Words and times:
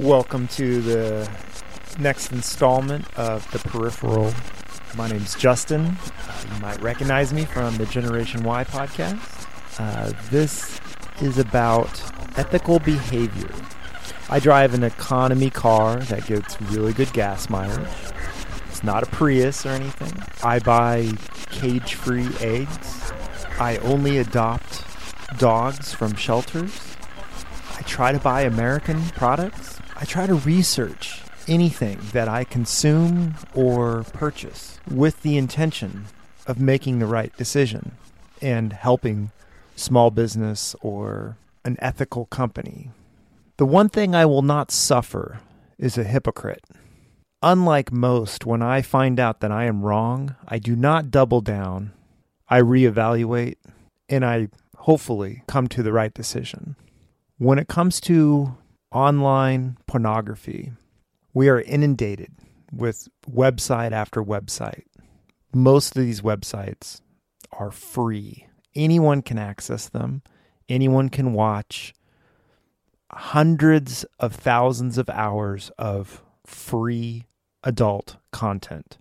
Welcome 0.00 0.48
to 0.48 0.80
the 0.80 1.30
next 1.98 2.32
installment 2.32 3.06
of 3.18 3.48
The 3.52 3.58
Peripheral. 3.58 4.32
My 4.96 5.06
name's 5.06 5.34
Justin. 5.34 5.84
Uh, 5.84 6.44
you 6.54 6.60
might 6.62 6.80
recognize 6.80 7.32
me 7.34 7.44
from 7.44 7.76
the 7.76 7.84
Generation 7.84 8.42
Y 8.42 8.64
podcast. 8.64 9.46
Uh, 9.78 10.12
this 10.30 10.80
is 11.20 11.36
about 11.36 11.90
ethical 12.38 12.78
behavior. 12.78 13.50
I 14.30 14.40
drive 14.40 14.72
an 14.72 14.82
economy 14.82 15.50
car 15.50 15.98
that 15.98 16.26
gets 16.26 16.60
really 16.62 16.94
good 16.94 17.12
gas 17.12 17.50
mileage. 17.50 17.86
It's 18.70 18.82
not 18.82 19.02
a 19.02 19.06
Prius 19.06 19.66
or 19.66 19.70
anything. 19.70 20.12
I 20.42 20.58
buy 20.58 21.12
cage 21.50 21.94
free 21.94 22.28
eggs. 22.40 23.12
I 23.60 23.76
only 23.82 24.16
adopt 24.18 24.84
dogs 25.38 25.92
from 25.92 26.14
shelters. 26.14 26.96
I 27.76 27.82
try 27.82 28.12
to 28.12 28.18
buy 28.18 28.42
American 28.42 29.02
products. 29.10 29.80
I 30.02 30.04
try 30.04 30.26
to 30.26 30.34
research 30.34 31.22
anything 31.46 32.00
that 32.10 32.26
I 32.26 32.42
consume 32.42 33.36
or 33.54 34.02
purchase 34.12 34.80
with 34.90 35.22
the 35.22 35.36
intention 35.36 36.06
of 36.44 36.58
making 36.58 36.98
the 36.98 37.06
right 37.06 37.32
decision 37.36 37.92
and 38.40 38.72
helping 38.72 39.30
small 39.76 40.10
business 40.10 40.74
or 40.80 41.36
an 41.64 41.76
ethical 41.78 42.24
company. 42.26 42.90
The 43.58 43.64
one 43.64 43.88
thing 43.88 44.12
I 44.12 44.26
will 44.26 44.42
not 44.42 44.72
suffer 44.72 45.38
is 45.78 45.96
a 45.96 46.02
hypocrite. 46.02 46.64
Unlike 47.40 47.92
most, 47.92 48.44
when 48.44 48.60
I 48.60 48.82
find 48.82 49.20
out 49.20 49.38
that 49.38 49.52
I 49.52 49.66
am 49.66 49.82
wrong, 49.82 50.34
I 50.48 50.58
do 50.58 50.74
not 50.74 51.12
double 51.12 51.40
down. 51.40 51.92
I 52.48 52.60
reevaluate 52.60 53.54
and 54.08 54.24
I 54.24 54.48
hopefully 54.78 55.44
come 55.46 55.68
to 55.68 55.82
the 55.84 55.92
right 55.92 56.12
decision. 56.12 56.74
When 57.38 57.60
it 57.60 57.68
comes 57.68 58.00
to 58.00 58.56
online 58.92 59.78
pornography. 59.86 60.72
We 61.34 61.48
are 61.48 61.60
inundated 61.60 62.32
with 62.72 63.08
website 63.30 63.92
after 63.92 64.22
website. 64.22 64.84
Most 65.54 65.96
of 65.96 66.02
these 66.02 66.20
websites 66.20 67.00
are 67.52 67.70
free. 67.70 68.46
Anyone 68.74 69.22
can 69.22 69.38
access 69.38 69.88
them, 69.88 70.22
anyone 70.68 71.08
can 71.08 71.32
watch 71.32 71.92
hundreds 73.10 74.04
of 74.18 74.34
thousands 74.34 74.96
of 74.96 75.10
hours 75.10 75.70
of 75.78 76.22
free 76.46 77.26
adult 77.62 78.16
content. 78.32 78.98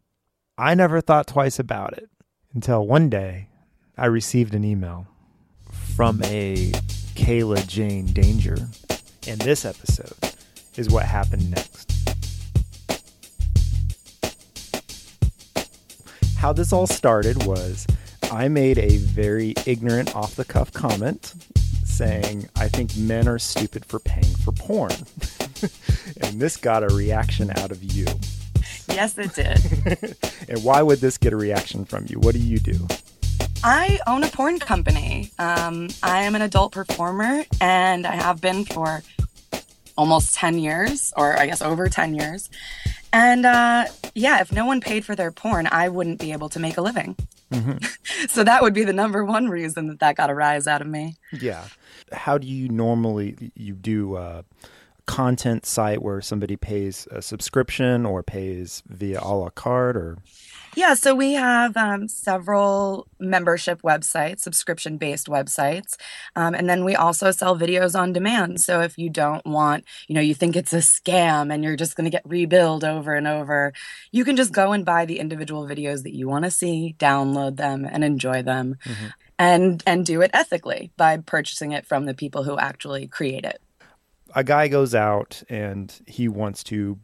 I 0.57 0.75
never 0.75 1.01
thought 1.01 1.27
twice 1.27 1.59
about 1.59 1.97
it 1.97 2.09
until 2.53 2.85
one 2.85 3.09
day 3.09 3.47
I 3.97 4.07
received 4.07 4.53
an 4.53 4.65
email 4.65 5.07
from 5.95 6.21
a 6.23 6.71
Kayla 7.15 7.65
Jane 7.67 8.07
Danger 8.07 8.57
and 9.27 9.39
this 9.41 9.65
episode 9.65 10.13
is 10.75 10.89
what 10.89 11.05
happened 11.05 11.51
next. 11.51 11.91
How 16.37 16.51
this 16.53 16.73
all 16.73 16.87
started 16.87 17.45
was 17.45 17.85
I 18.31 18.47
made 18.47 18.79
a 18.79 18.97
very 18.97 19.53
ignorant, 19.65 20.15
off 20.15 20.35
the 20.35 20.45
cuff 20.45 20.73
comment 20.73 21.35
saying, 21.83 22.49
I 22.55 22.67
think 22.67 22.97
men 22.97 23.27
are 23.27 23.37
stupid 23.37 23.85
for 23.85 23.99
paying 23.99 24.33
for 24.37 24.51
porn. 24.53 24.91
and 26.21 26.41
this 26.41 26.57
got 26.57 26.83
a 26.83 26.87
reaction 26.87 27.51
out 27.57 27.71
of 27.71 27.83
you. 27.83 28.07
Yes, 28.87 29.17
it 29.17 29.35
did. 29.35 30.17
and 30.49 30.63
why 30.63 30.81
would 30.81 30.99
this 30.99 31.17
get 31.17 31.33
a 31.33 31.37
reaction 31.37 31.85
from 31.85 32.05
you? 32.09 32.19
What 32.19 32.33
do 32.33 32.39
you 32.39 32.57
do? 32.57 32.87
I 33.63 33.99
own 34.07 34.23
a 34.23 34.27
porn 34.27 34.59
company. 34.59 35.31
Um, 35.37 35.89
I 36.01 36.23
am 36.23 36.35
an 36.35 36.41
adult 36.41 36.71
performer, 36.71 37.43
and 37.59 38.07
I 38.07 38.15
have 38.15 38.41
been 38.41 38.65
for 38.65 39.03
almost 39.97 40.33
10 40.35 40.57
years, 40.57 41.13
or 41.15 41.37
I 41.37 41.45
guess 41.45 41.61
over 41.61 41.87
10 41.87 42.15
years. 42.15 42.49
And 43.13 43.45
uh, 43.45 43.85
yeah, 44.15 44.41
if 44.41 44.51
no 44.51 44.65
one 44.65 44.81
paid 44.81 45.05
for 45.05 45.15
their 45.15 45.31
porn, 45.31 45.67
I 45.71 45.89
wouldn't 45.89 46.19
be 46.19 46.31
able 46.31 46.49
to 46.49 46.59
make 46.59 46.77
a 46.77 46.81
living. 46.81 47.15
Mm-hmm. 47.51 47.85
so 48.27 48.43
that 48.43 48.61
would 48.61 48.73
be 48.73 48.83
the 48.83 48.93
number 48.93 49.23
one 49.23 49.49
reason 49.49 49.87
that 49.87 49.99
that 49.99 50.15
got 50.15 50.29
a 50.29 50.33
rise 50.33 50.67
out 50.67 50.81
of 50.81 50.87
me. 50.87 51.17
Yeah. 51.31 51.65
How 52.11 52.37
do 52.37 52.47
you 52.47 52.69
normally 52.69 53.51
you 53.55 53.73
do 53.73 54.15
uh, 54.15 54.41
content 55.05 55.65
site 55.65 56.01
where 56.01 56.21
somebody 56.21 56.55
pays 56.55 57.07
a 57.11 57.21
subscription 57.21 58.05
or 58.05 58.23
pays 58.23 58.81
via 58.87 59.19
a 59.21 59.33
la 59.35 59.49
carte 59.49 59.97
or 59.97 60.17
yeah, 60.75 60.93
so 60.93 61.13
we 61.13 61.33
have 61.33 61.75
um, 61.75 62.07
several 62.07 63.07
membership 63.19 63.81
websites, 63.81 64.39
subscription 64.39 64.97
based 64.97 65.27
websites. 65.27 65.97
Um, 66.35 66.53
and 66.53 66.69
then 66.69 66.85
we 66.85 66.95
also 66.95 67.31
sell 67.31 67.57
videos 67.57 67.97
on 67.99 68.13
demand. 68.13 68.61
So 68.61 68.81
if 68.81 68.97
you 68.97 69.09
don't 69.09 69.45
want, 69.45 69.83
you 70.07 70.15
know, 70.15 70.21
you 70.21 70.33
think 70.33 70.55
it's 70.55 70.73
a 70.73 70.77
scam 70.77 71.53
and 71.53 71.63
you're 71.63 71.75
just 71.75 71.95
going 71.95 72.05
to 72.05 72.11
get 72.11 72.27
rebilled 72.27 72.83
over 72.83 73.13
and 73.13 73.27
over, 73.27 73.73
you 74.11 74.23
can 74.23 74.37
just 74.37 74.53
go 74.53 74.71
and 74.71 74.85
buy 74.85 75.05
the 75.05 75.19
individual 75.19 75.67
videos 75.67 76.03
that 76.03 76.15
you 76.15 76.29
want 76.29 76.45
to 76.45 76.51
see, 76.51 76.95
download 76.97 77.57
them, 77.57 77.85
and 77.89 78.03
enjoy 78.03 78.41
them. 78.41 78.77
Mm-hmm. 78.85 79.07
And, 79.39 79.83
and 79.87 80.05
do 80.05 80.21
it 80.21 80.29
ethically 80.35 80.91
by 80.97 81.17
purchasing 81.17 81.71
it 81.71 81.87
from 81.87 82.05
the 82.05 82.13
people 82.13 82.43
who 82.43 82.59
actually 82.59 83.07
create 83.07 83.43
it. 83.43 83.59
A 84.35 84.43
guy 84.43 84.67
goes 84.67 84.93
out 84.93 85.41
and 85.49 85.99
he 86.05 86.27
wants 86.27 86.63
to 86.65 86.99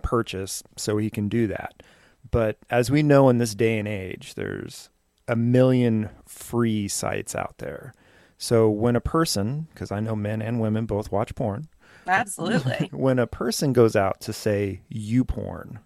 purchase 0.00 0.62
so 0.76 0.98
he 0.98 1.10
can 1.10 1.28
do 1.28 1.48
that 1.48 1.82
but 2.30 2.58
as 2.70 2.90
we 2.90 3.02
know 3.02 3.28
in 3.28 3.38
this 3.38 3.54
day 3.54 3.78
and 3.78 3.88
age, 3.88 4.34
there's 4.34 4.88
a 5.28 5.36
million 5.36 6.10
free 6.26 6.88
sites 6.88 7.34
out 7.34 7.58
there. 7.58 7.94
So 8.38 8.68
when 8.68 8.96
a 8.96 9.00
person, 9.00 9.68
because 9.72 9.92
I 9.92 10.00
know 10.00 10.16
men 10.16 10.42
and 10.42 10.60
women 10.60 10.86
both 10.86 11.10
watch 11.10 11.34
porn, 11.34 11.68
absolutely. 12.06 12.88
when 12.92 13.18
a 13.18 13.26
person 13.26 13.72
goes 13.72 13.96
out 13.96 14.20
to 14.22 14.32
say 14.32 14.82
YouPorn, 14.92 15.78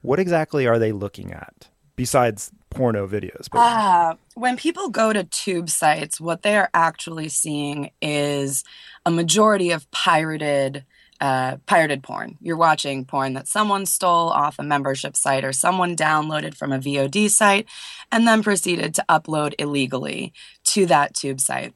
what 0.00 0.18
exactly 0.18 0.66
are 0.66 0.78
they 0.78 0.92
looking 0.92 1.32
at 1.32 1.68
besides 1.96 2.50
porno 2.70 3.06
videos? 3.06 3.48
Uh, 3.52 4.14
when 4.34 4.56
people 4.56 4.88
go 4.88 5.12
to 5.12 5.24
tube 5.24 5.68
sites, 5.68 6.20
what 6.20 6.42
they 6.42 6.56
are 6.56 6.70
actually 6.72 7.28
seeing 7.28 7.90
is 8.00 8.64
a 9.04 9.10
majority 9.10 9.70
of 9.70 9.90
pirated 9.90 10.84
uh, 11.20 11.56
pirated 11.66 12.02
porn. 12.02 12.38
You're 12.40 12.56
watching 12.56 13.04
porn 13.04 13.34
that 13.34 13.48
someone 13.48 13.86
stole 13.86 14.30
off 14.30 14.58
a 14.58 14.62
membership 14.62 15.16
site 15.16 15.44
or 15.44 15.52
someone 15.52 15.96
downloaded 15.96 16.54
from 16.56 16.72
a 16.72 16.78
VOD 16.78 17.30
site 17.30 17.66
and 18.10 18.26
then 18.26 18.42
proceeded 18.42 18.94
to 18.94 19.04
upload 19.08 19.54
illegally 19.58 20.32
to 20.64 20.86
that 20.86 21.14
tube 21.14 21.40
site. 21.40 21.74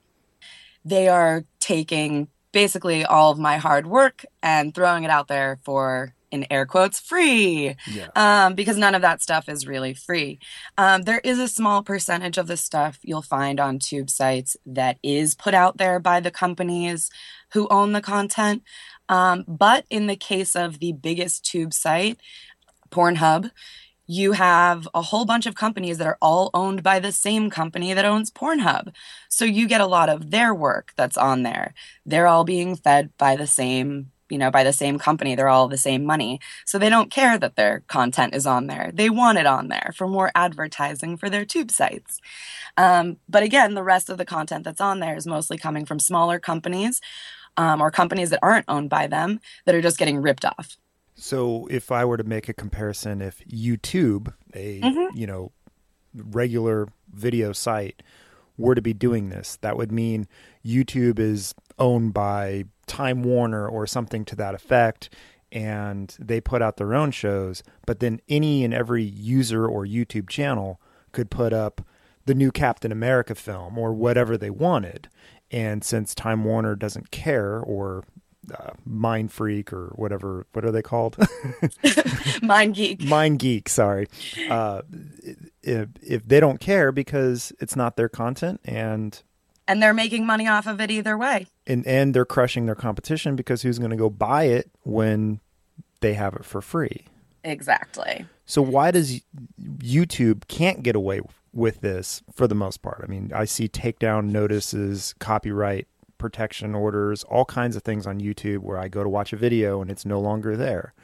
They 0.84 1.08
are 1.08 1.44
taking 1.60 2.28
basically 2.52 3.04
all 3.04 3.32
of 3.32 3.38
my 3.38 3.56
hard 3.58 3.86
work 3.86 4.24
and 4.42 4.74
throwing 4.74 5.04
it 5.04 5.10
out 5.10 5.28
there 5.28 5.58
for 5.64 6.14
in 6.34 6.46
air 6.50 6.66
quotes 6.66 6.98
free 6.98 7.76
yeah. 7.86 8.08
um, 8.16 8.54
because 8.54 8.76
none 8.76 8.94
of 8.94 9.02
that 9.02 9.22
stuff 9.22 9.48
is 9.48 9.68
really 9.68 9.94
free 9.94 10.38
um, 10.76 11.02
there 11.02 11.20
is 11.22 11.38
a 11.38 11.46
small 11.46 11.82
percentage 11.82 12.36
of 12.36 12.48
the 12.48 12.56
stuff 12.56 12.98
you'll 13.02 13.22
find 13.22 13.60
on 13.60 13.78
tube 13.78 14.10
sites 14.10 14.56
that 14.66 14.98
is 15.02 15.36
put 15.36 15.54
out 15.54 15.76
there 15.76 16.00
by 16.00 16.18
the 16.18 16.32
companies 16.32 17.08
who 17.52 17.68
own 17.68 17.92
the 17.92 18.00
content 18.00 18.62
um, 19.08 19.44
but 19.46 19.84
in 19.90 20.06
the 20.06 20.16
case 20.16 20.56
of 20.56 20.78
the 20.78 20.92
biggest 20.92 21.44
tube 21.44 21.72
site, 21.72 22.18
Pornhub, 22.90 23.50
you 24.06 24.32
have 24.32 24.86
a 24.94 25.02
whole 25.02 25.24
bunch 25.24 25.46
of 25.46 25.54
companies 25.54 25.98
that 25.98 26.06
are 26.06 26.18
all 26.20 26.50
owned 26.52 26.82
by 26.82 26.98
the 26.98 27.12
same 27.12 27.48
company 27.50 27.94
that 27.94 28.04
owns 28.04 28.30
Pornhub. 28.30 28.92
So 29.28 29.44
you 29.44 29.66
get 29.66 29.80
a 29.80 29.86
lot 29.86 30.08
of 30.08 30.30
their 30.30 30.54
work 30.54 30.92
that's 30.96 31.16
on 31.16 31.42
there. 31.42 31.74
They're 32.04 32.26
all 32.26 32.44
being 32.44 32.76
fed 32.76 33.10
by 33.16 33.36
the 33.36 33.46
same, 33.46 34.10
you 34.28 34.36
know, 34.36 34.50
by 34.50 34.62
the 34.62 34.74
same 34.74 34.98
company. 34.98 35.34
They're 35.34 35.48
all 35.48 35.68
the 35.68 35.78
same 35.78 36.04
money. 36.04 36.38
So 36.66 36.78
they 36.78 36.90
don't 36.90 37.10
care 37.10 37.38
that 37.38 37.56
their 37.56 37.80
content 37.88 38.34
is 38.34 38.46
on 38.46 38.66
there. 38.66 38.90
They 38.92 39.08
want 39.08 39.38
it 39.38 39.46
on 39.46 39.68
there 39.68 39.92
for 39.96 40.06
more 40.06 40.30
advertising 40.34 41.16
for 41.16 41.30
their 41.30 41.46
tube 41.46 41.70
sites. 41.70 42.20
Um, 42.76 43.16
but 43.26 43.42
again, 43.42 43.72
the 43.72 43.82
rest 43.82 44.10
of 44.10 44.18
the 44.18 44.26
content 44.26 44.64
that's 44.64 44.80
on 44.82 45.00
there 45.00 45.16
is 45.16 45.26
mostly 45.26 45.56
coming 45.56 45.86
from 45.86 45.98
smaller 45.98 46.38
companies 46.38 47.00
um, 47.56 47.80
or 47.80 47.90
companies 47.90 48.30
that 48.30 48.40
aren't 48.42 48.66
owned 48.68 48.90
by 48.90 49.06
them 49.06 49.40
that 49.64 49.74
are 49.74 49.82
just 49.82 49.98
getting 49.98 50.20
ripped 50.20 50.44
off. 50.44 50.76
So, 51.14 51.66
if 51.70 51.92
I 51.92 52.04
were 52.04 52.16
to 52.16 52.24
make 52.24 52.48
a 52.48 52.52
comparison, 52.52 53.22
if 53.22 53.40
YouTube, 53.46 54.32
a 54.52 54.80
mm-hmm. 54.80 55.16
you 55.16 55.26
know 55.26 55.52
regular 56.12 56.88
video 57.12 57.52
site, 57.52 58.02
were 58.56 58.74
to 58.74 58.82
be 58.82 58.92
doing 58.92 59.30
this, 59.30 59.56
that 59.62 59.76
would 59.76 59.92
mean 59.92 60.26
YouTube 60.64 61.18
is 61.18 61.54
owned 61.78 62.14
by 62.14 62.64
Time 62.86 63.22
Warner 63.22 63.68
or 63.68 63.86
something 63.86 64.24
to 64.26 64.36
that 64.36 64.54
effect, 64.54 65.08
and 65.52 66.16
they 66.18 66.40
put 66.40 66.62
out 66.62 66.76
their 66.76 66.94
own 66.94 67.12
shows. 67.12 67.62
But 67.86 68.00
then 68.00 68.20
any 68.28 68.64
and 68.64 68.74
every 68.74 69.04
user 69.04 69.66
or 69.66 69.84
YouTube 69.84 70.28
channel 70.28 70.80
could 71.12 71.30
put 71.30 71.52
up 71.52 71.86
the 72.26 72.34
new 72.34 72.50
Captain 72.50 72.90
America 72.90 73.34
film 73.34 73.78
or 73.78 73.92
whatever 73.92 74.36
they 74.36 74.50
wanted. 74.50 75.08
And 75.50 75.84
since 75.84 76.14
Time 76.14 76.44
Warner 76.44 76.74
doesn't 76.74 77.10
care, 77.10 77.60
or 77.60 78.04
uh, 78.52 78.70
Mind 78.84 79.32
Freak 79.32 79.72
or 79.72 79.92
whatever, 79.94 80.46
what 80.52 80.64
are 80.64 80.72
they 80.72 80.82
called? 80.82 81.16
Mind 82.42 82.74
Geek. 82.74 83.02
Mind 83.02 83.38
Geek, 83.38 83.68
sorry. 83.68 84.06
Uh, 84.48 84.82
if, 85.62 85.88
if 86.02 86.26
they 86.26 86.40
don't 86.40 86.60
care 86.60 86.92
because 86.92 87.52
it's 87.60 87.76
not 87.76 87.96
their 87.96 88.08
content 88.08 88.60
and 88.64 89.22
and 89.66 89.82
they're 89.82 89.94
making 89.94 90.26
money 90.26 90.46
off 90.46 90.66
of 90.66 90.80
it 90.80 90.90
either 90.90 91.16
way. 91.16 91.46
And 91.66 91.86
and 91.86 92.14
they're 92.14 92.26
crushing 92.26 92.66
their 92.66 92.74
competition 92.74 93.36
because 93.36 93.62
who's 93.62 93.78
going 93.78 93.90
to 93.90 93.96
go 93.96 94.10
buy 94.10 94.44
it 94.44 94.70
when 94.82 95.40
they 96.00 96.14
have 96.14 96.34
it 96.34 96.44
for 96.44 96.60
free? 96.60 97.06
Exactly. 97.42 98.26
So 98.46 98.62
why 98.62 98.90
does 98.90 99.20
YouTube 99.60 100.46
can't 100.48 100.82
get 100.82 100.96
away 100.96 101.20
with 101.52 101.80
this 101.80 102.22
for 102.34 102.46
the 102.46 102.54
most 102.54 102.82
part? 102.82 103.00
I 103.02 103.06
mean, 103.06 103.32
I 103.34 103.44
see 103.44 103.68
takedown 103.68 104.30
notices, 104.30 105.14
copyright 105.18 105.86
protection 106.18 106.74
orders, 106.74 107.24
all 107.24 107.44
kinds 107.44 107.76
of 107.76 107.82
things 107.82 108.06
on 108.06 108.20
YouTube 108.20 108.58
where 108.58 108.78
I 108.78 108.88
go 108.88 109.02
to 109.02 109.08
watch 109.08 109.32
a 109.32 109.36
video 109.36 109.80
and 109.80 109.90
it's 109.90 110.04
no 110.04 110.20
longer 110.20 110.56
there. 110.56 110.94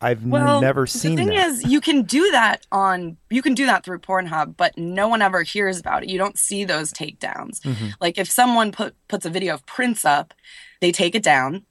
I've 0.00 0.24
well, 0.24 0.60
never 0.60 0.86
seen 0.86 1.16
that. 1.16 1.24
the 1.24 1.28
thing 1.30 1.36
that. 1.36 1.48
is 1.48 1.64
you 1.64 1.80
can 1.80 2.02
do 2.02 2.30
that 2.30 2.64
on 2.70 3.16
you 3.30 3.42
can 3.42 3.54
do 3.54 3.66
that 3.66 3.84
through 3.84 3.98
Pornhub, 3.98 4.56
but 4.56 4.78
no 4.78 5.08
one 5.08 5.22
ever 5.22 5.42
hears 5.42 5.80
about 5.80 6.04
it. 6.04 6.08
You 6.08 6.18
don't 6.18 6.38
see 6.38 6.64
those 6.64 6.92
takedowns. 6.92 7.60
Mm-hmm. 7.60 7.88
Like 8.00 8.16
if 8.16 8.30
someone 8.30 8.70
put 8.70 8.94
puts 9.08 9.26
a 9.26 9.30
video 9.30 9.54
of 9.54 9.66
Prince 9.66 10.04
up, 10.04 10.34
they 10.80 10.92
take 10.92 11.16
it 11.16 11.22
down 11.24 11.66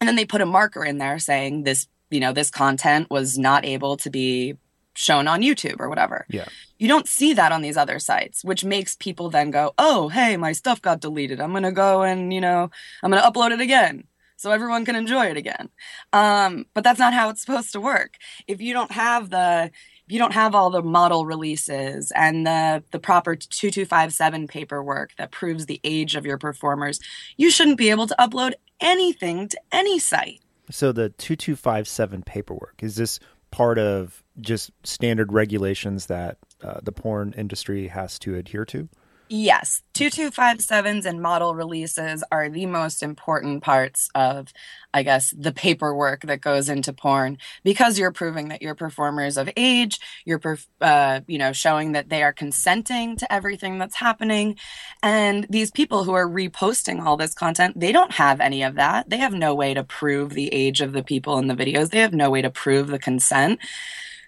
and 0.00 0.08
then 0.08 0.16
they 0.16 0.24
put 0.24 0.40
a 0.40 0.46
marker 0.46 0.84
in 0.84 0.98
there 0.98 1.18
saying 1.18 1.64
this, 1.64 1.86
you 2.10 2.20
know, 2.20 2.32
this 2.32 2.50
content 2.50 3.10
was 3.10 3.38
not 3.38 3.64
able 3.64 3.96
to 3.98 4.10
be 4.10 4.56
shown 4.94 5.28
on 5.28 5.42
YouTube 5.42 5.76
or 5.78 5.88
whatever. 5.88 6.26
Yeah. 6.28 6.48
You 6.78 6.88
don't 6.88 7.06
see 7.06 7.32
that 7.34 7.52
on 7.52 7.62
these 7.62 7.76
other 7.76 7.98
sites, 7.98 8.44
which 8.44 8.64
makes 8.64 8.96
people 8.96 9.30
then 9.30 9.50
go, 9.50 9.72
"Oh, 9.78 10.08
hey, 10.08 10.36
my 10.36 10.52
stuff 10.52 10.82
got 10.82 11.00
deleted. 11.00 11.40
I'm 11.40 11.50
going 11.50 11.62
to 11.62 11.72
go 11.72 12.02
and, 12.02 12.32
you 12.32 12.40
know, 12.40 12.70
I'm 13.02 13.10
going 13.10 13.22
to 13.22 13.30
upload 13.30 13.52
it 13.52 13.60
again." 13.60 14.04
so 14.38 14.52
everyone 14.52 14.84
can 14.84 14.96
enjoy 14.96 15.26
it 15.26 15.36
again. 15.36 15.68
Um, 16.12 16.66
but 16.72 16.84
that's 16.84 16.98
not 16.98 17.12
how 17.12 17.28
it's 17.28 17.40
supposed 17.40 17.72
to 17.72 17.80
work. 17.80 18.14
If 18.46 18.60
you 18.60 18.72
don't 18.72 18.92
have 18.92 19.30
the 19.30 19.70
if 20.06 20.12
you 20.12 20.18
don't 20.18 20.32
have 20.32 20.54
all 20.54 20.70
the 20.70 20.80
model 20.80 21.26
releases 21.26 22.10
and 22.12 22.46
the 22.46 22.82
the 22.92 22.98
proper 22.98 23.36
2257 23.36 24.46
paperwork 24.46 25.10
that 25.18 25.32
proves 25.32 25.66
the 25.66 25.80
age 25.84 26.14
of 26.14 26.24
your 26.24 26.38
performers, 26.38 27.00
you 27.36 27.50
shouldn't 27.50 27.78
be 27.78 27.90
able 27.90 28.06
to 28.06 28.16
upload 28.18 28.52
anything 28.80 29.48
to 29.48 29.60
any 29.72 29.98
site. 29.98 30.40
So 30.70 30.92
the 30.92 31.10
2257 31.10 32.22
paperwork 32.22 32.82
is 32.82 32.96
this 32.96 33.18
part 33.50 33.78
of 33.78 34.22
just 34.40 34.70
standard 34.84 35.32
regulations 35.32 36.06
that 36.06 36.38
uh, 36.62 36.80
the 36.82 36.92
porn 36.92 37.34
industry 37.36 37.88
has 37.88 38.18
to 38.20 38.34
adhere 38.34 38.64
to? 38.66 38.88
Yes, 39.30 39.82
2257s 39.92 41.04
and 41.04 41.20
model 41.20 41.54
releases 41.54 42.24
are 42.32 42.48
the 42.48 42.64
most 42.64 43.02
important 43.02 43.62
parts 43.62 44.08
of, 44.14 44.54
I 44.94 45.02
guess, 45.02 45.34
the 45.36 45.52
paperwork 45.52 46.22
that 46.22 46.40
goes 46.40 46.70
into 46.70 46.94
porn 46.94 47.36
because 47.62 47.98
you're 47.98 48.10
proving 48.10 48.48
that 48.48 48.62
your 48.62 48.74
performers 48.74 49.36
of 49.36 49.50
age, 49.54 50.00
you're, 50.24 50.40
uh, 50.80 51.20
you 51.26 51.36
know, 51.36 51.52
showing 51.52 51.92
that 51.92 52.08
they 52.08 52.22
are 52.22 52.32
consenting 52.32 53.16
to 53.16 53.30
everything 53.30 53.76
that's 53.78 53.96
happening. 53.96 54.56
And 55.02 55.46
these 55.50 55.70
people 55.70 56.04
who 56.04 56.12
are 56.12 56.26
reposting 56.26 57.04
all 57.04 57.18
this 57.18 57.34
content, 57.34 57.78
they 57.78 57.92
don't 57.92 58.12
have 58.12 58.40
any 58.40 58.62
of 58.62 58.76
that. 58.76 59.10
They 59.10 59.18
have 59.18 59.34
no 59.34 59.54
way 59.54 59.74
to 59.74 59.84
prove 59.84 60.30
the 60.30 60.48
age 60.54 60.80
of 60.80 60.92
the 60.92 61.02
people 61.02 61.38
in 61.38 61.48
the 61.48 61.54
videos, 61.54 61.90
they 61.90 62.00
have 62.00 62.14
no 62.14 62.30
way 62.30 62.40
to 62.40 62.50
prove 62.50 62.86
the 62.86 62.98
consent. 62.98 63.60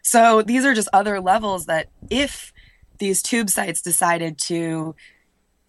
So 0.02 0.42
these 0.42 0.64
are 0.66 0.74
just 0.74 0.88
other 0.92 1.20
levels 1.20 1.66
that 1.66 1.88
if 2.10 2.52
these 3.00 3.22
tube 3.22 3.50
sites 3.50 3.82
decided 3.82 4.38
to 4.38 4.94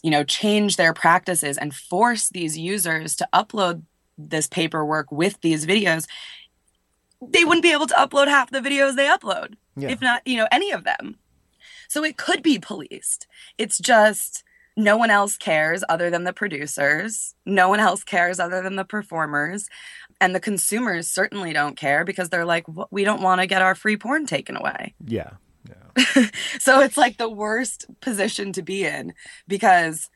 you 0.04 0.12
know 0.12 0.24
change 0.24 0.76
their 0.76 0.94
practices 0.94 1.58
and 1.58 1.74
force 1.74 2.30
these 2.30 2.58
users 2.58 3.16
to 3.16 3.28
upload 3.34 3.82
this 4.18 4.46
paperwork 4.46 5.12
with 5.12 5.42
these 5.42 5.66
videos 5.66 6.06
they 7.22 7.44
wouldn't 7.44 7.64
be 7.64 7.72
able 7.72 7.88
to 7.88 7.94
upload 7.96 8.28
half 8.28 8.52
the 8.52 8.60
videos 8.60 8.96
they 8.96 9.08
upload 9.08 9.56
yeah. 9.76 9.90
if 9.90 10.02
not 10.02 10.26
you 10.26 10.38
know 10.38 10.48
any 10.52 10.72
of 10.72 10.84
them. 10.84 11.18
So 11.88 12.04
it 12.04 12.18
could 12.18 12.42
be 12.42 12.58
policed. 12.58 13.28
It's 13.58 13.78
just 13.78 14.44
no 14.78 14.96
one 14.96 15.10
else 15.10 15.36
cares 15.38 15.84
other 15.90 16.10
than 16.10 16.24
the 16.24 16.34
producers. 16.34 17.36
No 17.46 17.68
one 17.68 17.82
else 17.82 18.04
cares 18.04 18.40
other 18.40 18.62
than 18.62 18.78
the 18.78 18.86
performers. 18.86 19.68
And 20.22 20.34
the 20.34 20.40
consumers 20.40 21.10
certainly 21.10 21.52
don't 21.52 21.76
care 21.76 22.06
because 22.06 22.30
they're 22.30 22.46
like 22.46 22.66
we 22.92 23.04
don't 23.04 23.22
want 23.22 23.42
to 23.42 23.48
get 23.48 23.62
our 23.62 23.76
free 23.76 23.98
porn 23.98 24.26
taken 24.26 24.56
away. 24.56 24.94
Yeah 25.06 25.32
so 26.60 26.80
it's 26.82 26.98
like 26.98 27.18
the 27.18 27.30
worst 27.30 27.86
position 28.02 28.54
to 28.54 28.62
be 28.62 28.86
in 28.86 29.14
because 29.48 30.10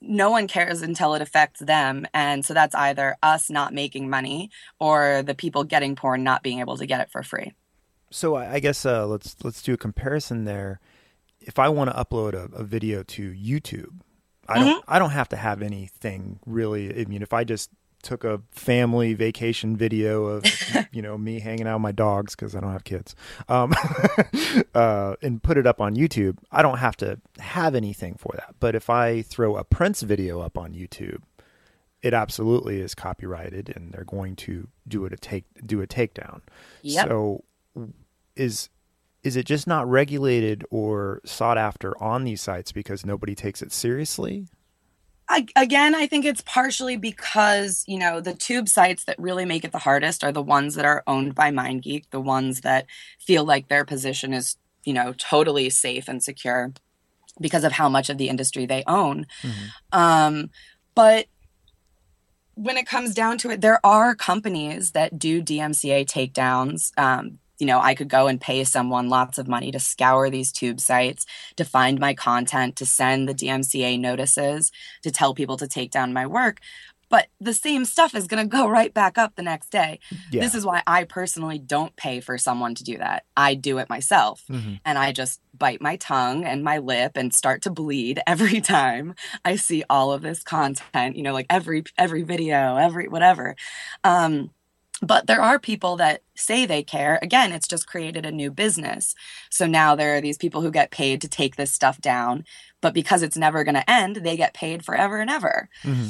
no 0.00 0.30
one 0.30 0.46
cares 0.46 0.82
until 0.82 1.14
it 1.14 1.22
affects 1.22 1.60
them. 1.60 2.06
And 2.14 2.44
so 2.44 2.54
that's 2.54 2.74
either 2.74 3.16
us 3.22 3.50
not 3.50 3.74
making 3.74 4.08
money 4.08 4.50
or 4.78 5.22
the 5.22 5.34
people 5.34 5.64
getting 5.64 5.94
porn 5.94 6.24
not 6.24 6.42
being 6.42 6.60
able 6.60 6.76
to 6.78 6.86
get 6.86 7.00
it 7.00 7.10
for 7.10 7.22
free. 7.22 7.52
So 8.10 8.34
i 8.34 8.58
guess 8.58 8.84
uh, 8.84 9.06
let's 9.06 9.36
let's 9.44 9.62
do 9.62 9.74
a 9.74 9.78
comparison 9.78 10.44
there. 10.44 10.80
If 11.40 11.58
i 11.58 11.68
want 11.68 11.90
to 11.90 11.96
upload 11.96 12.34
a, 12.34 12.54
a, 12.54 12.64
video 12.64 13.02
to 13.02 13.32
youtube 13.32 14.00
i 14.46 14.58
don't 14.58 14.68
mm-hmm. 14.68 14.92
i 14.92 14.98
don't 14.98 15.10
have 15.10 15.28
to 15.30 15.36
have 15.36 15.62
anything 15.62 16.40
really. 16.44 17.00
I 17.00 17.04
mean 17.04 17.22
if 17.22 17.32
i 17.32 17.44
just 17.44 17.70
took 18.02 18.24
a 18.24 18.40
family 18.50 19.14
vacation 19.14 19.76
video 19.76 20.26
of 20.26 20.44
you 20.92 21.02
know 21.02 21.18
me 21.18 21.40
hanging 21.40 21.66
out 21.66 21.76
with 21.76 21.82
my 21.82 21.92
dogs 21.92 22.34
because 22.34 22.54
I 22.54 22.60
don't 22.60 22.72
have 22.72 22.84
kids, 22.84 23.14
um, 23.48 23.74
uh, 24.74 25.16
and 25.22 25.42
put 25.42 25.58
it 25.58 25.66
up 25.66 25.80
on 25.80 25.96
YouTube. 25.96 26.38
I 26.50 26.62
don't 26.62 26.78
have 26.78 26.96
to 26.98 27.20
have 27.38 27.74
anything 27.74 28.16
for 28.16 28.32
that. 28.36 28.54
But 28.60 28.74
if 28.74 28.90
I 28.90 29.22
throw 29.22 29.56
a 29.56 29.64
Prince 29.64 30.02
video 30.02 30.40
up 30.40 30.56
on 30.56 30.72
YouTube, 30.72 31.22
it 32.02 32.14
absolutely 32.14 32.80
is 32.80 32.94
copyrighted, 32.94 33.72
and 33.74 33.92
they're 33.92 34.04
going 34.04 34.36
to 34.36 34.68
do 34.88 35.04
it 35.04 35.12
a 35.12 35.16
take 35.16 35.44
do 35.64 35.80
a 35.82 35.86
takedown. 35.86 36.40
Yep. 36.82 37.08
So 37.08 37.44
is 38.36 38.68
is 39.22 39.36
it 39.36 39.44
just 39.44 39.66
not 39.66 39.88
regulated 39.88 40.64
or 40.70 41.20
sought 41.24 41.58
after 41.58 42.00
on 42.02 42.24
these 42.24 42.40
sites 42.40 42.72
because 42.72 43.04
nobody 43.04 43.34
takes 43.34 43.60
it 43.60 43.72
seriously? 43.72 44.46
I, 45.30 45.46
again, 45.54 45.94
I 45.94 46.08
think 46.08 46.24
it's 46.24 46.40
partially 46.40 46.96
because, 46.96 47.84
you 47.86 48.00
know, 48.00 48.20
the 48.20 48.34
tube 48.34 48.68
sites 48.68 49.04
that 49.04 49.16
really 49.16 49.44
make 49.44 49.64
it 49.64 49.70
the 49.70 49.78
hardest 49.78 50.24
are 50.24 50.32
the 50.32 50.42
ones 50.42 50.74
that 50.74 50.84
are 50.84 51.04
owned 51.06 51.36
by 51.36 51.52
MindGeek, 51.52 52.06
the 52.10 52.20
ones 52.20 52.62
that 52.62 52.86
feel 53.20 53.44
like 53.44 53.68
their 53.68 53.84
position 53.84 54.34
is, 54.34 54.56
you 54.84 54.92
know, 54.92 55.14
totally 55.16 55.70
safe 55.70 56.08
and 56.08 56.20
secure 56.20 56.72
because 57.40 57.62
of 57.62 57.70
how 57.70 57.88
much 57.88 58.10
of 58.10 58.18
the 58.18 58.28
industry 58.28 58.66
they 58.66 58.82
own. 58.88 59.24
Mm-hmm. 59.42 59.98
Um, 59.98 60.50
but 60.96 61.26
when 62.54 62.76
it 62.76 62.88
comes 62.88 63.14
down 63.14 63.38
to 63.38 63.50
it, 63.50 63.60
there 63.60 63.78
are 63.86 64.16
companies 64.16 64.90
that 64.90 65.16
do 65.16 65.40
DMCA 65.44 66.06
takedowns. 66.06 66.90
Um, 66.98 67.38
you 67.60 67.66
know, 67.66 67.80
I 67.80 67.94
could 67.94 68.08
go 68.08 68.26
and 68.26 68.40
pay 68.40 68.64
someone 68.64 69.08
lots 69.08 69.38
of 69.38 69.46
money 69.46 69.70
to 69.72 69.78
scour 69.78 70.30
these 70.30 70.50
tube 70.50 70.80
sites, 70.80 71.26
to 71.56 71.64
find 71.64 72.00
my 72.00 72.14
content, 72.14 72.76
to 72.76 72.86
send 72.86 73.28
the 73.28 73.34
DMCA 73.34 74.00
notices, 74.00 74.72
to 75.02 75.10
tell 75.10 75.34
people 75.34 75.56
to 75.58 75.68
take 75.68 75.90
down 75.90 76.12
my 76.12 76.26
work. 76.26 76.60
But 77.10 77.26
the 77.40 77.52
same 77.52 77.84
stuff 77.84 78.14
is 78.14 78.26
going 78.26 78.42
to 78.48 78.48
go 78.48 78.68
right 78.68 78.94
back 78.94 79.18
up 79.18 79.34
the 79.34 79.42
next 79.42 79.70
day. 79.70 79.98
Yeah. 80.30 80.40
This 80.40 80.54
is 80.54 80.64
why 80.64 80.82
I 80.86 81.04
personally 81.04 81.58
don't 81.58 81.94
pay 81.96 82.20
for 82.20 82.38
someone 82.38 82.74
to 82.76 82.84
do 82.84 82.96
that. 82.98 83.24
I 83.36 83.54
do 83.54 83.78
it 83.78 83.90
myself. 83.90 84.44
Mm-hmm. 84.48 84.74
And 84.84 84.96
I 84.96 85.12
just 85.12 85.40
bite 85.56 85.82
my 85.82 85.96
tongue 85.96 86.44
and 86.44 86.64
my 86.64 86.78
lip 86.78 87.12
and 87.16 87.34
start 87.34 87.62
to 87.62 87.70
bleed 87.70 88.20
every 88.26 88.62
time 88.62 89.14
I 89.44 89.56
see 89.56 89.84
all 89.90 90.12
of 90.12 90.22
this 90.22 90.42
content, 90.42 91.16
you 91.16 91.22
know, 91.22 91.34
like 91.34 91.46
every 91.50 91.84
every 91.98 92.22
video, 92.22 92.76
every 92.76 93.08
whatever. 93.08 93.56
Um 94.04 94.50
but 95.02 95.26
there 95.26 95.40
are 95.40 95.58
people 95.58 95.96
that 95.96 96.22
say 96.34 96.66
they 96.66 96.82
care. 96.82 97.18
Again, 97.22 97.52
it's 97.52 97.68
just 97.68 97.86
created 97.86 98.26
a 98.26 98.32
new 98.32 98.50
business. 98.50 99.14
So 99.48 99.66
now 99.66 99.94
there 99.94 100.16
are 100.16 100.20
these 100.20 100.36
people 100.36 100.60
who 100.60 100.70
get 100.70 100.90
paid 100.90 101.20
to 101.22 101.28
take 101.28 101.56
this 101.56 101.72
stuff 101.72 102.00
down, 102.00 102.44
but 102.80 102.94
because 102.94 103.22
it's 103.22 103.36
never 103.36 103.64
going 103.64 103.76
to 103.76 103.90
end, 103.90 104.16
they 104.16 104.36
get 104.36 104.54
paid 104.54 104.84
forever 104.84 105.18
and 105.18 105.30
ever. 105.30 105.68
Mm-hmm. 105.82 106.08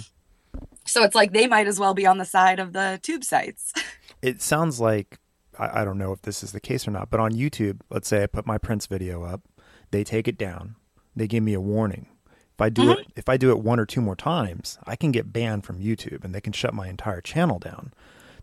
So 0.86 1.04
it's 1.04 1.14
like 1.14 1.32
they 1.32 1.46
might 1.46 1.68
as 1.68 1.78
well 1.78 1.94
be 1.94 2.06
on 2.06 2.18
the 2.18 2.24
side 2.24 2.58
of 2.58 2.72
the 2.72 2.98
tube 3.02 3.22
sites. 3.22 3.72
it 4.22 4.42
sounds 4.42 4.80
like 4.80 5.18
I, 5.56 5.82
I 5.82 5.84
don't 5.84 5.98
know 5.98 6.12
if 6.12 6.22
this 6.22 6.42
is 6.42 6.50
the 6.50 6.60
case 6.60 6.88
or 6.88 6.90
not, 6.90 7.10
but 7.10 7.20
on 7.20 7.32
YouTube, 7.32 7.80
let's 7.90 8.08
say 8.08 8.24
I 8.24 8.26
put 8.26 8.46
my 8.46 8.58
Prince 8.58 8.86
video 8.86 9.22
up, 9.22 9.42
they 9.92 10.02
take 10.02 10.26
it 10.26 10.36
down, 10.36 10.74
they 11.14 11.28
give 11.28 11.44
me 11.44 11.54
a 11.54 11.60
warning. 11.60 12.08
If 12.54 12.60
I 12.60 12.68
do 12.70 12.82
mm-hmm. 12.82 13.00
it 13.00 13.06
if 13.14 13.28
I 13.28 13.36
do 13.36 13.50
it 13.50 13.60
one 13.60 13.78
or 13.78 13.86
two 13.86 14.00
more 14.00 14.16
times, 14.16 14.78
I 14.84 14.96
can 14.96 15.12
get 15.12 15.32
banned 15.32 15.64
from 15.64 15.78
YouTube 15.78 16.24
and 16.24 16.34
they 16.34 16.40
can 16.40 16.52
shut 16.52 16.74
my 16.74 16.88
entire 16.88 17.20
channel 17.20 17.60
down 17.60 17.92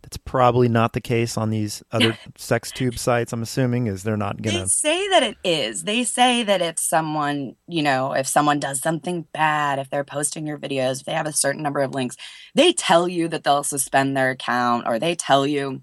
That's 0.08 0.16
probably 0.16 0.70
not 0.70 0.94
the 0.94 1.02
case 1.02 1.38
on 1.38 1.50
these 1.50 1.84
other 1.92 2.18
sex 2.38 2.72
tube 2.72 2.98
sites. 2.98 3.34
I'm 3.34 3.42
assuming 3.42 3.88
is 3.88 4.04
they're 4.04 4.16
not 4.16 4.42
gonna. 4.42 4.60
They 4.60 4.66
say 4.68 5.06
that 5.10 5.22
it 5.22 5.36
is. 5.44 5.84
They 5.84 6.06
say 6.06 6.44
that 6.44 6.62
if 6.62 6.80
someone, 6.80 7.58
you 7.68 7.84
know, 7.84 8.14
if 8.14 8.26
someone 8.26 8.58
does 8.58 8.80
something 8.80 9.28
bad, 9.34 9.80
if 9.80 9.90
they're 9.90 10.06
posting 10.06 10.48
your 10.48 10.58
videos, 10.58 11.02
if 11.02 11.08
they 11.08 11.12
have 11.12 11.28
a 11.28 11.34
certain 11.34 11.62
number 11.62 11.82
of 11.82 11.94
links, 11.94 12.16
they 12.56 12.72
tell 12.72 13.10
you 13.10 13.28
that 13.28 13.44
they'll 13.44 13.66
suspend 13.66 14.16
their 14.16 14.30
account 14.30 14.88
or 14.88 14.98
they 14.98 15.14
tell 15.14 15.46
you 15.46 15.82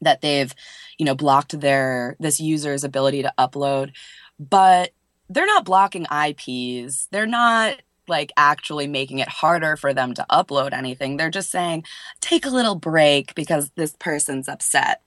that 0.00 0.20
they've, 0.20 0.52
you 0.98 1.06
know, 1.06 1.14
blocked 1.14 1.60
their 1.60 2.16
this 2.18 2.40
user's 2.40 2.82
ability 2.82 3.22
to 3.22 3.32
upload. 3.38 3.92
But 4.40 4.90
they're 5.28 5.46
not 5.46 5.64
blocking 5.64 6.06
IPs. 6.10 7.06
They're 7.12 7.24
not 7.24 7.80
like 8.10 8.32
actually 8.36 8.86
making 8.86 9.20
it 9.20 9.28
harder 9.28 9.76
for 9.76 9.94
them 9.94 10.12
to 10.14 10.26
upload 10.30 10.72
anything. 10.72 11.16
They're 11.16 11.30
just 11.30 11.50
saying, 11.50 11.84
take 12.20 12.44
a 12.44 12.50
little 12.50 12.74
break 12.74 13.34
because 13.34 13.70
this 13.76 13.96
person's 13.98 14.48
upset. 14.48 15.02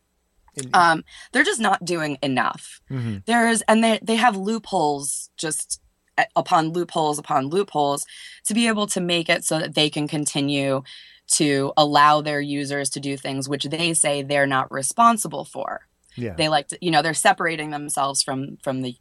Um, 0.73 1.03
they're 1.31 1.43
just 1.43 1.59
not 1.59 1.83
doing 1.83 2.17
enough. 2.21 2.81
Mm-hmm. 2.89 3.17
There's 3.25 3.61
and 3.63 3.83
they 3.83 3.99
they 4.01 4.15
have 4.15 4.37
loopholes 4.37 5.31
just 5.35 5.81
eh, 6.17 6.25
upon 6.35 6.69
loopholes 6.69 7.17
upon 7.17 7.47
loopholes 7.47 8.05
to 8.45 8.53
be 8.53 8.67
able 8.67 8.87
to 8.87 9.01
make 9.01 9.29
it 9.29 9.43
so 9.43 9.59
that 9.59 9.73
they 9.75 9.89
can 9.89 10.07
continue 10.07 10.83
to 11.25 11.73
allow 11.77 12.21
their 12.21 12.41
users 12.41 12.89
to 12.91 12.99
do 12.99 13.17
things 13.17 13.49
which 13.49 13.63
they 13.65 13.93
say 13.93 14.21
they're 14.21 14.45
not 14.45 14.71
responsible 14.71 15.45
for. 15.45 15.87
Yeah. 16.15 16.35
They 16.35 16.49
like 16.49 16.67
to, 16.67 16.77
you 16.81 16.91
know, 16.91 17.01
they're 17.01 17.13
separating 17.13 17.71
themselves 17.71 18.21
from 18.21 18.57
from 18.61 18.81
the 18.81 18.95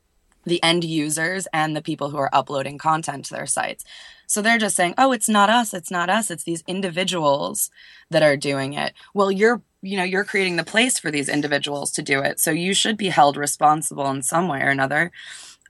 the 0.45 0.63
end 0.63 0.85
users 0.85 1.47
and 1.53 1.77
the 1.77 1.83
people 1.83 2.11
who 2.11 2.19
are 2.19 2.35
uploading 2.35 2.79
content 2.79 3.25
to 3.27 3.35
their 3.35 3.47
sites. 3.47 3.85
So 4.27 4.41
they're 4.41 4.59
just 4.59 4.77
saying, 4.77 4.95
"Oh, 4.97 5.13
it's 5.13 5.29
not 5.29 5.51
us, 5.51 5.75
it's 5.75 5.91
not 5.91 6.09
us, 6.09 6.31
it's 6.31 6.45
these 6.45 6.65
individuals 6.67 7.71
that 8.11 8.23
are 8.23 8.37
doing 8.37 8.73
it." 8.73 8.95
Well, 9.15 9.31
you're, 9.31 9.63
you 9.83 9.97
know, 9.97 10.05
you're 10.05 10.25
creating 10.25 10.57
the 10.57 10.65
place 10.65 10.99
for 10.99 11.11
these 11.11 11.29
individuals 11.29 11.91
to 11.93 12.03
do 12.03 12.21
it. 12.21 12.41
So 12.41 12.51
you 12.51 12.75
should 12.75 12.97
be 12.97 13.09
held 13.09 13.37
responsible 13.37 14.09
in 14.11 14.23
some 14.23 14.49
way 14.49 14.63
or 14.63 14.71
another. 14.71 15.13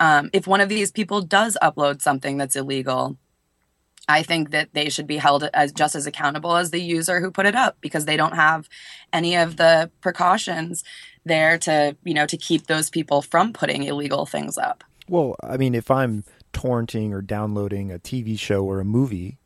Um, 0.00 0.30
if 0.32 0.46
one 0.46 0.60
of 0.60 0.68
these 0.68 0.90
people 0.90 1.22
does 1.22 1.56
upload 1.62 2.02
something 2.02 2.36
that's 2.36 2.56
illegal, 2.56 3.18
I 4.08 4.22
think 4.22 4.50
that 4.50 4.70
they 4.72 4.88
should 4.88 5.06
be 5.06 5.18
held 5.18 5.48
as 5.54 5.72
just 5.72 5.94
as 5.94 6.06
accountable 6.06 6.56
as 6.56 6.70
the 6.70 6.80
user 6.80 7.20
who 7.20 7.30
put 7.30 7.46
it 7.46 7.54
up 7.54 7.76
because 7.80 8.04
they 8.04 8.16
don't 8.16 8.34
have 8.34 8.68
any 9.12 9.36
of 9.36 9.56
the 9.56 9.90
precautions 10.00 10.82
there 11.24 11.58
to 11.58 11.96
you 12.04 12.14
know 12.14 12.26
to 12.26 12.36
keep 12.36 12.66
those 12.66 12.90
people 12.90 13.22
from 13.22 13.52
putting 13.52 13.84
illegal 13.84 14.26
things 14.26 14.58
up. 14.58 14.84
Well 15.08 15.36
i 15.42 15.56
mean 15.56 15.74
if 15.74 15.90
i'm 15.90 16.24
torrenting 16.52 17.12
or 17.12 17.22
downloading 17.22 17.90
a 17.90 17.98
tv 17.98 18.38
show 18.38 18.64
or 18.64 18.80
a 18.80 18.84
movie 18.84 19.38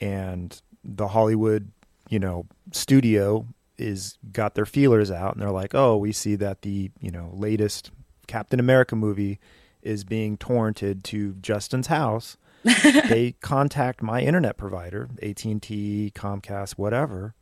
and 0.00 0.60
the 0.84 1.08
hollywood 1.08 1.70
you 2.08 2.18
know 2.18 2.46
studio 2.72 3.46
is 3.78 4.18
got 4.32 4.54
their 4.54 4.66
feelers 4.66 5.10
out 5.10 5.34
and 5.34 5.42
they're 5.42 5.50
like 5.50 5.74
oh 5.74 5.96
we 5.96 6.12
see 6.12 6.34
that 6.36 6.62
the 6.62 6.90
you 7.00 7.10
know 7.10 7.30
latest 7.32 7.90
captain 8.26 8.58
america 8.58 8.96
movie 8.96 9.38
is 9.82 10.04
being 10.04 10.36
torrented 10.36 11.02
to 11.02 11.34
justin's 11.34 11.86
house 11.86 12.36
they 13.08 13.34
contact 13.40 14.02
my 14.02 14.20
internet 14.20 14.56
provider 14.56 15.08
at&t 15.22 16.12
comcast 16.14 16.72
whatever 16.72 17.34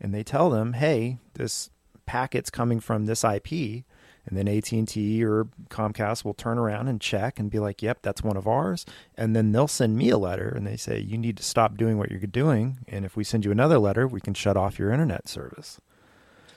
and 0.00 0.14
they 0.14 0.22
tell 0.22 0.50
them 0.50 0.74
hey 0.74 1.18
this 1.34 1.70
packets 2.06 2.50
coming 2.50 2.80
from 2.80 3.06
this 3.06 3.24
IP, 3.24 3.84
and 4.26 4.36
then 4.36 4.48
AT&T 4.48 5.24
or 5.24 5.48
Comcast 5.68 6.24
will 6.24 6.34
turn 6.34 6.58
around 6.58 6.88
and 6.88 7.00
check 7.00 7.38
and 7.38 7.50
be 7.50 7.58
like, 7.58 7.82
"Yep, 7.82 7.98
that's 8.02 8.22
one 8.22 8.36
of 8.36 8.48
ours." 8.48 8.84
And 9.16 9.36
then 9.36 9.52
they'll 9.52 9.68
send 9.68 9.96
me 9.96 10.10
a 10.10 10.18
letter 10.18 10.48
and 10.48 10.66
they 10.66 10.76
say, 10.76 10.98
"You 10.98 11.16
need 11.18 11.36
to 11.36 11.42
stop 11.42 11.76
doing 11.76 11.98
what 11.98 12.10
you're 12.10 12.20
doing, 12.20 12.78
and 12.88 13.04
if 13.04 13.16
we 13.16 13.24
send 13.24 13.44
you 13.44 13.52
another 13.52 13.78
letter, 13.78 14.06
we 14.06 14.20
can 14.20 14.34
shut 14.34 14.56
off 14.56 14.78
your 14.78 14.90
internet 14.90 15.28
service." 15.28 15.80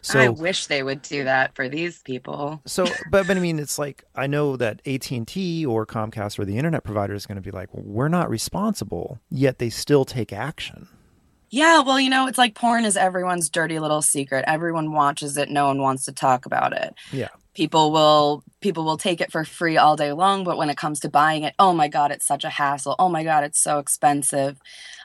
So 0.01 0.19
I 0.19 0.29
wish 0.29 0.67
they 0.67 0.81
would 0.81 1.01
do 1.01 1.25
that 1.25 1.53
for 1.55 1.67
these 1.67 2.01
people. 2.03 2.61
So, 2.65 2.85
but 3.11 3.27
but 3.27 3.37
I 3.37 3.39
mean, 3.39 3.59
it's 3.59 3.77
like 3.77 4.03
I 4.15 4.27
know 4.27 4.55
that 4.55 4.81
AT 4.85 5.11
and 5.11 5.27
T 5.27 5.65
or 5.65 5.85
Comcast 5.85 6.39
or 6.39 6.45
the 6.45 6.57
internet 6.57 6.83
provider 6.83 7.13
is 7.13 7.25
going 7.25 7.35
to 7.35 7.41
be 7.41 7.51
like, 7.51 7.73
well, 7.73 7.83
"We're 7.85 8.07
not 8.07 8.29
responsible," 8.29 9.19
yet 9.29 9.59
they 9.59 9.69
still 9.69 10.05
take 10.05 10.31
action. 10.31 10.87
Yeah, 11.49 11.81
well, 11.81 11.99
you 11.99 12.09
know, 12.09 12.27
it's 12.27 12.37
like 12.37 12.55
porn 12.55 12.85
is 12.85 12.97
everyone's 12.97 13.49
dirty 13.49 13.79
little 13.79 14.01
secret. 14.01 14.45
Everyone 14.47 14.91
watches 14.91 15.37
it, 15.37 15.49
no 15.49 15.67
one 15.67 15.81
wants 15.81 16.05
to 16.05 16.11
talk 16.11 16.45
about 16.45 16.73
it. 16.73 16.93
Yeah. 17.11 17.29
People 17.53 17.91
will 17.91 18.43
people 18.61 18.85
will 18.85 18.97
take 18.97 19.19
it 19.19 19.31
for 19.31 19.43
free 19.43 19.75
all 19.77 19.95
day 19.95 20.13
long, 20.13 20.43
but 20.43 20.57
when 20.57 20.69
it 20.69 20.77
comes 20.77 20.99
to 21.01 21.09
buying 21.09 21.43
it, 21.43 21.55
oh 21.59 21.73
my 21.73 21.87
god, 21.87 22.11
it's 22.11 22.25
such 22.25 22.43
a 22.43 22.49
hassle. 22.49 22.95
Oh 22.99 23.09
my 23.09 23.23
god, 23.23 23.43
it's 23.43 23.59
so 23.59 23.79
expensive. 23.79 24.61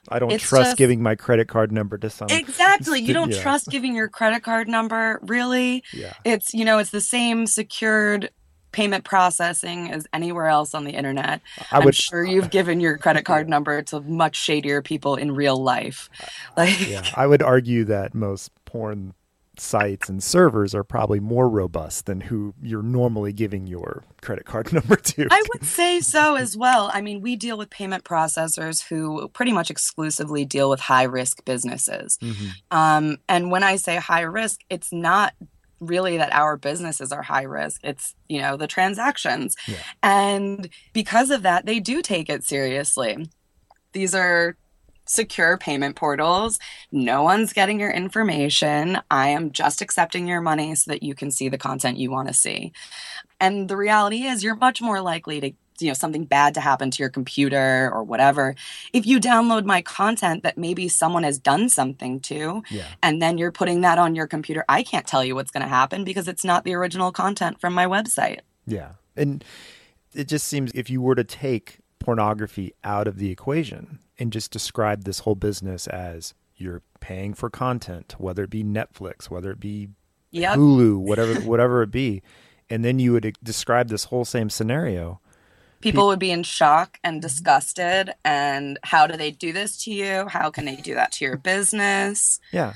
I 0.09 0.19
don't 0.19 0.31
it's 0.31 0.45
trust 0.45 0.71
just, 0.71 0.77
giving 0.77 1.03
my 1.03 1.15
credit 1.15 1.49
card 1.49 1.73
number 1.73 1.97
to 1.99 2.11
someone. 2.11 2.37
Exactly. 2.37 3.01
You 3.01 3.15
don't 3.15 3.33
yeah. 3.33 3.41
trust 3.41 3.69
giving 3.69 3.95
your 3.95 4.09
credit 4.09 4.43
card 4.43 4.69
number, 4.69 5.19
really? 5.23 5.83
Yeah. 5.93 6.13
It's, 6.25 6.53
you 6.53 6.65
know, 6.65 6.79
it's 6.79 6.91
the 6.91 7.01
same 7.01 7.47
secured 7.47 8.31
payment 8.75 9.05
processing 9.05 9.93
as 9.93 10.05
anywhere 10.13 10.49
else 10.49 10.75
on 10.75 10.83
the 10.83 10.91
internet. 10.91 11.41
I 11.71 11.79
am 11.79 11.93
sure 11.93 12.25
you've 12.25 12.51
given 12.51 12.81
your 12.81 12.99
credit 12.99 13.25
card 13.31 13.49
number 13.49 13.83
to 13.83 14.01
much 14.01 14.35
shadier 14.35 14.83
people 14.83 15.15
in 15.15 15.33
real 15.33 15.57
life. 15.57 16.11
Like, 16.57 16.89
yeah, 16.89 17.05
I 17.17 17.27
would 17.27 17.43
argue 17.43 17.85
that 17.85 18.15
most 18.15 18.51
porn 18.65 19.15
sites 19.59 20.09
and 20.09 20.23
servers 20.23 20.75
are 20.75 20.85
probably 20.85 21.21
more 21.21 21.49
robust 21.49 22.07
than 22.07 22.21
who 22.21 22.55
you're 22.63 22.83
normally 22.83 23.33
giving 23.33 23.67
your 23.67 24.05
credit 24.21 24.45
card 24.45 24.73
number 24.73 24.97
to. 24.97 25.27
I 25.31 25.43
would 25.53 25.65
say 25.65 26.01
so 26.01 26.37
as 26.37 26.57
well. 26.57 26.91
I 26.93 27.01
mean, 27.01 27.21
we 27.21 27.37
deal 27.37 27.59
with 27.59 27.71
payment 27.71 28.05
processors 28.05 28.85
who 28.89 29.29
pretty 29.29 29.53
much 29.53 29.71
exclusively 29.71 30.45
deal 30.45 30.71
with 30.71 30.81
high 30.81 31.05
risk 31.05 31.45
businesses. 31.45 32.19
Mm-hmm. 32.19 32.77
Um, 32.77 33.19
and 33.29 33.51
when 33.51 33.63
I 33.63 33.77
say 33.77 33.97
high 33.97 34.23
risk, 34.23 34.61
it's 34.71 34.93
not 34.93 35.35
really 35.87 36.17
that 36.17 36.33
our 36.33 36.57
businesses 36.57 37.13
are 37.13 37.23
high 37.23 37.43
risk. 37.43 37.81
It's 37.85 38.15
you 38.29 38.41
know 38.41 38.57
the 38.57 38.67
transactions. 38.67 39.57
Yeah. 39.67 39.77
and 40.03 40.69
because 40.93 41.31
of 41.31 41.43
that 41.43 41.67
they 41.67 41.81
do 41.81 42.03
take 42.03 42.29
it 42.29 42.45
seriously. 42.45 43.29
These 43.93 44.15
are 44.15 44.57
secure 45.07 45.57
payment 45.59 45.97
portals. 45.97 46.59
No 46.91 47.23
one's 47.23 47.53
getting 47.53 47.79
your 47.79 47.91
information. 47.91 48.99
I 49.11 49.29
am 49.29 49.53
just 49.53 49.83
accepting 49.83 50.27
your 50.27 50.41
money 50.41 50.75
so 50.75 50.91
that 50.91 51.03
you 51.03 51.15
can 51.15 51.31
see 51.31 51.49
the 51.49 51.59
content 51.59 51.99
you 51.99 52.11
want 52.11 52.29
to 52.29 52.35
see. 52.35 52.73
And 53.41 53.69
the 53.69 53.77
reality 53.77 54.23
is 54.23 54.43
you're 54.43 54.57
much 54.57 54.81
more 54.81 55.01
likely 55.01 55.41
to 55.41 55.53
you 55.85 55.91
know 55.91 55.95
something 55.95 56.25
bad 56.25 56.55
to 56.55 56.61
happen 56.61 56.91
to 56.91 57.03
your 57.03 57.11
computer 57.11 57.91
or 57.93 58.03
whatever 58.03 58.55
if 58.93 59.07
you 59.07 59.21
download 59.21 59.65
my 59.65 59.83
content 59.83 60.43
that 60.43 60.57
maybe 60.57 60.89
someone 60.89 61.23
has 61.23 61.39
done 61.39 61.69
something 61.69 62.19
to 62.21 62.63
yeah. 62.71 62.87
and 63.03 63.21
then 63.21 63.39
you're 63.39 63.53
putting 63.53 63.83
that 63.83 63.99
on 63.99 64.15
your 64.15 64.27
computer 64.27 64.65
i 64.69 64.83
can't 64.83 65.07
tell 65.07 65.25
you 65.25 65.35
what's 65.35 65.51
going 65.51 65.63
to 65.63 65.69
happen 65.69 66.03
because 66.05 66.27
it's 66.27 66.45
not 66.45 66.65
the 66.65 66.75
original 66.75 67.13
content 67.13 67.61
from 67.61 67.75
my 67.75 67.87
website 67.87 68.41
yeah 68.67 68.93
and 69.17 69.45
it 70.15 70.27
just 70.27 70.47
seems 70.47 70.73
if 70.75 70.89
you 70.89 71.01
were 71.01 71.15
to 71.15 71.25
take 71.25 71.79
pornography 71.99 72.73
out 72.83 73.07
of 73.07 73.19
the 73.19 73.31
equation 73.31 73.99
and 74.19 74.33
just 74.33 74.51
describe 74.51 75.05
this 75.05 75.21
whole 75.21 75.35
business 75.35 75.87
as 75.87 76.35
you're 76.57 76.83
paying 77.01 77.35
for 77.35 77.51
content 77.51 78.15
whether 78.19 78.45
it 78.45 78.51
be 78.51 78.65
netflix 78.65 79.29
whether 79.31 79.51
it 79.51 79.61
be 79.61 79.89
yep. 80.31 80.57
hulu 80.57 80.97
whatever 80.97 81.35
whatever 81.41 81.83
it 81.83 81.91
be 81.91 82.23
and 82.71 82.85
then 82.85 82.99
you 82.99 83.13
would 83.13 83.37
describe 83.43 83.89
this 83.89 84.05
whole 84.05 84.25
same 84.25 84.49
scenario 84.49 85.21
people 85.85 86.07
would 86.07 86.19
be 86.19 86.31
in 86.31 86.43
shock 86.43 86.99
and 87.05 87.17
mm-hmm. 87.17 87.21
disgusted 87.21 88.15
and 88.25 88.79
how 88.83 89.07
do 89.07 89.17
they 89.17 89.31
do 89.31 89.53
this 89.53 89.85
to 89.85 89.93
you? 89.93 90.27
How 90.29 90.51
can 90.51 90.65
they 90.65 90.77
do 90.77 90.95
that 90.95 91.13
to 91.13 91.25
your 91.25 91.37
business? 91.37 92.41
Yeah. 92.53 92.73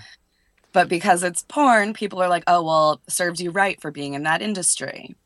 But 0.74 0.90
because 0.90 1.22
it's 1.22 1.42
porn 1.48 1.94
people 1.94 2.20
are 2.20 2.28
like 2.28 2.44
oh 2.46 2.62
well 2.62 3.00
serves 3.08 3.40
you 3.40 3.50
right 3.50 3.80
for 3.80 3.90
being 3.90 4.12
in 4.12 4.24
that 4.24 4.42
industry. 4.42 5.16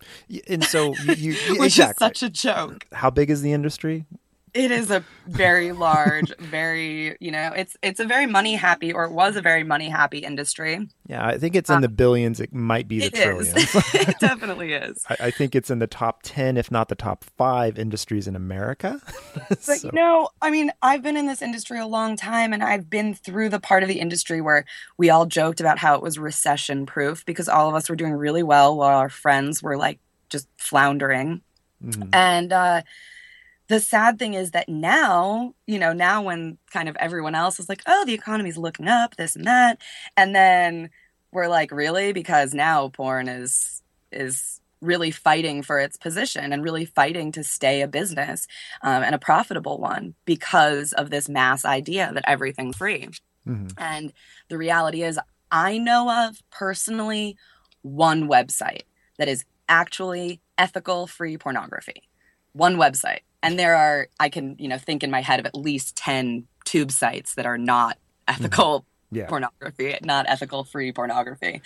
And 0.48 0.62
so 0.62 0.94
you, 1.04 1.32
you 1.32 1.34
which 1.58 1.78
exactly. 1.78 2.06
is 2.06 2.10
such 2.10 2.22
a 2.22 2.30
joke. 2.30 2.86
How 2.92 3.10
big 3.10 3.28
is 3.28 3.42
the 3.42 3.52
industry 3.52 4.06
it 4.54 4.70
is 4.70 4.90
a 4.90 5.02
very 5.26 5.72
large 5.72 6.36
very 6.38 7.16
you 7.20 7.30
know 7.30 7.52
it's 7.56 7.76
it's 7.82 8.00
a 8.00 8.04
very 8.04 8.26
money 8.26 8.54
happy 8.54 8.92
or 8.92 9.04
it 9.04 9.12
was 9.12 9.36
a 9.36 9.40
very 9.40 9.64
money 9.64 9.88
happy 9.88 10.18
industry. 10.18 10.88
Yeah 11.06 11.26
i 11.26 11.38
think 11.38 11.54
it's 11.54 11.70
in 11.70 11.76
um, 11.76 11.82
the 11.82 11.88
billions. 11.88 12.40
It 12.40 12.52
might 12.52 12.88
be 12.88 13.00
the 13.00 13.10
trillions. 13.22 13.74
It 13.94 14.18
definitely 14.20 14.72
is. 14.74 15.04
I, 15.08 15.16
I, 15.20 15.30
think 15.30 15.54
it's 15.54 15.70
in 15.70 15.78
the 15.78 15.86
top 15.86 16.20
10 16.22 16.56
if 16.56 16.70
not 16.70 16.88
the 16.88 16.94
top 16.94 17.24
five 17.24 17.78
industries 17.78 18.26
in 18.26 18.36
america. 18.36 19.00
But 19.48 19.62
so. 19.62 19.74
you 19.88 19.92
know 19.92 20.28
i 20.40 20.50
mean 20.50 20.70
i've 20.82 21.02
been 21.02 21.16
in 21.16 21.26
this 21.26 21.42
industry 21.42 21.78
a 21.78 21.86
long 21.86 22.16
time 22.16 22.52
and 22.52 22.62
i've 22.62 22.90
been 22.90 23.14
through 23.14 23.48
the 23.48 23.60
part 23.60 23.82
of 23.82 23.88
the 23.88 24.00
industry 24.00 24.40
where 24.40 24.64
we 24.98 25.10
all 25.10 25.26
joked 25.26 25.60
about 25.60 25.78
how 25.78 25.94
it 25.94 26.02
was 26.02 26.18
recession 26.18 26.86
proof 26.86 27.24
because 27.24 27.48
all 27.48 27.68
of 27.68 27.74
us 27.74 27.88
were 27.88 27.96
doing 27.96 28.12
really 28.12 28.42
well 28.42 28.76
while 28.76 28.98
our 28.98 29.08
friends 29.08 29.62
were 29.62 29.76
like 29.76 29.98
just 30.28 30.48
floundering. 30.56 31.42
Mm-hmm. 31.84 32.10
and 32.12 32.52
uh 32.52 32.82
the 33.72 33.80
sad 33.80 34.18
thing 34.18 34.34
is 34.34 34.50
that 34.50 34.68
now, 34.68 35.54
you 35.66 35.78
know, 35.78 35.94
now 35.94 36.20
when 36.20 36.58
kind 36.70 36.90
of 36.90 36.96
everyone 36.96 37.34
else 37.34 37.58
is 37.58 37.70
like, 37.70 37.82
oh, 37.86 38.04
the 38.04 38.12
economy's 38.12 38.58
looking 38.58 38.86
up, 38.86 39.16
this 39.16 39.34
and 39.34 39.46
that, 39.46 39.78
and 40.14 40.34
then 40.34 40.90
we're 41.32 41.48
like, 41.48 41.72
really? 41.72 42.12
Because 42.12 42.52
now 42.52 42.88
porn 42.88 43.28
is 43.28 43.82
is 44.10 44.60
really 44.82 45.10
fighting 45.10 45.62
for 45.62 45.78
its 45.78 45.96
position 45.96 46.52
and 46.52 46.62
really 46.62 46.84
fighting 46.84 47.32
to 47.32 47.42
stay 47.42 47.80
a 47.80 47.88
business 47.88 48.46
um, 48.82 49.02
and 49.02 49.14
a 49.14 49.18
profitable 49.18 49.78
one 49.78 50.14
because 50.26 50.92
of 50.92 51.08
this 51.08 51.28
mass 51.28 51.64
idea 51.64 52.10
that 52.12 52.24
everything's 52.26 52.76
free. 52.76 53.08
Mm-hmm. 53.48 53.68
And 53.78 54.12
the 54.48 54.58
reality 54.58 55.02
is, 55.02 55.18
I 55.50 55.78
know 55.78 56.26
of 56.28 56.42
personally 56.50 57.38
one 57.80 58.28
website 58.28 58.82
that 59.16 59.28
is 59.28 59.44
actually 59.66 60.40
ethical 60.58 61.06
free 61.06 61.38
pornography. 61.38 62.02
One 62.52 62.76
website. 62.76 63.20
And 63.42 63.58
there 63.58 63.74
are, 63.74 64.08
I 64.20 64.28
can, 64.28 64.56
you 64.58 64.68
know, 64.68 64.78
think 64.78 65.02
in 65.02 65.10
my 65.10 65.20
head 65.20 65.40
of 65.40 65.46
at 65.46 65.54
least 65.54 65.96
10 65.96 66.46
tube 66.64 66.92
sites 66.92 67.34
that 67.34 67.46
are 67.46 67.58
not 67.58 67.96
mm-hmm. 67.96 68.44
ethical 68.44 68.80
mm-hmm. 68.80 69.16
yeah. 69.16 69.26
pornography, 69.26 69.96
not 70.02 70.26
ethical 70.28 70.64
free 70.64 70.92
pornography. 70.92 71.60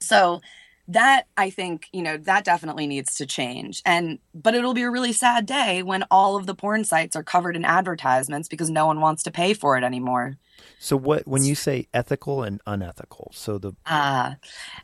So 0.00 0.40
that 0.88 1.26
I 1.36 1.50
think, 1.50 1.86
you 1.92 2.02
know, 2.02 2.16
that 2.16 2.44
definitely 2.44 2.86
needs 2.86 3.14
to 3.16 3.26
change. 3.26 3.82
And 3.86 4.18
but 4.34 4.54
it'll 4.54 4.74
be 4.74 4.82
a 4.82 4.90
really 4.90 5.12
sad 5.12 5.46
day 5.46 5.82
when 5.82 6.04
all 6.10 6.36
of 6.36 6.46
the 6.46 6.54
porn 6.54 6.84
sites 6.84 7.16
are 7.16 7.22
covered 7.22 7.56
in 7.56 7.64
advertisements 7.64 8.48
because 8.48 8.70
no 8.70 8.86
one 8.86 9.00
wants 9.00 9.22
to 9.24 9.30
pay 9.30 9.54
for 9.54 9.76
it 9.76 9.84
anymore. 9.84 10.36
So 10.78 10.96
what 10.96 11.26
when 11.26 11.44
you 11.44 11.54
say 11.54 11.88
ethical 11.94 12.42
and 12.42 12.60
unethical? 12.66 13.30
So 13.34 13.58
the 13.58 13.72
uh, 13.86 14.34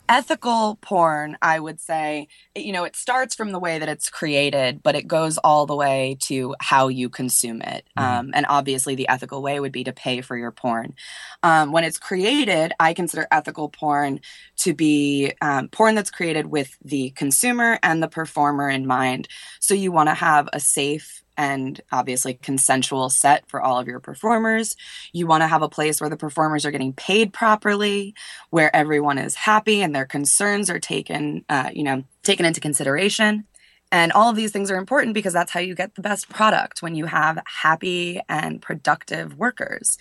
ethical 0.08 0.78
porn, 0.80 1.36
I 1.42 1.58
would 1.58 1.80
say, 1.80 2.28
you 2.54 2.72
know, 2.72 2.84
it 2.84 2.96
starts 2.96 3.34
from 3.34 3.52
the 3.52 3.58
way 3.58 3.78
that 3.78 3.88
it's 3.88 4.08
created, 4.10 4.82
but 4.82 4.94
it 4.94 5.06
goes 5.06 5.38
all 5.38 5.66
the 5.66 5.76
way 5.76 6.16
to 6.22 6.54
how 6.60 6.88
you 6.88 7.08
consume 7.08 7.62
it. 7.62 7.84
Mm-hmm. 7.98 8.18
Um, 8.18 8.30
and 8.34 8.46
obviously, 8.48 8.94
the 8.94 9.08
ethical 9.08 9.42
way 9.42 9.60
would 9.60 9.72
be 9.72 9.84
to 9.84 9.92
pay 9.92 10.20
for 10.20 10.36
your 10.36 10.52
porn. 10.52 10.94
Um, 11.42 11.72
when 11.72 11.84
it's 11.84 11.98
created, 11.98 12.72
I 12.78 12.94
consider 12.94 13.26
ethical 13.30 13.68
porn 13.68 14.20
to 14.58 14.74
be 14.74 15.32
um, 15.40 15.68
porn 15.68 15.94
that's 15.94 16.10
created 16.10 16.46
with 16.46 16.76
the 16.84 17.10
consumer 17.10 17.78
and 17.82 18.02
the 18.02 18.08
performer 18.08 18.68
in 18.68 18.86
mind. 18.86 19.28
So 19.60 19.74
you 19.74 19.92
want 19.92 20.08
to 20.08 20.14
have 20.14 20.48
a 20.52 20.60
safe 20.60 21.22
and 21.38 21.80
obviously 21.92 22.34
consensual 22.34 23.08
set 23.08 23.48
for 23.48 23.62
all 23.62 23.78
of 23.78 23.86
your 23.86 24.00
performers. 24.00 24.76
You 25.12 25.28
want 25.28 25.42
to 25.42 25.46
have 25.46 25.62
a 25.62 25.68
place 25.68 26.00
where 26.00 26.10
the 26.10 26.16
performers 26.16 26.66
are 26.66 26.72
getting 26.72 26.92
paid 26.92 27.32
properly, 27.32 28.14
where 28.50 28.74
everyone 28.74 29.18
is 29.18 29.36
happy 29.36 29.80
and 29.80 29.94
their 29.94 30.04
concerns 30.04 30.68
are 30.68 30.80
taken, 30.80 31.44
uh, 31.48 31.70
you 31.72 31.84
know, 31.84 32.02
taken 32.24 32.44
into 32.44 32.60
consideration. 32.60 33.46
And 33.90 34.12
all 34.12 34.28
of 34.28 34.36
these 34.36 34.52
things 34.52 34.70
are 34.70 34.76
important 34.76 35.14
because 35.14 35.32
that's 35.32 35.52
how 35.52 35.60
you 35.60 35.74
get 35.74 35.94
the 35.94 36.02
best 36.02 36.28
product 36.28 36.82
when 36.82 36.94
you 36.94 37.06
have 37.06 37.42
happy 37.46 38.20
and 38.28 38.60
productive 38.60 39.36
workers. 39.36 39.96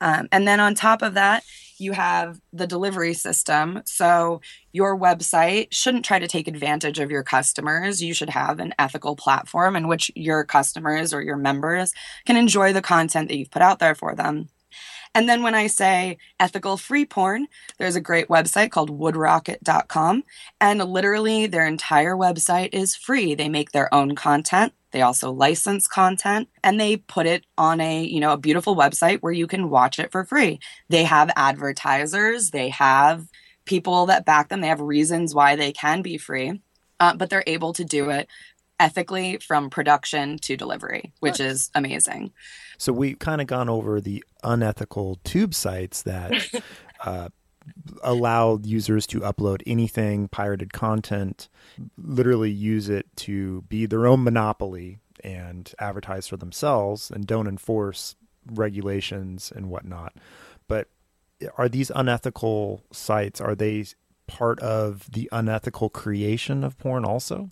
Um, 0.00 0.28
and 0.32 0.46
then 0.46 0.60
on 0.60 0.74
top 0.74 1.02
of 1.02 1.14
that, 1.14 1.44
you 1.78 1.92
have 1.92 2.40
the 2.52 2.66
delivery 2.66 3.14
system. 3.14 3.82
So 3.84 4.40
your 4.72 4.98
website 4.98 5.68
shouldn't 5.70 6.04
try 6.04 6.18
to 6.18 6.28
take 6.28 6.46
advantage 6.46 6.98
of 6.98 7.10
your 7.10 7.22
customers. 7.22 8.02
You 8.02 8.14
should 8.14 8.30
have 8.30 8.60
an 8.60 8.74
ethical 8.78 9.16
platform 9.16 9.76
in 9.76 9.88
which 9.88 10.10
your 10.14 10.44
customers 10.44 11.12
or 11.12 11.22
your 11.22 11.36
members 11.36 11.92
can 12.26 12.36
enjoy 12.36 12.72
the 12.72 12.82
content 12.82 13.28
that 13.28 13.36
you've 13.36 13.50
put 13.50 13.62
out 13.62 13.78
there 13.78 13.94
for 13.94 14.14
them. 14.14 14.48
And 15.14 15.28
then 15.28 15.42
when 15.42 15.54
I 15.54 15.66
say 15.66 16.18
ethical 16.40 16.76
free 16.76 17.04
porn, 17.04 17.46
there's 17.78 17.96
a 17.96 18.00
great 18.00 18.28
website 18.28 18.70
called 18.70 18.90
woodrocket.com. 18.90 20.24
And 20.60 20.84
literally, 20.84 21.46
their 21.46 21.66
entire 21.66 22.16
website 22.16 22.70
is 22.72 22.96
free. 22.96 23.34
They 23.34 23.48
make 23.48 23.72
their 23.72 23.92
own 23.92 24.14
content. 24.14 24.72
They 24.92 25.02
also 25.02 25.32
license 25.32 25.88
content 25.88 26.48
and 26.62 26.78
they 26.78 26.98
put 26.98 27.26
it 27.26 27.44
on 27.58 27.80
a, 27.80 28.04
you 28.04 28.20
know, 28.20 28.32
a 28.32 28.38
beautiful 28.38 28.76
website 28.76 29.20
where 29.20 29.32
you 29.32 29.46
can 29.46 29.70
watch 29.70 29.98
it 29.98 30.12
for 30.12 30.24
free. 30.24 30.60
They 30.88 31.04
have 31.04 31.30
advertisers, 31.34 32.50
they 32.50 32.68
have 32.68 33.26
people 33.64 34.06
that 34.06 34.26
back 34.26 34.48
them, 34.48 34.60
they 34.60 34.68
have 34.68 34.80
reasons 34.80 35.34
why 35.34 35.56
they 35.56 35.72
can 35.72 36.02
be 36.02 36.18
free, 36.18 36.60
uh, 37.00 37.16
but 37.16 37.30
they're 37.30 37.44
able 37.46 37.72
to 37.72 37.84
do 37.84 38.10
it 38.10 38.28
ethically 38.80 39.38
from 39.38 39.70
production 39.70 40.38
to 40.38 40.56
delivery, 40.56 41.12
which 41.20 41.38
nice. 41.38 41.52
is 41.52 41.70
amazing. 41.74 42.32
So 42.78 42.92
we've 42.92 43.18
kind 43.18 43.40
of 43.40 43.46
gone 43.46 43.68
over 43.68 44.00
the 44.00 44.24
unethical 44.42 45.20
tube 45.24 45.54
sites 45.54 46.02
that 46.02 46.32
uh, 47.04 47.28
allow 48.02 48.58
users 48.62 49.06
to 49.08 49.20
upload 49.20 49.62
anything, 49.66 50.28
pirated 50.28 50.72
content, 50.72 51.48
literally 51.96 52.50
use 52.50 52.88
it 52.88 53.06
to 53.16 53.62
be 53.62 53.86
their 53.86 54.06
own 54.06 54.24
monopoly 54.24 54.98
and 55.22 55.72
advertise 55.78 56.26
for 56.26 56.36
themselves 56.36 57.10
and 57.10 57.26
don't 57.26 57.46
enforce 57.46 58.16
regulations 58.46 59.52
and 59.54 59.70
whatnot. 59.70 60.14
But 60.66 60.88
are 61.56 61.68
these 61.68 61.90
unethical 61.94 62.84
sites, 62.92 63.40
are 63.40 63.54
they 63.54 63.84
part 64.26 64.58
of 64.60 65.10
the 65.10 65.28
unethical 65.32 65.88
creation 65.88 66.64
of 66.64 66.78
porn 66.78 67.04
also? 67.04 67.50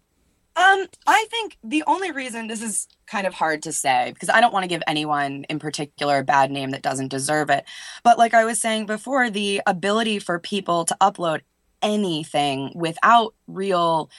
Um, 0.61 0.87
I 1.07 1.27
think 1.31 1.57
the 1.65 1.83
only 1.87 2.13
reason 2.13 2.47
this 2.47 2.63
is 2.63 2.87
kind 3.07 3.27
of 3.27 3.33
hard 3.33 3.63
to 3.63 3.73
say 3.73 4.11
because 4.13 4.29
I 4.29 4.43
don't 4.43 4.53
want 4.53 4.65
to 4.65 4.69
give 4.69 4.83
anyone 4.87 5.45
in 5.49 5.59
particular 5.59 6.19
a 6.19 6.25
bad 6.25 6.51
name 6.51 6.71
that 6.71 6.83
doesn't 6.83 7.09
deserve 7.09 7.49
it. 7.49 7.65
But 8.03 8.19
like 8.19 8.35
I 8.35 8.45
was 8.45 8.61
saying 8.61 8.85
before, 8.85 9.31
the 9.31 9.63
ability 9.67 10.19
for 10.19 10.39
people 10.39 10.85
to 10.85 10.97
upload 11.01 11.41
anything 11.81 12.73
without 12.75 13.35
real 13.47 14.11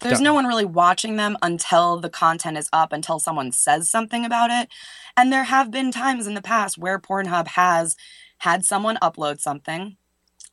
there's 0.00 0.20
no 0.20 0.32
one 0.34 0.46
really 0.46 0.64
watching 0.64 1.16
them 1.16 1.36
until 1.42 1.98
the 1.98 2.10
content 2.10 2.56
is 2.56 2.68
up 2.72 2.92
until 2.92 3.18
someone 3.18 3.50
says 3.50 3.90
something 3.90 4.24
about 4.24 4.50
it. 4.50 4.68
And 5.16 5.32
there 5.32 5.44
have 5.44 5.72
been 5.72 5.90
times 5.90 6.28
in 6.28 6.34
the 6.34 6.42
past 6.42 6.78
where 6.78 7.00
Pornhub 7.00 7.48
has 7.48 7.96
had 8.38 8.64
someone 8.64 8.96
upload 9.02 9.40
something 9.40 9.96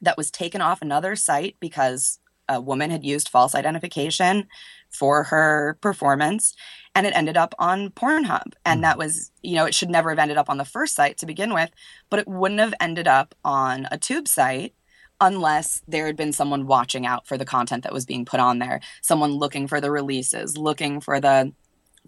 that 0.01 0.17
was 0.17 0.31
taken 0.31 0.61
off 0.61 0.81
another 0.81 1.15
site 1.15 1.57
because 1.59 2.19
a 2.47 2.61
woman 2.61 2.89
had 2.89 3.03
used 3.03 3.29
false 3.29 3.55
identification 3.55 4.47
for 4.95 5.23
her 5.23 5.77
performance 5.81 6.55
and 6.95 7.05
it 7.05 7.15
ended 7.15 7.37
up 7.37 7.53
on 7.59 7.89
Pornhub. 7.89 8.53
And 8.65 8.77
mm-hmm. 8.77 8.81
that 8.81 8.97
was, 8.97 9.31
you 9.43 9.55
know, 9.55 9.65
it 9.65 9.75
should 9.75 9.89
never 9.89 10.09
have 10.09 10.19
ended 10.19 10.37
up 10.37 10.49
on 10.49 10.57
the 10.57 10.65
first 10.65 10.95
site 10.95 11.17
to 11.17 11.25
begin 11.25 11.53
with, 11.53 11.69
but 12.09 12.19
it 12.19 12.27
wouldn't 12.27 12.61
have 12.61 12.73
ended 12.79 13.07
up 13.07 13.35
on 13.43 13.87
a 13.91 13.97
tube 13.97 14.27
site 14.27 14.73
unless 15.21 15.81
there 15.87 16.05
had 16.07 16.17
been 16.17 16.33
someone 16.33 16.67
watching 16.67 17.05
out 17.05 17.27
for 17.27 17.37
the 17.37 17.45
content 17.45 17.83
that 17.83 17.93
was 17.93 18.05
being 18.05 18.25
put 18.25 18.39
on 18.39 18.59
there, 18.59 18.81
someone 19.01 19.31
looking 19.31 19.67
for 19.67 19.79
the 19.79 19.91
releases, 19.91 20.57
looking 20.57 20.99
for 20.99 21.19
the 21.19 21.53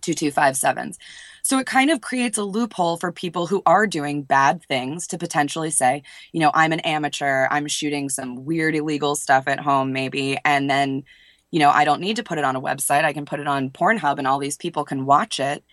2257s. 0.02 0.97
So 1.43 1.60
it 1.60 1.65
kind 1.65 1.89
of 1.89 2.02
creates 2.02 2.38
a 2.38 2.43
loophole 2.43 2.97
for 2.97 3.12
people 3.12 3.47
who 3.47 3.62
are 3.65 3.88
doing 3.88 4.23
bad 4.23 4.62
things 4.63 5.08
to 5.08 5.17
potentially 5.17 5.71
say, 5.71 6.04
you 6.34 6.41
know, 6.41 6.52
I'm 6.54 6.73
an 6.73 6.82
amateur, 6.82 7.47
I'm 7.50 7.67
shooting 7.67 8.10
some 8.10 8.43
weird 8.43 8.76
illegal 8.76 9.15
stuff 9.15 9.47
at 9.47 9.60
home, 9.60 9.93
maybe, 9.93 10.38
and 10.43 10.69
then 10.69 11.04
you 11.51 11.60
know, 11.60 11.69
I 11.69 11.86
don't 11.86 12.01
need 12.01 12.17
to 12.17 12.23
put 12.23 12.38
it 12.38 12.43
on 12.43 12.55
a 12.55 12.62
website. 12.62 13.03
I 13.03 13.13
can 13.13 13.25
put 13.25 13.39
it 13.39 13.47
on 13.47 13.69
Pornhub 13.69 14.17
and 14.17 14.27
all 14.27 14.39
these 14.39 14.57
people 14.57 14.83
can 14.83 15.05
watch 15.05 15.39
it. 15.39 15.63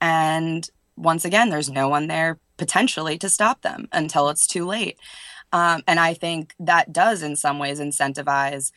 And 0.00 0.68
once 0.96 1.24
again, 1.24 1.50
there's 1.50 1.70
no 1.70 1.88
one 1.88 2.08
there 2.08 2.38
potentially 2.56 3.16
to 3.18 3.28
stop 3.28 3.62
them 3.62 3.88
until 3.92 4.28
it's 4.28 4.46
too 4.46 4.66
late. 4.66 4.98
Um, 5.52 5.82
and 5.86 5.98
I 5.98 6.14
think 6.14 6.54
that 6.60 6.92
does, 6.92 7.22
in 7.22 7.36
some 7.36 7.58
ways, 7.58 7.80
incentivize, 7.80 8.70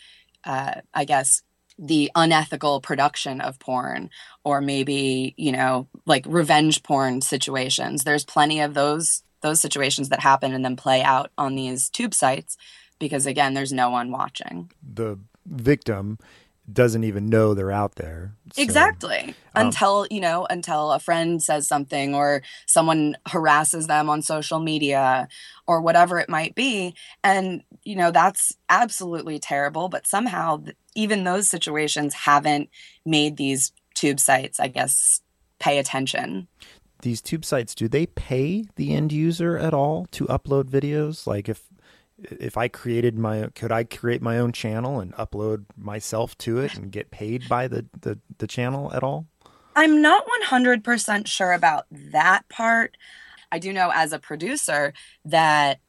uh, 0.44 0.82
I 0.94 1.06
guess, 1.06 1.42
the 1.78 2.12
unethical 2.16 2.82
production 2.82 3.42
of 3.42 3.60
porn 3.60 4.10
or 4.44 4.62
maybe 4.62 5.34
you 5.38 5.52
know 5.52 5.88
like 6.06 6.24
revenge 6.28 6.84
porn 6.84 7.20
situations 7.20 8.04
there's 8.04 8.24
plenty 8.24 8.62
of 8.62 8.76
those 8.76 9.24
those 9.42 9.60
situations 9.60 10.10
that 10.10 10.20
happen 10.20 10.54
and 10.54 10.64
then 10.64 10.76
play 10.76 11.02
out 11.02 11.32
on 11.36 11.56
these 11.56 11.90
tube 11.90 12.14
sites 12.14 12.58
because 13.00 13.26
again 13.26 13.56
there's 13.56 13.74
no 13.74 13.90
one 13.90 14.12
watching 14.12 14.70
the 14.84 15.18
victim 15.46 16.20
doesn't 16.72 17.04
even 17.04 17.28
know 17.28 17.54
they're 17.54 17.72
out 17.72 17.96
there. 17.96 18.36
So, 18.54 18.62
exactly. 18.62 19.36
Um, 19.56 19.68
until, 19.68 20.08
you 20.10 20.22
know, 20.22 20.46
until 20.50 20.92
a 20.92 21.00
friend 21.00 21.44
says 21.44 21.68
something 21.68 22.16
or 22.16 22.42
someone 22.68 23.18
harasses 23.28 23.88
them 23.88 24.10
on 24.10 24.22
social 24.22 24.60
media 24.60 25.28
or 25.68 25.82
whatever 25.82 26.20
it 26.20 26.30
might 26.30 26.56
be. 26.56 26.96
And, 27.24 27.64
you 27.84 27.96
know, 27.96 28.12
that's 28.12 28.56
absolutely 28.70 29.40
terrible. 29.40 29.90
But 29.90 30.08
somehow, 30.08 30.64
even 30.96 31.24
those 31.24 31.50
situations 31.50 32.14
haven't 32.14 32.70
made 33.06 33.36
these 33.36 33.74
tube 33.94 34.20
sites, 34.20 34.60
I 34.60 34.70
guess, 34.70 35.22
pay 35.60 35.80
attention. 35.80 36.48
These 37.02 37.22
tube 37.22 37.44
sites, 37.44 37.76
do 37.76 37.90
they 37.90 38.06
pay 38.06 38.66
the 38.76 38.94
end 38.94 39.12
user 39.12 39.58
at 39.58 39.74
all 39.74 40.06
to 40.12 40.26
upload 40.28 40.70
videos? 40.70 41.28
Like 41.28 41.50
if 41.50 41.64
if 42.18 42.58
I 42.58 42.68
created 42.68 43.18
my 43.18 43.50
could 43.56 43.72
I 43.72 43.84
create 43.84 44.22
my 44.22 44.38
own 44.38 44.52
channel 44.52 45.00
and 45.00 45.14
upload 45.14 45.66
myself 45.78 46.38
to 46.40 46.60
it 46.60 46.76
and 46.76 46.92
get 46.92 47.12
paid 47.12 47.48
by 47.50 47.68
the 47.68 47.86
the, 48.02 48.20
the 48.38 48.48
channel 48.48 48.94
at 48.94 49.04
all? 49.04 49.28
I'm 49.76 50.02
not 50.02 50.24
100% 50.46 51.26
sure 51.26 51.52
about 51.52 51.86
that 51.92 52.48
part. 52.48 52.96
I 53.52 53.60
do 53.60 53.74
know 53.74 53.92
as 53.94 54.14
a 54.14 54.20
producer 54.20 54.94
that 55.26 55.80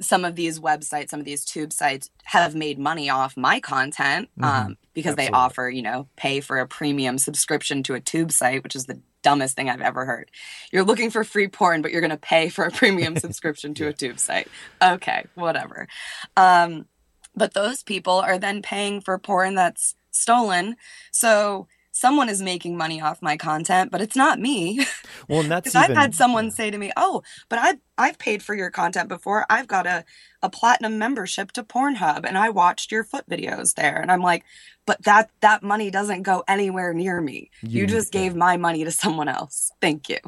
some 0.00 0.24
of 0.24 0.34
these 0.34 0.58
websites, 0.58 1.10
some 1.10 1.20
of 1.20 1.26
these 1.26 1.44
tube 1.44 1.72
sites 1.72 2.10
have 2.24 2.54
made 2.54 2.78
money 2.78 3.10
off 3.10 3.36
my 3.36 3.60
content 3.60 4.28
mm-hmm. 4.38 4.44
um, 4.44 4.78
because 4.94 5.12
Absolutely. 5.12 5.30
they 5.32 5.36
offer, 5.36 5.68
you 5.68 5.82
know, 5.82 6.08
pay 6.16 6.40
for 6.40 6.58
a 6.58 6.66
premium 6.66 7.18
subscription 7.18 7.82
to 7.84 7.94
a 7.94 8.00
tube 8.00 8.32
site, 8.32 8.62
which 8.62 8.74
is 8.74 8.86
the 8.86 9.00
dumbest 9.22 9.56
thing 9.56 9.68
I've 9.68 9.80
ever 9.80 10.04
heard. 10.04 10.30
You're 10.72 10.84
looking 10.84 11.10
for 11.10 11.24
free 11.24 11.48
porn, 11.48 11.82
but 11.82 11.92
you're 11.92 12.00
going 12.00 12.10
to 12.10 12.16
pay 12.16 12.48
for 12.48 12.64
a 12.64 12.70
premium 12.70 13.16
subscription 13.18 13.74
to 13.74 13.84
yeah. 13.84 13.90
a 13.90 13.92
tube 13.92 14.18
site. 14.18 14.48
Okay, 14.82 15.24
whatever. 15.34 15.88
Um, 16.36 16.86
but 17.34 17.54
those 17.54 17.82
people 17.82 18.14
are 18.14 18.38
then 18.38 18.62
paying 18.62 19.00
for 19.00 19.18
porn 19.18 19.54
that's 19.54 19.94
stolen. 20.10 20.76
So 21.12 21.68
someone 22.00 22.28
is 22.28 22.40
making 22.40 22.76
money 22.76 23.00
off 23.00 23.20
my 23.20 23.36
content, 23.36 23.90
but 23.90 24.00
it's 24.00 24.16
not 24.16 24.40
me. 24.40 24.84
Well, 25.28 25.40
and 25.40 25.50
that's 25.50 25.72
because 25.72 25.90
I've 25.90 25.96
had 25.96 26.14
someone 26.14 26.50
say 26.50 26.70
to 26.70 26.78
me, 26.78 26.90
"Oh, 26.96 27.22
but 27.48 27.58
I 27.60 27.74
I've 27.98 28.18
paid 28.18 28.42
for 28.42 28.54
your 28.54 28.70
content 28.70 29.08
before. 29.08 29.44
I've 29.50 29.68
got 29.68 29.86
a 29.86 30.04
a 30.42 30.48
platinum 30.50 30.98
membership 30.98 31.52
to 31.52 31.62
Pornhub 31.62 32.24
and 32.24 32.38
I 32.38 32.50
watched 32.50 32.90
your 32.90 33.04
foot 33.04 33.28
videos 33.28 33.74
there." 33.74 33.96
And 34.00 34.10
I'm 34.10 34.22
like, 34.22 34.44
"But 34.86 35.02
that 35.04 35.30
that 35.40 35.62
money 35.62 35.90
doesn't 35.90 36.22
go 36.22 36.42
anywhere 36.48 36.94
near 36.94 37.20
me. 37.20 37.50
You, 37.62 37.82
You- 37.82 37.86
just 37.86 38.12
gave 38.12 38.34
my 38.34 38.56
money 38.56 38.82
to 38.84 38.90
someone 38.90 39.28
else. 39.28 39.70
Thank 39.80 40.08
you." 40.08 40.18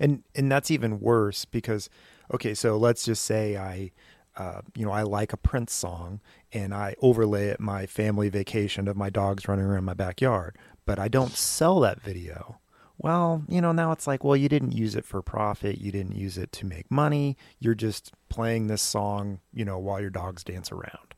and 0.00 0.22
and 0.34 0.50
that's 0.52 0.70
even 0.70 1.00
worse 1.00 1.44
because 1.46 1.88
okay 2.34 2.52
so 2.54 2.76
let's 2.76 3.04
just 3.06 3.24
say 3.24 3.56
i 3.56 3.90
uh, 4.36 4.60
you 4.76 4.84
know 4.84 4.92
i 4.92 5.02
like 5.02 5.32
a 5.32 5.36
prince 5.36 5.72
song 5.72 6.20
and 6.52 6.74
i 6.74 6.94
overlay 7.00 7.46
it 7.48 7.58
my 7.60 7.86
family 7.86 8.28
vacation 8.28 8.86
of 8.88 8.96
my 8.96 9.08
dogs 9.10 9.48
running 9.48 9.64
around 9.64 9.84
my 9.84 9.94
backyard 9.94 10.56
but 10.86 10.98
i 10.98 11.08
don't 11.08 11.32
sell 11.32 11.80
that 11.80 12.00
video. 12.00 12.58
Well 12.98 13.42
you 13.48 13.60
know 13.60 13.72
now 13.72 13.92
it's 13.92 14.06
like 14.06 14.22
well 14.22 14.36
you 14.36 14.48
didn't 14.48 14.72
use 14.72 14.94
it 14.94 15.04
for 15.04 15.22
profit. 15.22 15.78
You 15.78 15.90
didn't 15.92 16.16
use 16.16 16.38
it 16.38 16.52
to 16.52 16.66
make 16.66 16.90
money. 16.90 17.36
You're 17.58 17.74
just 17.74 18.12
playing 18.28 18.66
this 18.66 18.82
song 18.82 19.40
you 19.52 19.64
know 19.64 19.78
while 19.78 20.00
your 20.00 20.10
dogs 20.10 20.44
dance 20.44 20.70
around. 20.70 21.14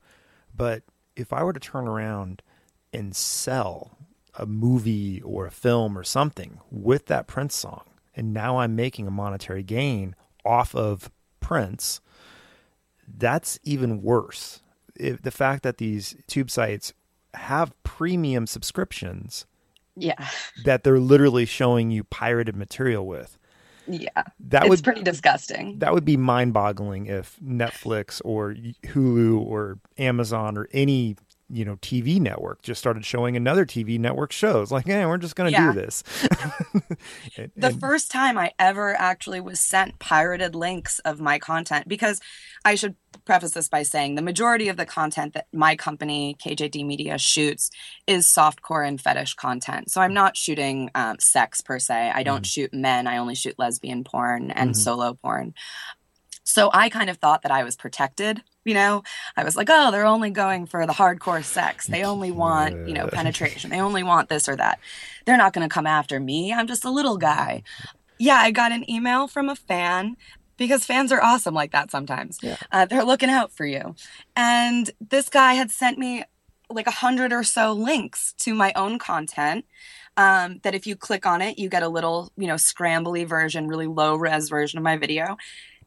But 0.57 0.83
if 1.17 1.33
i 1.33 1.43
were 1.43 1.53
to 1.53 1.61
turn 1.61 1.87
around 1.87 2.43
and 2.93 3.15
sell 3.15 3.99
a 4.37 4.47
movie 4.47 5.21
or 5.23 5.47
a 5.47 5.51
film 5.51 5.97
or 5.97 6.05
something 6.05 6.61
with 6.71 7.07
that 7.07 7.27
Prince 7.27 7.55
song, 7.57 7.85
and 8.17 8.33
now 8.33 8.59
I'm 8.59 8.75
making 8.77 9.07
a 9.07 9.13
monetary 9.13 9.63
gain 9.63 10.15
off 10.45 10.75
of 10.75 11.11
Prince, 11.41 12.01
that's 13.07 13.59
even 13.63 14.03
worse. 14.03 14.63
If 14.97 15.23
the 15.23 15.31
fact 15.31 15.63
that 15.63 15.79
these 15.79 16.17
tube 16.27 16.51
sites 16.51 16.93
have 17.35 17.81
premium 17.83 18.47
subscriptions 18.47 19.47
Yeah. 19.97 20.29
that 20.65 20.83
they're 20.85 20.99
literally 21.01 21.45
showing 21.47 21.91
you 21.91 22.05
pirated 22.05 22.57
material 22.57 23.07
with, 23.07 23.39
Yeah. 23.87 24.09
that 24.41 24.63
it's 24.63 24.71
would 24.71 24.83
pretty 24.85 25.03
disgusting. 25.03 25.79
that 25.79 25.93
would 25.93 26.05
be 26.05 26.17
mind-boggling 26.17 27.07
if 27.07 27.37
Netflix 27.41 28.21
or 28.25 28.55
Hulu 28.55 29.39
or 29.41 29.79
Amazon 29.99 30.57
or 30.59 30.69
any 30.73 31.17
you 31.51 31.65
know 31.65 31.77
TV 31.77 32.19
network 32.21 32.63
just 32.63 32.81
started 32.81 33.05
showing 33.05 33.37
another 33.37 33.67
TV 33.67 33.99
network 33.99 34.33
shows 34.33 34.73
like, 34.73 34.87
hey, 34.87 35.05
we're 35.07 35.19
just 35.19 35.37
going 35.37 35.53
to 35.53 35.53
Yeah. 35.53 35.73
do 35.73 35.81
this. 35.81 36.03
And- 37.37 37.51
the 37.57 37.69
and- 37.69 37.81
first 37.81 38.11
time 38.11 38.39
I 38.39 38.53
ever 38.59 38.95
actually 38.99 39.41
was 39.41 39.61
sent 39.61 39.99
pirated 39.99 40.55
links 40.55 40.99
of 41.01 41.21
my 41.21 41.39
content 41.39 41.87
because 41.89 42.21
I 42.65 42.75
should 42.77 42.97
preface 43.25 43.53
this 43.53 43.69
by 43.69 43.83
saying 43.83 44.15
the 44.15 44.23
majority 44.23 44.69
of 44.69 44.77
the 44.77 44.87
content 44.87 45.35
that 45.35 45.47
my 45.53 45.77
company 45.77 46.37
KJD 46.45 46.85
Media 46.85 47.19
shoots 47.19 47.71
is 48.07 48.27
softcore 48.27 48.87
and 48.87 49.01
fetish 49.01 49.35
content. 49.35 49.91
So 49.91 50.01
I'm 50.01 50.15
not 50.15 50.37
shooting 50.37 50.91
um, 50.95 51.17
sex 51.19 51.61
per 51.61 51.79
se. 51.79 52.11
I 52.15 52.23
don't 52.23 52.45
shoot 52.47 52.73
men. 52.75 53.07
I 53.07 53.19
only 53.19 53.35
shoot 53.35 53.59
lesbian 53.59 54.03
porn 54.05 54.51
and 54.51 54.71
Mhm. 54.71 54.77
solo 54.77 55.15
porn. 55.15 55.55
So 56.45 56.71
I 56.73 56.89
kind 56.91 57.11
of 57.11 57.17
thought 57.17 57.43
that 57.43 57.51
I 57.51 57.65
was 57.65 57.77
protected. 57.77 58.43
You 58.65 58.75
know, 58.75 59.03
I 59.37 59.45
was 59.45 59.57
like, 59.57 59.69
oh, 59.71 59.91
they're 59.91 60.07
only 60.07 60.31
going 60.31 60.67
for 60.67 60.87
the 60.87 60.93
hardcore 60.93 61.45
sex. 61.45 61.87
They 61.87 62.05
only 62.05 62.31
want, 62.31 62.89
you 62.89 62.95
know, 62.95 63.09
penetration. 63.09 63.71
They 63.71 63.81
only 63.81 64.03
want 64.03 64.29
this 64.29 64.49
or 64.49 64.57
that. 64.57 64.79
They're 65.27 65.37
not 65.37 65.53
going 65.53 65.69
to 65.69 65.73
come 65.73 65.87
after 65.87 66.21
me. 66.21 66.53
I'm 66.53 66.67
just 66.67 66.85
a 66.85 66.91
little 66.91 67.17
guy. 67.17 67.63
Yeah, 68.19 68.37
I 68.37 68.51
got 68.53 68.73
an 68.73 68.89
email 68.89 69.27
from 69.27 69.49
a 69.49 69.57
fan 69.57 70.17
because 70.57 70.85
fans 70.85 71.13
are 71.13 71.23
awesome 71.23 71.55
like 71.55 71.73
that 71.73 71.91
sometimes. 71.91 72.39
Yeah. 72.43 72.57
Uh, 72.71 72.87
they're 72.87 73.05
looking 73.05 73.31
out 73.31 73.53
for 73.53 73.67
you. 73.67 73.95
And 74.37 74.91
this 75.01 75.29
guy 75.29 75.55
had 75.55 75.71
sent 75.71 75.99
me 75.99 76.25
like 76.71 76.87
a 76.87 76.93
hundred 76.93 77.33
or 77.33 77.43
so 77.43 77.73
links 77.73 78.35
to 78.39 78.55
my 78.55 78.73
own 78.77 78.99
content. 78.99 79.65
Um, 80.17 80.61
that 80.63 80.77
if 80.77 80.87
you 80.87 80.95
click 80.95 81.27
on 81.27 81.43
it, 81.43 81.59
you 81.59 81.69
get 81.69 81.83
a 81.83 81.89
little, 81.89 82.31
you 82.37 82.47
know, 82.47 82.55
scrambly 82.55 83.27
version, 83.27 83.67
really 83.67 83.89
low 83.89 84.15
res 84.15 84.49
version 84.49 84.79
of 84.79 84.85
my 84.85 84.97
video. 84.97 85.37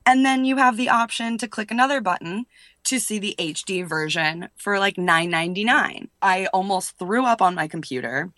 And 0.08 0.26
then 0.26 0.46
you 0.46 0.56
have 0.56 0.78
the 0.78 0.88
option 0.88 1.38
to 1.38 1.50
click 1.50 1.70
another 1.70 2.00
button 2.00 2.46
to 2.86 2.98
see 2.98 3.20
the 3.20 3.36
HD 3.38 3.86
version 3.86 4.48
for 4.56 4.80
like 4.80 4.96
$9.99. 4.96 6.08
I 6.22 6.46
almost 6.54 6.98
threw 6.98 7.26
up 7.26 7.42
on 7.42 7.56
my 7.56 7.68
computer 7.68 8.32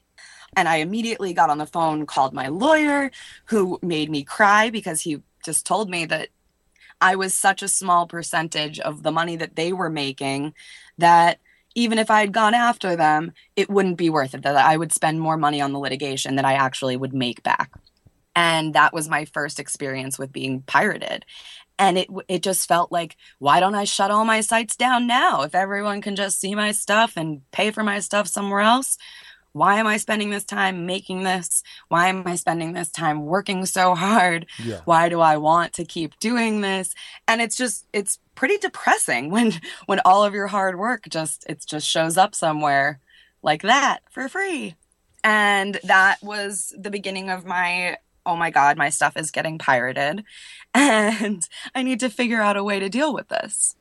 and 0.56 0.68
I 0.68 0.78
immediately 0.78 1.32
got 1.32 1.52
on 1.52 1.60
the 1.60 1.68
phone, 1.68 2.08
called 2.08 2.34
my 2.34 2.48
lawyer, 2.48 3.12
who 3.46 3.78
made 3.84 4.10
me 4.10 4.24
cry 4.24 4.72
because 4.72 5.02
he 5.02 5.22
just 5.46 5.64
told 5.64 5.92
me 5.92 6.06
that 6.06 6.30
I 7.02 7.16
was 7.16 7.36
such 7.36 7.62
a 7.62 7.68
small 7.68 8.08
percentage 8.08 8.80
of 8.80 9.04
the 9.04 9.12
money 9.12 9.36
that 9.36 9.56
they 9.56 9.72
were 9.72 9.92
making 9.92 10.56
that 10.98 11.38
even 11.76 12.00
if 12.00 12.10
I 12.10 12.22
had 12.22 12.34
gone 12.34 12.56
after 12.56 12.96
them, 12.96 13.32
it 13.56 13.70
wouldn't 13.70 13.98
be 13.98 14.10
worth 14.10 14.34
it, 14.34 14.42
that 14.42 14.56
I 14.56 14.76
would 14.76 14.92
spend 14.92 15.22
more 15.22 15.38
money 15.38 15.62
on 15.62 15.72
the 15.72 15.80
litigation 15.80 16.36
that 16.38 16.46
I 16.46 16.54
actually 16.54 16.98
would 16.98 17.14
make 17.14 17.44
back. 17.44 17.70
And 18.40 18.74
that 18.74 18.94
was 18.94 19.10
my 19.10 19.26
first 19.26 19.60
experience 19.60 20.18
with 20.18 20.32
being 20.32 20.62
pirated. 20.62 21.26
And 21.78 21.98
it 21.98 22.08
it 22.30 22.42
just 22.42 22.70
felt 22.70 22.90
like, 22.90 23.18
why 23.40 23.60
don't 23.60 23.76
I 23.76 23.84
shut 23.84 24.12
all 24.12 24.24
my 24.24 24.40
sites 24.40 24.78
down 24.78 25.08
now? 25.08 25.42
If 25.42 25.54
everyone 25.54 26.02
can 26.02 26.16
just 26.16 26.40
see 26.40 26.56
my 26.56 26.72
stuff 26.72 27.18
and 27.18 27.42
pay 27.52 27.72
for 27.72 27.84
my 27.84 28.00
stuff 28.00 28.30
somewhere 28.30 28.62
else, 28.62 28.98
why 29.52 29.76
am 29.76 29.88
I 29.88 29.98
spending 29.98 30.30
this 30.30 30.46
time 30.46 30.86
making 30.86 31.24
this? 31.24 31.64
Why 31.90 32.08
am 32.08 32.24
I 32.26 32.36
spending 32.36 32.72
this 32.72 32.90
time 32.90 33.26
working 33.26 33.66
so 33.66 33.94
hard? 33.94 34.46
yeah. 34.64 34.82
Why 34.86 35.10
do 35.10 35.20
I 35.20 35.36
want 35.36 35.74
to 35.74 35.84
keep 35.84 36.18
doing 36.20 36.62
this? 36.62 36.96
And 37.28 37.42
it's 37.42 37.58
just 37.58 37.88
it's 37.92 38.20
pretty 38.36 38.58
depressing 38.58 39.32
when 39.36 39.52
when 39.86 40.00
all 40.06 40.24
of 40.24 40.34
your 40.34 40.48
hard 40.48 40.80
work 40.80 41.10
just 41.10 41.46
it 41.50 41.66
just 41.66 41.86
shows 41.86 42.16
up 42.18 42.34
somewhere 42.34 43.02
like 43.44 43.64
that 43.64 44.00
for 44.10 44.30
free. 44.30 44.76
And 45.26 45.78
that 45.84 46.24
was 46.24 46.74
the 46.78 46.90
beginning 46.90 47.30
of 47.30 47.46
my 47.46 47.98
oh 48.26 48.36
my 48.36 48.50
god, 48.50 48.78
my 48.78 48.90
stuff 48.90 49.18
is 49.18 49.32
getting 49.32 49.58
pirated 49.58 50.24
and 50.74 51.48
I 51.74 51.84
need 51.84 52.00
to 52.02 52.10
figure 52.10 52.42
out 52.42 52.58
a 52.58 52.64
way 52.64 52.80
to 52.80 52.90
deal 52.90 53.14
with 53.14 53.30
this. 53.30 53.76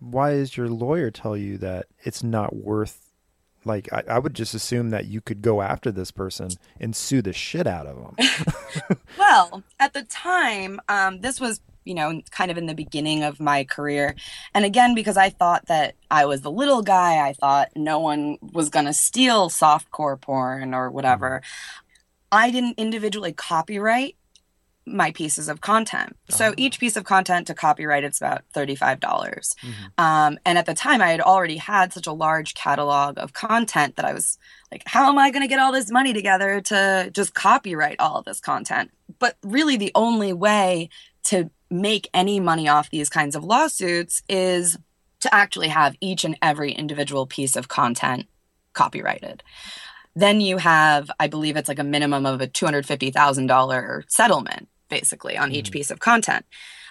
Why 0.00 0.34
does 0.34 0.56
your 0.56 0.68
lawyer 0.68 1.10
tell 1.10 1.36
you 1.36 1.58
that 1.58 1.86
it's 2.00 2.22
not 2.22 2.54
worth? 2.54 3.04
Like, 3.64 3.92
I, 3.92 4.04
I 4.08 4.18
would 4.18 4.34
just 4.34 4.54
assume 4.54 4.90
that 4.90 5.06
you 5.06 5.20
could 5.20 5.42
go 5.42 5.60
after 5.60 5.90
this 5.90 6.10
person 6.10 6.50
and 6.80 6.94
sue 6.94 7.20
the 7.20 7.32
shit 7.32 7.66
out 7.66 7.86
of 7.86 7.96
them. 7.96 8.16
Well, 9.18 9.62
at 9.80 9.92
the 9.94 10.04
time, 10.04 10.80
um, 10.88 11.20
this 11.20 11.40
was, 11.40 11.60
you 11.84 11.94
know, 11.94 12.22
kind 12.30 12.50
of 12.50 12.56
in 12.56 12.66
the 12.66 12.74
beginning 12.74 13.24
of 13.24 13.40
my 13.40 13.64
career. 13.64 14.14
And 14.54 14.64
again, 14.64 14.94
because 14.94 15.16
I 15.16 15.28
thought 15.28 15.66
that 15.66 15.96
I 16.10 16.24
was 16.24 16.42
the 16.42 16.50
little 16.50 16.82
guy, 16.82 17.26
I 17.26 17.32
thought 17.32 17.70
no 17.76 17.98
one 17.98 18.38
was 18.40 18.68
going 18.68 18.86
to 18.86 18.92
steal 18.92 19.50
softcore 19.50 20.20
porn 20.20 20.72
or 20.72 20.90
whatever. 20.90 21.42
I 22.32 22.50
didn't 22.50 22.78
individually 22.78 23.32
copyright 23.32 24.16
my 24.86 25.10
pieces 25.10 25.48
of 25.50 25.60
content. 25.60 26.16
So 26.30 26.48
Oh. 26.50 26.54
each 26.56 26.80
piece 26.80 26.96
of 26.96 27.04
content 27.04 27.46
to 27.48 27.54
copyright, 27.54 28.04
it's 28.04 28.20
about 28.22 28.44
$35. 28.54 29.00
dollars 29.00 29.54
Mhm. 29.62 30.02
Um, 30.02 30.38
and 30.46 30.56
at 30.56 30.64
the 30.64 30.72
time, 30.72 31.02
I 31.02 31.10
had 31.10 31.20
already 31.20 31.58
had 31.58 31.92
such 31.92 32.06
a 32.06 32.12
large 32.12 32.54
catalog 32.54 33.18
of 33.18 33.34
content 33.34 33.96
that 33.96 34.06
I 34.06 34.14
was 34.14 34.38
like, 34.72 34.82
how 34.86 35.10
am 35.10 35.18
I 35.18 35.30
going 35.30 35.42
to 35.42 35.48
get 35.48 35.58
all 35.58 35.72
this 35.72 35.90
money 35.90 36.14
together 36.14 36.62
to 36.62 37.10
just 37.12 37.34
copyright 37.34 38.00
all 38.00 38.16
of 38.16 38.24
this 38.24 38.40
content? 38.40 38.90
But 39.18 39.36
really, 39.42 39.76
the 39.76 39.92
only 39.94 40.32
way 40.32 40.88
to 41.24 41.50
make 41.70 42.08
any 42.14 42.40
money 42.40 42.66
off 42.66 42.88
these 42.88 43.10
kinds 43.10 43.36
of 43.36 43.44
lawsuits 43.44 44.22
is 44.26 44.78
to 45.20 45.34
actually 45.34 45.68
have 45.68 45.96
each 46.00 46.24
and 46.24 46.38
every 46.40 46.72
individual 46.72 47.26
piece 47.26 47.56
of 47.56 47.68
content 47.68 48.26
copyrighted. 48.72 49.42
Then 50.18 50.40
you 50.40 50.58
have, 50.58 51.10
I 51.20 51.28
believe 51.28 51.56
it's 51.56 51.68
like 51.68 51.78
a 51.78 51.84
minimum 51.84 52.26
of 52.26 52.40
a 52.40 52.48
$250,000 52.48 54.04
settlement, 54.08 54.68
basically, 54.90 55.36
on 55.38 55.52
each 55.52 55.70
Mhm. 55.70 55.72
piece 55.72 55.90
of 55.90 56.00
content. 56.00 56.44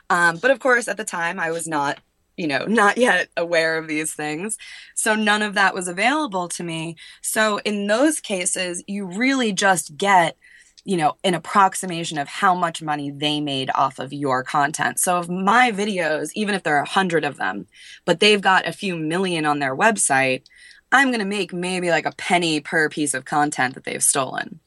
Um, 0.10 0.38
but 0.38 0.52
of 0.52 0.60
course, 0.60 0.88
at 0.88 0.98
the 0.98 1.04
time, 1.04 1.40
I 1.40 1.52
was 1.52 1.68
not 1.68 2.00
you 2.40 2.46
know, 2.48 2.66
not 2.68 2.98
yet 3.00 3.30
aware 3.36 3.78
of 3.80 3.88
these 3.88 4.14
things. 4.14 4.58
So 4.96 5.16
none 5.16 5.42
of 5.42 5.56
that 5.56 5.74
was 5.74 5.88
available 5.88 6.48
to 6.50 6.64
me. 6.64 6.96
So 7.24 7.58
in 7.66 7.88
those 7.88 8.20
cases, 8.20 8.84
you 8.88 9.08
really 9.08 9.52
just 9.54 9.98
get, 9.98 10.38
you 10.86 10.98
know, 10.98 11.16
an 11.24 11.34
approximation 11.34 12.20
of 12.20 12.28
how 12.28 12.54
much 12.54 12.82
money 12.82 13.10
they 13.12 13.42
made 13.42 13.72
off 13.74 14.00
of 14.00 14.14
your 14.14 14.44
content. 14.44 15.00
So 15.00 15.20
if 15.20 15.28
my 15.28 15.72
videos, 15.72 16.30
even 16.36 16.54
if 16.54 16.62
there 16.62 16.78
are 16.78 16.84
a 16.84 16.90
hundred 16.90 17.26
of 17.26 17.38
them, 17.38 17.66
but 18.06 18.20
they've 18.20 18.42
got 18.42 18.68
a 18.68 18.72
few 18.72 18.96
million 18.96 19.46
on 19.46 19.60
their 19.60 19.76
website, 19.76 20.44
I'm 20.92 21.10
going 21.10 21.20
to 21.20 21.26
make 21.26 21.54
maybe 21.54 21.90
like 21.90 22.06
a 22.06 22.14
penny 22.14 22.60
per 22.60 22.90
piece 22.90 23.14
of 23.14 23.26
content 23.26 23.76
that 23.76 23.84
they've 23.84 24.04
stolen. 24.04 24.60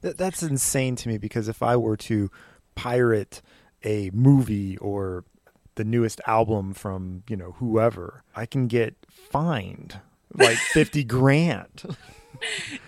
That, 0.00 0.18
that's 0.18 0.42
insane 0.42 0.96
to 0.96 1.08
me 1.08 1.18
because 1.18 1.48
if 1.48 1.62
I 1.62 1.76
were 1.76 1.96
to 1.98 2.30
pirate 2.74 3.42
a 3.84 4.10
movie 4.12 4.76
or 4.78 5.24
the 5.76 5.84
newest 5.84 6.20
album 6.26 6.74
from, 6.74 7.22
you 7.28 7.36
know, 7.36 7.52
whoever, 7.58 8.24
I 8.34 8.46
can 8.46 8.66
get 8.66 8.96
fined 9.08 10.00
like 10.34 10.56
50 10.72 11.04
grand. 11.04 11.96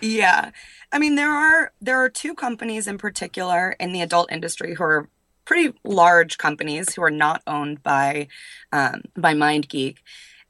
Yeah. 0.01 0.51
I 0.91 0.99
mean 0.99 1.15
there 1.15 1.31
are 1.31 1.71
there 1.81 1.97
are 1.97 2.09
two 2.09 2.35
companies 2.35 2.87
in 2.87 2.97
particular 2.97 3.75
in 3.79 3.93
the 3.93 4.01
adult 4.01 4.31
industry 4.31 4.75
who 4.75 4.83
are 4.83 5.09
pretty 5.45 5.73
large 5.83 6.37
companies 6.37 6.95
who 6.95 7.03
are 7.03 7.11
not 7.11 7.41
owned 7.47 7.83
by 7.83 8.27
um, 8.71 9.01
by 9.15 9.33
MindGeek, 9.33 9.97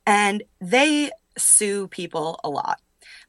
and 0.06 0.44
they 0.60 1.12
sue 1.38 1.88
people 1.88 2.40
a 2.44 2.50
lot. 2.50 2.80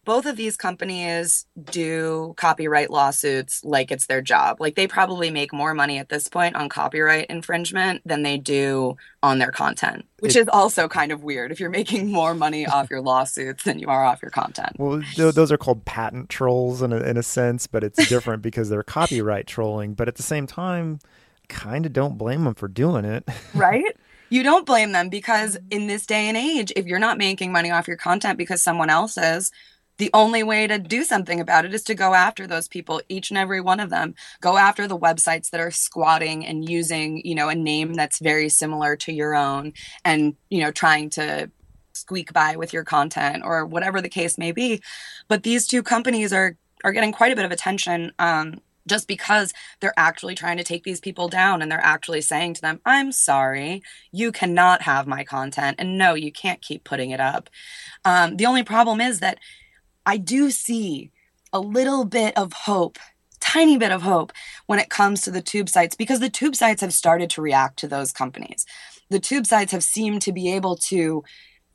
both 0.05 0.27
of 0.27 0.37
these 0.37 0.57
companies 0.57 1.47
do 1.63 2.35
copyright 2.37 2.91
lawsuits 2.91 3.65
like 3.65 3.93
it's 3.93 4.07
their 4.07 4.21
job. 4.21 4.61
Like 4.61 4.75
they 4.75 4.89
probably 4.89 5.31
make 5.31 5.53
more 5.53 5.75
money 5.75 5.99
at 5.99 6.09
this 6.09 6.29
point 6.29 6.57
on 6.57 6.69
copyright 6.69 7.27
infringement 7.27 8.03
than 8.05 8.23
they 8.23 8.37
do 8.37 8.97
on 9.23 9.39
their 9.39 9.53
content, 9.53 10.05
which 10.19 10.35
it, 10.35 10.41
is 10.41 10.49
also 10.49 10.89
kind 10.89 11.13
of 11.13 11.23
weird 11.23 11.53
if 11.53 11.61
you're 11.61 11.71
making 11.71 12.11
more 12.11 12.35
money 12.35 12.67
off 12.75 12.91
your 12.91 13.01
lawsuits 13.01 13.63
than 13.63 13.79
you 13.79 13.89
are 13.89 14.05
off 14.05 14.23
your 14.23 14.31
content. 14.31 14.75
Well, 14.79 15.03
th- 15.15 15.35
those 15.35 15.53
are 15.53 15.59
called 15.59 15.85
patent 15.85 16.29
trolls 16.29 16.83
in 16.83 16.93
a, 16.93 16.99
in 16.99 17.17
a 17.17 17.23
sense, 17.23 17.67
but 17.69 17.85
it's 17.85 18.09
different 18.09 18.43
because 18.49 18.69
they're 18.69 18.83
copyright 18.83 19.47
trolling. 19.47 19.95
But 19.95 20.09
at 20.09 20.17
the 20.17 20.25
same 20.25 20.49
time, 20.49 20.99
kind 21.49 21.87
of 21.87 21.93
don't 21.93 22.19
blame 22.19 22.43
them 22.45 22.55
for 22.55 22.67
doing 22.67 23.05
it. 23.05 23.29
Right? 23.55 23.97
You 24.33 24.43
don't 24.43 24.65
blame 24.65 24.93
them 24.93 25.11
because 25.11 25.59
in 25.69 25.89
this 25.89 26.07
day 26.07 26.27
and 26.27 26.39
age, 26.39 26.73
if 26.75 26.87
you're 26.87 26.99
not 26.99 27.19
making 27.19 27.53
money 27.53 27.71
off 27.71 27.87
your 27.87 27.99
content 27.99 28.39
because 28.39 28.63
someone 28.63 28.89
else 28.89 29.19
is, 29.19 29.53
the 29.99 30.09
only 30.15 30.43
way 30.43 30.67
to 30.67 30.79
do 30.79 31.05
something 31.05 31.39
about 31.39 31.67
it 31.67 31.75
is 31.75 31.83
to 31.83 31.95
go 31.95 32.15
after 32.15 32.47
those 32.47 32.67
people 32.67 33.03
each 33.11 33.31
and 33.31 33.37
every 33.37 33.61
one 33.61 33.79
of 33.79 33.91
them. 33.91 34.15
Go 34.41 34.57
after 34.57 34.89
the 34.89 34.99
websites 34.99 35.51
that 35.51 35.61
are 35.61 35.71
squatting 35.71 36.47
and 36.47 36.67
using 36.67 37.21
you 37.27 37.35
know 37.35 37.51
a 37.51 37.55
name 37.55 37.93
that's 37.93 38.21
very 38.21 38.49
similar 38.49 38.97
to 38.97 39.13
your 39.13 39.35
own 39.35 39.75
and 40.03 40.35
you 40.49 40.63
know 40.63 40.71
trying 40.71 41.11
to 41.11 41.51
squeak 41.93 42.33
by 42.33 42.57
with 42.57 42.73
your 42.73 42.85
content 42.85 43.43
or 43.45 43.67
whatever 43.67 44.01
the 44.01 44.09
case 44.09 44.39
may 44.39 44.51
be. 44.51 44.81
But 45.29 45.43
these 45.43 45.67
two 45.67 45.83
companies 45.83 46.33
are 46.33 46.57
are 46.85 46.93
getting 46.93 47.13
quite 47.13 47.33
a 47.33 47.37
bit 47.37 47.45
of 47.45 47.53
attention 47.53 48.13
um, 48.19 48.63
just 48.87 49.09
because 49.09 49.53
they're 49.81 49.95
actually 49.97 50.35
trying 50.35 50.57
to 50.57 50.65
take 50.65 50.85
these 50.85 51.01
people 51.01 51.29
down 51.29 51.63
and 51.63 51.71
they're 51.71 51.81
actually 51.81 52.21
saying 52.21 52.55
to 52.55 52.61
them, 52.61 52.81
I'm 52.85 53.13
sorry, 53.13 53.83
you 54.11 54.33
cannot 54.33 54.83
have 54.83 55.07
my 55.07 55.25
content. 55.25 55.77
And 55.79 55.99
no, 55.99 56.15
you 56.15 56.33
can't 56.33 56.63
keep 56.63 56.85
putting 56.85 57.11
it 57.11 57.21
up. 57.21 57.49
Um, 58.05 58.37
the 58.37 58.47
only 58.47 58.63
problem 58.63 59.01
is 59.01 59.21
that 59.21 59.39
I 60.05 60.17
do 60.17 60.51
see 60.51 61.11
a 61.53 61.61
little 61.61 62.05
bit 62.05 62.37
of 62.37 62.53
hope, 62.53 62.99
tiny 63.41 63.79
bit 63.79 63.93
of 63.93 64.03
hope 64.03 64.33
when 64.67 64.79
it 64.79 64.91
comes 64.91 65.23
to 65.23 65.31
the 65.31 65.43
tube 65.43 65.69
sites 65.69 65.95
because 65.95 66.21
the 66.21 66.31
tube 66.31 66.57
sites 66.57 66.81
have 66.81 66.93
started 66.93 67.31
to 67.31 67.43
react 67.43 67.79
to 67.81 67.89
those 67.89 68.13
companies. 68.13 68.67
The 69.11 69.21
tube 69.21 69.47
sites 69.47 69.73
have 69.73 69.85
seemed 69.85 70.23
to 70.23 70.33
be 70.33 70.53
able 70.53 70.77
to 70.77 71.23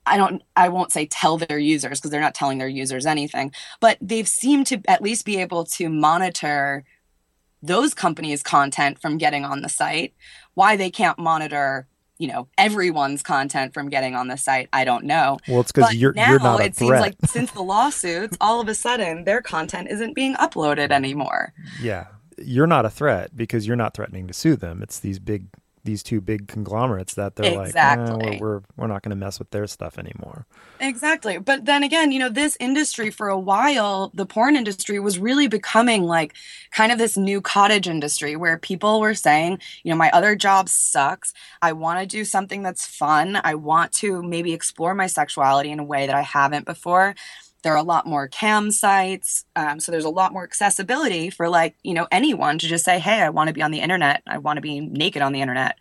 I 0.07 0.15
don't 0.15 0.41
I 0.55 0.69
won't 0.69 0.91
say 0.91 1.05
tell 1.05 1.37
their 1.37 1.59
users 1.59 1.99
because 1.99 2.11
they're 2.11 2.21
not 2.21 2.33
telling 2.33 2.57
their 2.57 2.67
users 2.67 3.05
anything, 3.05 3.51
but 3.81 3.97
they've 4.01 4.27
seemed 4.27 4.67
to 4.67 4.81
at 4.87 5.01
least 5.01 5.25
be 5.25 5.39
able 5.41 5.65
to 5.65 5.89
monitor 5.89 6.85
those 7.61 7.93
companies' 7.93 8.43
content 8.43 8.99
from 8.99 9.17
getting 9.17 9.45
on 9.45 9.61
the 9.61 9.69
site. 9.69 10.13
Why 10.53 10.75
they 10.75 10.89
can't 10.89 11.17
monitor, 11.19 11.87
you 12.17 12.27
know, 12.27 12.47
everyone's 12.57 13.21
content 13.21 13.73
from 13.73 13.89
getting 13.89 14.15
on 14.15 14.27
the 14.27 14.37
site, 14.37 14.69
I 14.73 14.85
don't 14.85 15.05
know. 15.05 15.37
Well, 15.47 15.61
it's 15.61 15.71
because 15.71 15.95
you're 15.95 16.13
now 16.13 16.31
you're 16.31 16.39
not 16.39 16.61
a 16.61 16.65
it 16.65 16.75
seems 16.75 16.99
like 16.99 17.15
since 17.25 17.51
the 17.51 17.61
lawsuits, 17.61 18.37
all 18.41 18.59
of 18.59 18.67
a 18.67 18.75
sudden 18.75 19.23
their 19.23 19.41
content 19.41 19.89
isn't 19.89 20.13
being 20.13 20.35
uploaded 20.35 20.91
anymore. 20.91 21.53
Yeah, 21.81 22.07
you're 22.37 22.67
not 22.67 22.85
a 22.85 22.89
threat 22.89 23.35
because 23.35 23.67
you're 23.67 23.75
not 23.75 23.93
threatening 23.93 24.27
to 24.27 24.33
sue 24.33 24.55
them. 24.55 24.81
It's 24.81 24.99
these 24.99 25.19
big 25.19 25.47
these 25.83 26.03
two 26.03 26.21
big 26.21 26.47
conglomerates 26.47 27.13
that 27.15 27.35
they're 27.35 27.61
exactly. 27.61 28.15
like, 28.15 28.25
eh, 28.25 28.37
we're, 28.39 28.57
we're 28.57 28.87
we're 28.87 28.93
not 28.93 29.03
going 29.03 29.09
to 29.09 29.15
mess 29.15 29.39
with 29.39 29.49
their 29.51 29.67
stuff 29.67 29.97
anymore. 29.97 30.45
Exactly. 30.79 31.37
But 31.37 31.65
then 31.65 31.83
again, 31.83 32.11
you 32.11 32.19
know, 32.19 32.29
this 32.29 32.55
industry 32.59 33.09
for 33.09 33.27
a 33.27 33.39
while, 33.39 34.11
the 34.13 34.25
porn 34.25 34.55
industry 34.55 34.99
was 34.99 35.19
really 35.19 35.47
becoming 35.47 36.03
like 36.03 36.33
kind 36.71 36.91
of 36.91 36.97
this 36.97 37.17
new 37.17 37.41
cottage 37.41 37.87
industry 37.87 38.35
where 38.35 38.57
people 38.57 38.99
were 38.99 39.13
saying, 39.13 39.59
you 39.83 39.91
know, 39.91 39.97
my 39.97 40.09
other 40.11 40.35
job 40.35 40.69
sucks. 40.69 41.33
I 41.61 41.73
want 41.73 41.99
to 41.99 42.05
do 42.05 42.23
something 42.23 42.63
that's 42.63 42.85
fun. 42.85 43.39
I 43.43 43.55
want 43.55 43.91
to 43.93 44.23
maybe 44.23 44.53
explore 44.53 44.93
my 44.93 45.07
sexuality 45.07 45.71
in 45.71 45.79
a 45.79 45.83
way 45.83 46.05
that 46.07 46.15
I 46.15 46.21
haven't 46.21 46.65
before 46.65 47.15
there 47.63 47.73
are 47.73 47.77
a 47.77 47.83
lot 47.83 48.05
more 48.05 48.27
cam 48.27 48.71
sites 48.71 49.45
um, 49.55 49.79
so 49.79 49.91
there's 49.91 50.05
a 50.05 50.09
lot 50.09 50.33
more 50.33 50.43
accessibility 50.43 51.29
for 51.29 51.49
like 51.49 51.75
you 51.83 51.93
know 51.93 52.07
anyone 52.11 52.57
to 52.57 52.67
just 52.67 52.85
say 52.85 52.99
hey 52.99 53.21
i 53.21 53.29
want 53.29 53.47
to 53.47 53.53
be 53.53 53.61
on 53.61 53.71
the 53.71 53.79
internet. 53.79 54.21
I 54.27 54.37
want 54.37 54.57
to 54.57 54.61
be 54.61 54.79
naked 54.79 55.21
on 55.21 55.33
the 55.33 55.41
internet. 55.41 55.77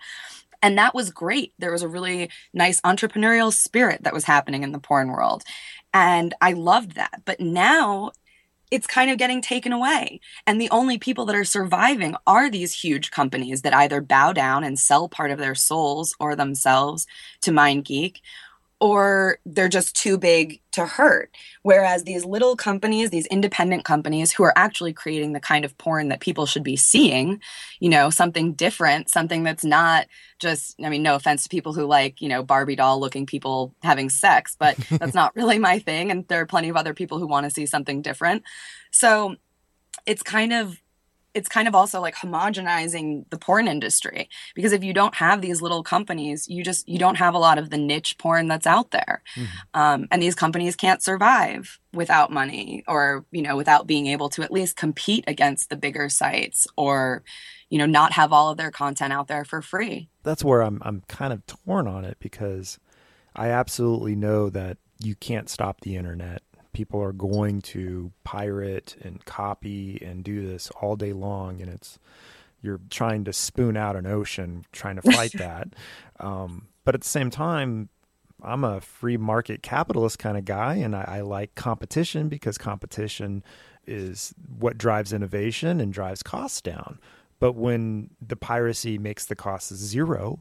And 0.62 0.78
that 0.78 0.94
was 0.94 1.10
great. 1.10 1.52
There 1.58 1.70
was 1.70 1.82
a 1.82 1.88
really 1.88 2.30
nice 2.54 2.80
entrepreneurial 2.80 3.52
spirit 3.52 4.02
that 4.02 4.14
was 4.14 4.24
happening 4.24 4.62
in 4.62 4.72
the 4.72 4.78
porn 4.78 5.08
world. 5.08 5.42
And 5.92 6.34
i 6.40 6.52
loved 6.52 6.96
that. 6.96 7.22
But 7.24 7.40
now 7.40 8.12
it's 8.70 8.86
kind 8.86 9.10
of 9.10 9.18
getting 9.18 9.40
taken 9.40 9.72
away. 9.72 10.20
And 10.46 10.60
the 10.60 10.70
only 10.70 10.98
people 10.98 11.24
that 11.26 11.36
are 11.36 11.44
surviving 11.44 12.16
are 12.26 12.50
these 12.50 12.74
huge 12.74 13.10
companies 13.12 13.62
that 13.62 13.74
either 13.74 14.00
bow 14.00 14.32
down 14.32 14.64
and 14.64 14.78
sell 14.78 15.08
part 15.08 15.30
of 15.30 15.38
their 15.38 15.54
souls 15.54 16.16
or 16.18 16.34
themselves 16.34 17.06
to 17.42 17.52
MindGeek, 17.52 18.20
or 18.80 19.38
they're 19.46 19.68
just 19.68 19.96
too 19.96 20.18
big 20.18 20.60
to 20.72 20.84
hurt. 20.84 21.34
Whereas 21.62 22.04
these 22.04 22.26
little 22.26 22.56
companies, 22.56 23.08
these 23.08 23.26
independent 23.26 23.84
companies 23.84 24.32
who 24.32 24.42
are 24.42 24.52
actually 24.56 24.92
creating 24.92 25.32
the 25.32 25.40
kind 25.40 25.64
of 25.64 25.76
porn 25.78 26.08
that 26.08 26.20
people 26.20 26.44
should 26.44 26.62
be 26.62 26.76
seeing, 26.76 27.40
you 27.80 27.88
know, 27.88 28.10
something 28.10 28.52
different, 28.52 29.08
something 29.08 29.42
that's 29.42 29.64
not 29.64 30.06
just, 30.38 30.76
I 30.84 30.90
mean, 30.90 31.02
no 31.02 31.14
offense 31.14 31.44
to 31.44 31.48
people 31.48 31.72
who 31.72 31.86
like, 31.86 32.20
you 32.20 32.28
know, 32.28 32.42
Barbie 32.42 32.76
doll 32.76 33.00
looking 33.00 33.24
people 33.24 33.74
having 33.82 34.10
sex, 34.10 34.56
but 34.58 34.76
that's 34.90 35.14
not 35.14 35.34
really 35.34 35.58
my 35.58 35.78
thing. 35.78 36.10
And 36.10 36.28
there 36.28 36.42
are 36.42 36.46
plenty 36.46 36.68
of 36.68 36.76
other 36.76 36.92
people 36.92 37.18
who 37.18 37.26
want 37.26 37.44
to 37.44 37.50
see 37.50 37.64
something 37.64 38.02
different. 38.02 38.42
So 38.90 39.36
it's 40.04 40.22
kind 40.22 40.52
of 40.52 40.80
it's 41.36 41.48
kind 41.48 41.68
of 41.68 41.74
also 41.74 42.00
like 42.00 42.14
homogenizing 42.14 43.28
the 43.28 43.36
porn 43.36 43.68
industry 43.68 44.28
because 44.54 44.72
if 44.72 44.82
you 44.82 44.94
don't 44.94 45.14
have 45.16 45.42
these 45.42 45.60
little 45.60 45.82
companies 45.82 46.48
you 46.48 46.64
just 46.64 46.88
you 46.88 46.98
don't 46.98 47.16
have 47.16 47.34
a 47.34 47.38
lot 47.38 47.58
of 47.58 47.68
the 47.68 47.76
niche 47.76 48.16
porn 48.18 48.48
that's 48.48 48.66
out 48.66 48.90
there. 48.90 49.22
Mm-hmm. 49.36 49.80
um, 49.80 50.08
and 50.10 50.22
these 50.22 50.34
companies 50.34 50.74
can't 50.74 51.02
survive 51.02 51.78
without 51.92 52.32
money 52.32 52.82
or 52.88 53.26
you 53.30 53.42
know 53.42 53.54
without 53.54 53.86
being 53.86 54.06
able 54.06 54.30
to 54.30 54.42
at 54.42 54.50
least 54.50 54.76
compete 54.76 55.24
against 55.26 55.68
the 55.68 55.76
bigger 55.76 56.08
sites 56.08 56.66
or 56.76 57.22
you 57.68 57.78
know 57.78 57.86
not 57.86 58.12
have 58.12 58.32
all 58.32 58.48
of 58.50 58.56
their 58.56 58.70
content 58.70 59.12
out 59.12 59.28
there 59.28 59.44
for 59.44 59.60
free. 59.60 60.08
That's 60.22 60.42
where 60.42 60.62
i'm 60.62 60.80
i'm 60.82 61.02
kind 61.06 61.32
of 61.34 61.44
torn 61.46 61.86
on 61.86 62.04
it 62.04 62.16
because 62.18 62.78
i 63.34 63.48
absolutely 63.48 64.16
know 64.16 64.48
that 64.48 64.78
you 64.98 65.14
can't 65.14 65.50
stop 65.50 65.82
the 65.82 65.96
internet 65.96 66.42
people 66.76 67.02
are 67.02 67.14
going 67.14 67.62
to 67.62 68.12
pirate 68.22 68.96
and 69.00 69.24
copy 69.24 69.98
and 70.04 70.22
do 70.22 70.46
this 70.46 70.70
all 70.82 70.94
day 70.94 71.14
long 71.14 71.62
and 71.62 71.70
it's 71.70 71.98
you're 72.60 72.80
trying 72.90 73.24
to 73.24 73.32
spoon 73.32 73.78
out 73.78 73.96
an 73.96 74.06
ocean 74.06 74.62
trying 74.72 74.96
to 74.96 75.12
fight 75.12 75.32
that. 75.38 75.68
Um, 76.20 76.68
but 76.84 76.94
at 76.94 77.00
the 77.00 77.08
same 77.08 77.30
time 77.30 77.88
i'm 78.42 78.62
a 78.62 78.82
free 78.82 79.16
market 79.16 79.62
capitalist 79.62 80.18
kind 80.18 80.36
of 80.36 80.44
guy 80.44 80.74
and 80.74 80.94
I, 80.94 81.04
I 81.08 81.20
like 81.22 81.54
competition 81.54 82.28
because 82.28 82.58
competition 82.58 83.42
is 83.86 84.34
what 84.58 84.76
drives 84.76 85.14
innovation 85.14 85.80
and 85.80 85.94
drives 85.94 86.22
costs 86.22 86.60
down. 86.60 86.98
But 87.38 87.52
when 87.52 88.10
the 88.20 88.36
piracy 88.36 88.98
makes 88.98 89.24
the 89.24 89.36
costs 89.36 89.72
zero 89.74 90.40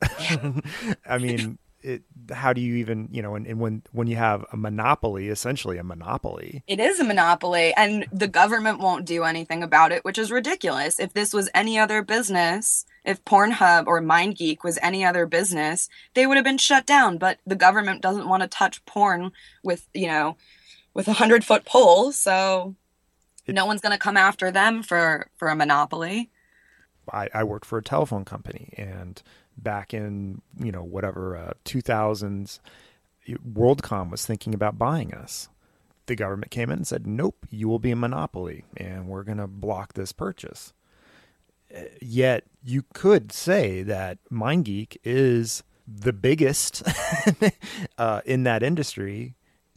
I 1.06 1.18
mean, 1.18 1.58
it, 1.84 2.02
how 2.32 2.52
do 2.52 2.60
you 2.60 2.76
even 2.76 3.08
you 3.12 3.20
know 3.20 3.34
and, 3.34 3.46
and, 3.46 3.60
when 3.60 3.82
when 3.92 4.06
you 4.06 4.16
have 4.16 4.44
a 4.52 4.56
monopoly 4.56 5.28
essentially 5.28 5.76
a 5.76 5.84
monopoly. 5.84 6.64
It 6.66 6.80
is 6.80 6.98
a 6.98 7.04
monopoly 7.04 7.74
and 7.76 8.06
the 8.10 8.26
government 8.26 8.80
won't 8.80 9.04
do 9.04 9.24
anything 9.24 9.62
about 9.62 9.92
it 9.92 10.04
which 10.04 10.18
is 10.18 10.32
ridiculous. 10.32 10.98
If 10.98 11.12
this 11.12 11.34
was 11.34 11.50
any 11.54 11.78
other 11.78 12.02
business 12.02 12.86
if 13.04 13.24
pornhub 13.24 13.86
or 13.86 14.00
mindgeek 14.00 14.64
was 14.64 14.78
any 14.80 15.04
other 15.04 15.26
business 15.26 15.88
they 16.14 16.26
would 16.26 16.36
have 16.36 16.44
been 16.44 16.58
shut 16.58 16.86
down. 16.86 17.18
But 17.18 17.38
the 17.46 17.56
government 17.56 18.00
doesn't 18.00 18.28
want 18.28 18.42
to 18.42 18.48
touch 18.48 18.84
porn 18.86 19.32
with 19.62 19.86
you 19.92 20.06
know 20.06 20.36
with 20.94 21.06
a 21.06 21.12
hundred 21.12 21.44
foot 21.44 21.66
pole 21.66 22.12
so 22.12 22.74
it, 23.46 23.54
no 23.54 23.66
one's 23.66 23.82
going 23.82 23.92
to 23.92 23.98
come 23.98 24.16
after 24.16 24.50
them 24.50 24.82
for 24.82 25.28
for 25.36 25.48
a 25.48 25.56
monopoly. 25.56 26.30
I, 27.12 27.28
I 27.34 27.44
worked 27.44 27.66
for 27.66 27.76
a 27.76 27.82
telephone 27.82 28.24
company 28.24 28.72
and 28.78 29.22
back 29.56 29.94
in 29.94 30.42
you 30.58 30.72
know 30.72 30.82
whatever 30.82 31.36
uh, 31.36 31.52
2000s 31.64 32.58
WorldCom 33.28 34.10
was 34.10 34.26
thinking 34.26 34.54
about 34.54 34.78
buying 34.78 35.14
us. 35.14 35.48
The 36.06 36.14
government 36.14 36.50
came 36.50 36.70
in 36.70 36.78
and 36.78 36.86
said, 36.86 37.06
"Nope, 37.06 37.46
you 37.50 37.68
will 37.68 37.78
be 37.78 37.90
a 37.90 37.96
monopoly, 37.96 38.64
and 38.76 39.08
we're 39.08 39.24
going 39.24 39.38
to 39.38 39.46
block 39.46 39.94
this 39.94 40.12
purchase." 40.12 40.74
Uh, 41.74 41.84
yet 42.02 42.44
you 42.62 42.84
could 42.92 43.32
say 43.32 43.82
that 43.82 44.18
MindGeek 44.30 44.98
is 45.02 45.62
the 45.86 46.12
biggest 46.12 46.82
uh, 47.98 48.20
in 48.26 48.42
that 48.44 48.62
industry 48.62 49.34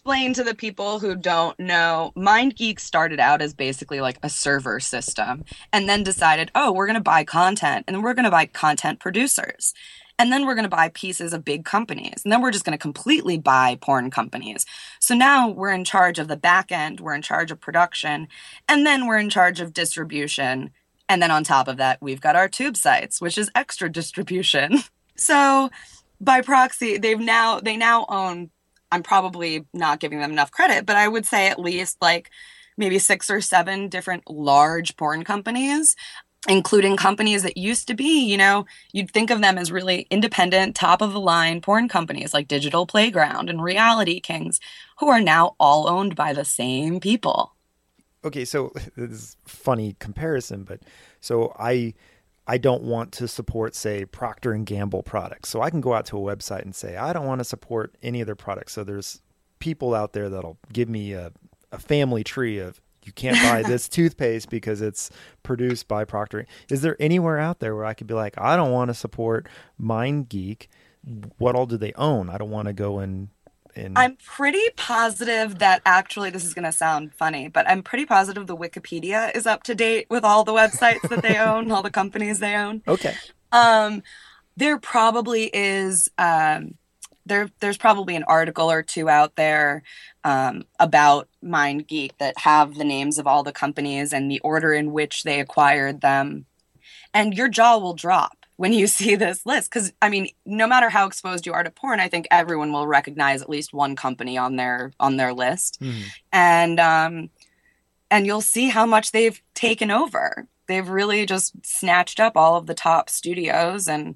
explain 0.08 0.34
to 0.34 0.42
the 0.46 0.56
people 0.56 1.00
who 1.00 1.18
don't 1.18 1.60
know, 1.60 2.14
MindGeek 2.16 2.80
started 2.80 3.20
out 3.20 3.42
as 3.42 3.54
basically 3.54 4.00
like 4.00 4.18
a 4.24 4.30
server 4.30 4.80
system 4.80 5.44
and 5.74 5.90
then 5.90 6.02
decided, 6.02 6.50
oh, 6.56 6.72
we're 6.72 6.86
going 6.86 6.94
to 6.94 7.02
buy 7.02 7.26
content 7.26 7.84
and 7.90 8.02
we're 8.02 8.14
going 8.14 8.24
to 8.24 8.32
buy 8.32 8.46
content 8.46 9.02
producers. 9.02 9.74
And 10.18 10.32
then 10.32 10.46
we're 10.46 10.56
going 10.56 10.64
to 10.64 10.70
buy 10.70 10.88
pieces 10.88 11.34
of 11.34 11.44
big 11.44 11.66
companies. 11.66 12.22
And 12.24 12.32
then 12.32 12.42
we're 12.42 12.52
just 12.52 12.64
going 12.64 12.78
to 12.78 12.82
completely 12.82 13.38
buy 13.38 13.78
porn 13.82 14.10
companies. 14.10 14.66
So 15.02 15.14
now 15.14 15.50
we're 15.50 15.74
in 15.74 15.84
charge 15.84 16.20
of 16.20 16.30
the 16.30 16.38
back 16.38 16.72
end, 16.72 17.02
we're 17.02 17.14
in 17.14 17.22
charge 17.22 17.52
of 17.52 17.60
production, 17.60 18.30
and 18.70 18.86
then 18.86 19.08
we're 19.08 19.20
in 19.20 19.30
charge 19.30 19.60
of 19.60 19.74
distribution. 19.74 20.70
And 21.10 21.22
then 21.22 21.32
on 21.32 21.44
top 21.44 21.68
of 21.68 21.76
that, 21.78 22.02
we've 22.02 22.22
got 22.22 22.38
our 22.38 22.48
tube 22.48 22.78
sites, 22.78 23.20
which 23.20 23.38
is 23.38 23.52
extra 23.54 23.92
distribution. 23.92 24.80
So 25.20 25.72
by 26.22 26.42
proxy, 26.42 27.00
they've 27.00 27.20
now 27.20 27.60
they 27.60 27.76
now 27.76 28.06
own 28.08 28.52
I'm 28.92 29.04
probably 29.04 29.66
not 29.74 30.00
giving 30.00 30.20
them 30.20 30.32
enough 30.32 30.52
credit, 30.52 30.86
but 30.86 30.96
I 30.96 31.08
would 31.08 31.26
say 31.26 31.50
at 31.50 31.60
least 31.60 31.98
like 32.02 32.30
maybe 32.78 33.00
six 33.00 33.30
or 33.30 33.42
seven 33.42 33.90
different 33.90 34.30
large 34.30 34.96
porn 34.98 35.24
companies 35.24 35.96
including 36.48 36.96
companies 36.96 37.44
that 37.44 37.58
used 37.58 37.88
to 37.88 37.94
be, 37.94 38.26
you 38.26 38.38
know, 38.38 38.66
you'd 38.94 39.12
think 39.12 39.30
of 39.30 39.42
them 39.42 39.58
as 39.58 39.72
really 39.72 40.08
independent, 40.10 40.76
top 40.76 41.02
of 41.02 41.14
the 41.14 41.20
line 41.20 41.62
porn 41.62 41.88
companies 41.90 42.34
like 42.34 42.48
Digital 42.48 42.86
Playground 42.86 43.50
and 43.50 43.62
Reality 43.62 44.20
Kings, 44.20 44.60
who 45.00 45.10
are 45.10 45.20
now 45.20 45.56
all 45.60 45.90
owned 45.90 46.16
by 46.16 46.34
the 46.34 46.46
same 46.46 47.00
people. 47.00 47.54
Okay, 48.24 48.46
so 48.46 48.72
this 48.96 49.12
is 49.12 49.38
funny 49.46 49.96
comparison, 50.00 50.64
but 50.64 50.82
so 51.20 51.54
I 51.60 51.94
I 52.48 52.58
don't 52.58 52.84
want 52.84 53.12
to 53.14 53.28
support 53.28 53.76
say 53.76 54.06
Procter 54.06 54.54
and 54.54 54.66
Gamble 54.66 55.04
products. 55.04 55.50
So 55.50 55.62
I 55.62 55.70
can 55.70 55.82
go 55.82 55.94
out 55.94 56.06
to 56.08 56.18
a 56.18 56.36
website 56.36 56.62
and 56.62 56.74
say 56.74 56.96
I 56.96 57.12
don't 57.14 57.26
want 57.26 57.40
to 57.40 57.46
support 57.46 57.96
any 58.02 58.22
of 58.22 58.26
their 58.26 58.36
products. 58.36 58.74
So 58.74 58.84
there's 58.84 59.22
people 59.60 59.94
out 59.94 60.14
there 60.14 60.30
that'll 60.30 60.58
give 60.72 60.88
me 60.88 61.14
a, 61.14 61.32
a 61.72 61.78
family 61.78 62.24
tree 62.24 62.58
of 62.60 62.80
you 63.04 63.12
can't 63.12 63.38
buy 63.38 63.64
this 63.68 63.90
toothpaste 63.90 64.50
because 64.50 64.82
it's 64.82 65.10
produced 65.44 65.88
by 65.88 66.06
Procter. 66.06 66.46
Is 66.70 66.82
there 66.82 66.96
anywhere 67.00 67.38
out 67.38 67.60
there 67.60 67.76
where 67.76 67.86
I 67.86 67.94
could 67.94 68.08
be 68.08 68.14
like, 68.14 68.40
I 68.40 68.56
don't 68.56 68.72
want 68.72 68.90
to 68.90 68.94
support 68.94 69.48
MindGeek? 69.82 70.68
What 71.38 71.56
all 71.56 71.66
do 71.66 71.78
they 71.78 71.94
own? 71.94 72.30
I 72.30 72.38
don't 72.38 72.52
want 72.52 72.68
to 72.68 72.74
go 72.74 73.00
and. 73.00 73.30
And... 73.78 73.98
I'm 73.98 74.18
pretty 74.18 74.70
positive 74.76 75.60
that 75.60 75.82
actually 75.86 76.30
this 76.30 76.44
is 76.44 76.54
going 76.54 76.66
to 76.66 76.72
sound 76.72 77.14
funny, 77.14 77.48
but 77.48 77.68
I'm 77.70 77.84
pretty 77.84 78.06
positive 78.06 78.48
the 78.48 78.58
Wikipedia 78.58 79.36
is 79.36 79.46
up 79.46 79.64
to 79.64 79.76
date 79.76 80.08
with 80.10 80.24
all 80.24 80.44
the 80.44 80.54
websites 80.54 81.08
that 81.10 81.22
they 81.22 81.38
own, 81.38 81.72
all 81.72 81.84
the 81.84 81.92
companies 81.92 82.40
they 82.40 82.56
own. 82.56 82.82
Okay. 82.88 83.16
Um, 83.52 84.04
there 84.56 84.80
probably 84.80 85.50
is 85.54 86.10
um, 86.18 86.76
there 87.26 87.50
there's 87.60 87.78
probably 87.78 88.16
an 88.16 88.24
article 88.24 88.72
or 88.72 88.82
two 88.82 89.10
out 89.10 89.36
there 89.36 89.84
um, 90.24 90.64
about 90.80 91.28
MindGeek 91.44 92.18
that 92.20 92.40
have 92.40 92.76
the 92.76 92.84
names 92.84 93.18
of 93.18 93.28
all 93.28 93.44
the 93.44 93.52
companies 93.52 94.14
and 94.14 94.32
the 94.32 94.40
order 94.40 94.74
in 94.74 94.92
which 94.92 95.24
they 95.24 95.40
acquired 95.40 96.02
them, 96.02 96.46
and 97.14 97.34
your 97.34 97.50
jaw 97.50 97.78
will 97.78 97.94
drop 97.94 98.47
when 98.58 98.74
you 98.74 98.88
see 98.98 99.16
this 99.16 99.46
list 99.46 99.72
because 99.72 99.94
I 100.02 100.10
mean, 100.10 100.30
no 100.46 100.68
matter 100.68 100.90
how 100.90 101.08
exposed 101.08 101.46
you 101.46 101.54
are 101.54 101.64
to 101.64 101.72
porn, 101.72 102.00
I 102.00 102.10
think 102.10 102.28
everyone 102.30 102.74
will 102.74 102.88
recognize 102.88 103.42
at 103.42 103.50
least 103.50 103.74
one 103.74 103.96
company 103.96 104.38
on 104.38 104.58
their 104.58 104.92
on 105.00 105.18
their 105.18 105.34
list, 105.34 105.82
mm-hmm. 105.82 106.08
and 106.34 106.80
um, 106.80 107.30
and 108.12 108.26
you'll 108.26 108.42
see 108.42 108.70
how 108.70 108.86
much 108.86 109.12
they've 109.12 109.42
taken 109.54 109.90
over. 109.90 110.48
They've 110.68 110.88
really 110.88 111.26
just 111.26 111.66
snatched 111.66 112.20
up 112.20 112.36
all 112.36 112.58
of 112.58 112.66
the 112.66 112.74
top 112.74 113.10
studios 113.10 113.88
and 113.88 114.16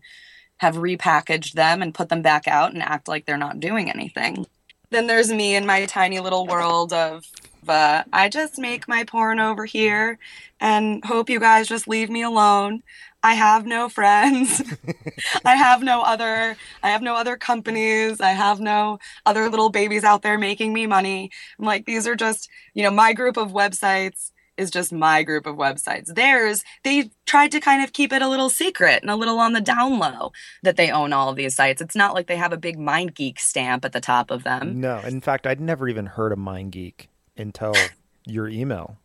have 0.57 0.75
repackaged 0.75 1.53
them 1.53 1.81
and 1.81 1.93
put 1.93 2.09
them 2.09 2.21
back 2.21 2.47
out 2.47 2.73
and 2.73 2.83
act 2.83 3.07
like 3.07 3.25
they're 3.25 3.37
not 3.37 3.59
doing 3.59 3.89
anything. 3.89 4.45
Then 4.89 5.07
there's 5.07 5.31
me 5.31 5.55
in 5.55 5.65
my 5.65 5.85
tiny 5.85 6.19
little 6.19 6.45
world 6.45 6.91
of 6.91 7.25
uh, 7.67 8.03
I 8.11 8.29
just 8.29 8.57
make 8.57 8.87
my 8.87 9.03
porn 9.03 9.39
over 9.39 9.65
here 9.65 10.17
and 10.59 11.03
hope 11.05 11.29
you 11.29 11.39
guys 11.39 11.67
just 11.67 11.87
leave 11.87 12.09
me 12.09 12.23
alone. 12.23 12.83
I 13.23 13.33
have 13.35 13.65
no 13.65 13.87
friends. 13.89 14.61
I 15.45 15.55
have 15.55 15.83
no 15.83 16.01
other 16.01 16.57
I 16.83 16.89
have 16.89 17.01
no 17.01 17.15
other 17.15 17.37
companies. 17.37 18.19
I 18.19 18.31
have 18.31 18.59
no 18.59 18.99
other 19.25 19.49
little 19.49 19.69
babies 19.69 20.03
out 20.03 20.21
there 20.21 20.37
making 20.37 20.73
me 20.73 20.87
money. 20.87 21.31
I'm 21.59 21.65
like 21.65 21.85
these 21.85 22.07
are 22.07 22.15
just, 22.15 22.49
you 22.73 22.83
know, 22.83 22.91
my 22.91 23.13
group 23.13 23.37
of 23.37 23.51
websites 23.51 24.31
is 24.57 24.71
just 24.71 24.91
my 24.91 25.23
group 25.23 25.45
of 25.45 25.55
websites. 25.55 26.13
Theirs, 26.13 26.63
they 26.83 27.09
tried 27.25 27.51
to 27.51 27.59
kind 27.59 27.83
of 27.83 27.93
keep 27.93 28.11
it 28.13 28.21
a 28.21 28.27
little 28.27 28.49
secret 28.49 29.01
and 29.01 29.09
a 29.09 29.15
little 29.15 29.39
on 29.39 29.53
the 29.53 29.61
down 29.61 29.97
low 29.97 30.31
that 30.63 30.75
they 30.75 30.91
own 30.91 31.13
all 31.13 31.29
of 31.29 31.35
these 31.35 31.55
sites. 31.55 31.81
It's 31.81 31.95
not 31.95 32.13
like 32.13 32.27
they 32.27 32.35
have 32.35 32.53
a 32.53 32.57
big 32.57 32.77
MindGeek 32.77 33.39
stamp 33.39 33.85
at 33.85 33.93
the 33.93 34.01
top 34.01 34.29
of 34.29 34.43
them. 34.43 34.79
No, 34.79 34.99
in 34.99 35.21
fact, 35.21 35.47
I'd 35.47 35.61
never 35.61 35.87
even 35.87 36.05
heard 36.05 36.31
of 36.31 36.37
MindGeek 36.37 37.07
until 37.37 37.73
your 38.25 38.47
email. 38.47 38.97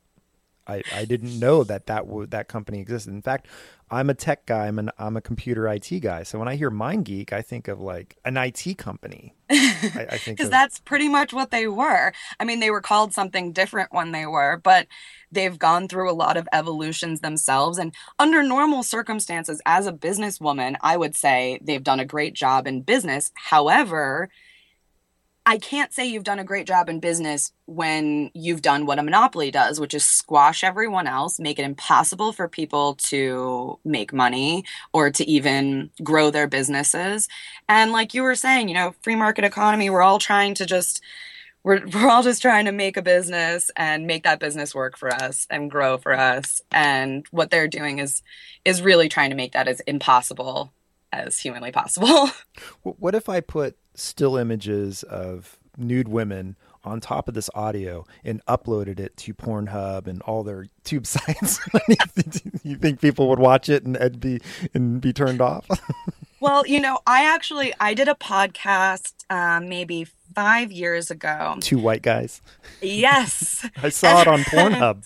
I, 0.66 0.82
I 0.92 1.04
didn't 1.04 1.38
know 1.38 1.64
that 1.64 1.86
that 1.86 2.06
w- 2.06 2.26
that 2.26 2.48
company 2.48 2.80
existed. 2.80 3.12
In 3.12 3.22
fact, 3.22 3.46
I'm 3.90 4.10
a 4.10 4.14
tech 4.14 4.46
guy. 4.46 4.66
I'm 4.66 4.78
an 4.78 4.90
I'm 4.98 5.16
a 5.16 5.20
computer 5.20 5.68
IT 5.68 6.00
guy. 6.00 6.24
So 6.24 6.38
when 6.38 6.48
I 6.48 6.56
hear 6.56 6.70
MindGeek, 6.70 7.32
I 7.32 7.42
think 7.42 7.68
of 7.68 7.80
like 7.80 8.16
an 8.24 8.36
IT 8.36 8.78
company. 8.78 9.34
I, 9.48 10.06
I 10.10 10.18
think 10.18 10.36
because 10.38 10.50
that's 10.50 10.80
pretty 10.80 11.08
much 11.08 11.32
what 11.32 11.50
they 11.50 11.68
were. 11.68 12.12
I 12.40 12.44
mean, 12.44 12.60
they 12.60 12.70
were 12.70 12.80
called 12.80 13.12
something 13.12 13.52
different 13.52 13.92
when 13.92 14.10
they 14.12 14.26
were, 14.26 14.60
but 14.62 14.88
they've 15.30 15.58
gone 15.58 15.86
through 15.86 16.10
a 16.10 16.14
lot 16.14 16.36
of 16.36 16.48
evolutions 16.52 17.20
themselves. 17.20 17.78
And 17.78 17.94
under 18.18 18.42
normal 18.42 18.82
circumstances, 18.82 19.62
as 19.66 19.86
a 19.86 19.92
businesswoman, 19.92 20.76
I 20.80 20.96
would 20.96 21.14
say 21.14 21.60
they've 21.62 21.82
done 21.82 22.00
a 22.00 22.04
great 22.04 22.34
job 22.34 22.66
in 22.66 22.82
business. 22.82 23.30
However, 23.34 24.30
I 25.48 25.58
can't 25.58 25.92
say 25.92 26.04
you've 26.04 26.24
done 26.24 26.40
a 26.40 26.44
great 26.44 26.66
job 26.66 26.88
in 26.88 26.98
business 26.98 27.52
when 27.66 28.32
you've 28.34 28.62
done 28.62 28.84
what 28.84 28.98
a 28.98 29.02
monopoly 29.04 29.52
does, 29.52 29.78
which 29.78 29.94
is 29.94 30.04
squash 30.04 30.64
everyone 30.64 31.06
else, 31.06 31.38
make 31.38 31.60
it 31.60 31.64
impossible 31.64 32.32
for 32.32 32.48
people 32.48 32.96
to 33.04 33.78
make 33.84 34.12
money 34.12 34.64
or 34.92 35.08
to 35.12 35.24
even 35.24 35.90
grow 36.02 36.30
their 36.30 36.48
businesses. 36.48 37.28
And 37.68 37.92
like 37.92 38.12
you 38.12 38.24
were 38.24 38.34
saying, 38.34 38.68
you 38.68 38.74
know, 38.74 38.96
free 39.02 39.14
market 39.14 39.44
economy, 39.44 39.88
we're 39.88 40.02
all 40.02 40.18
trying 40.18 40.54
to 40.54 40.66
just 40.66 41.00
we're 41.62 41.86
we're 41.94 42.10
all 42.10 42.24
just 42.24 42.42
trying 42.42 42.64
to 42.64 42.72
make 42.72 42.96
a 42.96 43.02
business 43.02 43.70
and 43.76 44.04
make 44.04 44.24
that 44.24 44.40
business 44.40 44.74
work 44.74 44.98
for 44.98 45.14
us 45.14 45.46
and 45.48 45.70
grow 45.70 45.96
for 45.96 46.12
us. 46.18 46.60
And 46.72 47.24
what 47.30 47.52
they're 47.52 47.68
doing 47.68 48.00
is 48.00 48.20
is 48.64 48.82
really 48.82 49.08
trying 49.08 49.30
to 49.30 49.36
make 49.36 49.52
that 49.52 49.68
as 49.68 49.80
impossible 49.82 50.72
as 51.16 51.38
humanly 51.38 51.72
possible. 51.72 52.30
What 52.82 53.14
if 53.14 53.28
I 53.28 53.40
put 53.40 53.76
still 53.94 54.36
images 54.36 55.02
of 55.02 55.58
nude 55.76 56.08
women 56.08 56.56
on 56.84 57.00
top 57.00 57.28
of 57.28 57.34
this 57.34 57.50
audio 57.54 58.06
and 58.24 58.44
uploaded 58.46 59.00
it 59.00 59.16
to 59.18 59.34
Pornhub 59.34 60.06
and 60.06 60.22
all 60.22 60.42
their 60.42 60.66
tube 60.84 61.06
sites, 61.16 61.60
you 62.62 62.76
think 62.76 63.00
people 63.00 63.28
would 63.28 63.38
watch 63.38 63.68
it 63.68 63.84
and, 63.84 64.20
be 64.20 64.40
and 64.72 65.00
be 65.00 65.12
turned 65.12 65.40
off? 65.40 65.66
Well, 66.46 66.66
you 66.66 66.80
know, 66.80 67.00
I 67.06 67.24
actually 67.24 67.74
I 67.80 67.94
did 67.94 68.08
a 68.08 68.14
podcast 68.14 69.24
um, 69.30 69.68
maybe 69.68 70.04
five 70.34 70.70
years 70.70 71.10
ago. 71.10 71.56
Two 71.60 71.78
white 71.78 72.02
guys. 72.02 72.40
Yes, 72.80 73.68
I 73.82 73.88
saw 73.88 74.20
it 74.20 74.28
on 74.28 74.40
Pornhub. 74.42 75.02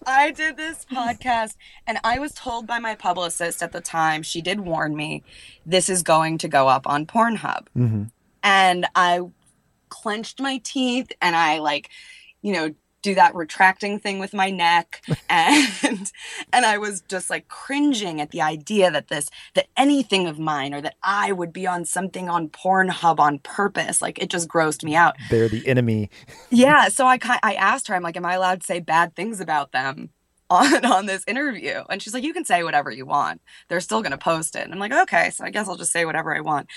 I 0.06 0.30
did 0.30 0.56
this 0.56 0.86
podcast, 0.90 1.56
and 1.86 1.98
I 2.02 2.18
was 2.18 2.32
told 2.32 2.66
by 2.66 2.78
my 2.78 2.94
publicist 2.94 3.62
at 3.62 3.72
the 3.72 3.82
time. 3.82 4.22
She 4.22 4.40
did 4.40 4.60
warn 4.60 4.96
me, 4.96 5.22
this 5.66 5.90
is 5.90 6.02
going 6.02 6.38
to 6.38 6.48
go 6.48 6.66
up 6.66 6.86
on 6.86 7.04
Pornhub, 7.04 7.66
mm-hmm. 7.76 8.04
and 8.42 8.86
I 8.94 9.20
clenched 9.90 10.40
my 10.40 10.58
teeth 10.64 11.12
and 11.20 11.36
I 11.36 11.58
like, 11.58 11.90
you 12.40 12.54
know, 12.54 12.74
do 13.02 13.14
that 13.16 13.34
retracting 13.34 13.98
thing 13.98 14.18
with 14.18 14.32
my 14.32 14.50
neck 14.50 15.02
and 15.28 16.12
and 16.52 16.64
I 16.64 16.78
was 16.78 17.02
just 17.02 17.28
like 17.28 17.48
cringing 17.48 18.20
at 18.20 18.30
the 18.30 18.40
idea 18.40 18.90
that 18.90 19.08
this 19.08 19.28
that 19.54 19.66
anything 19.76 20.26
of 20.26 20.38
mine 20.38 20.72
or 20.72 20.80
that 20.80 20.94
I 21.02 21.32
would 21.32 21.52
be 21.52 21.66
on 21.66 21.84
something 21.84 22.28
on 22.28 22.48
Pornhub 22.48 23.18
on 23.18 23.40
purpose 23.40 24.00
like 24.00 24.22
it 24.22 24.30
just 24.30 24.48
grossed 24.48 24.84
me 24.84 24.94
out. 24.94 25.16
They're 25.30 25.48
the 25.48 25.66
enemy. 25.66 26.10
yeah, 26.50 26.88
so 26.88 27.06
I 27.06 27.18
I 27.42 27.54
asked 27.54 27.88
her 27.88 27.94
I'm 27.94 28.02
like 28.02 28.16
am 28.16 28.24
I 28.24 28.34
allowed 28.34 28.60
to 28.60 28.66
say 28.66 28.80
bad 28.80 29.14
things 29.14 29.40
about 29.40 29.72
them? 29.72 30.10
On, 30.50 30.84
on 30.84 31.06
this 31.06 31.24
interview 31.26 31.82
and 31.88 32.02
she's 32.02 32.12
like 32.12 32.24
you 32.24 32.34
can 32.34 32.44
say 32.44 32.62
whatever 32.62 32.90
you 32.90 33.06
want 33.06 33.40
they're 33.68 33.80
still 33.80 34.02
going 34.02 34.12
to 34.12 34.18
post 34.18 34.54
it 34.54 34.64
and 34.64 34.74
i'm 34.74 34.78
like 34.78 34.92
okay 34.92 35.30
so 35.30 35.46
i 35.46 35.50
guess 35.50 35.66
i'll 35.66 35.78
just 35.78 35.92
say 35.92 36.04
whatever 36.04 36.36
i 36.36 36.40
want 36.40 36.68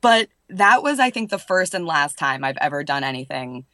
but 0.00 0.28
that 0.48 0.82
was 0.82 0.98
i 0.98 1.08
think 1.08 1.30
the 1.30 1.38
first 1.38 1.72
and 1.72 1.86
last 1.86 2.18
time 2.18 2.42
i've 2.42 2.56
ever 2.56 2.82
done 2.82 3.04
anything 3.04 3.64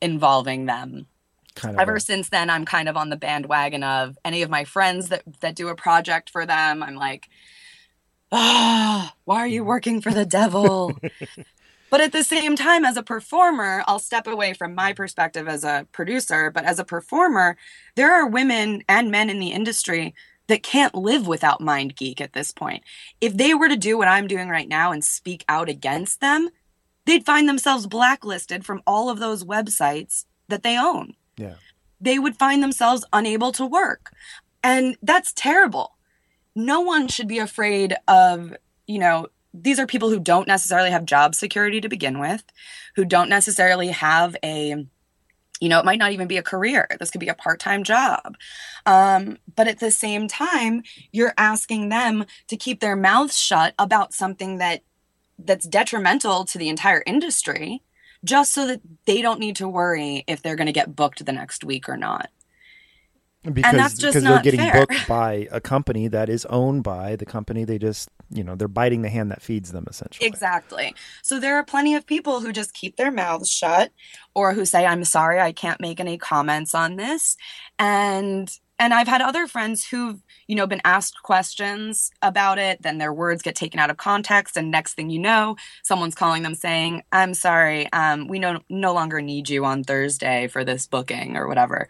involving 0.00 0.66
them 0.66 1.06
kind 1.54 1.74
of 1.76 1.80
ever 1.80 1.96
a... 1.96 2.00
since 2.00 2.28
then 2.28 2.50
i'm 2.50 2.64
kind 2.64 2.88
of 2.88 2.96
on 2.96 3.10
the 3.10 3.16
bandwagon 3.16 3.82
of 3.82 4.16
any 4.24 4.42
of 4.42 4.50
my 4.50 4.64
friends 4.64 5.08
that 5.08 5.22
that 5.40 5.54
do 5.54 5.68
a 5.68 5.74
project 5.74 6.30
for 6.30 6.46
them 6.46 6.82
i'm 6.82 6.94
like 6.94 7.28
oh, 8.32 9.10
why 9.24 9.38
are 9.38 9.46
you 9.46 9.64
working 9.64 10.00
for 10.00 10.12
the 10.12 10.26
devil? 10.26 10.96
But 11.90 12.00
at 12.00 12.12
the 12.12 12.22
same 12.22 12.54
time 12.54 12.84
as 12.84 12.96
a 12.96 13.02
performer 13.02 13.82
i'll 13.88 13.98
step 13.98 14.28
away 14.28 14.54
from 14.54 14.76
my 14.76 14.92
perspective 14.92 15.48
as 15.48 15.64
a 15.64 15.88
producer 15.90 16.48
but 16.52 16.64
as 16.64 16.78
a 16.78 16.84
performer 16.84 17.56
there 17.96 18.12
are 18.12 18.28
women 18.28 18.84
and 18.88 19.10
men 19.10 19.28
in 19.28 19.40
the 19.40 19.50
industry 19.50 20.14
that 20.46 20.62
can't 20.62 20.94
live 20.94 21.26
without 21.26 21.60
MindGeek 21.60 22.20
at 22.20 22.32
this 22.32 22.52
point. 22.52 22.82
If 23.20 23.36
they 23.36 23.54
were 23.54 23.68
to 23.68 23.76
do 23.76 23.98
what 23.98 24.06
i'm 24.06 24.28
doing 24.28 24.48
right 24.48 24.68
now 24.68 24.92
and 24.92 25.04
speak 25.04 25.44
out 25.48 25.68
against 25.68 26.20
them 26.20 26.50
they'd 27.06 27.26
find 27.26 27.48
themselves 27.48 27.88
blacklisted 27.88 28.64
from 28.64 28.82
all 28.86 29.10
of 29.10 29.18
those 29.18 29.42
websites 29.42 30.26
that 30.46 30.62
they 30.62 30.78
own 30.78 31.14
yeah. 31.40 31.54
They 32.00 32.18
would 32.18 32.36
find 32.36 32.62
themselves 32.62 33.04
unable 33.12 33.52
to 33.52 33.66
work. 33.66 34.10
And 34.62 34.96
that's 35.02 35.32
terrible. 35.32 35.96
No 36.54 36.80
one 36.80 37.08
should 37.08 37.28
be 37.28 37.38
afraid 37.38 37.96
of, 38.08 38.54
you 38.86 38.98
know, 38.98 39.26
these 39.52 39.78
are 39.78 39.86
people 39.86 40.10
who 40.10 40.20
don't 40.20 40.48
necessarily 40.48 40.90
have 40.90 41.04
job 41.04 41.34
security 41.34 41.80
to 41.80 41.88
begin 41.88 42.18
with, 42.20 42.44
who 42.96 43.04
don't 43.04 43.28
necessarily 43.28 43.88
have 43.88 44.36
a 44.44 44.86
you 45.60 45.68
know, 45.68 45.78
it 45.78 45.84
might 45.84 45.98
not 45.98 46.12
even 46.12 46.26
be 46.26 46.38
a 46.38 46.42
career. 46.42 46.88
This 46.98 47.10
could 47.10 47.20
be 47.20 47.28
a 47.28 47.34
part 47.34 47.60
time 47.60 47.84
job. 47.84 48.34
Um, 48.86 49.36
but 49.54 49.68
at 49.68 49.78
the 49.78 49.90
same 49.90 50.26
time, 50.26 50.82
you're 51.12 51.34
asking 51.36 51.90
them 51.90 52.24
to 52.48 52.56
keep 52.56 52.80
their 52.80 52.96
mouths 52.96 53.38
shut 53.38 53.74
about 53.78 54.14
something 54.14 54.56
that 54.56 54.80
that's 55.38 55.66
detrimental 55.68 56.46
to 56.46 56.56
the 56.56 56.70
entire 56.70 57.02
industry 57.06 57.82
just 58.24 58.52
so 58.52 58.66
that 58.66 58.80
they 59.06 59.22
don't 59.22 59.40
need 59.40 59.56
to 59.56 59.68
worry 59.68 60.24
if 60.26 60.42
they're 60.42 60.56
going 60.56 60.66
to 60.66 60.72
get 60.72 60.94
booked 60.94 61.24
the 61.24 61.32
next 61.32 61.64
week 61.64 61.88
or 61.88 61.96
not 61.96 62.30
because, 63.42 63.70
and 63.70 63.78
that's 63.78 63.96
just 63.96 64.14
because 64.14 64.22
they're 64.22 64.42
getting 64.42 64.60
fair. 64.60 64.86
booked 64.86 65.06
by 65.08 65.48
a 65.50 65.60
company 65.60 66.08
that 66.08 66.28
is 66.28 66.44
owned 66.46 66.82
by 66.82 67.16
the 67.16 67.24
company 67.24 67.64
they 67.64 67.78
just 67.78 68.10
you 68.30 68.44
know 68.44 68.54
they're 68.54 68.68
biting 68.68 69.00
the 69.02 69.08
hand 69.08 69.30
that 69.30 69.40
feeds 69.40 69.72
them 69.72 69.86
essentially 69.88 70.26
Exactly. 70.26 70.94
So 71.22 71.40
there 71.40 71.56
are 71.56 71.64
plenty 71.64 71.94
of 71.94 72.06
people 72.06 72.40
who 72.40 72.52
just 72.52 72.74
keep 72.74 72.96
their 72.96 73.10
mouths 73.10 73.50
shut 73.50 73.92
or 74.34 74.52
who 74.52 74.64
say 74.66 74.84
I'm 74.84 75.04
sorry 75.04 75.40
I 75.40 75.52
can't 75.52 75.80
make 75.80 76.00
any 76.00 76.18
comments 76.18 76.74
on 76.74 76.96
this 76.96 77.36
and 77.78 78.50
and 78.80 78.94
I've 78.94 79.06
had 79.06 79.20
other 79.20 79.46
friends 79.46 79.86
who've 79.86 80.20
you 80.48 80.56
know 80.56 80.66
been 80.66 80.80
asked 80.84 81.22
questions 81.22 82.10
about 82.22 82.58
it 82.58 82.82
then 82.82 82.98
their 82.98 83.12
words 83.12 83.42
get 83.42 83.54
taken 83.54 83.78
out 83.78 83.90
of 83.90 83.98
context 83.98 84.56
and 84.56 84.70
next 84.70 84.94
thing 84.94 85.10
you 85.10 85.20
know 85.20 85.54
someone's 85.84 86.14
calling 86.16 86.42
them 86.42 86.54
saying 86.54 87.02
I'm 87.12 87.34
sorry 87.34 87.92
um 87.92 88.26
we 88.26 88.40
no 88.40 88.60
no 88.68 88.92
longer 88.92 89.20
need 89.20 89.48
you 89.48 89.64
on 89.64 89.84
Thursday 89.84 90.48
for 90.48 90.64
this 90.64 90.86
booking 90.86 91.36
or 91.36 91.46
whatever. 91.46 91.86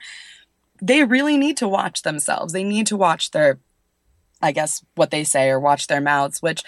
They 0.82 1.05
really 1.05 1.36
need 1.38 1.57
to 1.59 1.68
watch 1.68 2.03
themselves. 2.03 2.53
They 2.53 2.64
need 2.64 2.86
to 2.88 2.97
watch 2.97 3.30
their 3.30 3.61
I 4.43 4.53
guess 4.53 4.84
what 4.95 5.11
they 5.11 5.24
say 5.24 5.49
or 5.49 5.61
watch 5.61 5.86
their 5.86 6.01
mouths 6.01 6.43
which 6.43 6.62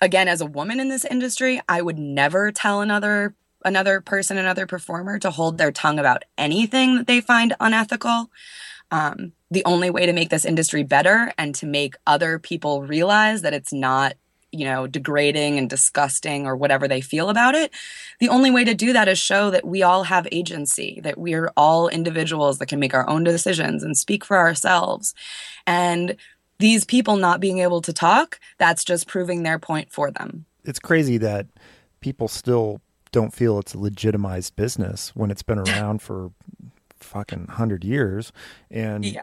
again 0.00 0.28
as 0.28 0.40
a 0.40 0.46
woman 0.46 0.78
in 0.78 0.88
this 0.88 1.04
industry 1.04 1.60
i 1.68 1.82
would 1.82 1.98
never 1.98 2.52
tell 2.52 2.80
another 2.80 3.34
another 3.64 4.00
person 4.00 4.36
another 4.38 4.66
performer 4.66 5.18
to 5.18 5.30
hold 5.30 5.58
their 5.58 5.72
tongue 5.72 5.98
about 5.98 6.24
anything 6.36 6.96
that 6.96 7.06
they 7.06 7.20
find 7.20 7.54
unethical 7.58 8.30
um, 8.90 9.32
the 9.50 9.64
only 9.64 9.90
way 9.90 10.06
to 10.06 10.12
make 10.12 10.30
this 10.30 10.44
industry 10.44 10.82
better 10.82 11.32
and 11.38 11.54
to 11.56 11.66
make 11.66 11.96
other 12.06 12.38
people 12.38 12.82
realize 12.82 13.42
that 13.42 13.54
it's 13.54 13.72
not 13.72 14.14
you 14.50 14.64
know 14.64 14.86
degrading 14.86 15.58
and 15.58 15.68
disgusting 15.68 16.46
or 16.46 16.56
whatever 16.56 16.88
they 16.88 17.02
feel 17.02 17.28
about 17.28 17.54
it 17.54 17.70
the 18.18 18.28
only 18.30 18.50
way 18.50 18.64
to 18.64 18.74
do 18.74 18.92
that 18.92 19.06
is 19.06 19.18
show 19.18 19.50
that 19.50 19.66
we 19.66 19.82
all 19.82 20.04
have 20.04 20.26
agency 20.32 21.00
that 21.02 21.18
we 21.18 21.34
are 21.34 21.52
all 21.56 21.88
individuals 21.88 22.58
that 22.58 22.66
can 22.66 22.80
make 22.80 22.94
our 22.94 23.08
own 23.08 23.24
decisions 23.24 23.82
and 23.82 23.96
speak 23.96 24.24
for 24.24 24.36
ourselves. 24.36 25.14
And 25.66 26.16
these 26.58 26.84
people 26.84 27.16
not 27.16 27.40
being 27.40 27.58
able 27.58 27.80
to 27.82 27.92
talk 27.92 28.40
that's 28.58 28.84
just 28.84 29.06
proving 29.06 29.42
their 29.42 29.58
point 29.58 29.92
for 29.92 30.10
them. 30.10 30.46
It's 30.64 30.80
crazy 30.80 31.18
that 31.18 31.46
people 32.00 32.26
still 32.28 32.80
don't 33.12 33.32
feel 33.32 33.58
it's 33.58 33.74
a 33.74 33.78
legitimized 33.78 34.56
business 34.56 35.14
when 35.14 35.30
it's 35.30 35.42
been 35.42 35.58
around 35.68 36.02
for 36.02 36.32
fucking 37.04 37.46
100 37.46 37.84
years. 37.84 38.32
And 38.70 39.04
yeah. 39.04 39.22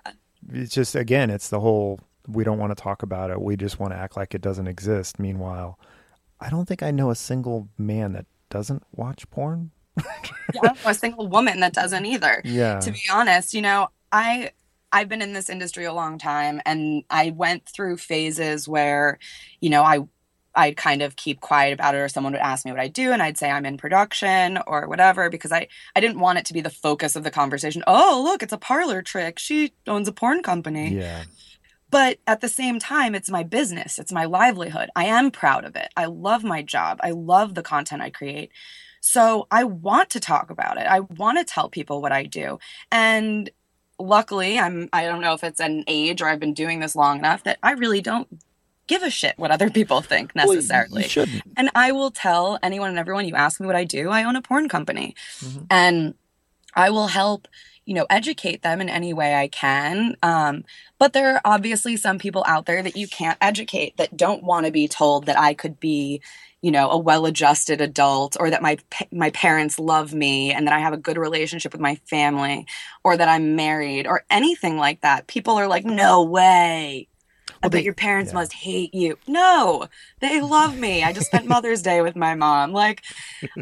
it's 0.52 0.74
just 0.74 0.96
again 0.96 1.30
it's 1.30 1.50
the 1.50 1.60
whole 1.60 2.00
we 2.28 2.44
don't 2.44 2.58
want 2.58 2.76
to 2.76 2.82
talk 2.82 3.04
about 3.04 3.30
it. 3.30 3.42
We 3.42 3.56
just 3.56 3.80
want 3.80 3.94
to 3.94 3.98
act 3.98 4.18
like 4.18 4.34
it 4.34 4.42
doesn't 4.42 4.68
exist. 4.68 5.20
Meanwhile 5.20 5.80
i 6.42 6.50
don't 6.50 6.68
think 6.68 6.84
i 6.84 6.92
know 6.92 7.10
a 7.10 7.16
single 7.16 7.70
man 7.78 8.12
that 8.14 8.26
doesn't 8.50 8.84
watch 8.92 9.30
porn. 9.30 9.72
Yeah, 10.54 10.74
a 10.86 10.94
single 10.94 11.28
woman 11.28 11.60
that 11.62 11.74
doesn't 11.74 12.06
either. 12.06 12.42
yeah. 12.46 12.80
To 12.80 12.92
be 12.92 13.02
honest, 13.12 13.54
you 13.54 13.62
know, 13.62 13.90
I 14.12 14.52
I've 14.92 15.10
been 15.10 15.22
in 15.22 15.34
this 15.34 15.50
industry 15.50 15.86
a 15.86 15.92
long 15.92 16.18
time 16.18 16.62
and 16.66 17.04
I 17.10 17.32
went 17.32 17.68
through 17.68 17.98
phases 17.98 18.68
where, 18.68 19.18
you 19.60 19.70
know, 19.70 19.82
I 19.84 20.08
I'd 20.56 20.78
kind 20.78 21.02
of 21.02 21.16
keep 21.16 21.42
quiet 21.42 21.74
about 21.74 21.96
it 21.96 22.00
or 22.00 22.10
someone 22.10 22.34
would 22.34 22.42
ask 22.42 22.66
me 22.66 22.72
what 22.72 22.80
I 22.80 22.88
do 22.88 23.12
and 23.12 23.22
I'd 23.22 23.38
say 23.38 23.50
I'm 23.50 23.66
in 23.66 23.78
production 23.78 24.60
or 24.68 24.88
whatever 24.88 25.30
because 25.30 25.52
I 25.52 25.68
I 25.96 26.00
didn't 26.00 26.20
want 26.20 26.40
it 26.40 26.46
to 26.46 26.54
be 26.54 26.62
the 26.62 26.70
focus 26.70 27.16
of 27.16 27.24
the 27.24 27.32
conversation. 27.32 27.84
Oh, 27.88 28.22
look, 28.24 28.44
it's 28.44 28.54
a 28.54 28.58
parlor 28.58 29.02
trick. 29.02 29.40
She 29.40 29.74
owns 29.88 30.08
a 30.08 30.14
porn 30.14 30.44
company. 30.44 30.96
yeah 30.96 31.24
But 31.90 32.20
at 32.28 32.42
the 32.42 32.50
same 32.50 32.80
time, 32.80 33.16
it's 33.16 33.30
my 33.30 33.44
business, 33.44 34.00
it's 34.00 34.12
my 34.12 34.26
livelihood. 34.26 34.90
I 34.96 35.06
am 35.06 35.32
proud 35.32 35.66
of 35.66 35.76
it. 35.76 35.90
I 35.96 36.06
love 36.06 36.44
my 36.44 36.62
job. 36.62 37.00
I 37.04 37.12
love 37.12 37.56
the 37.56 37.64
content 37.64 38.02
I 38.02 38.10
create. 38.10 38.52
So 39.02 39.48
I 39.52 39.66
want 39.66 40.10
to 40.12 40.20
talk 40.20 40.50
about 40.50 40.78
it. 40.78 40.88
I 40.88 41.02
want 41.02 41.38
to 41.38 41.46
tell 41.46 41.70
people 41.70 42.02
what 42.02 42.12
I 42.12 42.24
do. 42.24 42.58
And 42.92 43.50
luckily, 44.00 44.58
I'm 44.60 44.90
I 44.92 45.06
don't 45.06 45.22
know 45.22 45.34
if 45.34 45.44
it's 45.44 45.60
an 45.60 45.84
age 45.88 46.22
or 46.22 46.28
I've 46.28 46.40
been 46.40 46.54
doing 46.56 46.80
this 46.80 46.96
long 46.96 47.20
enough 47.20 47.44
that 47.44 47.60
I 47.62 47.72
really 47.74 48.02
don't 48.02 48.28
give 48.88 49.04
a 49.04 49.10
shit 49.10 49.34
what 49.38 49.52
other 49.52 49.70
people 49.70 50.02
think 50.02 50.32
Well, 50.36 50.48
necessarily. 50.54 51.04
shouldn't 51.08 51.44
And 51.58 51.70
I 51.76 51.92
will 51.92 52.12
tell 52.12 52.60
anyone 52.62 52.90
and 52.90 53.00
everyone 53.00 53.28
you 53.28 53.36
ask 53.36 53.60
me 53.60 53.68
what 53.68 53.76
I 53.76 53.84
do, 53.84 54.10
I 54.10 54.24
own 54.24 54.36
a 54.36 54.42
porn 54.42 54.70
company. 54.70 55.16
Mhm. 55.40 55.68
And 55.70 56.14
I 56.76 56.90
will 56.90 57.08
help, 57.08 57.48
you 57.86 57.94
know, 57.94 58.06
educate 58.10 58.62
them 58.62 58.82
in 58.82 58.90
any 58.90 59.14
way 59.14 59.36
I 59.36 59.48
can. 59.48 60.16
Um, 60.22 60.66
but 61.00 61.14
there 61.14 61.34
are 61.36 61.42
obviously 61.46 61.98
some 61.98 62.20
people 62.20 62.44
out 62.48 62.66
there 62.66 62.84
that 62.84 62.98
you 62.98 63.08
can't 63.08 63.38
educate 63.42 63.98
that 63.98 64.18
don't 64.18 64.44
want 64.44 64.66
to 64.66 64.72
be 64.72 64.88
told 64.88 65.26
that 65.26 65.40
I 65.40 65.54
could 65.54 65.80
be, 65.80 66.22
you 66.62 66.72
know, 66.72 66.90
a 66.90 66.98
well-adjusted 66.98 67.80
adult 67.80 68.36
or 68.40 68.50
that 68.50 68.62
my 68.62 68.78
my 69.12 69.30
parents 69.32 69.78
love 69.80 70.14
me 70.14 70.52
and 70.52 70.68
that 70.68 70.74
I 70.74 70.80
have 70.80 70.94
a 70.94 70.98
good 70.98 71.18
relationship 71.18 71.72
with 71.72 71.82
my 71.82 71.96
family 72.10 72.66
or 73.04 73.16
that 73.18 73.30
I'm 73.30 73.56
married 73.56 74.06
or 74.08 74.26
anything 74.30 74.78
like 74.78 75.02
that. 75.02 75.28
People 75.28 75.58
are 75.58 75.68
like, 75.68 75.86
"No 75.86 76.24
way." 76.24 77.08
I 77.66 77.70
bet 77.70 77.84
your 77.84 77.94
parents 77.94 78.32
yeah. 78.32 78.40
must 78.40 78.54
hate 78.54 78.94
you. 78.94 79.18
No, 79.28 79.88
they 80.20 80.42
love 80.42 80.78
me. 80.78 81.04
I 81.04 81.14
just 81.14 81.28
spent 81.28 81.48
Mother's 81.48 81.82
Day 81.82 82.02
with 82.02 82.16
my 82.16 82.36
mom. 82.36 82.72
Like, 82.74 83.04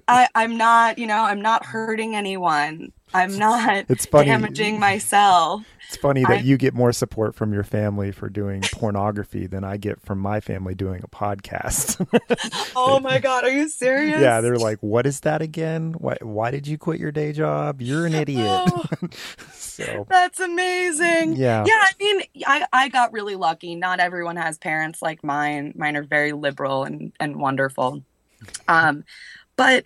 I, 0.08 0.28
I'm 0.36 0.58
not, 0.58 0.98
you 0.98 1.08
know, 1.08 1.24
I'm 1.24 1.42
not 1.42 1.66
hurting 1.66 2.16
anyone. 2.16 2.92
I'm 3.14 3.38
not 3.38 3.86
It's 3.90 4.06
funny. 4.06 4.26
damaging 4.28 4.80
myself. 4.80 5.64
It's 5.88 5.98
funny 5.98 6.22
that 6.22 6.32
I- 6.32 6.42
you 6.42 6.58
get 6.58 6.74
more 6.74 6.92
support 6.92 7.36
from 7.36 7.54
your 7.54 7.64
family 7.64 8.12
for 8.12 8.30
doing 8.30 8.62
pornography 8.74 9.48
than 9.48 9.64
I 9.64 9.78
get 9.78 10.02
from 10.02 10.20
my 10.20 10.40
family 10.40 10.74
doing 10.76 11.02
a 11.04 11.08
podcast. 11.08 12.00
Oh 12.76 13.00
my 13.00 13.20
God, 13.20 13.44
are 13.44 13.52
you 13.52 13.70
serious? 13.70 14.20
yeah, 14.20 14.42
they're 14.42 14.58
like, 14.58 14.80
"What 14.82 15.06
is 15.06 15.20
that 15.22 15.42
again? 15.42 15.94
Why 15.98 16.18
why 16.22 16.50
did 16.52 16.66
you 16.68 16.78
quit 16.78 17.00
your 17.00 17.12
day 17.12 17.32
job? 17.32 17.82
You're 17.82 18.06
an 18.06 18.14
idiot." 18.16 18.46
Oh, 18.48 18.84
so, 19.54 20.06
that's 20.10 20.40
amazing. 20.40 21.36
yeah. 21.36 21.64
Yeah, 21.66 21.74
I 21.74 21.92
mean, 22.00 22.22
I, 22.46 22.66
I 22.74 22.90
got 22.90 23.14
really 23.14 23.36
lucky. 23.36 23.76
Not 23.76 24.00
everyone 24.00 24.36
has 24.38 24.58
parents 24.58 25.02
like 25.02 25.24
mine. 25.24 25.74
Mine 25.78 25.96
are 25.96 26.04
very 26.04 26.32
liberal 26.34 26.84
and, 26.84 27.14
and 27.20 27.38
wonderful. 27.38 28.04
Um, 28.68 29.04
but 29.56 29.86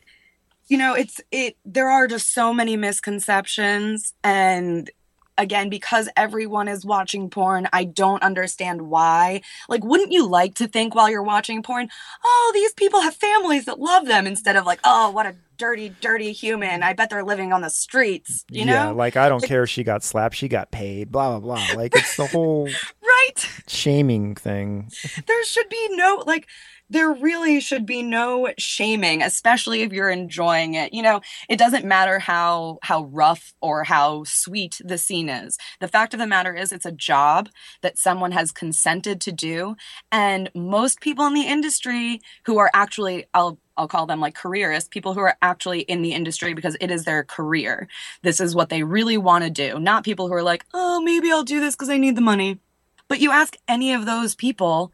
you 0.68 0.78
know, 0.78 0.93
it's 0.93 1.20
it 1.32 1.58
there 1.66 1.89
are 1.89 2.08
just 2.08 2.34
so 2.34 2.54
many 2.54 2.78
misconceptions 2.78 4.14
and 4.24 4.89
again 5.38 5.69
because 5.69 6.09
everyone 6.15 6.67
is 6.67 6.85
watching 6.85 7.29
porn 7.29 7.67
i 7.73 7.83
don't 7.83 8.23
understand 8.23 8.81
why 8.83 9.41
like 9.69 9.83
wouldn't 9.83 10.11
you 10.11 10.25
like 10.27 10.55
to 10.55 10.67
think 10.67 10.95
while 10.95 11.09
you're 11.09 11.23
watching 11.23 11.61
porn 11.61 11.89
oh 12.23 12.51
these 12.53 12.73
people 12.73 13.01
have 13.01 13.15
families 13.15 13.65
that 13.65 13.79
love 13.79 14.05
them 14.05 14.25
instead 14.25 14.55
of 14.55 14.65
like 14.65 14.79
oh 14.83 15.11
what 15.11 15.25
a 15.25 15.35
dirty 15.57 15.89
dirty 16.01 16.31
human 16.31 16.83
i 16.83 16.93
bet 16.93 17.09
they're 17.09 17.23
living 17.23 17.51
on 17.51 17.61
the 17.61 17.69
streets 17.69 18.45
you 18.49 18.63
yeah, 18.65 18.85
know 18.85 18.93
like 18.93 19.17
I 19.17 19.29
don't 19.29 19.43
care 19.43 19.63
if 19.63 19.69
she 19.69 19.83
got 19.83 20.03
slapped, 20.03 20.35
she 20.35 20.47
got 20.47 20.71
paid, 20.71 21.11
blah 21.11 21.39
blah 21.39 21.55
blah. 21.55 21.75
Like 21.75 21.95
it's 21.95 22.15
the 22.15 22.27
whole 22.33 22.65
right 23.01 23.49
shaming 23.67 24.35
thing. 24.35 24.91
there 25.27 25.43
should 25.45 25.69
be 25.69 25.88
no 25.91 26.23
like 26.25 26.47
there 26.89 27.11
really 27.11 27.59
should 27.59 27.85
be 27.85 28.01
no 28.01 28.49
shaming 28.57 29.21
especially 29.21 29.81
if 29.81 29.91
you're 29.91 30.09
enjoying 30.09 30.73
it 30.73 30.93
you 30.93 31.01
know 31.01 31.21
it 31.49 31.57
doesn't 31.57 31.85
matter 31.85 32.19
how 32.19 32.77
how 32.83 33.03
rough 33.05 33.53
or 33.61 33.83
how 33.83 34.23
sweet 34.23 34.79
the 34.83 34.97
scene 34.97 35.29
is 35.29 35.57
the 35.79 35.88
fact 35.88 36.13
of 36.13 36.19
the 36.19 36.27
matter 36.27 36.53
is 36.55 36.71
it's 36.71 36.85
a 36.85 36.91
job 36.91 37.49
that 37.81 37.97
someone 37.97 38.31
has 38.31 38.51
consented 38.51 39.19
to 39.19 39.31
do 39.31 39.75
and 40.11 40.49
most 40.55 41.01
people 41.01 41.25
in 41.25 41.33
the 41.33 41.47
industry 41.47 42.21
who 42.45 42.57
are 42.57 42.71
actually 42.73 43.25
i'll 43.33 43.57
I'll 43.77 43.88
call 43.88 44.07
them 44.07 44.19
like 44.19 44.33
careerists, 44.33 44.89
people 44.89 45.13
who 45.13 45.19
are 45.19 45.38
actually 45.43 45.81
in 45.81 46.01
the 46.01 46.13
industry 46.13 46.55
because 46.55 46.75
it 46.81 46.89
is 46.89 47.05
their 47.05 47.23
career. 47.23 47.88
This 48.23 48.39
is 48.39 48.55
what 48.55 48.69
they 48.69 48.81
really 48.81 49.17
want 49.19 49.43
to 49.43 49.51
do, 49.51 49.79
not 49.79 50.03
people 50.03 50.27
who 50.27 50.33
are 50.33 50.41
like, 50.41 50.65
oh, 50.73 50.99
maybe 50.99 51.31
I'll 51.31 51.43
do 51.43 51.59
this 51.59 51.75
because 51.75 51.89
I 51.89 51.97
need 51.97 52.15
the 52.15 52.21
money. 52.21 52.59
But 53.07 53.21
you 53.21 53.31
ask 53.31 53.55
any 53.67 53.93
of 53.93 54.05
those 54.05 54.35
people, 54.35 54.91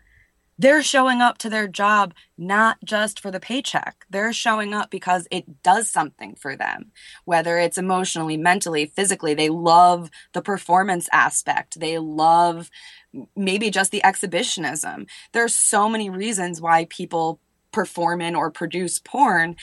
they're 0.57 0.83
showing 0.83 1.21
up 1.21 1.37
to 1.39 1.49
their 1.49 1.67
job 1.67 2.13
not 2.37 2.77
just 2.83 3.19
for 3.19 3.31
the 3.31 3.39
paycheck. 3.39 4.05
They're 4.09 4.33
showing 4.33 4.73
up 4.73 4.91
because 4.91 5.27
it 5.31 5.63
does 5.63 5.89
something 5.89 6.35
for 6.35 6.55
them, 6.55 6.91
whether 7.25 7.57
it's 7.57 7.77
emotionally, 7.77 8.37
mentally, 8.37 8.85
physically. 8.85 9.33
They 9.33 9.49
love 9.49 10.09
the 10.33 10.41
performance 10.41 11.09
aspect. 11.11 11.79
They 11.79 11.97
love 11.97 12.69
maybe 13.35 13.69
just 13.69 13.91
the 13.91 14.03
exhibitionism. 14.03 15.07
There's 15.31 15.55
so 15.55 15.89
many 15.89 16.09
reasons 16.09 16.61
why 16.61 16.85
people 16.85 17.39
perform 17.71 18.21
in 18.21 18.35
or 18.35 18.51
produce 18.51 18.99
porn. 18.99 19.55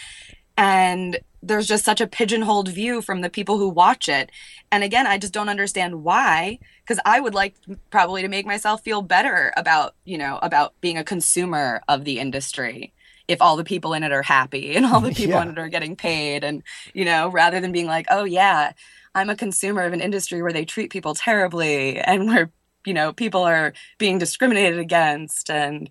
And 0.57 1.18
there's 1.43 1.66
just 1.66 1.84
such 1.84 2.01
a 2.01 2.07
pigeonholed 2.07 2.68
view 2.68 3.01
from 3.01 3.20
the 3.20 3.30
people 3.30 3.59
who 3.59 3.68
watch 3.68 4.09
it. 4.09 4.30
And 4.70 4.84
again, 4.84 5.07
I 5.07 5.18
just 5.18 5.32
don't 5.32 5.49
understand 5.49 6.03
why 6.05 6.59
because 6.84 7.01
I 7.05 7.20
would 7.20 7.34
like 7.34 7.55
probably 7.91 8.22
to 8.22 8.28
make 8.28 8.47
myself 8.47 8.82
feel 8.82 9.03
better 9.03 9.53
about, 9.57 9.95
you 10.05 10.18
know, 10.18 10.38
about 10.43 10.74
being 10.80 10.99
a 10.99 11.05
consumer 11.05 11.82
of 11.88 12.05
the 12.05 12.18
industry. 12.18 12.93
If 13.28 13.41
all 13.41 13.57
the 13.57 13.64
people 13.64 13.95
in 13.95 14.03
it 14.03 14.12
are 14.12 14.22
happy 14.22 14.74
and 14.76 14.84
all 14.84 15.01
the 15.01 15.14
people 15.14 15.34
Yeah. 15.34 15.43
in 15.43 15.49
it 15.51 15.59
are 15.59 15.68
getting 15.68 15.97
paid 15.97 16.45
and, 16.45 16.62
you 16.95 17.05
know, 17.05 17.28
rather 17.28 17.61
than 17.61 17.72
being 17.72 17.86
like, 17.86 18.07
"Oh 18.11 18.24
yeah, 18.24 18.72
I'm 19.14 19.30
a 19.30 19.36
consumer 19.36 19.82
of 19.82 19.93
an 19.93 20.01
industry 20.01 20.43
where 20.43 20.53
they 20.53 20.64
treat 20.64 20.91
people 20.91 21.14
terribly 21.14 21.99
and 21.99 22.26
where, 22.26 22.51
you 22.84 22.93
know, 22.95 23.12
people 23.12 23.43
are 23.43 23.72
being 23.99 24.18
discriminated 24.18 24.78
against 24.78 25.51
and 25.51 25.88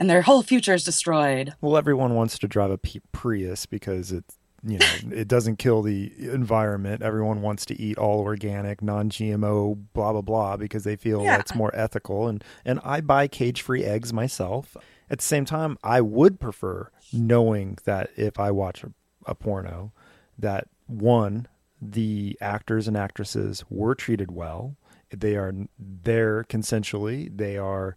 and 0.00 0.08
their 0.08 0.22
whole 0.22 0.42
future 0.44 0.74
is 0.74 0.84
destroyed. 0.84 1.54
Well, 1.60 1.76
everyone 1.76 2.14
wants 2.14 2.38
to 2.38 2.46
drive 2.48 2.70
a 2.70 2.78
Prius 3.12 3.66
because 3.66 4.12
it's 4.12 4.37
you 4.62 4.78
know 4.78 4.86
it 5.12 5.28
doesn't 5.28 5.56
kill 5.56 5.82
the 5.82 6.12
environment. 6.18 7.02
Everyone 7.02 7.42
wants 7.42 7.64
to 7.66 7.80
eat 7.80 7.98
all 7.98 8.20
organic, 8.20 8.82
non-GMO, 8.82 9.84
blah 9.92 10.12
blah 10.12 10.20
blah 10.20 10.56
because 10.56 10.84
they 10.84 10.96
feel 10.96 11.22
yeah. 11.22 11.36
that's 11.36 11.54
more 11.54 11.74
ethical. 11.74 12.28
And 12.28 12.42
and 12.64 12.80
I 12.84 13.00
buy 13.00 13.28
cage-free 13.28 13.84
eggs 13.84 14.12
myself. 14.12 14.76
At 15.10 15.18
the 15.18 15.24
same 15.24 15.44
time, 15.44 15.78
I 15.82 16.00
would 16.00 16.38
prefer 16.38 16.90
knowing 17.12 17.78
that 17.84 18.10
if 18.16 18.38
I 18.38 18.50
watch 18.50 18.84
a, 18.84 18.92
a 19.24 19.34
porno, 19.34 19.92
that 20.38 20.68
one 20.86 21.48
the 21.80 22.36
actors 22.40 22.88
and 22.88 22.96
actresses 22.96 23.64
were 23.70 23.94
treated 23.94 24.32
well. 24.32 24.76
They 25.10 25.36
are 25.36 25.54
there 25.78 26.44
consensually. 26.44 27.34
They 27.34 27.56
are 27.56 27.96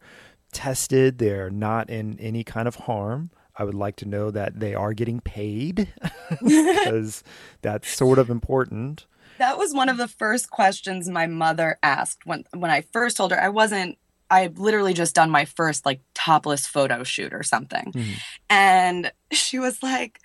tested. 0.52 1.18
They 1.18 1.32
are 1.32 1.50
not 1.50 1.90
in 1.90 2.20
any 2.20 2.44
kind 2.44 2.68
of 2.68 2.76
harm. 2.76 3.32
I 3.62 3.64
would 3.64 3.76
like 3.76 3.98
to 3.98 4.08
know 4.08 4.32
that 4.32 4.60
they 4.60 4.74
are 4.74 4.92
getting 4.92 5.20
paid 5.20 5.88
because 6.44 7.24
that's 7.62 7.96
sort 7.96 8.18
of 8.18 8.32
important. 8.32 9.06
That 9.38 9.60
was 9.60 9.72
one 9.72 9.88
of 9.88 9.98
the 9.98 10.08
first 10.08 10.50
questions 10.50 11.08
my 11.08 11.28
mother 11.28 11.78
asked 11.84 12.26
when 12.26 12.46
when 12.56 12.72
I 12.72 12.82
first 12.82 13.18
told 13.18 13.32
her 13.32 13.40
I 13.40 13.50
wasn't 13.50 14.00
I 14.32 14.40
had 14.42 14.58
literally 14.58 14.96
just 14.96 15.14
done 15.14 15.30
my 15.30 15.46
first 15.46 15.86
like 15.86 16.02
topless 16.16 16.66
photo 16.66 17.04
shoot 17.04 17.36
or 17.36 17.44
something. 17.44 17.92
Mm-hmm. 17.92 18.14
And 18.50 19.12
she 19.32 19.60
was 19.60 19.84
like 19.84 20.20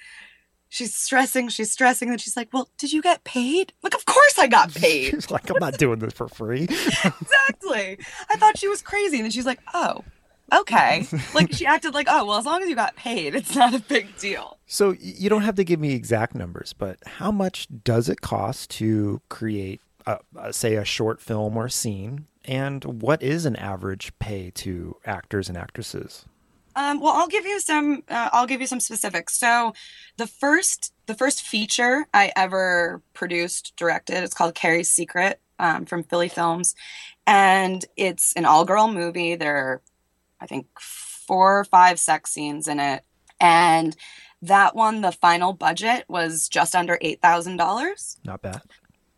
she's 0.70 0.94
stressing, 0.94 1.50
she's 1.50 1.70
stressing, 1.70 2.08
and 2.08 2.18
she's 2.18 2.38
like, 2.38 2.48
Well, 2.54 2.70
did 2.78 2.94
you 2.94 3.02
get 3.02 3.22
paid? 3.24 3.74
Like, 3.82 3.94
of 3.94 4.06
course 4.06 4.38
I 4.38 4.46
got 4.46 4.74
paid. 4.74 5.10
she's 5.10 5.30
like, 5.30 5.50
I'm 5.50 5.58
not 5.60 5.76
doing 5.76 5.98
this 5.98 6.14
for 6.14 6.28
free. 6.28 6.62
exactly. 7.04 7.98
I 8.30 8.36
thought 8.36 8.56
she 8.56 8.68
was 8.68 8.80
crazy. 8.80 9.16
And 9.16 9.24
then 9.24 9.30
she's 9.30 9.44
like, 9.44 9.60
Oh, 9.74 10.04
okay. 10.52 11.06
like 11.34 11.52
she 11.52 11.66
acted 11.66 11.94
like, 11.94 12.06
oh, 12.08 12.24
well, 12.24 12.38
as 12.38 12.46
long 12.46 12.62
as 12.62 12.68
you 12.68 12.74
got 12.74 12.96
paid, 12.96 13.34
it's 13.34 13.54
not 13.54 13.74
a 13.74 13.78
big 13.78 14.16
deal. 14.18 14.58
So 14.66 14.94
you 15.00 15.28
don't 15.28 15.42
have 15.42 15.54
to 15.56 15.64
give 15.64 15.80
me 15.80 15.92
exact 15.92 16.34
numbers, 16.34 16.72
but 16.72 16.98
how 17.06 17.30
much 17.30 17.68
does 17.84 18.08
it 18.08 18.20
cost 18.20 18.70
to 18.70 19.20
create, 19.28 19.80
a, 20.06 20.18
a, 20.36 20.52
say, 20.52 20.74
a 20.74 20.84
short 20.84 21.20
film 21.20 21.56
or 21.56 21.68
scene? 21.68 22.26
And 22.44 23.02
what 23.02 23.22
is 23.22 23.44
an 23.46 23.56
average 23.56 24.16
pay 24.18 24.50
to 24.56 24.96
actors 25.04 25.48
and 25.48 25.58
actresses? 25.58 26.24
Um, 26.76 27.00
well, 27.00 27.14
I'll 27.14 27.26
give 27.26 27.46
you 27.46 27.58
some. 27.58 28.02
Uh, 28.08 28.28
I'll 28.32 28.46
give 28.46 28.60
you 28.60 28.66
some 28.66 28.80
specifics. 28.80 29.38
So, 29.38 29.72
the 30.18 30.26
first, 30.26 30.92
the 31.06 31.14
first 31.14 31.40
feature 31.40 32.06
I 32.12 32.32
ever 32.36 33.00
produced, 33.14 33.72
directed, 33.76 34.22
it's 34.22 34.34
called 34.34 34.54
Carrie's 34.54 34.90
Secret 34.90 35.40
um, 35.58 35.86
from 35.86 36.04
Filly 36.04 36.28
Films, 36.28 36.74
and 37.26 37.82
it's 37.96 38.34
an 38.34 38.44
all-girl 38.44 38.88
movie. 38.88 39.36
There 39.36 39.80
I 40.40 40.46
think, 40.46 40.66
four 41.26 41.58
or 41.58 41.64
five 41.64 41.98
sex 41.98 42.30
scenes 42.30 42.68
in 42.68 42.80
it. 42.80 43.04
And 43.40 43.96
that 44.42 44.74
one, 44.74 45.00
the 45.00 45.12
final 45.12 45.52
budget 45.52 46.04
was 46.08 46.48
just 46.48 46.74
under 46.74 46.96
$8,000. 46.98 48.16
Not 48.24 48.42
bad. 48.42 48.62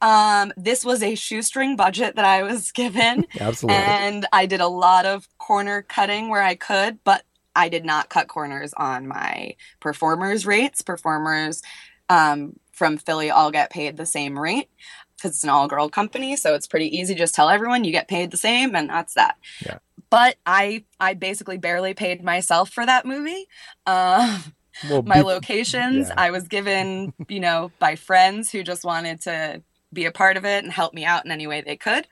Um, 0.01 0.53
this 0.57 0.85
was 0.85 1.03
a 1.03 1.16
shoestring 1.16 1.77
budget 1.77 2.16
that 2.16 2.25
I 2.25 2.43
was 2.43 2.73
given. 2.73 3.27
Absolutely. 3.41 3.83
And 3.83 4.27
I 4.33 4.47
did 4.47 4.61
a 4.61 4.69
lot 4.69 5.07
of 5.07 5.29
corner 5.39 5.83
cutting 5.83 6.29
where 6.29 6.43
I 6.43 6.55
could, 6.55 7.03
but 7.05 7.25
I 7.55 7.69
did 7.69 7.85
not 7.85 8.09
cut 8.09 8.29
corners 8.29 8.73
on 8.75 9.09
my 9.09 9.57
performers' 9.81 10.47
rates. 10.47 10.83
Performers 10.83 11.62
um, 12.09 12.59
from 12.73 12.97
Filly 12.97 13.31
all 13.31 13.51
get 13.51 13.71
paid 13.71 13.97
the 13.97 14.07
same 14.07 14.39
rate 14.39 14.69
because 15.16 15.33
it's 15.33 15.45
an 15.45 15.51
all 15.51 15.66
girl 15.66 15.89
company. 15.89 16.37
So 16.37 16.55
it's 16.55 16.69
pretty 16.69 16.97
easy. 16.97 17.16
Just 17.16 17.35
tell 17.35 17.49
everyone 17.49 17.83
you 17.83 17.91
get 17.91 18.07
paid 18.07 18.31
the 18.31 18.37
same, 18.37 18.77
and 18.77 18.89
that's 18.89 19.14
that. 19.14 19.37
Yeah 19.66 19.79
but 20.11 20.37
I 20.47 20.85
I 21.01 21.15
basically 21.15 21.59
barely 21.59 21.95
paid 21.95 22.23
myself 22.23 22.71
for 22.71 22.85
that 22.85 23.07
movie. 23.07 23.47
Uh, 23.87 24.41
well, 24.89 25.03
my 25.03 25.17
be- 25.17 25.23
locations 25.23 26.09
yeah. 26.09 26.15
I 26.17 26.31
was 26.31 26.49
given, 26.49 27.13
you 27.29 27.41
know, 27.41 27.71
by 27.79 27.97
friends 27.97 28.51
who 28.51 28.63
just 28.63 28.85
wanted 28.85 29.23
to 29.23 29.63
be 29.93 30.05
a 30.05 30.13
part 30.13 30.37
of 30.37 30.45
it 30.45 30.65
and 30.65 30.73
help 30.73 30.93
me 30.93 31.05
out 31.05 31.25
in 31.25 31.31
any 31.31 31.47
way 31.47 31.63
they 31.63 31.77
could. 31.77 32.07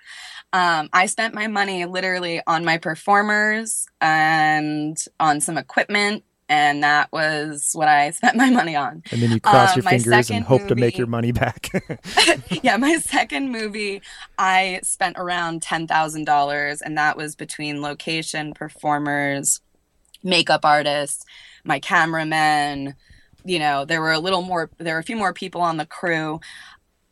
Um, 0.52 0.88
I 0.92 1.06
spent 1.06 1.34
my 1.34 1.46
money 1.46 1.84
literally 1.84 2.40
on 2.46 2.64
my 2.64 2.78
performers 2.78 3.86
and 4.00 4.96
on 5.20 5.40
some 5.40 5.58
equipment 5.58 6.24
and 6.48 6.82
that 6.82 7.10
was 7.12 7.70
what 7.72 7.88
I 7.88 8.10
spent 8.12 8.36
my 8.36 8.50
money 8.50 8.76
on. 8.76 9.02
And 9.10 9.22
then 9.22 9.30
you 9.30 9.40
cross 9.40 9.72
uh, 9.72 9.76
your 9.76 9.82
fingers 9.82 10.30
and 10.30 10.44
hope 10.44 10.62
movie, 10.62 10.74
to 10.74 10.80
make 10.80 10.98
your 10.98 11.06
money 11.06 11.32
back. 11.32 11.70
yeah, 12.62 12.76
my 12.76 12.98
second 12.98 13.50
movie, 13.50 14.02
I 14.38 14.80
spent 14.82 15.16
around 15.18 15.62
ten 15.62 15.86
thousand 15.86 16.24
dollars, 16.24 16.82
and 16.82 16.96
that 16.98 17.16
was 17.16 17.34
between 17.34 17.82
location, 17.82 18.54
performers, 18.54 19.60
makeup 20.22 20.64
artists, 20.64 21.24
my 21.64 21.80
cameraman. 21.80 22.94
You 23.44 23.60
know, 23.60 23.84
there 23.84 24.00
were 24.00 24.12
a 24.12 24.18
little 24.18 24.42
more. 24.42 24.70
There 24.78 24.94
were 24.94 25.00
a 25.00 25.04
few 25.04 25.16
more 25.16 25.32
people 25.32 25.60
on 25.60 25.76
the 25.76 25.86
crew. 25.86 26.40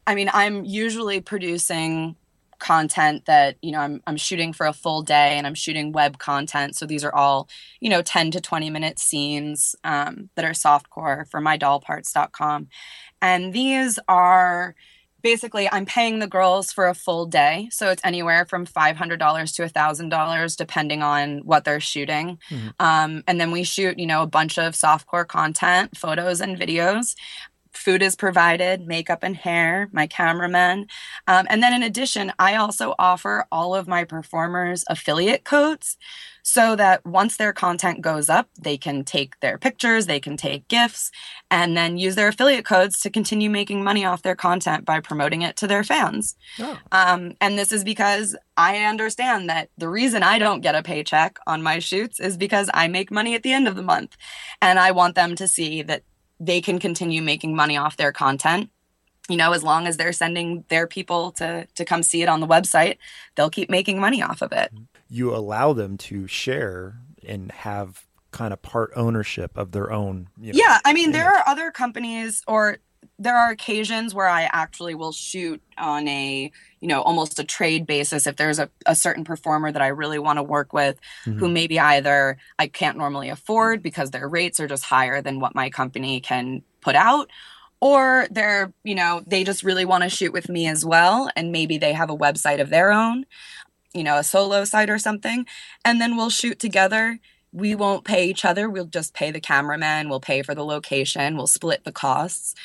I 0.07 0.15
mean, 0.15 0.31
I'm 0.33 0.65
usually 0.65 1.21
producing 1.21 2.17
content 2.65 3.27
that 3.27 3.57
you 3.61 3.71
know 3.71 3.79
I'm, 3.79 4.01
I'm 4.07 4.17
shooting 4.17 4.55
for 4.55 4.65
a 4.65 4.73
full 4.73 5.03
day 5.03 5.37
and 5.37 5.47
i'm 5.47 5.55
shooting 5.55 5.93
web 5.93 6.19
content. 6.19 6.75
So 6.77 6.87
these 6.87 7.05
are 7.05 7.15
all 7.15 7.47
you 7.81 7.91
know 7.91 8.01
10 8.01 8.31
to 8.31 8.41
20 8.41 8.71
minute 8.71 8.99
scenes 8.99 9.77
um, 9.85 10.31
that 10.35 10.47
are 10.47 10.53
softcore 10.53 11.29
for 11.31 11.41
mydollparts.com 11.41 12.69
and 13.21 13.53
these 13.53 13.99
are 14.09 14.75
basically 15.21 15.69
i'm 15.73 15.85
paying 15.85 16.21
the 16.21 16.27
girls 16.27 16.73
for 16.73 16.87
a 16.87 16.95
full 16.95 17.27
day. 17.27 17.69
So 17.71 17.91
it's 17.91 18.03
anywhere 18.03 18.47
from 18.47 18.67
$500 18.67 19.55
to 19.57 19.63
$1000 19.63 20.57
depending 20.57 21.03
on 21.03 21.39
what 21.41 21.65
they're 21.65 21.81
shooting. 21.81 22.39
Mm-hmm. 22.51 22.69
um, 22.81 23.23
and 23.27 23.39
then 23.39 23.51
we 23.51 23.63
shoot 23.65 23.99
you 23.99 24.07
know 24.07 24.23
a 24.23 24.27
bunch 24.39 24.59
of 24.59 24.73
softcore 24.73 25.29
content 25.29 25.99
photos 25.99 26.41
and 26.41 26.59
videos 26.59 27.15
food 27.77 28.03
is 28.03 28.17
provided, 28.17 28.87
makeup 28.87 29.23
and 29.23 29.37
hair, 29.37 29.89
my 29.93 30.07
cameraman. 30.07 30.87
Um, 31.27 31.47
and 31.51 31.63
then 31.63 31.75
in 31.75 31.83
addition, 31.83 32.33
I 32.39 32.57
also 32.57 32.95
offer 32.99 33.47
all 33.51 33.75
of 33.75 33.89
my 33.89 34.05
performers 34.05 34.85
affiliate 34.89 35.45
codes 35.45 35.97
so 36.43 36.77
that 36.77 37.05
once 37.07 37.39
their 37.39 37.55
content 37.55 38.03
goes 38.03 38.29
up, 38.29 38.49
they 38.61 38.77
can 38.77 39.03
take 39.03 39.41
their 39.41 39.57
pictures, 39.57 40.07
they 40.07 40.21
can 40.21 40.37
take 40.37 40.69
gifts, 40.69 41.11
and 41.51 41.75
then 41.75 41.97
use 41.97 42.17
their 42.17 42.29
affiliate 42.29 42.67
codes 42.67 43.01
to 43.01 43.09
continue 43.09 43.49
making 43.49 43.83
money 43.83 44.05
off 44.05 44.23
their 44.23 44.37
content 44.37 44.85
by 44.85 45.01
promoting 45.01 45.41
it 45.41 45.57
to 45.57 45.67
their 45.67 45.83
fans. 45.83 46.37
Oh. 46.61 46.79
Um, 46.93 47.33
and 47.41 47.59
this 47.59 47.73
is 47.73 47.83
because 47.83 48.37
I 48.59 48.85
understand 48.85 49.49
that 49.49 49.71
the 49.79 49.89
reason 49.89 50.23
I 50.23 50.39
don't 50.39 50.61
get 50.61 50.75
a 50.75 50.83
paycheck 50.83 51.39
on 51.47 51.63
my 51.63 51.79
shoots 51.79 52.21
is 52.21 52.37
because 52.37 52.69
I 52.75 52.89
make 52.89 53.11
money 53.11 53.35
at 53.35 53.43
the 53.43 53.53
end 53.53 53.67
of 53.67 53.75
the 53.75 53.83
month. 53.83 54.17
And 54.61 54.79
I 54.79 54.91
want 54.91 55.15
them 55.15 55.35
to 55.37 55.49
see 55.49 55.83
that 55.83 56.03
they 56.45 56.61
can 56.61 56.79
continue 56.79 57.23
making 57.23 57.55
money 57.55 57.77
off 57.77 57.97
their 57.97 58.13
content. 58.13 58.71
You 59.29 59.37
know 59.39 59.53
as 59.53 59.63
long 59.63 59.87
as 59.87 59.97
they're 59.97 60.13
sending 60.13 60.65
their 60.69 60.87
people 60.87 61.33
to 61.33 61.67
to 61.75 61.85
come 61.85 62.03
see 62.03 62.23
it 62.23 62.29
on 62.29 62.41
the 62.41 62.47
website 62.47 62.99
they'll 63.35 63.51
keep 63.51 63.71
making 63.71 63.99
money 63.99 64.23
off 64.23 64.43
of 64.43 64.53
it. 64.53 64.71
You 65.09 65.35
allow 65.35 65.73
them 65.73 65.97
to 65.99 66.27
share 66.27 66.99
and 67.27 67.51
have 67.53 68.07
kind 68.33 68.53
of 68.53 68.61
part 68.61 68.93
ownership 68.97 69.57
of 69.57 69.71
their 69.71 69.93
own 69.93 70.27
you 70.41 70.53
know, 70.53 70.59
yeah 70.59 70.81
i 70.85 70.93
mean 70.93 71.13
there 71.13 71.29
are 71.29 71.45
other 71.47 71.71
companies 71.71 72.43
or 72.49 72.79
there 73.19 73.37
are 73.37 73.51
occasions 73.51 74.15
where 74.15 74.29
I 74.29 74.49
actually 74.53 74.95
will 74.95 75.13
shoot 75.13 75.63
on 75.79 76.09
a, 76.09 76.51
you 76.85 76.89
know, 76.89 77.01
almost 77.01 77.39
a 77.39 77.45
trade 77.45 77.87
basis 77.87 78.27
if 78.27 78.37
there's 78.37 78.59
a, 78.59 78.69
a 78.85 78.95
certain 78.95 79.25
performer 79.25 79.73
that 79.73 79.81
I 79.81 79.87
really 79.87 80.19
want 80.19 80.39
to 80.39 80.43
work 80.43 80.75
with 80.75 81.01
mm-hmm. 81.25 81.39
who 81.39 81.49
maybe 81.49 81.81
either 81.81 82.37
I 82.59 82.67
can't 82.67 82.99
normally 82.99 83.31
afford 83.31 83.83
because 83.83 84.11
their 84.11 84.29
rates 84.29 84.61
are 84.61 84.69
just 84.69 84.85
higher 84.85 85.23
than 85.23 85.41
what 85.41 85.55
my 85.55 85.71
company 85.71 86.21
can 86.21 86.63
put 86.83 86.95
out 86.95 87.31
or 87.81 88.27
they're, 88.31 88.71
you 88.83 88.95
know, 88.95 89.23
they 89.27 89.45
just 89.45 89.63
really 89.63 89.87
want 89.87 90.05
to 90.05 90.11
shoot 90.11 90.35
with 90.35 90.51
me 90.51 90.67
as 90.67 90.85
well 90.85 91.31
and 91.37 91.53
maybe 91.53 91.79
they 91.79 91.95
have 91.95 92.11
a 92.11 92.17
website 92.17 92.61
of 92.61 92.69
their 92.69 92.93
own, 92.93 93.25
you 93.95 94.05
know, 94.05 94.19
a 94.19 94.23
solo 94.23 94.67
site 94.67 94.91
or 94.91 94.99
something, 94.99 95.47
and 95.87 96.03
then 96.03 96.19
we'll 96.19 96.29
shoot 96.29 96.59
together 96.59 97.19
we 97.55 97.77
won't 97.77 98.05
pay 98.05 98.27
each 98.27 98.45
other. 98.45 98.69
We'll 98.69 98.87
just 98.87 99.15
pay 99.15 99.31
the 99.31 99.41
cameraman. 99.41 100.09
We'll 100.09 100.19
pay 100.19 100.43
for 100.43 100.57
the 100.57 100.65
location. 100.65 101.37
We'll 101.37 101.47
split 101.47 101.85
the 101.85 101.93
costs. 101.93 102.57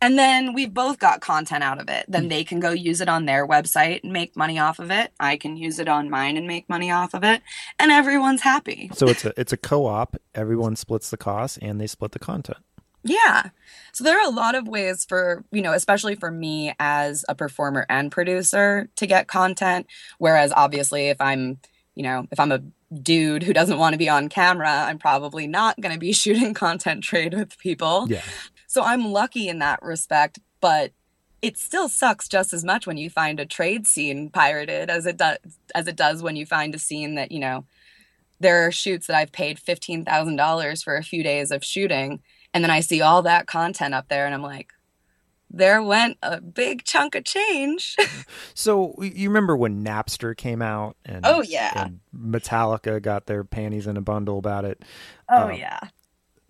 And 0.00 0.18
then 0.18 0.52
we've 0.52 0.72
both 0.72 0.98
got 0.98 1.20
content 1.20 1.64
out 1.64 1.80
of 1.80 1.88
it. 1.88 2.04
Then 2.08 2.24
hmm. 2.24 2.28
they 2.28 2.44
can 2.44 2.60
go 2.60 2.70
use 2.70 3.00
it 3.00 3.08
on 3.08 3.24
their 3.24 3.46
website 3.46 4.02
and 4.04 4.12
make 4.12 4.36
money 4.36 4.58
off 4.58 4.78
of 4.78 4.90
it. 4.90 5.12
I 5.18 5.36
can 5.36 5.56
use 5.56 5.78
it 5.78 5.88
on 5.88 6.10
mine 6.10 6.36
and 6.36 6.46
make 6.46 6.68
money 6.68 6.90
off 6.90 7.14
of 7.14 7.24
it. 7.24 7.42
And 7.78 7.90
everyone's 7.90 8.42
happy. 8.42 8.90
So 8.94 9.08
it's 9.08 9.24
a 9.24 9.32
it's 9.38 9.52
a 9.52 9.56
co-op. 9.56 10.16
Everyone 10.34 10.76
splits 10.76 11.10
the 11.10 11.16
costs 11.16 11.58
and 11.58 11.80
they 11.80 11.86
split 11.86 12.12
the 12.12 12.18
content. 12.18 12.58
Yeah. 13.04 13.50
So 13.92 14.04
there 14.04 14.18
are 14.18 14.26
a 14.26 14.34
lot 14.34 14.54
of 14.54 14.68
ways 14.68 15.04
for, 15.04 15.44
you 15.50 15.62
know, 15.62 15.72
especially 15.72 16.14
for 16.14 16.30
me 16.30 16.74
as 16.78 17.24
a 17.28 17.34
performer 17.34 17.86
and 17.88 18.10
producer 18.10 18.88
to 18.96 19.06
get 19.06 19.28
content. 19.28 19.86
Whereas 20.18 20.52
obviously 20.54 21.08
if 21.08 21.20
I'm, 21.20 21.58
you 21.94 22.02
know, 22.02 22.26
if 22.30 22.38
I'm 22.38 22.52
a 22.52 22.62
dude 23.02 23.42
who 23.42 23.52
doesn't 23.52 23.78
want 23.78 23.94
to 23.94 23.98
be 23.98 24.08
on 24.08 24.28
camera, 24.28 24.70
I'm 24.70 24.98
probably 24.98 25.46
not 25.46 25.80
going 25.80 25.94
to 25.94 25.98
be 25.98 26.12
shooting 26.12 26.54
content 26.54 27.04
trade 27.04 27.34
with 27.34 27.58
people. 27.58 28.06
Yeah. 28.08 28.22
So 28.68 28.84
I'm 28.84 29.06
lucky 29.12 29.48
in 29.48 29.58
that 29.58 29.82
respect, 29.82 30.38
but 30.60 30.92
it 31.40 31.56
still 31.56 31.88
sucks 31.88 32.28
just 32.28 32.52
as 32.52 32.64
much 32.64 32.86
when 32.86 32.98
you 32.98 33.08
find 33.08 33.40
a 33.40 33.46
trade 33.46 33.86
scene 33.86 34.28
pirated 34.28 34.90
as 34.90 35.06
it 35.06 35.16
does 35.16 35.38
as 35.74 35.86
it 35.86 35.96
does 35.96 36.22
when 36.22 36.36
you 36.36 36.44
find 36.44 36.74
a 36.74 36.78
scene 36.78 37.14
that, 37.14 37.32
you 37.32 37.40
know, 37.40 37.64
there 38.40 38.66
are 38.66 38.70
shoots 38.70 39.06
that 39.06 39.16
I've 39.16 39.32
paid 39.32 39.58
$15,000 39.58 40.84
for 40.84 40.96
a 40.96 41.02
few 41.02 41.22
days 41.22 41.50
of 41.50 41.64
shooting. 41.64 42.20
And 42.52 42.62
then 42.62 42.70
I 42.70 42.80
see 42.80 43.00
all 43.00 43.22
that 43.22 43.46
content 43.46 43.94
up 43.94 44.08
there 44.08 44.26
and 44.26 44.34
I'm 44.34 44.42
like, 44.42 44.72
there 45.50 45.82
went 45.82 46.18
a 46.22 46.40
big 46.40 46.84
chunk 46.84 47.14
of 47.14 47.24
change. 47.24 47.96
so 48.54 48.94
you 49.00 49.30
remember 49.30 49.56
when 49.56 49.82
Napster 49.82 50.36
came 50.36 50.60
out 50.60 50.96
and 51.06 51.24
Oh 51.24 51.42
yeah. 51.42 51.84
And 51.86 52.00
Metallica 52.14 53.00
got 53.00 53.26
their 53.26 53.44
panties 53.44 53.86
in 53.86 53.96
a 53.96 54.02
bundle 54.02 54.38
about 54.38 54.66
it. 54.66 54.82
Oh 55.30 55.48
um, 55.48 55.54
yeah. 55.54 55.80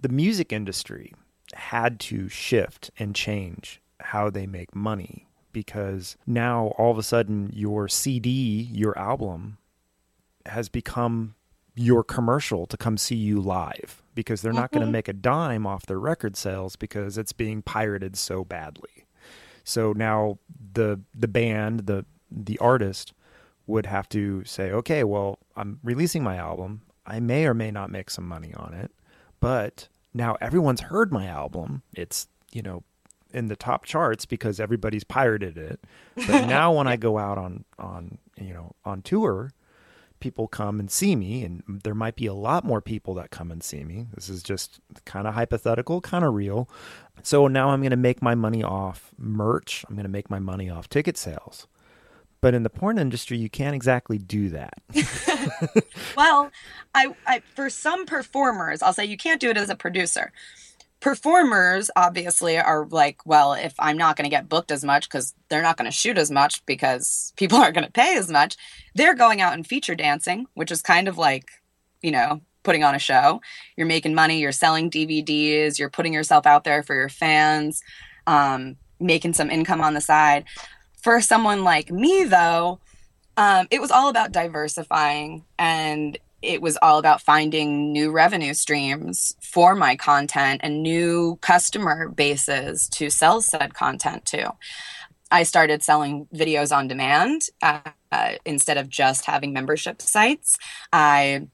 The 0.01 0.09
music 0.09 0.53
industry 0.53 1.15
had 1.55 1.99
to 2.01 2.29
shift 2.29 2.91
and 2.99 3.15
change 3.15 3.81
how 4.01 4.31
they 4.31 4.47
make 4.47 4.75
money 4.75 5.27
because 5.53 6.17
now 6.27 6.69
all 6.79 6.91
of 6.91 6.99
a 6.99 7.03
sudden 7.03 7.51
your 7.53 7.89
CD, 7.89 8.69
your 8.73 8.97
album 8.99 9.59
has 10.47 10.69
become 10.69 11.35
your 11.75 12.03
commercial 12.03 12.67
to 12.67 12.77
come 12.77 12.97
see 12.97 13.17
you 13.17 13.41
live 13.41 14.03
because 14.15 14.43
they're 14.43 14.53
not 14.53 14.73
going 14.73 14.81
to 14.81 14.87
mm-hmm. 14.87 14.93
make 14.93 15.09
a 15.09 15.13
dime 15.13 15.67
off 15.67 15.87
their 15.87 15.99
record 15.99 16.37
sales 16.37 16.75
because 16.77 17.17
it's 17.17 17.33
being 17.33 17.63
pirated 17.63 18.17
so 18.17 18.45
badly. 18.45 19.07
So 19.63 19.93
now 19.93 20.39
the 20.73 21.01
the 21.15 21.29
band, 21.29 21.87
the 21.87 22.05
the 22.31 22.59
artist 22.59 23.13
would 23.67 23.87
have 23.87 24.09
to 24.09 24.45
say, 24.45 24.73
"Okay, 24.73 25.05
well, 25.05 25.39
I'm 25.57 25.79
releasing 25.85 26.23
my 26.23 26.37
album. 26.37 26.83
I 27.07 27.21
may 27.21 27.47
or 27.47 27.55
may 27.55 27.71
not 27.71 27.91
make 27.91 28.11
some 28.11 28.27
money 28.27 28.53
on 28.55 28.75
it, 28.75 28.91
but 29.41 29.89
now 30.15 30.37
everyone's 30.41 30.81
heard 30.83 31.13
my 31.13 31.27
album. 31.27 31.83
It's, 31.95 32.29
you 32.53 32.63
know, 32.63 32.83
in 33.33 33.49
the 33.49 33.57
top 33.57 33.85
charts 33.85 34.25
because 34.25 34.59
everybody's 34.59 35.05
pirated 35.05 35.59
it. 35.59 35.81
But 36.17 36.47
now 36.47 36.73
when 36.73 36.87
I 36.87 36.97
go 36.97 37.19
out 37.19 37.39
on 37.39 37.65
on, 37.79 38.19
you 38.37 38.53
know, 38.53 38.75
on 38.85 39.03
tour, 39.03 39.53
people 40.21 40.49
come 40.49 40.81
and 40.81 40.91
see 40.91 41.17
me, 41.17 41.45
and 41.45 41.63
there 41.85 41.95
might 41.95 42.17
be 42.17 42.27
a 42.27 42.35
lot 42.35 42.65
more 42.65 42.81
people 42.81 43.15
that 43.15 43.31
come 43.31 43.51
and 43.51 43.63
see 43.63 43.85
me. 43.85 44.07
This 44.15 44.29
is 44.29 44.43
just 44.43 44.81
kind 45.05 45.27
of 45.27 45.35
hypothetical, 45.35 46.01
kind 46.01 46.25
of 46.25 46.35
real. 46.35 46.69
So 47.23 47.49
now 47.49 47.71
I'm 47.71 47.81
going 47.81 47.91
to 47.91 47.97
make 47.97 48.23
my 48.23 48.35
money 48.35 48.63
off 48.63 49.11
merch. 49.19 49.85
I'm 49.89 49.95
going 49.95 50.05
to 50.05 50.11
make 50.11 50.31
my 50.31 50.39
money 50.39 50.71
off 50.71 50.89
ticket 50.89 51.17
sales. 51.17 51.67
But 52.41 52.55
in 52.55 52.63
the 52.63 52.71
porn 52.71 52.99
industry, 52.99 53.37
you 53.37 53.51
can't 53.51 53.75
exactly 53.75 54.19
do 54.19 54.51
that. 54.51 54.75
well, 56.17 56.51
I, 56.95 57.15
I 57.27 57.43
for 57.55 57.71
some 57.71 58.07
performers, 58.07 58.83
I'll 58.83 58.93
say 58.93 59.05
you 59.05 59.17
can't 59.17 59.41
do 59.41 59.51
it 59.51 59.57
as 59.57 59.71
a 59.71 59.77
producer. 59.77 60.33
Performers 61.01 61.91
obviously 61.95 62.59
are 62.59 62.85
like 62.91 63.25
well 63.25 63.53
if 63.53 63.73
i'm 63.79 63.97
not 63.97 64.17
going 64.17 64.25
to 64.25 64.37
get 64.37 64.49
booked 64.49 64.73
as 64.73 64.83
much 64.83 65.09
because 65.09 65.33
they're 65.49 65.63
not 65.63 65.77
going 65.77 65.89
to 65.89 65.97
shoot 65.97 66.19
as 66.19 66.29
much 66.29 66.67
because 66.67 67.33
people 67.37 67.57
aren't 67.63 67.77
going 67.77 67.87
to 67.87 67.93
pay 67.93 68.17
as 68.17 68.29
much 68.29 68.57
they're 68.97 69.15
going 69.15 69.41
out 69.41 69.53
and 69.53 69.65
feature 69.65 69.95
dancing 69.95 70.47
which 70.55 70.73
is 70.73 70.83
kind 70.83 71.07
of 71.07 71.17
like 71.17 71.51
you 72.03 72.11
know 72.11 72.41
putting 72.65 72.83
on 72.83 72.95
a 72.95 72.99
show. 72.99 73.41
You're 73.77 73.87
making 73.87 74.17
money 74.17 74.41
you're 74.41 74.51
selling 74.51 74.91
dvds 74.91 75.79
you're 75.79 75.89
putting 75.89 76.13
yourself 76.13 76.47
out 76.47 76.65
there 76.65 76.83
for 76.83 76.97
your 76.97 77.09
fans 77.09 77.81
um, 78.27 78.77
making 78.99 79.35
some 79.35 79.51
income 79.51 79.81
on 79.81 79.95
the 79.95 80.01
side 80.01 80.47
for 81.09 81.23
someone 81.23 81.65
like 81.65 81.91
me 81.91 82.25
though 82.25 82.79
um, 83.39 83.67
it 83.71 83.81
was 83.81 83.91
all 83.91 84.11
about 84.11 84.31
diversifying 84.31 85.43
and 85.59 86.19
it 86.43 86.61
was 86.61 86.77
all 86.83 86.99
about 86.99 87.23
finding 87.23 87.95
new 87.95 88.11
revenue 88.11 88.53
streams 88.53 89.35
for 89.41 89.75
my 89.75 89.97
content 89.97 90.61
and 90.63 90.83
new 90.83 91.39
customer 91.41 92.11
bases 92.11 92.91
to 92.91 93.09
sell 93.09 93.41
said 93.41 93.73
content 93.73 94.27
to. 94.27 94.53
I 95.31 95.45
started 95.45 95.83
selling 95.83 96.29
videos 96.35 96.77
on 96.77 96.89
demand 96.89 97.41
uh, 97.63 97.81
uh, 98.13 98.33
instead 98.45 98.77
of 98.77 98.91
just 98.91 99.25
having 99.25 99.55
membership 99.55 100.03
sites. 100.03 100.59
I 100.93 101.47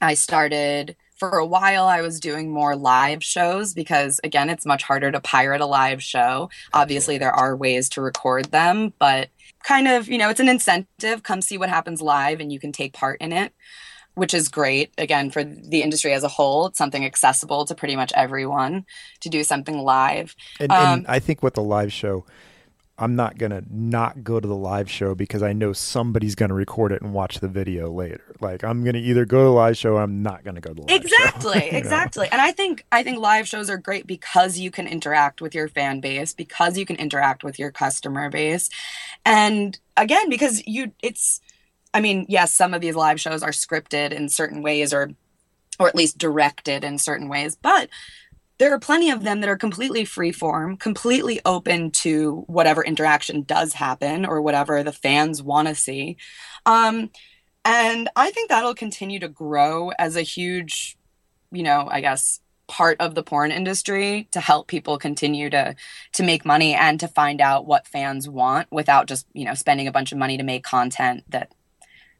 I 0.00 0.14
started 0.14 0.96
for 1.30 1.38
a 1.38 1.46
while 1.46 1.86
I 1.86 2.00
was 2.00 2.20
doing 2.20 2.52
more 2.52 2.76
live 2.76 3.22
shows 3.22 3.74
because 3.74 4.20
again 4.24 4.50
it's 4.50 4.66
much 4.66 4.82
harder 4.82 5.10
to 5.10 5.20
pirate 5.20 5.60
a 5.60 5.66
live 5.66 6.02
show. 6.02 6.50
Obviously 6.72 7.18
there 7.18 7.32
are 7.32 7.56
ways 7.56 7.88
to 7.90 8.02
record 8.02 8.46
them, 8.46 8.92
but 8.98 9.30
kind 9.62 9.88
of, 9.88 10.08
you 10.08 10.18
know, 10.18 10.28
it's 10.28 10.40
an 10.40 10.48
incentive. 10.48 11.22
Come 11.22 11.40
see 11.40 11.58
what 11.58 11.68
happens 11.68 12.02
live 12.02 12.40
and 12.40 12.52
you 12.52 12.60
can 12.60 12.72
take 12.72 12.92
part 12.92 13.20
in 13.20 13.32
it 13.32 13.52
which 14.16 14.32
is 14.32 14.48
great. 14.48 14.92
Again 14.96 15.30
for 15.30 15.42
the 15.42 15.82
industry 15.82 16.12
as 16.12 16.22
a 16.22 16.28
whole 16.28 16.66
it's 16.66 16.78
something 16.78 17.04
accessible 17.04 17.64
to 17.64 17.74
pretty 17.74 17.96
much 17.96 18.12
everyone 18.14 18.84
to 19.20 19.28
do 19.28 19.42
something 19.42 19.78
live. 19.78 20.36
And, 20.60 20.70
um, 20.70 20.98
and 20.98 21.06
i 21.08 21.18
think 21.18 21.42
with 21.42 21.54
the 21.54 21.62
live 21.62 21.92
show 21.92 22.24
i'm 22.98 23.16
not 23.16 23.38
going 23.38 23.50
to 23.50 23.62
not 23.70 24.22
go 24.22 24.38
to 24.38 24.46
the 24.46 24.54
live 24.54 24.90
show 24.90 25.14
because 25.14 25.42
i 25.42 25.52
know 25.52 25.72
somebody's 25.72 26.34
going 26.34 26.48
to 26.48 26.54
record 26.54 26.92
it 26.92 27.02
and 27.02 27.12
watch 27.12 27.40
the 27.40 27.48
video 27.48 27.90
later. 27.90 28.22
Like 28.40 28.62
i'm 28.64 28.82
going 28.84 28.94
to 28.94 29.00
either 29.00 29.24
go 29.24 29.38
to 29.38 29.44
the 29.44 29.50
live 29.50 29.76
show 29.76 29.94
or 29.94 30.02
i'm 30.02 30.22
not 30.22 30.44
going 30.44 30.54
to 30.54 30.60
go 30.60 30.70
to 30.70 30.74
the 30.74 30.82
live 30.82 30.90
show. 30.90 30.96
exactly 30.96 31.60
show, 31.70 31.76
exactly. 31.76 32.28
And 32.30 32.40
i 32.40 32.52
think 32.52 32.84
i 32.92 33.02
think 33.02 33.18
live 33.18 33.48
shows 33.48 33.68
are 33.68 33.78
great 33.78 34.06
because 34.06 34.58
you 34.58 34.70
can 34.70 34.86
interact 34.86 35.40
with 35.40 35.54
your 35.54 35.68
fan 35.68 36.00
base 36.00 36.34
because 36.34 36.78
you 36.78 36.86
can 36.86 36.96
interact 36.96 37.42
with 37.44 37.58
your 37.58 37.70
customer 37.70 38.30
base. 38.30 38.68
And 39.24 39.78
again 39.96 40.28
because 40.28 40.66
you 40.66 40.92
it's 41.02 41.40
I 41.94 42.00
mean, 42.00 42.26
yes, 42.28 42.52
some 42.52 42.74
of 42.74 42.80
these 42.80 42.96
live 42.96 43.20
shows 43.20 43.44
are 43.44 43.50
scripted 43.50 44.10
in 44.10 44.28
certain 44.28 44.62
ways 44.62 44.92
or 44.92 45.12
or 45.78 45.88
at 45.88 45.94
least 45.94 46.18
directed 46.18 46.84
in 46.84 46.98
certain 46.98 47.28
ways, 47.28 47.56
but 47.56 47.88
there 48.64 48.72
are 48.72 48.78
plenty 48.78 49.10
of 49.10 49.22
them 49.22 49.42
that 49.42 49.50
are 49.50 49.58
completely 49.58 50.06
free 50.06 50.32
form, 50.32 50.78
completely 50.78 51.38
open 51.44 51.90
to 51.90 52.44
whatever 52.46 52.82
interaction 52.82 53.42
does 53.42 53.74
happen 53.74 54.24
or 54.24 54.40
whatever 54.40 54.82
the 54.82 54.90
fans 54.90 55.42
want 55.42 55.68
to 55.68 55.74
see. 55.74 56.16
Um, 56.64 57.10
and 57.66 58.08
I 58.16 58.30
think 58.30 58.48
that'll 58.48 58.74
continue 58.74 59.20
to 59.20 59.28
grow 59.28 59.90
as 59.98 60.16
a 60.16 60.22
huge, 60.22 60.96
you 61.52 61.62
know, 61.62 61.86
I 61.90 62.00
guess 62.00 62.40
part 62.66 62.98
of 63.02 63.14
the 63.14 63.22
porn 63.22 63.52
industry 63.52 64.28
to 64.32 64.40
help 64.40 64.66
people 64.66 64.96
continue 64.96 65.50
to 65.50 65.74
to 66.14 66.22
make 66.22 66.46
money 66.46 66.72
and 66.72 66.98
to 67.00 67.06
find 67.06 67.42
out 67.42 67.66
what 67.66 67.86
fans 67.86 68.30
want 68.30 68.72
without 68.72 69.08
just, 69.08 69.26
you 69.34 69.44
know, 69.44 69.52
spending 69.52 69.88
a 69.88 69.92
bunch 69.92 70.10
of 70.10 70.16
money 70.16 70.38
to 70.38 70.42
make 70.42 70.64
content 70.64 71.22
that 71.28 71.52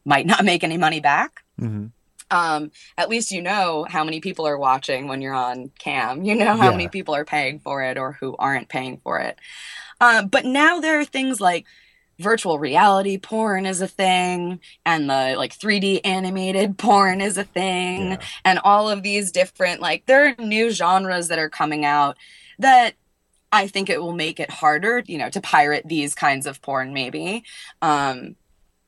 might 0.05 0.27
not 0.27 0.45
make 0.51 0.63
any 0.63 0.77
money 0.77 1.01
back. 1.01 1.43
Mm-hmm. 1.59 1.87
Um, 2.31 2.71
at 2.99 3.09
least 3.09 3.31
you 3.31 3.43
know 3.43 3.87
how 3.89 4.05
many 4.05 4.21
people 4.21 4.47
are 4.47 4.59
watching 4.59 5.09
when 5.09 5.21
you're 5.21 5.35
on 5.35 5.71
cam. 5.79 6.25
You 6.25 6.35
know 6.35 6.57
how 6.57 6.65
yeah. 6.65 6.71
many 6.71 6.89
people 6.89 7.15
are 7.15 7.25
paying 7.25 7.61
for 7.61 7.83
it 7.83 7.99
or 7.99 8.13
who 8.13 8.35
aren't 8.39 8.69
paying 8.69 9.01
for 9.03 9.19
it. 9.21 9.39
Um, 10.01 10.29
but 10.29 10.45
now 10.45 10.81
there 10.81 10.99
are 10.99 11.05
things 11.05 11.41
like 11.41 11.67
virtual 12.19 12.59
reality 12.59 13.19
porn 13.19 13.67
is 13.67 13.81
a 13.81 13.89
thing 13.89 14.61
and 14.87 15.11
the 15.11 15.35
like 15.37 15.57
3D 15.57 16.01
animated 16.05 16.79
porn 16.79 17.21
is 17.21 17.37
a 17.37 17.43
thing 17.45 18.13
yeah. 18.13 18.21
and 18.45 18.61
all 18.63 18.89
of 18.89 19.03
these 19.03 19.33
different 19.33 19.81
like 19.81 20.07
there 20.07 20.29
are 20.29 20.45
new 20.45 20.71
genres 20.71 21.27
that 21.27 21.41
are 21.41 21.51
coming 21.51 21.85
out 21.85 22.17
that 22.61 22.95
I 23.55 23.69
think 23.69 23.89
it 23.89 24.03
will 24.03 24.13
make 24.13 24.41
it 24.41 24.51
harder, 24.51 25.05
you 25.07 25.17
know, 25.17 25.31
to 25.31 25.41
pirate 25.41 25.85
these 25.87 26.13
kinds 26.17 26.47
of 26.47 26.61
porn 26.61 26.93
maybe. 26.93 27.45
Um, 27.81 28.35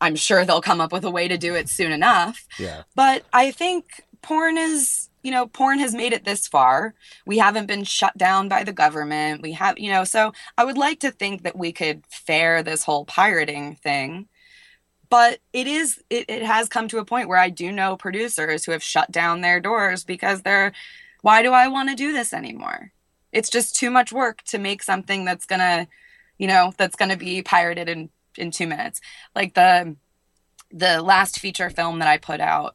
I'm 0.01 0.17
sure 0.17 0.45
they'll 0.45 0.61
come 0.61 0.81
up 0.81 0.93
with 0.93 1.05
a 1.05 1.11
way 1.11 1.29
to 1.29 1.39
do 1.39 1.55
it 1.55 1.69
soon 1.69 1.93
enough. 1.93 2.47
Yeah. 2.59 2.83
But 2.95 3.25
I 3.33 3.51
think 3.51 4.03
porn 4.23 4.59
is, 4.59 5.09
you 5.23 5.31
know, 5.31 5.47
porn 5.47 5.79
has 5.79 5.95
made 5.95 6.13
it 6.13 6.25
this 6.25 6.47
far. 6.47 6.95
We 7.25 7.39
haven't 7.39 7.67
been 7.67 7.85
shut 7.85 8.17
down 8.17 8.49
by 8.49 8.65
the 8.65 8.73
government. 8.73 9.43
We 9.43 9.53
have, 9.53 9.79
you 9.79 9.91
know, 9.91 10.05
so 10.05 10.33
I 10.59 10.65
would 10.65 10.79
like 10.79 11.01
to 11.01 11.11
think 11.11 11.43
that 11.43 11.57
we 11.57 11.73
could 11.73 12.05
fare 12.09 12.63
this 12.63 12.85
whole 12.85 13.05
pirating 13.05 13.77
thing. 13.77 14.29
But 15.09 15.39
it 15.53 15.67
is, 15.67 16.03
it, 16.11 16.29
it 16.29 16.43
has 16.43 16.69
come 16.69 16.89
to 16.89 16.99
a 16.99 17.05
point 17.05 17.29
where 17.29 17.39
I 17.39 17.49
do 17.49 17.71
know 17.71 17.97
producers 17.97 18.65
who 18.65 18.73
have 18.73 18.83
shut 18.83 19.11
down 19.13 19.41
their 19.41 19.61
doors 19.61 20.05
because 20.05 20.43
they're, 20.43 20.73
why 21.23 21.43
do 21.43 21.53
I 21.53 21.69
want 21.69 21.89
to 21.91 21.95
do 21.95 22.13
this 22.13 22.33
anymore? 22.33 22.93
It's 23.33 23.51
just 23.51 23.77
too 23.77 23.91
much 23.91 24.13
work 24.13 24.43
to 24.45 24.59
make 24.59 24.83
something 24.83 25.25
that's 25.25 25.47
going 25.47 25.61
to, 25.61 25.87
you 26.39 26.49
know, 26.49 26.73
that's 26.77 26.97
going 26.97 27.11
to 27.11 27.17
be 27.17 27.43
pirated 27.43 27.89
and 27.89 28.09
in 28.39 28.51
two 28.51 28.67
minutes. 28.67 29.01
Like 29.35 29.55
the 29.55 29.97
the 30.71 31.01
last 31.01 31.39
feature 31.39 31.71
film 31.71 32.01
that 32.01 32.09
I 32.09 32.19
put 32.19 32.41
out, 32.41 32.75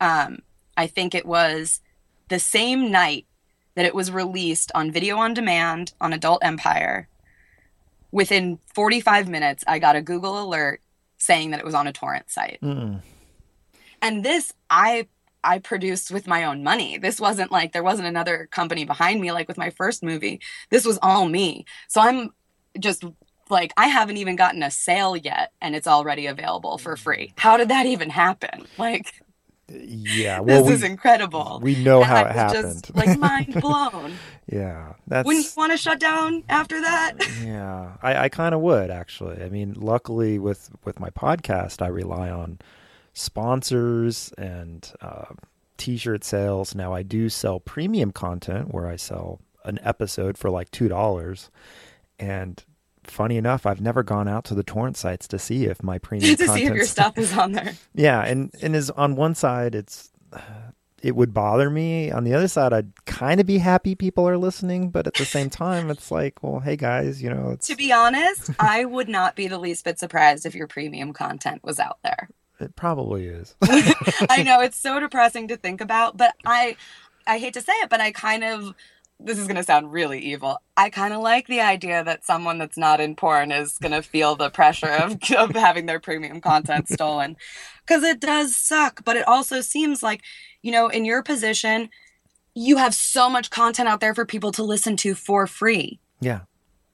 um, 0.00 0.40
I 0.76 0.86
think 0.86 1.14
it 1.14 1.26
was 1.26 1.80
the 2.28 2.38
same 2.38 2.90
night 2.90 3.26
that 3.74 3.84
it 3.84 3.94
was 3.94 4.10
released 4.10 4.70
on 4.74 4.90
video 4.90 5.16
on 5.18 5.34
demand 5.34 5.94
on 6.00 6.12
Adult 6.12 6.44
Empire. 6.44 7.08
Within 8.12 8.58
45 8.74 9.28
minutes, 9.28 9.64
I 9.66 9.78
got 9.78 9.96
a 9.96 10.02
Google 10.02 10.42
alert 10.42 10.80
saying 11.18 11.50
that 11.50 11.60
it 11.60 11.66
was 11.66 11.74
on 11.74 11.86
a 11.86 11.92
torrent 11.92 12.30
site. 12.30 12.58
Mm. 12.62 13.00
And 14.02 14.24
this 14.24 14.52
I 14.70 15.08
I 15.42 15.58
produced 15.58 16.10
with 16.10 16.26
my 16.26 16.44
own 16.44 16.62
money. 16.62 16.98
This 16.98 17.20
wasn't 17.20 17.52
like 17.52 17.72
there 17.72 17.82
wasn't 17.82 18.08
another 18.08 18.48
company 18.50 18.84
behind 18.84 19.20
me 19.20 19.32
like 19.32 19.48
with 19.48 19.58
my 19.58 19.70
first 19.70 20.02
movie. 20.02 20.40
This 20.70 20.84
was 20.84 20.98
all 21.02 21.28
me. 21.28 21.66
So 21.88 22.00
I'm 22.00 22.30
just 22.78 23.04
like 23.54 23.72
I 23.76 23.86
haven't 23.86 24.18
even 24.18 24.36
gotten 24.36 24.62
a 24.62 24.70
sale 24.70 25.16
yet 25.16 25.52
and 25.62 25.74
it's 25.74 25.86
already 25.86 26.26
available 26.26 26.76
for 26.76 26.96
free. 26.96 27.32
How 27.36 27.56
did 27.56 27.68
that 27.68 27.86
even 27.86 28.10
happen? 28.10 28.66
Like 28.76 29.14
yeah, 29.68 30.40
well, 30.40 30.58
this 30.58 30.68
we, 30.68 30.74
is 30.74 30.82
incredible. 30.82 31.58
We 31.62 31.82
know 31.82 31.98
and 31.98 32.06
how 32.06 32.24
it 32.24 32.32
happened. 32.32 32.82
Just, 32.84 32.94
like 32.94 33.18
mind 33.18 33.54
blown. 33.60 34.14
yeah, 34.46 34.94
that's. 35.06 35.26
Wouldn't 35.26 35.44
you 35.44 35.50
want 35.56 35.72
to 35.72 35.78
shut 35.78 35.98
down 35.98 36.44
after 36.48 36.80
that? 36.80 37.14
yeah, 37.42 37.96
I, 38.02 38.24
I 38.24 38.28
kind 38.28 38.54
of 38.54 38.60
would 38.60 38.90
actually. 38.90 39.42
I 39.42 39.48
mean, 39.48 39.74
luckily 39.74 40.38
with 40.38 40.70
with 40.84 41.00
my 41.00 41.08
podcast, 41.10 41.80
I 41.80 41.86
rely 41.86 42.30
on 42.30 42.58
sponsors 43.14 44.32
and 44.36 44.92
uh, 45.00 45.32
t-shirt 45.78 46.24
sales. 46.24 46.74
Now 46.74 46.92
I 46.92 47.02
do 47.02 47.30
sell 47.30 47.58
premium 47.58 48.10
content 48.10 48.74
where 48.74 48.86
I 48.86 48.96
sell 48.96 49.40
an 49.64 49.78
episode 49.82 50.36
for 50.36 50.50
like 50.50 50.70
two 50.72 50.88
dollars, 50.88 51.50
and 52.18 52.62
funny 53.10 53.36
enough, 53.36 53.66
I've 53.66 53.80
never 53.80 54.02
gone 54.02 54.28
out 54.28 54.44
to 54.46 54.54
the 54.54 54.62
torrent 54.62 54.96
sites 54.96 55.28
to 55.28 55.38
see 55.38 55.64
if 55.66 55.82
my 55.82 55.98
premium 55.98 56.36
to 56.36 56.48
see 56.48 56.64
if 56.64 56.74
your 56.74 56.84
stuff 56.86 57.18
is 57.18 57.36
on 57.36 57.52
there. 57.52 57.74
yeah, 57.94 58.22
and 58.22 58.54
and 58.62 58.74
is 58.74 58.90
on 58.90 59.16
one 59.16 59.34
side 59.34 59.74
it's 59.74 60.10
uh, 60.32 60.40
it 61.02 61.14
would 61.14 61.34
bother 61.34 61.68
me. 61.68 62.10
On 62.10 62.24
the 62.24 62.32
other 62.32 62.48
side, 62.48 62.72
I'd 62.72 63.04
kind 63.04 63.38
of 63.38 63.46
be 63.46 63.58
happy 63.58 63.94
people 63.94 64.26
are 64.26 64.38
listening, 64.38 64.88
but 64.88 65.06
at 65.06 65.14
the 65.14 65.26
same 65.26 65.50
time, 65.50 65.90
it's 65.90 66.10
like, 66.10 66.42
well, 66.42 66.60
hey 66.60 66.76
guys, 66.76 67.22
you 67.22 67.28
know. 67.28 67.56
To 67.60 67.76
be 67.76 67.92
honest, 67.92 68.50
I 68.58 68.86
would 68.86 69.08
not 69.08 69.36
be 69.36 69.46
the 69.46 69.58
least 69.58 69.84
bit 69.84 69.98
surprised 69.98 70.46
if 70.46 70.54
your 70.54 70.66
premium 70.66 71.12
content 71.12 71.62
was 71.62 71.78
out 71.78 71.98
there. 72.02 72.30
It 72.58 72.74
probably 72.74 73.26
is. 73.26 73.54
I 73.62 74.42
know 74.44 74.60
it's 74.60 74.78
so 74.78 74.98
depressing 74.98 75.48
to 75.48 75.56
think 75.58 75.82
about, 75.82 76.16
but 76.16 76.34
I 76.46 76.76
I 77.26 77.38
hate 77.38 77.54
to 77.54 77.60
say 77.60 77.72
it, 77.74 77.90
but 77.90 78.00
I 78.00 78.12
kind 78.12 78.44
of 78.44 78.74
this 79.20 79.38
is 79.38 79.46
going 79.46 79.56
to 79.56 79.62
sound 79.62 79.92
really 79.92 80.18
evil. 80.18 80.58
I 80.76 80.90
kind 80.90 81.14
of 81.14 81.20
like 81.20 81.46
the 81.46 81.60
idea 81.60 82.04
that 82.04 82.24
someone 82.24 82.58
that's 82.58 82.76
not 82.76 83.00
in 83.00 83.16
porn 83.16 83.52
is 83.52 83.78
going 83.78 83.92
to 83.92 84.02
feel 84.02 84.36
the 84.36 84.50
pressure 84.50 84.90
of, 84.90 85.18
of 85.36 85.50
having 85.54 85.86
their 85.86 86.00
premium 86.00 86.40
content 86.40 86.88
stolen 86.88 87.36
because 87.86 88.02
it 88.02 88.20
does 88.20 88.54
suck. 88.54 89.04
But 89.04 89.16
it 89.16 89.26
also 89.26 89.60
seems 89.60 90.02
like, 90.02 90.22
you 90.62 90.72
know, 90.72 90.88
in 90.88 91.04
your 91.04 91.22
position, 91.22 91.90
you 92.54 92.76
have 92.76 92.94
so 92.94 93.28
much 93.28 93.50
content 93.50 93.88
out 93.88 94.00
there 94.00 94.14
for 94.14 94.24
people 94.24 94.52
to 94.52 94.62
listen 94.62 94.96
to 94.98 95.14
for 95.14 95.46
free. 95.46 96.00
Yeah. 96.20 96.40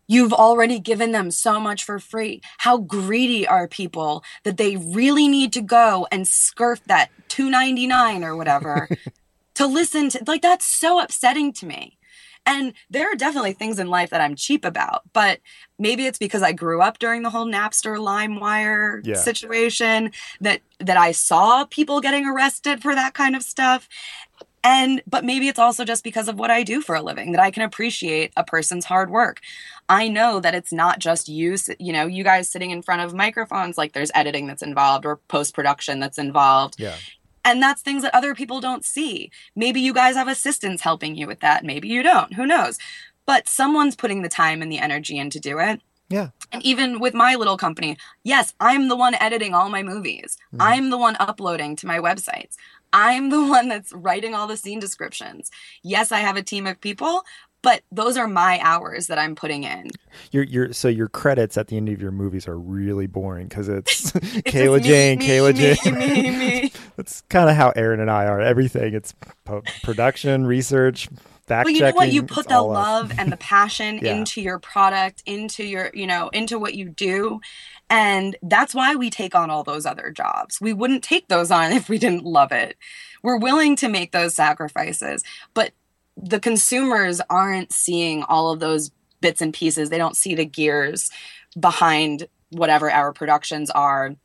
You've 0.07 0.33
already 0.33 0.81
given 0.81 1.13
them 1.13 1.31
so 1.31 1.61
much 1.61 1.85
for 1.85 2.01
free. 2.01 2.41
How 2.59 2.79
greedy 2.79 3.47
are 3.47 3.69
people 3.69 4.25
that 4.43 4.57
they 4.57 4.77
really 4.77 5.29
need 5.29 5.53
to 5.53 5.61
go 5.61 6.07
and 6.11 6.25
scurf 6.25 6.81
that 6.87 7.11
299 7.29 8.25
or 8.25 8.35
whatever 8.35 8.89
to 9.55 9.67
listen 9.67 10.09
to 10.11 10.25
like 10.27 10.43
that's 10.43 10.67
so 10.67 11.01
upsetting 11.01 11.53
to 11.53 11.67
me. 11.67 11.97
And 12.47 12.73
there 12.89 13.11
are 13.11 13.15
definitely 13.15 13.53
things 13.53 13.79
in 13.79 13.89
life 13.89 14.11
that 14.11 14.21
I'm 14.21 14.35
cheap 14.35 14.65
about, 14.65 15.03
but 15.13 15.41
maybe 15.79 16.07
it's 16.07 16.19
because 16.19 16.43
I 16.43 16.53
grew 16.53 16.81
up 16.81 16.99
during 16.99 17.23
the 17.23 17.31
whole 17.31 17.47
Napster 17.47 17.97
LimeWire 17.99 19.01
yeah. 19.05 19.15
situation 19.15 20.11
that 20.41 20.61
that 20.79 20.97
I 20.97 21.13
saw 21.13 21.65
people 21.67 22.01
getting 22.01 22.27
arrested 22.27 22.83
for 22.83 22.95
that 22.95 23.15
kind 23.15 23.37
of 23.37 23.43
stuff. 23.43 23.89
And 24.63 25.03
but 25.07 25.25
maybe 25.25 25.49
it's 25.49 25.59
also 25.59 25.85
just 25.85 26.05
because 26.05 26.29
of 26.29 26.39
what 26.39 26.51
I 26.51 26.63
do 26.63 26.81
for 26.81 26.95
a 26.95 27.03
living 27.03 27.33
that 27.33 27.41
I 27.41 27.51
can 27.51 27.63
appreciate 27.63 28.33
a 28.37 28.45
person's 28.45 28.85
hard 28.85 29.11
work. 29.11 29.41
I 29.89 30.09
know 30.09 30.39
that 30.41 30.55
it's 30.55 30.73
not 30.73 30.99
just 30.99 31.29
you, 31.29 31.57
you 31.79 31.93
know, 31.93 32.07
you 32.07 32.25
guys 32.25 32.51
sitting 32.51 32.71
in 32.71 32.83
front 32.83 33.03
of 33.03 33.15
microphones 33.15 33.79
like 33.79 33.93
there's 33.93 34.11
editing 34.15 34.47
that's 34.47 34.63
involved 34.63 35.05
or 35.05 35.17
post 35.29 35.55
production 35.55 35.99
that's 35.99 36.19
involved. 36.19 36.77
Yeah. 36.79 36.97
And 37.45 37.63
that's 37.63 37.83
things 37.83 38.03
that 38.03 38.15
other 38.15 38.35
people 38.35 38.61
don't 38.61 38.85
see. 38.85 39.31
Maybe 39.57 39.81
you 39.81 39.95
guys 39.95 40.17
have 40.17 40.29
assistants 40.29 40.83
helping 40.83 41.15
you 41.17 41.27
with 41.27 41.41
that. 41.41 41.65
Maybe 41.65 41.89
you 41.89 42.03
don't. 42.03 42.35
Who 42.35 42.47
knows? 42.47 42.79
But 43.27 43.49
someone's 43.49 43.97
putting 43.97 44.23
the 44.23 44.29
time 44.29 44.63
and 44.63 44.71
the 44.71 44.79
energy 44.79 45.19
in 45.19 45.31
to 45.31 45.41
do 45.41 45.59
it. 45.59 45.81
Yeah. 46.11 46.31
And 46.51 46.63
even 46.65 46.99
with 46.99 47.15
my 47.15 47.37
little 47.37 47.57
company, 47.57 47.97
yes, 48.25 48.53
I'm 48.59 48.89
the 48.89 48.97
one 48.97 49.15
editing 49.15 49.55
all 49.55 49.71
my 49.71 49.85
movies. 49.85 50.37
Mm-hmm. 50.53 50.61
I'm 50.61 50.91
the 50.91 50.99
one 50.99 51.17
uploading 51.21 51.77
to 51.77 51.87
my 51.87 51.99
websites. 51.99 52.57
I'm 52.93 53.31
the 53.31 53.45
one 53.47 53.69
that's 53.69 53.93
writing 53.93 54.35
all 54.35 54.49
the 54.49 54.57
scene 54.57 54.81
descriptions. 54.81 55.51
Yes, 55.83 56.11
I 56.11 56.19
have 56.19 56.37
a 56.37 56.43
team 56.43 56.67
of 56.67 56.81
people, 56.81 57.23
but 57.63 57.83
those 57.93 58.17
are 58.17 58.27
my 58.27 58.59
hours 58.63 59.09
that 59.09 59.19
I'm 59.19 59.35
putting 59.35 59.65
in. 59.65 59.91
Your 60.33 60.45
your 60.45 60.73
so 60.73 60.89
your 60.89 61.09
credits 61.09 61.57
at 61.57 61.69
the 61.69 61.77
end 61.77 61.89
of 61.89 62.01
your 62.01 62.11
movies 62.11 62.49
are 62.49 62.59
really 62.59 63.07
boring 63.07 63.49
because 63.49 63.69
it's, 63.69 64.15
it's 64.15 64.23
Kayla 64.51 64.83
Jane, 64.83 65.19
me, 65.19 65.27
Kayla 65.27 65.55
me, 65.55 65.75
Jane. 65.75 65.99
Me, 65.99 66.39
me, 66.39 66.73
That's 66.97 67.23
kind 67.23 67.51
of 67.51 67.57
how 67.57 67.71
Aaron 67.77 68.01
and 68.01 68.11
I 68.11 68.27
are. 68.27 68.41
Everything 68.41 68.95
it's 68.95 69.15
po- 69.45 69.63
production, 69.83 70.47
research, 70.47 71.09
fact 71.47 71.67
but 71.67 71.75
you 71.75 71.81
know 71.81 71.91
what? 71.93 72.13
You 72.13 72.23
put 72.23 72.49
the 72.49 72.63
love 72.63 73.13
and 73.19 73.31
the 73.31 73.37
passion 73.37 74.01
yeah. 74.03 74.15
into 74.15 74.41
your 74.41 74.59
product, 74.59 75.23
into 75.27 75.65
your 75.65 75.91
you 75.93 76.07
know 76.07 76.29
into 76.31 76.59
what 76.59 76.75
you 76.75 76.89
do, 76.89 77.41
and 77.91 78.37
that's 78.43 78.75
why 78.75 78.95
we 78.95 79.11
take 79.11 79.35
on 79.35 79.51
all 79.51 79.65
those 79.65 79.85
other 79.85 80.11
jobs. 80.11 80.61
We 80.61 80.73
wouldn't 80.73 81.05
take 81.05 81.29
those 81.29 81.51
on 81.51 81.73
if 81.73 81.89
we 81.89 81.99
didn't 81.99 82.25
love 82.25 82.53
it. 82.53 82.77
We're 83.23 83.39
willing 83.39 83.77
to 83.77 83.89
make 83.89 84.13
those 84.13 84.35
sacrifices, 84.35 85.23
but 85.53 85.73
the 86.23 86.41
consumers 86.41 87.21
aren't 87.31 87.73
seeing 87.73 88.23
all 88.25 88.51
of 88.51 88.61
those 88.61 88.91
bits 89.21 89.41
and 89.41 89.53
pieces. 89.53 89.91
They 89.91 89.99
don't 89.99 90.17
see 90.17 90.35
the 90.35 90.45
gears 90.45 91.11
behind 91.59 92.27
whatever 92.51 92.91
our 92.91 93.13
productions 93.13 93.71
are. 93.71 94.17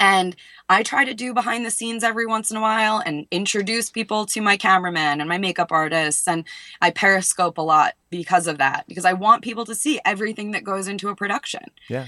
And 0.00 0.34
I 0.68 0.82
try 0.82 1.04
to 1.04 1.14
do 1.14 1.32
behind 1.32 1.64
the 1.64 1.70
scenes 1.70 2.02
every 2.02 2.26
once 2.26 2.50
in 2.50 2.56
a 2.56 2.60
while 2.60 3.02
and 3.04 3.26
introduce 3.30 3.90
people 3.90 4.26
to 4.26 4.40
my 4.40 4.56
cameraman 4.56 5.20
and 5.20 5.28
my 5.28 5.38
makeup 5.38 5.70
artists. 5.70 6.26
And 6.26 6.44
I 6.80 6.90
periscope 6.90 7.58
a 7.58 7.62
lot 7.62 7.94
because 8.10 8.46
of 8.46 8.58
that, 8.58 8.84
because 8.88 9.04
I 9.04 9.12
want 9.12 9.42
people 9.42 9.64
to 9.66 9.74
see 9.74 10.00
everything 10.04 10.50
that 10.50 10.64
goes 10.64 10.88
into 10.88 11.08
a 11.08 11.16
production. 11.16 11.64
Yeah. 11.88 12.06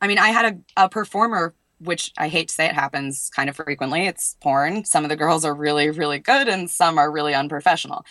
I 0.00 0.06
mean, 0.06 0.18
I 0.18 0.28
had 0.28 0.54
a, 0.76 0.84
a 0.84 0.88
performer, 0.88 1.54
which 1.78 2.12
I 2.18 2.28
hate 2.28 2.48
to 2.48 2.54
say 2.54 2.66
it 2.66 2.74
happens 2.74 3.30
kind 3.34 3.48
of 3.48 3.56
frequently. 3.56 4.06
It's 4.06 4.36
porn. 4.42 4.84
Some 4.84 5.04
of 5.04 5.08
the 5.08 5.16
girls 5.16 5.44
are 5.44 5.54
really, 5.54 5.90
really 5.90 6.18
good 6.18 6.48
and 6.48 6.70
some 6.70 6.98
are 6.98 7.10
really 7.10 7.34
unprofessional. 7.34 8.04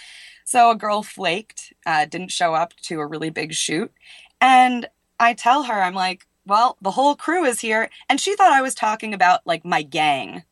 So 0.46 0.72
a 0.72 0.76
girl 0.76 1.04
flaked, 1.04 1.74
uh, 1.86 2.06
didn't 2.06 2.32
show 2.32 2.54
up 2.54 2.74
to 2.84 3.00
a 3.00 3.08
really 3.08 3.30
big 3.30 3.54
shoot. 3.54 3.92
And 4.42 4.88
I 5.20 5.34
tell 5.34 5.64
her, 5.64 5.82
I'm 5.82 5.94
like, 5.94 6.28
well, 6.46 6.78
the 6.82 6.92
whole 6.92 7.16
crew 7.16 7.46
is 7.46 7.62
here. 7.62 7.90
And 8.10 8.20
she 8.20 8.36
thought 8.36 8.52
I 8.52 8.62
was 8.62 8.76
talking 8.76 9.14
about 9.14 9.42
like 9.46 9.64
my 9.64 9.82
gang. 9.82 10.44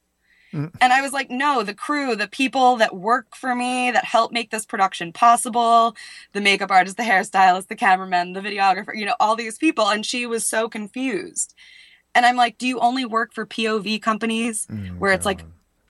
Mm. 0.53 0.73
And 0.81 0.93
I 0.93 1.01
was 1.01 1.13
like, 1.13 1.29
no, 1.29 1.63
the 1.63 1.73
crew, 1.73 2.15
the 2.15 2.27
people 2.27 2.77
that 2.77 2.95
work 2.95 3.35
for 3.35 3.55
me, 3.55 3.91
that 3.91 4.05
help 4.05 4.31
make 4.31 4.51
this 4.51 4.65
production 4.65 5.13
possible, 5.13 5.95
the 6.33 6.41
makeup 6.41 6.71
artist, 6.71 6.97
the 6.97 7.03
hairstylist, 7.03 7.67
the 7.67 7.75
cameraman, 7.75 8.33
the 8.33 8.41
videographer, 8.41 8.95
you 8.95 9.05
know, 9.05 9.15
all 9.19 9.35
these 9.35 9.57
people. 9.57 9.89
And 9.89 10.05
she 10.05 10.25
was 10.25 10.45
so 10.45 10.67
confused. 10.67 11.53
And 12.13 12.25
I'm 12.25 12.35
like, 12.35 12.57
do 12.57 12.67
you 12.67 12.79
only 12.79 13.05
work 13.05 13.33
for 13.33 13.45
POV 13.45 14.01
companies 14.01 14.67
mm, 14.67 14.97
where 14.97 15.13
it's 15.13 15.25
like 15.25 15.43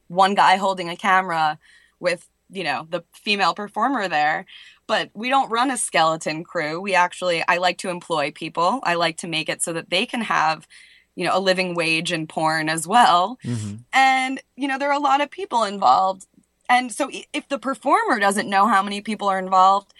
one 0.07 0.35
guy 0.35 0.57
holding 0.57 0.89
a 0.89 0.95
camera 0.95 1.57
with 1.99 2.27
you 2.51 2.63
know 2.63 2.87
the 2.89 3.03
female 3.13 3.53
performer 3.53 4.07
there 4.07 4.45
but 4.87 5.09
we 5.13 5.29
don't 5.29 5.49
run 5.49 5.71
a 5.71 5.77
skeleton 5.77 6.43
crew. 6.43 6.81
We 6.81 6.95
actually 6.95 7.43
i 7.47 7.57
like 7.57 7.77
to 7.77 7.89
employ 7.89 8.31
people. 8.31 8.81
I 8.83 8.95
like 8.95 9.15
to 9.17 9.27
make 9.27 9.47
it 9.47 9.61
so 9.61 9.71
that 9.71 9.89
they 9.89 10.05
can 10.05 10.21
have 10.21 10.67
you 11.15 11.25
know 11.25 11.37
a 11.37 11.39
living 11.39 11.75
wage 11.75 12.11
in 12.11 12.27
porn 12.27 12.67
as 12.67 12.87
well. 12.87 13.39
Mm-hmm. 13.43 13.75
and 13.93 14.41
you 14.55 14.67
know 14.67 14.77
there 14.77 14.89
are 14.89 14.99
a 14.99 14.99
lot 14.99 15.21
of 15.21 15.31
people 15.31 15.63
involved. 15.63 16.27
And 16.67 16.91
so 16.91 17.09
if 17.33 17.47
the 17.49 17.59
performer 17.59 18.19
doesn't 18.19 18.49
know 18.49 18.67
how 18.67 18.81
many 18.83 19.01
people 19.01 19.27
are 19.27 19.39
involved 19.39 19.93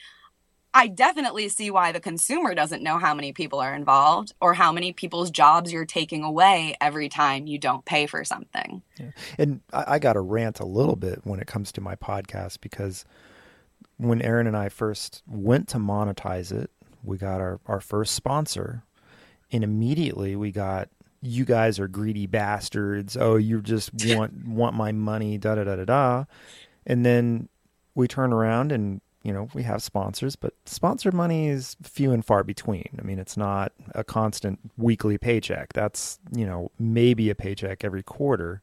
I 0.74 0.88
definitely 0.88 1.50
see 1.50 1.70
why 1.70 1.92
the 1.92 2.00
consumer 2.00 2.56
doesn't 2.56 2.82
know 2.82 2.98
how 2.98 3.14
many 3.14 3.34
people 3.34 3.60
are 3.60 3.76
involved 3.76 4.34
or 4.40 4.54
how 4.54 4.72
many 4.72 4.94
people's 4.94 5.30
jobs 5.30 5.72
you're 5.72 5.86
taking 5.86 6.24
away 6.24 6.76
every 6.80 7.10
time 7.10 7.46
you 7.46 7.58
don't 7.58 7.84
pay 7.84 8.08
for 8.08 8.24
something. 8.24 8.82
Yeah. 8.98 9.12
And 9.38 9.62
I, 9.74 9.96
I 9.96 10.00
got 10.00 10.14
to 10.14 10.22
rant 10.22 10.60
a 10.60 10.66
little 10.66 10.96
bit 10.96 11.20
when 11.26 11.42
it 11.42 11.48
comes 11.48 11.72
to 11.74 11.82
my 11.82 11.96
podcast 11.96 12.62
because 12.62 13.04
when 13.98 14.22
Aaron 14.22 14.48
and 14.48 14.56
I 14.56 14.70
first 14.70 15.24
went 15.28 15.68
to 15.70 15.78
monetize 15.78 16.52
it, 16.52 16.72
we 17.04 17.18
got 17.18 17.42
our, 17.42 17.60
our 17.68 17.82
first 17.82 18.16
sponsor, 18.16 18.84
and 19.52 19.64
immediately 19.64 20.36
we 20.36 20.52
got 20.52 20.90
you 21.22 21.46
guys 21.46 21.80
are 21.80 21.88
greedy 21.88 22.26
bastards. 22.26 23.16
Oh, 23.18 23.36
you 23.36 23.62
just 23.62 23.92
want 24.06 24.48
want 24.48 24.76
my 24.76 24.92
money, 24.92 25.38
da 25.38 25.56
da 25.56 25.64
da 25.64 25.76
da 25.76 25.86
da. 25.86 26.26
And 26.86 27.06
then 27.06 27.50
we 27.94 28.08
turn 28.08 28.34
around 28.34 28.72
and 28.72 29.02
you 29.24 29.32
know, 29.32 29.50
we 29.54 29.64
have 29.64 29.84
sponsors, 29.84 30.36
but 30.36 30.54
sponsored 30.66 31.14
money 31.14 31.48
is 31.48 31.76
few 31.84 32.12
and 32.12 32.26
far 32.26 32.44
between. 32.44 32.90
I 33.00 33.04
mean, 33.04 33.20
it's 33.20 33.38
not 33.38 33.72
a 33.94 34.04
constant 34.04 34.60
weekly 34.78 35.18
paycheck. 35.18 35.74
That's, 35.74 36.20
you 36.36 36.46
know, 36.46 36.72
maybe 36.80 37.30
a 37.30 37.36
paycheck 37.36 37.84
every 37.84 38.02
quarter. 38.02 38.62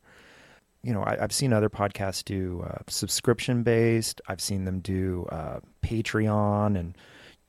You 0.83 0.93
know, 0.93 1.05
I, 1.05 1.17
have 1.21 1.33
seen 1.33 1.53
other 1.53 1.71
podcasts 1.71 2.25
do 2.25 2.65
uh, 2.67 2.79
subscription 2.89 3.63
based. 3.63 4.21
I've 4.27 4.41
seen 4.41 4.65
them 4.65 4.81
do 4.81 5.27
uh, 5.31 5.61
Patreon 5.83 6.79
and 6.79 6.97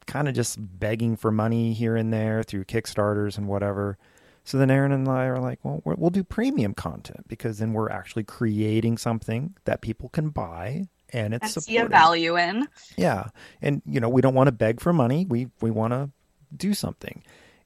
kind 0.05 0.28
of 0.28 0.36
just 0.36 0.57
begging 0.80 1.16
for 1.16 1.32
money 1.32 1.74
here 1.74 1.95
and 1.95 2.14
there 2.14 2.43
through 2.43 2.66
Kickstarters 2.66 3.38
and 3.38 3.47
whatever. 3.47 3.97
So 4.43 4.57
then 4.57 4.72
Aaron 4.72 4.91
and 4.91 5.07
I 5.07 5.26
are 5.26 5.39
like, 5.39 5.60
well, 5.64 5.82
we'll 5.84 6.10
do 6.10 6.24
premium 6.24 6.74
content 6.74 7.28
because 7.28 7.60
then 7.60 7.74
we're 7.74 7.89
actually 7.89 8.24
creating 8.24 8.97
something 8.97 9.55
that 9.66 9.82
people 9.82 10.10
can 10.10 10.30
buy 10.30 10.88
and 11.14 11.34
it's 11.34 11.64
see 11.66 11.78
a 11.78 11.86
value 11.86 12.38
in. 12.38 12.68
Yeah, 12.97 13.30
and 13.62 13.82
you 13.86 13.99
know 13.99 14.10
we 14.10 14.22
don't 14.22 14.36
want 14.36 14.47
to 14.47 14.51
beg 14.51 14.80
for 14.80 14.93
money. 14.93 15.26
We 15.28 15.47
we 15.62 15.72
want 15.72 15.93
to 15.93 16.10
do 16.55 16.74
something. 16.74 17.24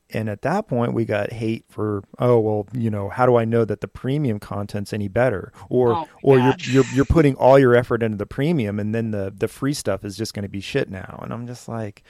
And 0.10 0.30
at 0.30 0.44
that 0.44 0.68
point, 0.68 0.94
we 0.94 1.06
got 1.06 1.32
hate 1.32 1.66
for 1.70 2.04
oh 2.20 2.40
well, 2.40 2.68
you 2.74 2.90
know, 2.92 3.10
how 3.10 3.26
do 3.26 3.36
I 3.36 3.46
know 3.46 3.66
that 3.66 3.82
the 3.82 3.88
premium 3.88 4.40
content's 4.40 4.94
any 4.94 5.08
better? 5.08 5.52
Or 5.70 5.94
oh, 5.94 6.10
or 6.22 6.38
you're, 6.38 6.56
you're 6.60 6.86
you're 6.94 7.06
putting 7.06 7.36
all 7.36 7.58
your 7.58 7.76
effort 7.76 8.04
into 8.04 8.18
the 8.18 8.26
premium, 8.26 8.80
and 8.80 8.94
then 8.94 9.12
the 9.12 9.34
the 9.36 9.48
free 9.48 9.74
stuff 9.74 10.06
is 10.06 10.16
just 10.16 10.34
going 10.34 10.44
to 10.44 10.50
be 10.50 10.62
shit 10.62 10.90
now. 10.90 11.20
And 11.24 11.34
I'm 11.34 11.48
just 11.48 11.68
like, 11.68 12.04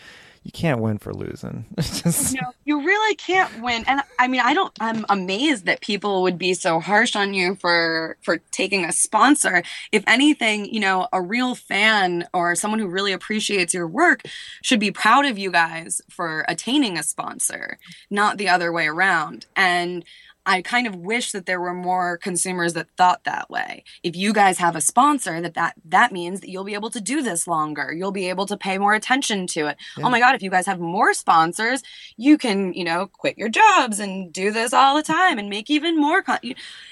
you 0.44 0.52
can't 0.52 0.82
win 0.82 0.98
for 0.98 1.14
losing. 1.14 1.66
Just... 1.80 2.36
No, 2.36 2.52
you 2.66 2.86
really 2.86 3.16
can't 3.16 3.62
win. 3.62 3.86
And 3.88 4.02
I 4.20 4.28
mean, 4.28 4.42
I 4.42 4.54
don't. 4.54 4.74
I'm 4.80 5.06
amazed 5.08 5.66
that 5.66 5.80
people 5.80 6.22
would 6.24 6.38
be 6.38 6.54
so 6.54 6.82
harsh 6.82 7.16
on 7.16 7.34
you 7.34 7.56
for 7.56 8.18
for 8.22 8.38
taking 8.52 8.84
a 8.84 8.92
sponsor. 8.92 9.64
If 9.92 10.04
anything, 10.06 10.66
you 10.66 10.82
know, 10.82 11.08
a 11.14 11.22
real 11.22 11.56
fan 11.56 12.28
or 12.34 12.56
someone 12.56 12.80
who 12.80 12.88
really 12.88 13.14
appreciates 13.14 13.74
your 13.74 13.88
work 13.88 14.24
should 14.62 14.82
be 14.82 14.92
proud 14.92 15.26
of 15.26 15.38
you 15.38 15.50
guys 15.50 16.02
for 16.10 16.44
attaining 16.50 16.98
a 16.98 17.04
sponsor, 17.04 17.78
not 18.10 18.38
the 18.38 18.50
other 18.50 18.72
way 18.72 18.88
around. 18.88 19.46
And 19.56 20.04
I 20.46 20.62
kind 20.62 20.88
of 20.88 20.96
wish 20.96 21.32
that 21.32 21.46
there 21.46 21.62
were 21.62 21.74
more 21.74 22.18
consumers 22.18 22.74
that 22.74 22.90
thought 22.98 23.24
that 23.24 23.50
way. 23.50 23.84
If 24.04 24.16
you 24.16 24.34
guys 24.34 24.58
have 24.58 24.76
a 24.76 24.82
sponsor, 24.82 25.40
that 25.40 25.54
that, 25.54 25.76
that 25.86 26.12
means 26.12 26.42
that 26.42 26.50
you'll 26.50 26.66
be 26.66 26.74
able 26.74 26.90
to 26.90 27.00
do 27.02 27.22
this 27.22 27.48
longer. 27.48 27.94
You'll 27.94 28.12
be 28.12 28.30
able 28.30 28.46
to 28.48 28.58
pay 28.58 28.78
more 28.78 28.94
attention 28.94 29.48
to 29.48 29.68
it. 29.68 29.78
Yeah. 29.98 30.06
Oh 30.06 30.10
my 30.10 30.20
God, 30.20 30.36
if 30.36 30.44
you 30.44 30.50
guys 30.50 30.66
have 30.66 30.80
more 30.80 31.14
sponsors, 31.14 31.82
you 32.18 32.38
can, 32.38 32.74
you 32.74 32.84
know, 32.84 33.08
quit 33.08 33.38
your 33.38 33.50
jobs 33.50 34.00
and 34.00 34.34
do 34.34 34.52
this 34.52 34.74
all 34.74 34.96
the 34.96 35.04
time 35.04 35.40
and 35.40 35.50
make 35.50 35.70
even 35.70 36.00
more. 36.00 36.22
Con- 36.22 36.40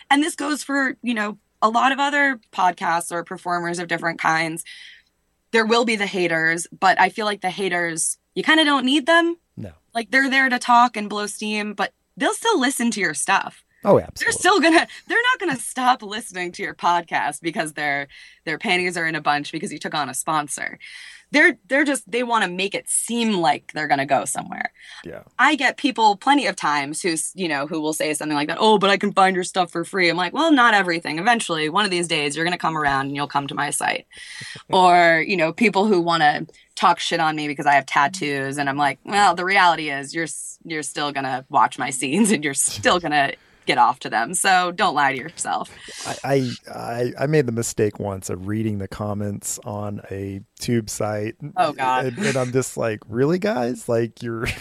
and 0.10 0.24
this 0.24 0.36
goes 0.36 0.64
for, 0.64 0.98
you 1.02 1.14
know, 1.14 1.38
a 1.62 1.70
lot 1.70 1.92
of 1.92 2.00
other 2.00 2.40
podcasts 2.52 3.12
or 3.12 3.24
performers 3.24 3.80
of 3.80 3.88
different 3.88 4.20
kinds. 4.20 4.64
There 5.52 5.66
will 5.66 5.84
be 5.84 5.98
the 5.98 6.08
haters, 6.08 6.68
but 6.72 7.00
I 7.00 7.10
feel 7.10 7.26
like 7.26 7.42
the 7.42 7.50
haters, 7.50 8.18
you 8.34 8.44
kind 8.44 8.62
of 8.62 8.66
don't 8.66 8.86
need 8.86 9.06
them. 9.06 9.36
No. 9.58 9.74
Like 9.94 10.10
they're 10.10 10.30
there 10.30 10.48
to 10.50 10.58
talk 10.58 10.96
and 10.96 11.10
blow 11.10 11.28
steam, 11.28 11.74
but 11.74 11.94
they'll 12.18 12.34
still 12.34 12.60
listen 12.60 12.92
to 12.92 13.00
your 13.00 13.14
stuff. 13.14 13.64
Oh, 13.84 14.00
absolutely. 14.00 14.26
They're 14.26 14.32
still 14.40 14.60
gonna 14.60 14.88
they're 15.08 15.18
not 15.32 15.40
gonna 15.40 15.60
stop 15.60 16.04
listening 16.04 16.52
to 16.54 16.64
your 16.64 16.76
podcast 16.76 17.42
because 17.42 17.74
their 17.74 18.08
their 18.46 18.60
panties 18.60 18.96
are 18.96 19.08
in 19.08 19.16
a 19.16 19.22
bunch 19.22 19.52
because 19.52 19.74
you 19.74 19.80
took 19.80 19.96
on 19.96 20.10
a 20.10 20.14
sponsor. 20.14 20.78
They're 21.32 21.58
they're 21.68 21.86
just 21.86 22.10
they 22.10 22.24
want 22.24 22.44
to 22.44 22.50
make 22.50 22.76
it 22.76 22.90
seem 22.90 23.34
like 23.34 23.72
they're 23.74 23.88
gonna 23.88 24.06
go 24.06 24.26
somewhere. 24.26 24.72
Yeah. 25.06 25.24
I 25.40 25.56
get 25.56 25.78
people 25.78 26.18
plenty 26.18 26.46
of 26.48 26.56
times 26.56 27.02
who's 27.02 27.32
you 27.36 27.48
know 27.48 27.68
who 27.68 27.80
will 27.82 27.94
say 27.94 28.14
something 28.14 28.36
like 28.36 28.48
that. 28.50 28.58
Oh, 28.60 28.78
but 28.78 28.90
I 28.90 28.98
can 28.98 29.14
find 29.14 29.36
your 29.36 29.44
stuff 29.44 29.72
for 29.72 29.86
free. 29.86 30.10
I'm 30.10 30.18
like, 30.18 30.34
well, 30.34 30.52
not 30.52 30.74
everything. 30.74 31.20
Eventually, 31.20 31.70
one 31.70 31.86
of 31.86 31.92
these 31.92 32.08
days, 32.08 32.36
you're 32.36 32.46
gonna 32.46 32.58
come 32.58 32.78
around 32.78 33.08
and 33.08 33.16
you'll 33.16 33.28
come 33.28 33.48
to 33.48 33.56
my 33.56 33.70
site. 33.70 34.06
or 34.70 35.24
you 35.26 35.38
know, 35.38 35.54
people 35.54 35.86
who 35.86 36.02
want 36.02 36.22
to 36.22 36.48
talk 36.76 37.00
shit 37.00 37.20
on 37.20 37.36
me 37.36 37.48
because 37.48 37.66
I 37.66 37.74
have 37.74 37.86
tattoos, 37.86 38.58
and 38.58 38.70
I'm 38.70 38.78
like, 38.78 39.00
well, 39.06 39.36
the 39.36 39.46
reality 39.46 39.90
is 39.90 40.14
you're 40.14 40.28
you're 40.66 40.84
still 40.84 41.12
gonna 41.12 41.46
watch 41.50 41.80
my 41.80 41.90
scenes 41.90 42.32
and 42.32 42.44
you're 42.44 42.54
still 42.54 43.00
gonna 43.00 43.34
get 43.72 43.78
off 43.78 44.00
to 44.00 44.10
them. 44.10 44.34
So 44.34 44.72
don't 44.72 44.96
lie 44.96 45.14
to 45.14 45.18
yourself. 45.18 45.72
I, 46.26 46.52
I 46.70 47.14
I 47.20 47.28
made 47.28 47.46
the 47.46 47.54
mistake 47.54 48.00
once 48.00 48.30
of 48.30 48.48
reading 48.48 48.80
the 48.80 48.88
comments 48.88 49.60
on 49.64 50.02
a 50.12 50.42
tube 50.60 50.90
site. 50.90 51.36
Oh 51.56 51.72
God! 51.72 52.06
And, 52.06 52.18
and 52.20 52.36
I'm 52.38 52.52
just 52.52 52.76
like, 52.76 53.00
really, 53.08 53.40
guys? 53.40 53.88
Like 53.88 54.22
you're. 54.22 54.48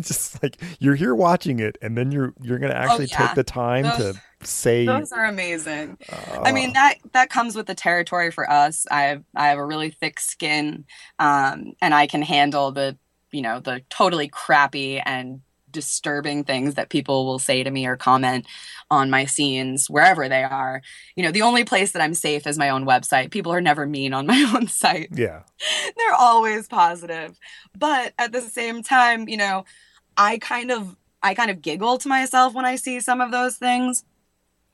just 0.00 0.42
like 0.42 0.56
you're 0.78 0.94
here 0.94 1.14
watching 1.14 1.60
it 1.60 1.76
and 1.82 1.94
then 1.94 2.10
you're 2.10 2.32
you're 2.40 2.58
gonna 2.58 2.72
oh, 2.72 2.76
actually 2.76 3.04
oh, 3.04 3.08
yeah. 3.10 3.26
take 3.26 3.34
the 3.34 3.44
time 3.44 3.82
those, 3.82 4.14
to 4.14 4.20
say 4.42 4.86
those 4.86 5.12
are 5.12 5.26
amazing 5.26 5.98
uh, 6.10 6.40
i 6.40 6.50
mean 6.50 6.72
that 6.72 6.94
that 7.12 7.28
comes 7.28 7.54
with 7.54 7.66
the 7.66 7.74
territory 7.74 8.30
for 8.30 8.50
us 8.50 8.86
i 8.90 9.02
have 9.02 9.22
i 9.36 9.48
have 9.48 9.58
a 9.58 9.64
really 9.66 9.90
thick 9.90 10.20
skin 10.20 10.86
um 11.18 11.74
and 11.82 11.92
i 11.92 12.06
can 12.06 12.22
handle 12.22 12.72
the 12.72 12.96
you 13.30 13.42
know 13.42 13.60
the 13.60 13.82
totally 13.90 14.26
crappy 14.26 15.00
and 15.00 15.42
disturbing 15.70 16.44
things 16.44 16.74
that 16.74 16.88
people 16.88 17.26
will 17.26 17.38
say 17.38 17.62
to 17.62 17.70
me 17.70 17.86
or 17.86 17.96
comment 17.96 18.46
on 18.90 19.10
my 19.10 19.24
scenes 19.24 19.88
wherever 19.88 20.28
they 20.28 20.42
are. 20.42 20.82
You 21.14 21.22
know 21.24 21.32
the 21.32 21.42
only 21.42 21.64
place 21.64 21.92
that 21.92 22.02
i'm 22.02 22.14
safe 22.14 22.46
is 22.46 22.58
my 22.58 22.70
own 22.70 22.84
website. 22.84 23.30
People 23.30 23.52
are 23.52 23.60
never 23.60 23.86
mean 23.86 24.12
on 24.12 24.26
my 24.34 24.52
own 24.54 24.66
site. 24.68 25.10
Yeah. 25.12 25.42
They're 25.96 26.14
always 26.14 26.68
positive. 26.68 27.38
But 27.76 28.12
at 28.18 28.32
the 28.32 28.40
same 28.40 28.82
time 28.82 29.28
you 29.28 29.36
know 29.36 29.64
i 30.16 30.38
kind 30.38 30.70
of 30.70 30.96
i 31.22 31.34
kind 31.34 31.50
of 31.50 31.62
giggle 31.62 31.98
to 31.98 32.08
myself 32.08 32.54
when 32.54 32.64
i 32.64 32.76
see 32.76 33.00
some 33.00 33.20
of 33.20 33.30
those 33.30 33.56
things 33.56 34.04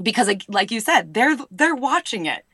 because 0.03 0.29
like 0.49 0.71
you 0.71 0.81
said 0.81 1.15
they're 1.15 1.37
they're 1.51 1.75
watching 1.75 2.27
it 2.27 2.45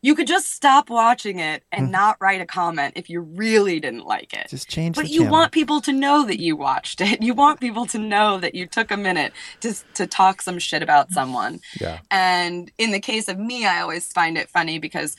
you 0.00 0.14
could 0.14 0.26
just 0.26 0.52
stop 0.52 0.90
watching 0.90 1.38
it 1.38 1.64
and 1.72 1.88
mm. 1.88 1.90
not 1.90 2.16
write 2.20 2.40
a 2.40 2.46
comment 2.46 2.94
if 2.96 3.10
you 3.10 3.20
really 3.20 3.80
didn't 3.80 4.06
like 4.06 4.32
it. 4.32 4.48
Just 4.48 4.68
change 4.68 4.94
But 4.94 5.08
you 5.08 5.20
channel. 5.20 5.32
want 5.32 5.52
people 5.52 5.80
to 5.82 5.92
know 5.92 6.24
that 6.26 6.40
you 6.40 6.56
watched 6.56 7.00
it. 7.00 7.22
You 7.28 7.34
want 7.34 7.60
people 7.60 7.84
to 7.86 7.98
know 7.98 8.38
that 8.38 8.54
you 8.54 8.66
took 8.66 8.90
a 8.90 8.96
minute 8.96 9.32
to 9.60 9.74
to 9.94 10.06
talk 10.06 10.40
some 10.40 10.58
shit 10.58 10.82
about 10.82 11.10
someone. 11.18 11.60
Yeah. 11.78 11.98
And 12.10 12.70
in 12.78 12.90
the 12.90 13.00
case 13.00 13.28
of 13.28 13.38
me, 13.38 13.66
I 13.66 13.80
always 13.80 14.10
find 14.12 14.38
it 14.38 14.48
funny 14.48 14.78
because 14.78 15.16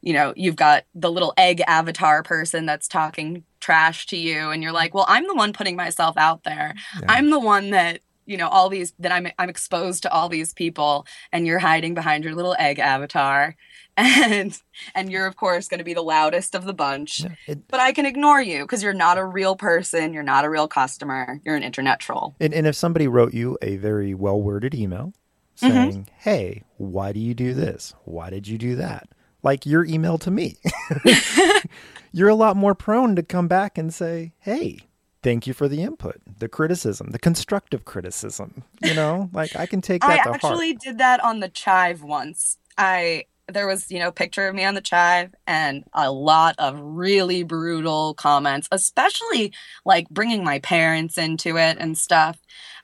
you 0.00 0.12
know, 0.12 0.32
you've 0.36 0.54
got 0.54 0.84
the 0.94 1.10
little 1.10 1.34
egg 1.36 1.60
avatar 1.66 2.22
person 2.22 2.66
that's 2.66 2.86
talking 2.86 3.42
trash 3.58 4.06
to 4.06 4.16
you 4.16 4.50
and 4.50 4.62
you're 4.62 4.72
like, 4.72 4.94
"Well, 4.94 5.06
I'm 5.08 5.26
the 5.26 5.34
one 5.34 5.52
putting 5.52 5.74
myself 5.74 6.16
out 6.16 6.44
there. 6.44 6.74
Yeah. 7.00 7.06
I'm 7.08 7.30
the 7.30 7.40
one 7.40 7.70
that 7.70 8.00
you 8.26 8.36
know 8.36 8.48
all 8.48 8.68
these 8.68 8.92
that 9.00 9.10
I'm 9.10 9.28
I'm 9.38 9.48
exposed 9.48 10.02
to 10.04 10.12
all 10.12 10.28
these 10.28 10.52
people 10.52 11.06
and 11.32 11.46
you're 11.46 11.58
hiding 11.58 11.94
behind 11.94 12.22
your 12.22 12.34
little 12.34 12.54
egg 12.58 12.78
avatar 12.78 13.56
and 13.98 14.62
and 14.94 15.10
you're 15.10 15.26
of 15.26 15.36
course 15.36 15.66
going 15.66 15.78
to 15.78 15.84
be 15.84 15.94
the 15.94 16.02
loudest 16.02 16.54
of 16.54 16.64
the 16.64 16.72
bunch 16.72 17.20
yeah, 17.20 17.34
it, 17.46 17.68
but 17.68 17.80
i 17.80 17.92
can 17.92 18.06
ignore 18.06 18.40
you 18.40 18.62
because 18.62 18.82
you're 18.82 18.94
not 18.94 19.18
a 19.18 19.24
real 19.24 19.56
person 19.56 20.12
you're 20.12 20.22
not 20.22 20.44
a 20.44 20.50
real 20.50 20.68
customer 20.68 21.40
you're 21.44 21.56
an 21.56 21.64
internet 21.64 21.98
troll 21.98 22.36
and, 22.40 22.54
and 22.54 22.66
if 22.66 22.76
somebody 22.76 23.08
wrote 23.08 23.34
you 23.34 23.58
a 23.60 23.76
very 23.76 24.14
well 24.14 24.40
worded 24.40 24.74
email 24.74 25.12
mm-hmm. 25.60 25.66
saying 25.66 25.92
mm-hmm. 25.92 26.02
hey 26.18 26.62
why 26.76 27.12
do 27.12 27.18
you 27.18 27.34
do 27.34 27.52
this 27.52 27.94
why 28.04 28.30
did 28.30 28.46
you 28.46 28.56
do 28.56 28.76
that 28.76 29.08
like 29.42 29.66
your 29.66 29.84
email 29.84 30.16
to 30.16 30.30
me 30.30 30.56
you're 32.12 32.28
a 32.28 32.34
lot 32.34 32.56
more 32.56 32.74
prone 32.74 33.16
to 33.16 33.22
come 33.22 33.48
back 33.48 33.76
and 33.76 33.92
say 33.92 34.32
hey 34.38 34.78
thank 35.20 35.48
you 35.48 35.52
for 35.52 35.66
the 35.66 35.82
input, 35.82 36.20
the 36.38 36.48
criticism, 36.48 37.08
the 37.10 37.18
constructive 37.18 37.84
criticism. 37.84 38.62
You 38.80 38.94
know, 38.94 39.28
like 39.32 39.56
I 39.56 39.66
can 39.66 39.80
take 39.80 40.02
that. 40.02 40.26
I 40.26 40.32
actually 40.32 40.70
heart. 40.70 40.80
did 40.80 40.98
that 40.98 41.22
on 41.24 41.40
the 41.40 41.48
chive 41.48 42.04
once. 42.04 42.56
I 42.78 43.24
there 43.48 43.66
was, 43.66 43.90
you 43.90 43.98
know, 43.98 44.12
picture 44.12 44.46
of 44.46 44.54
me 44.54 44.64
on 44.64 44.74
the 44.74 44.80
chive 44.80 45.34
and 45.46 45.84
a 45.92 46.10
lot 46.10 46.54
of 46.58 46.78
really 46.78 47.42
brutal 47.42 48.14
comments, 48.14 48.68
especially 48.70 49.52
like 49.84 50.08
bringing 50.10 50.44
my 50.44 50.58
parents 50.60 51.18
into 51.18 51.56
it 51.56 51.78
and 51.78 51.96
stuff. 51.96 52.38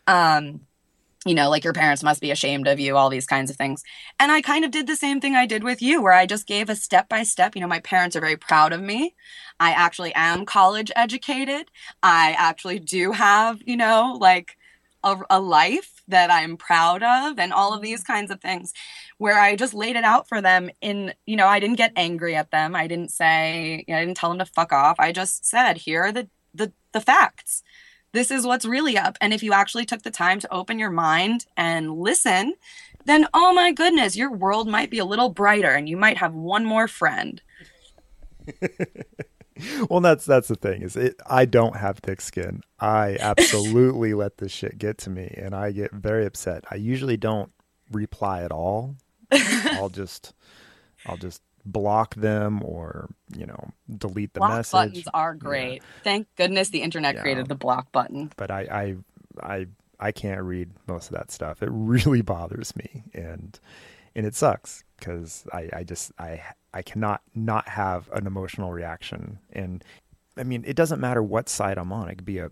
Um, 0.06 0.62
you 1.26 1.34
know, 1.34 1.48
like 1.48 1.64
your 1.64 1.72
parents 1.72 2.02
must 2.02 2.20
be 2.20 2.30
ashamed 2.30 2.68
of 2.68 2.78
you, 2.78 2.96
all 2.96 3.08
these 3.08 3.26
kinds 3.26 3.50
of 3.50 3.56
things. 3.56 3.82
And 4.20 4.30
I 4.30 4.42
kind 4.42 4.64
of 4.64 4.70
did 4.70 4.86
the 4.86 4.96
same 4.96 5.20
thing 5.20 5.34
I 5.34 5.46
did 5.46 5.64
with 5.64 5.80
you, 5.80 6.02
where 6.02 6.12
I 6.12 6.26
just 6.26 6.46
gave 6.46 6.68
a 6.68 6.76
step 6.76 7.08
by 7.08 7.22
step. 7.22 7.54
You 7.54 7.62
know, 7.62 7.66
my 7.66 7.80
parents 7.80 8.14
are 8.14 8.20
very 8.20 8.36
proud 8.36 8.72
of 8.72 8.82
me. 8.82 9.14
I 9.58 9.70
actually 9.70 10.14
am 10.14 10.44
college 10.44 10.92
educated. 10.94 11.70
I 12.02 12.34
actually 12.38 12.78
do 12.78 13.12
have, 13.12 13.62
you 13.64 13.76
know, 13.76 14.18
like 14.20 14.58
a, 15.02 15.16
a 15.30 15.40
life 15.40 15.93
that 16.08 16.30
I'm 16.30 16.56
proud 16.56 17.02
of 17.02 17.38
and 17.38 17.52
all 17.52 17.72
of 17.72 17.82
these 17.82 18.02
mm-hmm. 18.02 18.12
kinds 18.12 18.30
of 18.30 18.40
things 18.40 18.72
where 19.18 19.38
I 19.38 19.56
just 19.56 19.74
laid 19.74 19.96
it 19.96 20.04
out 20.04 20.28
for 20.28 20.40
them 20.40 20.70
in, 20.80 21.14
you 21.26 21.36
know, 21.36 21.46
I 21.46 21.60
didn't 21.60 21.76
get 21.76 21.92
angry 21.96 22.34
at 22.34 22.50
them. 22.50 22.74
I 22.74 22.86
didn't 22.86 23.10
say, 23.10 23.84
you 23.86 23.94
know, 23.94 24.00
I 24.00 24.04
didn't 24.04 24.16
tell 24.16 24.30
them 24.30 24.38
to 24.38 24.46
fuck 24.46 24.72
off. 24.72 24.96
I 24.98 25.12
just 25.12 25.46
said, 25.46 25.78
here 25.78 26.04
are 26.04 26.12
the, 26.12 26.28
the, 26.54 26.72
the 26.92 27.00
facts. 27.00 27.62
This 28.12 28.30
is 28.30 28.46
what's 28.46 28.64
really 28.64 28.96
up. 28.96 29.18
And 29.20 29.34
if 29.34 29.42
you 29.42 29.52
actually 29.52 29.86
took 29.86 30.02
the 30.02 30.10
time 30.10 30.38
to 30.40 30.52
open 30.52 30.78
your 30.78 30.90
mind 30.90 31.46
and 31.56 31.98
listen, 31.98 32.54
then 33.06 33.26
oh 33.34 33.52
my 33.52 33.72
goodness, 33.72 34.16
your 34.16 34.30
world 34.30 34.68
might 34.68 34.90
be 34.90 34.98
a 34.98 35.04
little 35.04 35.30
brighter 35.30 35.70
and 35.70 35.88
you 35.88 35.96
might 35.96 36.18
have 36.18 36.34
one 36.34 36.64
more 36.64 36.88
friend. 36.88 37.42
well, 39.90 40.00
that's 40.00 40.24
that's 40.24 40.48
the 40.48 40.56
thing 40.56 40.82
is 40.82 40.96
it. 40.96 41.16
I 41.26 41.44
don't 41.44 41.76
have 41.76 41.98
thick 41.98 42.20
skin. 42.20 42.62
I 42.80 43.16
absolutely 43.20 44.14
let 44.14 44.38
this 44.38 44.52
shit 44.52 44.78
get 44.78 44.98
to 44.98 45.10
me, 45.10 45.32
and 45.36 45.54
I 45.54 45.72
get 45.72 45.92
very 45.92 46.26
upset. 46.26 46.64
I 46.70 46.76
usually 46.76 47.16
don't 47.16 47.52
reply 47.90 48.42
at 48.42 48.52
all. 48.52 48.96
I'll 49.32 49.88
just, 49.88 50.34
I'll 51.06 51.16
just 51.16 51.42
block 51.64 52.14
them 52.14 52.62
or 52.62 53.08
you 53.36 53.46
know 53.46 53.70
delete 53.96 54.34
the 54.34 54.40
block 54.40 54.56
message. 54.56 54.72
buttons 54.72 55.08
are 55.14 55.34
great. 55.34 55.76
Yeah. 55.76 56.02
Thank 56.02 56.28
goodness 56.36 56.68
the 56.68 56.82
internet 56.82 57.14
yeah. 57.14 57.22
created 57.22 57.48
the 57.48 57.54
block 57.54 57.90
button. 57.92 58.32
But 58.36 58.50
I, 58.50 58.96
I, 59.40 59.52
I, 59.54 59.66
I 60.00 60.12
can't 60.12 60.42
read 60.42 60.70
most 60.86 61.06
of 61.10 61.16
that 61.16 61.30
stuff. 61.30 61.62
It 61.62 61.70
really 61.72 62.22
bothers 62.22 62.74
me, 62.76 63.04
and 63.14 63.58
and 64.14 64.26
it 64.26 64.34
sucks 64.34 64.84
because 64.98 65.46
I, 65.52 65.68
I 65.72 65.84
just 65.84 66.12
I 66.18 66.42
I 66.74 66.82
cannot 66.82 67.22
not 67.34 67.68
have 67.68 68.10
an 68.12 68.26
emotional 68.26 68.72
reaction. 68.72 69.38
And 69.52 69.82
I 70.36 70.42
mean, 70.42 70.64
it 70.66 70.74
doesn't 70.74 71.00
matter 71.00 71.22
what 71.22 71.48
site 71.48 71.78
I'm 71.78 71.92
on. 71.92 72.08
It 72.08 72.16
could 72.16 72.24
be 72.24 72.38
a, 72.38 72.50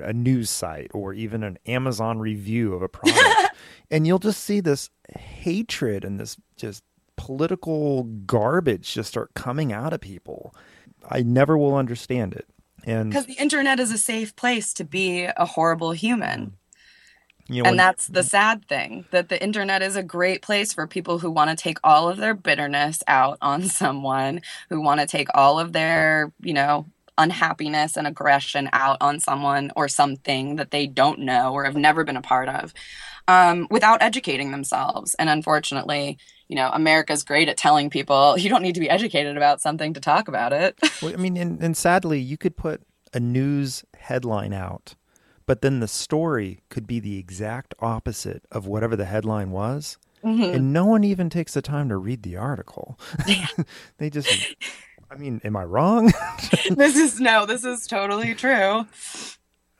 a 0.00 0.12
news 0.12 0.48
site 0.48 0.92
or 0.94 1.12
even 1.12 1.42
an 1.42 1.58
Amazon 1.66 2.20
review 2.20 2.72
of 2.72 2.82
a 2.82 2.88
product. 2.88 3.56
and 3.90 4.06
you'll 4.06 4.20
just 4.20 4.44
see 4.44 4.60
this 4.60 4.90
hatred 5.18 6.04
and 6.04 6.20
this 6.20 6.36
just 6.56 6.84
political 7.16 8.04
garbage 8.04 8.94
just 8.94 9.08
start 9.08 9.34
coming 9.34 9.72
out 9.72 9.92
of 9.92 10.00
people. 10.00 10.54
I 11.10 11.22
never 11.22 11.58
will 11.58 11.74
understand 11.74 12.32
it. 12.34 12.46
And 12.84 13.10
because 13.10 13.26
the 13.26 13.34
internet 13.34 13.80
is 13.80 13.90
a 13.90 13.98
safe 13.98 14.36
place 14.36 14.72
to 14.74 14.84
be 14.84 15.24
a 15.24 15.46
horrible 15.46 15.92
human. 15.92 16.56
You 17.48 17.62
know, 17.62 17.68
and 17.68 17.72
when, 17.72 17.76
that's 17.76 18.06
the 18.06 18.22
sad 18.22 18.66
thing 18.66 19.04
that 19.10 19.28
the 19.28 19.42
internet 19.42 19.82
is 19.82 19.96
a 19.96 20.02
great 20.02 20.42
place 20.42 20.72
for 20.72 20.86
people 20.86 21.18
who 21.18 21.30
want 21.30 21.50
to 21.50 21.56
take 21.56 21.78
all 21.84 22.08
of 22.08 22.16
their 22.16 22.34
bitterness 22.34 23.02
out 23.06 23.38
on 23.42 23.62
someone, 23.68 24.40
who 24.70 24.80
want 24.80 25.00
to 25.00 25.06
take 25.06 25.28
all 25.34 25.58
of 25.58 25.72
their, 25.72 26.32
you 26.40 26.54
know, 26.54 26.86
unhappiness 27.16 27.96
and 27.96 28.06
aggression 28.06 28.68
out 28.72 28.96
on 29.00 29.20
someone 29.20 29.70
or 29.76 29.88
something 29.88 30.56
that 30.56 30.70
they 30.70 30.86
don't 30.86 31.20
know 31.20 31.52
or 31.52 31.64
have 31.64 31.76
never 31.76 32.02
been 32.02 32.16
a 32.16 32.22
part 32.22 32.48
of 32.48 32.74
um, 33.28 33.66
without 33.70 34.02
educating 34.02 34.50
themselves. 34.50 35.14
And 35.14 35.28
unfortunately, 35.28 36.18
you 36.48 36.56
know, 36.56 36.70
America's 36.72 37.24
great 37.24 37.48
at 37.48 37.56
telling 37.56 37.90
people 37.90 38.36
you 38.38 38.50
don't 38.50 38.62
need 38.62 38.74
to 38.74 38.80
be 38.80 38.90
educated 38.90 39.36
about 39.36 39.60
something 39.60 39.94
to 39.94 40.00
talk 40.00 40.28
about 40.28 40.52
it. 40.52 40.78
well, 41.02 41.12
I 41.12 41.16
mean, 41.16 41.36
and, 41.36 41.62
and 41.62 41.76
sadly, 41.76 42.20
you 42.20 42.36
could 42.36 42.56
put 42.56 42.82
a 43.12 43.20
news 43.20 43.84
headline 43.96 44.52
out, 44.52 44.94
but 45.46 45.60
then 45.62 45.80
the 45.80 45.88
story 45.88 46.60
could 46.68 46.86
be 46.86 47.00
the 47.00 47.18
exact 47.18 47.74
opposite 47.80 48.44
of 48.50 48.66
whatever 48.66 48.96
the 48.96 49.04
headline 49.04 49.50
was. 49.50 49.98
Mm-hmm. 50.24 50.54
And 50.54 50.72
no 50.72 50.86
one 50.86 51.04
even 51.04 51.28
takes 51.28 51.52
the 51.52 51.60
time 51.60 51.90
to 51.90 51.96
read 51.98 52.22
the 52.22 52.36
article. 52.36 52.98
Yeah. 53.26 53.46
they 53.98 54.08
just, 54.08 54.56
I 55.10 55.16
mean, 55.16 55.40
am 55.44 55.54
I 55.54 55.64
wrong? 55.64 56.12
this 56.70 56.96
is 56.96 57.20
no, 57.20 57.44
this 57.44 57.64
is 57.64 57.86
totally 57.86 58.34
true. 58.34 58.86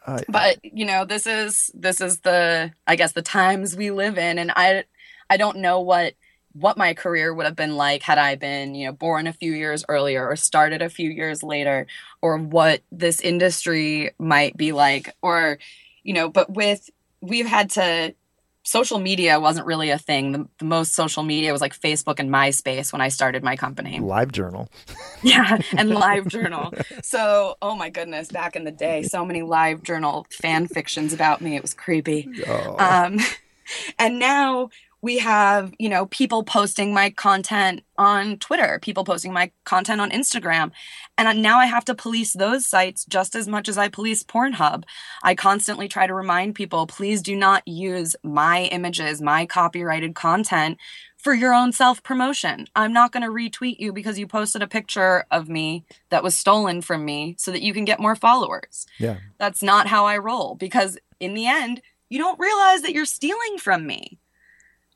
Uh, 0.06 0.20
but 0.28 0.58
you 0.62 0.84
know, 0.84 1.06
this 1.06 1.26
is 1.26 1.70
this 1.72 2.00
is 2.00 2.20
the 2.20 2.72
I 2.86 2.96
guess 2.96 3.12
the 3.12 3.22
times 3.22 3.74
we 3.74 3.90
live 3.90 4.18
in, 4.18 4.38
and 4.38 4.52
I 4.54 4.84
I 5.30 5.38
don't 5.38 5.58
know 5.58 5.80
what 5.80 6.12
what 6.54 6.78
my 6.78 6.94
career 6.94 7.34
would 7.34 7.46
have 7.46 7.56
been 7.56 7.76
like 7.76 8.02
had 8.02 8.16
I 8.16 8.36
been, 8.36 8.74
you 8.74 8.86
know, 8.86 8.92
born 8.92 9.26
a 9.26 9.32
few 9.32 9.52
years 9.52 9.84
earlier 9.88 10.26
or 10.26 10.36
started 10.36 10.82
a 10.82 10.88
few 10.88 11.10
years 11.10 11.42
later, 11.42 11.86
or 12.22 12.38
what 12.38 12.80
this 12.90 13.20
industry 13.20 14.12
might 14.18 14.56
be 14.56 14.72
like, 14.72 15.14
or, 15.20 15.58
you 16.04 16.14
know, 16.14 16.28
but 16.28 16.50
with, 16.50 16.88
we've 17.20 17.46
had 17.46 17.70
to, 17.70 18.14
social 18.62 18.98
media 18.98 19.38
wasn't 19.38 19.66
really 19.66 19.90
a 19.90 19.98
thing. 19.98 20.32
The, 20.32 20.48
the 20.58 20.64
most 20.64 20.94
social 20.94 21.22
media 21.22 21.52
was 21.52 21.60
like 21.60 21.78
Facebook 21.78 22.18
and 22.18 22.30
MySpace 22.30 22.92
when 22.92 23.02
I 23.02 23.08
started 23.08 23.42
my 23.42 23.56
company. 23.56 24.00
Live 24.00 24.32
Journal. 24.32 24.68
yeah, 25.22 25.58
and 25.76 25.90
Live 25.94 26.28
Journal. 26.28 26.72
So, 27.02 27.56
oh 27.62 27.76
my 27.76 27.90
goodness, 27.90 28.32
back 28.32 28.56
in 28.56 28.64
the 28.64 28.72
day, 28.72 29.02
so 29.02 29.24
many 29.24 29.42
Live 29.42 29.82
Journal 29.82 30.26
fan 30.30 30.66
fictions 30.66 31.12
about 31.12 31.40
me. 31.40 31.56
It 31.56 31.62
was 31.62 31.74
creepy. 31.74 32.28
Oh. 32.46 32.76
Um, 32.78 33.18
and 33.98 34.18
now 34.18 34.70
we 35.04 35.18
have 35.18 35.74
you 35.78 35.90
know 35.90 36.06
people 36.06 36.42
posting 36.42 36.94
my 36.94 37.10
content 37.10 37.82
on 37.98 38.38
twitter 38.38 38.78
people 38.80 39.04
posting 39.04 39.34
my 39.34 39.50
content 39.64 40.00
on 40.00 40.10
instagram. 40.10 40.72
And 41.18 41.42
now 41.42 41.58
i 41.58 41.66
have 41.66 41.84
to 41.84 41.94
police 41.94 42.32
those 42.32 42.64
sites 42.64 43.04
just 43.04 43.34
as 43.36 43.46
much 43.46 43.68
as 43.68 43.76
i 43.76 43.88
police 43.88 44.24
pornhub. 44.24 44.84
I 45.22 45.34
constantly 45.34 45.88
try 45.88 46.06
to 46.06 46.14
remind 46.14 46.54
people 46.54 46.86
please 46.86 47.20
do 47.20 47.36
not 47.36 47.68
use 47.68 48.16
my 48.22 48.62
images 48.72 49.20
my 49.20 49.44
copyrighted 49.44 50.14
content 50.14 50.78
for 51.18 51.34
your 51.34 51.52
own 51.52 51.70
self 51.72 52.02
promotion 52.02 52.66
i'm 52.74 52.94
not 52.94 53.12
going 53.12 53.22
to 53.22 53.28
retweet 53.28 53.78
you 53.78 53.92
because 53.92 54.18
you 54.18 54.26
posted 54.26 54.62
a 54.62 54.66
picture 54.66 55.26
of 55.30 55.50
me 55.50 55.84
that 56.08 56.22
was 56.22 56.34
stolen 56.34 56.80
from 56.80 57.04
me 57.04 57.36
so 57.38 57.50
that 57.50 57.62
you 57.62 57.74
can 57.74 57.84
get 57.84 58.00
more 58.00 58.16
followers. 58.16 58.86
Yeah. 58.98 59.18
That's 59.38 59.62
not 59.62 59.86
how 59.86 60.06
i 60.06 60.16
roll 60.16 60.54
because 60.54 60.96
in 61.20 61.34
the 61.34 61.46
end 61.46 61.82
you 62.08 62.18
don't 62.18 62.40
realize 62.40 62.80
that 62.82 62.94
you're 62.94 63.04
stealing 63.04 63.58
from 63.58 63.86
me 63.86 64.18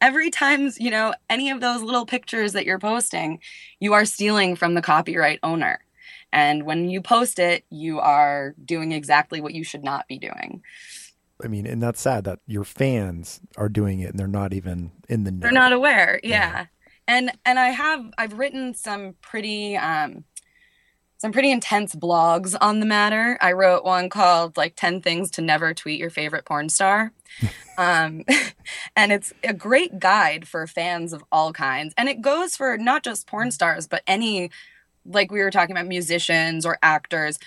every 0.01 0.31
time 0.31 0.71
you 0.79 0.91
know 0.91 1.15
any 1.29 1.51
of 1.51 1.61
those 1.61 1.83
little 1.83 2.07
pictures 2.07 2.53
that 2.53 2.65
you're 2.65 2.79
posting 2.79 3.41
you 3.81 3.93
are 3.93 4.05
stealing 4.05 4.57
from 4.57 4.75
the 4.75 4.83
copyright 4.83 5.39
owner 5.43 5.81
and 6.33 6.65
when 6.65 6.89
you 6.89 7.01
post 7.01 7.39
it 7.39 7.65
you 7.71 7.99
are 7.99 8.55
doing 8.65 8.93
exactly 8.93 9.41
what 9.41 9.55
you 9.55 9.65
should 9.65 9.85
not 9.85 10.07
be 10.09 10.19
doing 10.19 10.63
i 11.43 11.49
mean 11.49 11.67
and 11.67 11.83
that's 11.83 12.01
sad 12.01 12.25
that 12.25 12.39
your 12.47 12.65
fans 12.65 13.41
are 13.57 13.69
doing 13.69 14.01
it 14.01 14.11
and 14.11 14.19
they're 14.19 14.27
not 14.27 14.53
even 14.53 14.91
in 15.09 15.25
the 15.25 15.31
know. 15.31 15.41
they're 15.41 15.53
not 15.53 15.73
aware 15.73 16.21
yeah. 16.23 16.31
yeah. 16.31 16.67
and 17.07 17.33
and 17.45 17.59
i 17.59 17.69
have 17.69 18.05
i've 18.19 18.39
written 18.39 18.75
some 18.75 19.15
pretty 19.21 19.77
um 19.77 20.25
some 21.19 21.33
pretty 21.33 21.51
intense 21.51 21.97
blogs 21.97 22.57
on 22.61 22.79
the 22.79 22.87
matter. 22.87 23.37
I 23.41 23.53
wrote 23.53 23.85
one 23.85 24.09
called 24.09 24.57
like 24.57 24.77
10 24.77 25.03
things 25.03 25.33
to 25.33 25.43
never 25.43 25.75
tweet 25.75 25.99
your 25.99 26.11
favorite 26.11 26.45
porn 26.45 26.69
star. 26.69 27.13
um, 27.79 28.25
and 28.97 29.13
it's 29.13 29.33
a 29.43 29.53
great 29.53 29.99
guide 29.99 30.47
for 30.47 30.67
fans 30.69 31.13
of 31.13 31.25
all 31.33 31.53
kinds. 31.53 31.93
And 31.99 32.09
it 32.09 32.21
goes 32.23 32.57
for 32.57 32.79
not 32.79 33.03
just 33.03 33.27
porn 33.27 33.51
stars, 33.51 33.89
but 33.89 34.03
any, 34.07 34.51
like 35.05 35.33
we 35.33 35.41
were 35.41 35.51
talking 35.51 35.77
about, 35.77 35.89
musicians 35.89 36.65
or 36.65 36.79
actors. 36.83 37.39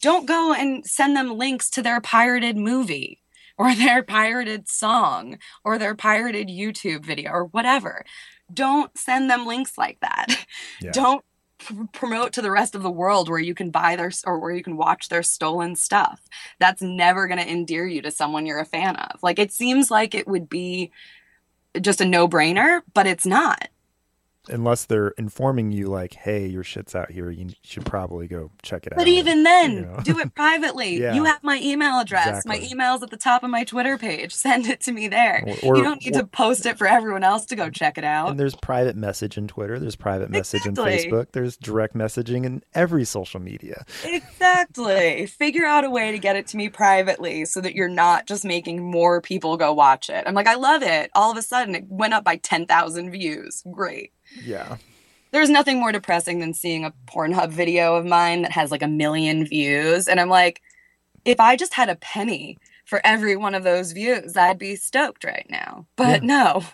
Don't 0.00 0.26
go 0.26 0.52
and 0.52 0.84
send 0.84 1.16
them 1.16 1.38
links 1.38 1.70
to 1.70 1.82
their 1.82 2.00
pirated 2.00 2.56
movie 2.56 3.22
or 3.56 3.72
their 3.76 4.02
pirated 4.02 4.68
song 4.68 5.38
or 5.64 5.78
their 5.78 5.94
pirated 5.94 6.48
YouTube 6.48 7.04
video 7.04 7.30
or 7.30 7.44
whatever. 7.44 8.04
Don't 8.52 8.96
send 8.98 9.30
them 9.30 9.46
links 9.46 9.78
like 9.78 10.00
that. 10.00 10.26
Yeah. 10.80 10.90
Don't 10.90 11.24
promote 11.92 12.32
to 12.34 12.42
the 12.42 12.50
rest 12.50 12.74
of 12.74 12.82
the 12.82 12.90
world 12.90 13.28
where 13.28 13.38
you 13.38 13.54
can 13.54 13.70
buy 13.70 13.96
their 13.96 14.10
or 14.26 14.38
where 14.38 14.52
you 14.52 14.62
can 14.62 14.76
watch 14.76 15.08
their 15.08 15.22
stolen 15.22 15.76
stuff. 15.76 16.20
That's 16.58 16.82
never 16.82 17.26
going 17.26 17.40
to 17.40 17.50
endear 17.50 17.86
you 17.86 18.02
to 18.02 18.10
someone 18.10 18.46
you're 18.46 18.60
a 18.60 18.64
fan 18.64 18.96
of. 18.96 19.22
Like 19.22 19.38
it 19.38 19.52
seems 19.52 19.90
like 19.90 20.14
it 20.14 20.28
would 20.28 20.48
be 20.48 20.92
just 21.80 22.00
a 22.00 22.04
no-brainer, 22.04 22.82
but 22.94 23.06
it's 23.06 23.26
not 23.26 23.68
unless 24.48 24.84
they're 24.86 25.08
informing 25.10 25.70
you 25.72 25.86
like 25.86 26.14
hey 26.14 26.46
your 26.46 26.64
shit's 26.64 26.94
out 26.94 27.10
here. 27.10 27.30
You 27.30 27.50
should 27.62 27.84
probably 27.84 28.26
go 28.26 28.50
check 28.62 28.86
it 28.86 28.90
but 28.90 29.00
out 29.00 29.02
but 29.02 29.08
even 29.08 29.42
then 29.42 29.72
you 29.72 29.80
know? 29.82 30.00
do 30.02 30.18
it 30.18 30.34
privately. 30.34 31.00
Yeah. 31.00 31.14
you 31.14 31.24
have 31.24 31.42
my 31.42 31.60
email 31.62 32.00
address. 32.00 32.44
Exactly. 32.44 32.60
my 32.60 32.66
email's 32.66 33.02
at 33.02 33.10
the 33.10 33.16
top 33.16 33.42
of 33.42 33.50
my 33.50 33.64
twitter 33.64 33.98
page. 33.98 34.32
Send 34.42 34.66
it 34.66 34.80
to 34.82 34.92
me 34.92 35.08
there. 35.08 35.44
Or, 35.62 35.74
or, 35.74 35.76
you 35.76 35.84
don't 35.84 36.04
need 36.04 36.16
or, 36.16 36.20
to 36.20 36.26
post 36.26 36.66
it 36.66 36.78
for 36.78 36.86
everyone 36.86 37.24
else 37.24 37.46
to 37.46 37.56
go 37.56 37.70
check 37.70 37.98
it 37.98 38.04
out. 38.04 38.30
and 38.30 38.40
there's 38.40 38.54
private 38.54 38.96
message 38.96 39.36
in 39.36 39.48
twitter. 39.48 39.78
There's 39.78 39.96
private 39.96 40.30
message 40.30 40.66
exactly. 40.66 41.04
in 41.04 41.10
facebook. 41.10 41.32
There's 41.32 41.56
direct 41.56 41.94
messaging 41.94 42.44
in 42.44 42.62
every 42.74 43.04
social 43.04 43.40
media. 43.40 43.84
Exactly. 44.04 45.26
Figure 45.26 45.64
out 45.64 45.84
a 45.84 45.90
way 45.90 46.12
to 46.12 46.18
get 46.18 46.36
it 46.36 46.46
to 46.48 46.56
me 46.56 46.68
privately 46.68 47.44
so 47.44 47.60
that 47.60 47.74
you're 47.74 47.88
not 47.88 48.26
just 48.26 48.44
making 48.44 48.82
more 48.82 49.20
people 49.20 49.56
go 49.56 49.72
watch 49.72 50.10
it. 50.10 50.24
I'm 50.26 50.34
like 50.34 50.46
i 50.46 50.54
love 50.54 50.82
it. 50.82 51.10
All 51.14 51.30
of 51.30 51.36
a 51.36 51.42
sudden 51.42 51.74
it 51.74 51.84
went 51.88 52.14
up 52.14 52.24
by 52.24 52.36
10000 52.36 53.10
views. 53.10 53.62
Great 53.70 54.12
yeah. 54.44 54.76
There's 55.32 55.50
nothing 55.50 55.80
more 55.80 55.92
depressing 55.92 56.40
than 56.40 56.52
seeing 56.52 56.84
a 56.84 56.92
Pornhub 57.06 57.50
video 57.50 57.94
of 57.96 58.04
mine 58.04 58.42
that 58.42 58.52
has 58.52 58.70
like 58.70 58.82
a 58.82 58.88
million 58.88 59.46
views. 59.46 60.06
And 60.06 60.20
I'm 60.20 60.28
like, 60.28 60.60
if 61.24 61.40
I 61.40 61.56
just 61.56 61.74
had 61.74 61.88
a 61.88 61.96
penny 61.96 62.58
for 62.84 63.00
every 63.04 63.36
one 63.36 63.54
of 63.54 63.64
those 63.64 63.92
views, 63.92 64.36
I'd 64.36 64.58
be 64.58 64.76
stoked 64.76 65.24
right 65.24 65.46
now. 65.48 65.86
But 65.96 66.22
yeah. 66.22 66.26
no. 66.26 66.64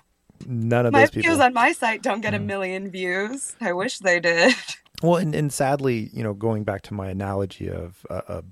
None 0.47 0.87
of 0.87 0.93
my 0.93 1.01
those 1.01 1.11
people. 1.11 1.33
videos 1.33 1.45
on 1.45 1.55
my 1.55 1.73
site 1.73 2.03
don't 2.03 2.21
get 2.21 2.35
a 2.35 2.39
million 2.39 2.91
views. 2.91 3.55
I 3.61 3.73
wish 3.73 3.99
they 3.99 4.21
did. 4.21 4.55
Well, 5.03 5.17
and, 5.17 5.35
and 5.35 5.53
sadly, 5.53 6.11
you 6.13 6.25
know, 6.25 6.35
going 6.35 6.65
back 6.65 6.83
to 6.83 6.95
my 6.95 7.09
analogy 7.09 7.71
of 7.71 8.05
a, 8.11 8.17
a 8.29 8.45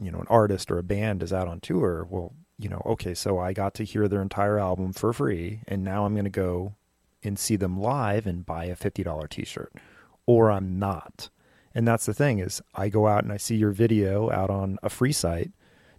you 0.00 0.10
know 0.10 0.18
an 0.18 0.26
artist 0.28 0.70
or 0.70 0.78
a 0.78 0.82
band 0.82 1.22
is 1.22 1.32
out 1.32 1.48
on 1.48 1.60
tour. 1.60 2.06
Well, 2.10 2.34
you 2.58 2.68
know, 2.68 2.82
okay, 2.86 3.14
so 3.14 3.38
I 3.38 3.52
got 3.52 3.74
to 3.74 3.84
hear 3.84 4.08
their 4.08 4.22
entire 4.22 4.58
album 4.58 4.92
for 4.92 5.12
free, 5.12 5.60
and 5.68 5.84
now 5.84 6.04
I'm 6.04 6.14
going 6.14 6.24
to 6.24 6.30
go 6.30 6.74
and 7.24 7.38
see 7.38 7.56
them 7.56 7.80
live 7.80 8.26
and 8.26 8.46
buy 8.46 8.64
a 8.66 8.76
$50 8.76 9.28
t-shirt 9.28 9.72
or 10.26 10.50
I'm 10.50 10.78
not. 10.78 11.30
And 11.74 11.86
that's 11.86 12.06
the 12.06 12.14
thing 12.14 12.38
is 12.38 12.60
I 12.74 12.88
go 12.88 13.06
out 13.06 13.24
and 13.24 13.32
I 13.32 13.36
see 13.36 13.56
your 13.56 13.70
video 13.70 14.30
out 14.30 14.50
on 14.50 14.78
a 14.82 14.90
free 14.90 15.12
site. 15.12 15.50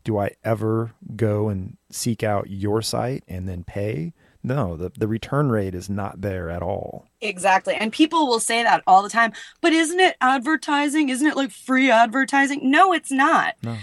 Do 0.04 0.18
I 0.18 0.32
ever 0.44 0.92
go 1.16 1.50
and 1.50 1.78
seek 1.90 2.24
out 2.24 2.50
your 2.50 2.82
site 2.82 3.24
and 3.28 3.48
then 3.48 3.64
pay? 3.64 4.14
No, 4.44 4.76
the, 4.76 4.92
the 4.98 5.08
return 5.08 5.50
rate 5.50 5.74
is 5.74 5.90
not 5.90 6.20
there 6.22 6.50
at 6.50 6.62
all. 6.62 7.08
Exactly. 7.22 7.76
And 7.76 7.94
people 7.94 8.28
will 8.28 8.42
say 8.42 8.62
that 8.62 8.84
all 8.86 9.02
the 9.02 9.10
time. 9.10 9.32
But 9.62 9.72
isn't 9.72 10.00
it 10.00 10.18
advertising? 10.20 11.08
Isn't 11.08 11.28
it 11.28 11.38
like 11.38 11.52
free 11.52 11.90
advertising? 11.90 12.70
No, 12.70 12.92
it's 12.92 13.12
not. 13.12 13.56
No. 13.64 13.78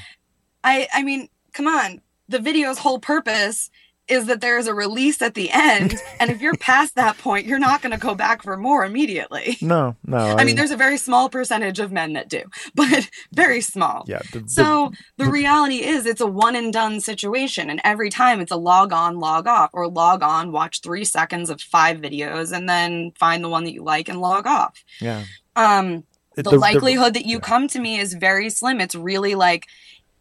I 0.62 0.86
I 0.92 1.02
mean, 1.02 1.28
come 1.52 1.66
on. 1.66 2.02
The 2.28 2.38
video's 2.38 2.78
whole 2.78 3.00
purpose 3.00 3.70
is 4.10 4.26
that 4.26 4.40
there 4.40 4.58
is 4.58 4.66
a 4.66 4.74
release 4.74 5.22
at 5.22 5.34
the 5.34 5.50
end 5.50 5.94
and 6.20 6.30
if 6.30 6.40
you're 6.40 6.54
past 6.54 6.94
that 6.96 7.16
point 7.18 7.46
you're 7.46 7.58
not 7.58 7.82
going 7.82 7.92
to 7.92 7.98
go 7.98 8.14
back 8.14 8.42
for 8.42 8.56
more 8.56 8.84
immediately. 8.84 9.56
No 9.60 9.96
no 10.04 10.16
I, 10.18 10.40
I, 10.40 10.44
mean 10.44 10.56
there's 10.56 10.70
a 10.70 10.76
very 10.76 10.98
small 10.98 11.28
percentage 11.28 11.78
of 11.78 11.92
men 11.92 12.14
that 12.14 12.28
do 12.28 12.42
but 12.74 13.08
very 13.32 13.60
small. 13.60 14.04
Yeah 14.06 14.20
the, 14.32 14.44
so 14.46 14.92
the, 15.16 15.24
the 15.24 15.30
reality 15.30 15.82
is 15.84 16.06
it's 16.06 16.20
a 16.20 16.26
one 16.26 16.56
and 16.56 16.72
done 16.72 17.00
situation 17.00 17.70
and 17.70 17.80
every 17.84 18.10
time 18.10 18.40
it's 18.40 18.52
a 18.52 18.56
log 18.56 18.92
on 18.92 19.18
log 19.18 19.46
off 19.46 19.70
or 19.72 19.88
log 19.88 20.22
on 20.22 20.52
watch 20.52 20.80
three 20.80 21.04
seconds 21.04 21.50
of 21.50 21.60
five 21.60 21.98
videos 21.98 22.52
and 22.56 22.68
then 22.68 23.12
find 23.18 23.44
the 23.44 23.48
one 23.48 23.64
that 23.64 23.72
you 23.72 23.82
like 23.82 24.08
and 24.08 24.20
log 24.20 24.46
off. 24.46 24.82
Yeah. 25.00 25.24
Um 25.56 26.04
the, 26.36 26.42
the 26.42 26.58
likelihood 26.58 27.14
that 27.14 27.26
you 27.26 27.36
yeah. 27.36 27.40
come 27.40 27.68
to 27.68 27.80
me 27.80 27.98
is 27.98 28.14
very 28.14 28.50
slim. 28.50 28.80
It's 28.80 28.94
really 28.94 29.34
like 29.34 29.66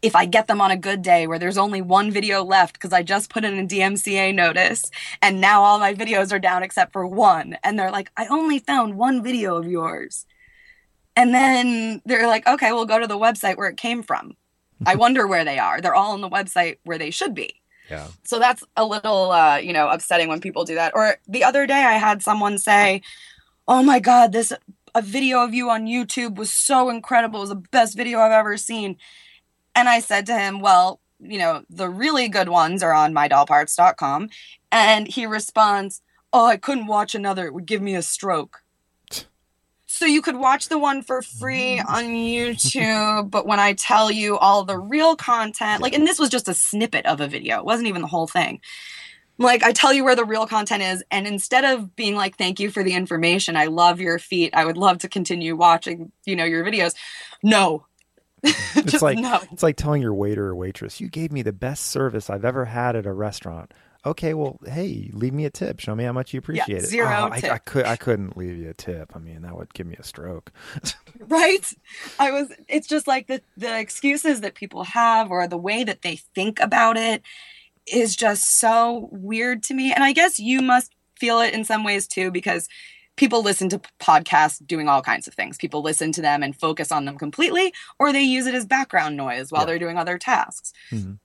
if 0.02 0.16
I 0.16 0.24
get 0.24 0.46
them 0.46 0.60
on 0.60 0.70
a 0.70 0.76
good 0.76 1.02
day 1.02 1.26
where 1.26 1.38
there's 1.38 1.58
only 1.58 1.82
one 1.82 2.10
video 2.10 2.42
left 2.42 2.74
because 2.74 2.92
I 2.92 3.02
just 3.02 3.30
put 3.30 3.44
in 3.44 3.58
a 3.58 3.66
DMCA 3.66 4.34
notice 4.34 4.90
and 5.20 5.40
now 5.40 5.62
all 5.62 5.78
my 5.78 5.94
videos 5.94 6.32
are 6.32 6.38
down 6.38 6.62
except 6.62 6.92
for 6.92 7.06
one. 7.06 7.56
And 7.62 7.78
they're 7.78 7.90
like, 7.90 8.10
I 8.16 8.26
only 8.26 8.58
found 8.58 8.96
one 8.96 9.22
video 9.22 9.56
of 9.56 9.66
yours. 9.66 10.26
And 11.16 11.34
then 11.34 12.00
they're 12.06 12.26
like, 12.26 12.46
okay, 12.46 12.72
we'll 12.72 12.86
go 12.86 12.98
to 12.98 13.06
the 13.06 13.18
website 13.18 13.56
where 13.56 13.68
it 13.68 13.76
came 13.76 14.02
from. 14.02 14.36
I 14.86 14.94
wonder 14.96 15.26
where 15.26 15.44
they 15.44 15.58
are. 15.58 15.80
They're 15.80 15.94
all 15.94 16.12
on 16.12 16.22
the 16.22 16.30
website 16.30 16.78
where 16.84 16.98
they 16.98 17.10
should 17.10 17.34
be. 17.34 17.54
Yeah. 17.90 18.06
So 18.22 18.38
that's 18.38 18.62
a 18.76 18.86
little, 18.86 19.32
uh, 19.32 19.56
you 19.56 19.72
know, 19.72 19.88
upsetting 19.88 20.28
when 20.28 20.40
people 20.40 20.64
do 20.64 20.76
that. 20.76 20.92
Or 20.94 21.16
the 21.26 21.44
other 21.44 21.66
day 21.66 21.82
I 21.84 21.94
had 21.94 22.22
someone 22.22 22.56
say, 22.56 23.02
oh 23.68 23.82
my 23.82 24.00
God, 24.00 24.32
this 24.32 24.52
a 24.94 25.02
video 25.02 25.44
of 25.44 25.54
you 25.54 25.70
on 25.70 25.86
YouTube 25.86 26.36
was 26.36 26.52
so 26.52 26.88
incredible. 26.88 27.40
It 27.40 27.42
was 27.42 27.50
the 27.50 27.56
best 27.56 27.96
video 27.96 28.18
I've 28.18 28.32
ever 28.32 28.56
seen. 28.56 28.96
And 29.74 29.88
I 29.88 30.00
said 30.00 30.26
to 30.26 30.38
him, 30.38 30.60
Well, 30.60 31.00
you 31.18 31.38
know, 31.38 31.64
the 31.68 31.88
really 31.88 32.28
good 32.28 32.48
ones 32.48 32.82
are 32.82 32.92
on 32.92 33.14
mydollparts.com. 33.14 34.28
And 34.72 35.08
he 35.08 35.26
responds, 35.26 36.02
Oh, 36.32 36.46
I 36.46 36.56
couldn't 36.56 36.86
watch 36.86 37.14
another. 37.14 37.46
It 37.46 37.54
would 37.54 37.66
give 37.66 37.82
me 37.82 37.94
a 37.94 38.02
stroke. 38.02 38.62
So 39.92 40.06
you 40.06 40.22
could 40.22 40.36
watch 40.36 40.68
the 40.68 40.78
one 40.78 41.02
for 41.02 41.20
free 41.20 41.80
on 41.80 42.04
YouTube, 42.04 43.28
but 43.28 43.44
when 43.44 43.58
I 43.58 43.74
tell 43.74 44.10
you 44.10 44.38
all 44.38 44.64
the 44.64 44.78
real 44.78 45.16
content, 45.16 45.82
like, 45.82 45.94
and 45.94 46.06
this 46.06 46.18
was 46.18 46.30
just 46.30 46.48
a 46.48 46.54
snippet 46.54 47.04
of 47.06 47.20
a 47.20 47.26
video, 47.26 47.58
it 47.58 47.64
wasn't 47.66 47.88
even 47.88 48.00
the 48.00 48.08
whole 48.08 48.28
thing. 48.28 48.60
Like, 49.36 49.62
I 49.62 49.72
tell 49.72 49.92
you 49.92 50.04
where 50.04 50.14
the 50.14 50.24
real 50.24 50.46
content 50.46 50.82
is, 50.82 51.04
and 51.10 51.26
instead 51.26 51.64
of 51.64 51.96
being 51.96 52.14
like, 52.14 52.38
thank 52.38 52.60
you 52.60 52.70
for 52.70 52.82
the 52.82 52.94
information, 52.94 53.56
I 53.56 53.66
love 53.66 54.00
your 54.00 54.18
feet, 54.18 54.54
I 54.54 54.64
would 54.64 54.76
love 54.76 54.98
to 54.98 55.08
continue 55.08 55.56
watching, 55.56 56.12
you 56.24 56.36
know, 56.36 56.44
your 56.44 56.64
videos. 56.64 56.94
No. 57.42 57.84
It's 58.76 59.02
like 59.02 59.18
no. 59.18 59.40
it's 59.52 59.62
like 59.62 59.76
telling 59.76 60.00
your 60.00 60.14
waiter 60.14 60.46
or 60.46 60.54
waitress, 60.54 61.00
"You 61.00 61.08
gave 61.08 61.32
me 61.32 61.42
the 61.42 61.52
best 61.52 61.86
service 61.86 62.30
I've 62.30 62.44
ever 62.44 62.64
had 62.66 62.96
at 62.96 63.04
a 63.06 63.12
restaurant." 63.12 63.72
Okay, 64.06 64.32
well, 64.32 64.58
hey, 64.66 65.10
leave 65.12 65.34
me 65.34 65.44
a 65.44 65.50
tip. 65.50 65.78
Show 65.78 65.94
me 65.94 66.04
how 66.04 66.12
much 66.12 66.32
you 66.32 66.38
appreciate 66.38 66.82
it. 66.84 66.86
zero 66.86 67.08
Oh, 67.08 67.28
I, 67.30 67.36
I 67.36 67.40
tip. 67.40 67.64
could 67.66 67.84
I 67.84 67.96
couldn't 67.96 68.36
leave 68.36 68.56
you 68.56 68.70
a 68.70 68.74
tip. 68.74 69.12
I 69.14 69.18
mean, 69.18 69.42
that 69.42 69.54
would 69.56 69.74
give 69.74 69.86
me 69.86 69.96
a 69.98 70.02
stroke. 70.02 70.52
right 71.28 71.74
i 72.18 72.30
was 72.30 72.50
it's 72.66 72.86
just 72.86 73.06
like 73.06 73.26
the 73.26 73.42
the 73.58 73.78
excuses 73.78 74.40
that 74.40 74.54
people 74.54 74.84
have 74.84 75.30
or 75.30 75.46
the 75.46 75.58
way 75.58 75.84
that 75.84 76.00
they 76.00 76.16
think 76.34 76.58
about 76.60 76.96
it 76.96 77.20
is 77.86 78.16
just 78.16 78.58
so 78.58 79.08
weird 79.12 79.62
to 79.62 79.74
me 79.74 79.92
and 79.92 80.02
i 80.02 80.12
guess 80.12 80.38
you 80.38 80.62
must 80.62 80.94
feel 81.18 81.40
it 81.40 81.52
in 81.52 81.62
some 81.64 81.84
ways 81.84 82.06
too 82.06 82.30
because 82.30 82.68
people 83.20 83.42
listen 83.42 83.68
to 83.68 83.78
podcasts 84.00 84.58
doing 84.66 84.88
all 84.88 85.02
kinds 85.02 85.28
of 85.28 85.34
things 85.34 85.56
people 85.58 85.82
listen 85.82 86.10
to 86.12 86.22
them 86.22 86.42
and 86.42 86.56
focus 86.66 86.90
on 86.90 87.04
them 87.04 87.16
completely 87.18 87.66
or 87.98 88.12
they 88.12 88.22
use 88.36 88.46
it 88.46 88.54
as 88.54 88.64
background 88.66 89.14
noise 89.16 89.52
while 89.52 89.62
Yeah. 89.62 89.66
they're 89.66 89.78
doing 89.84 89.98
other 89.98 90.16
tasks 90.18 90.72
Mhm. 90.90 91.18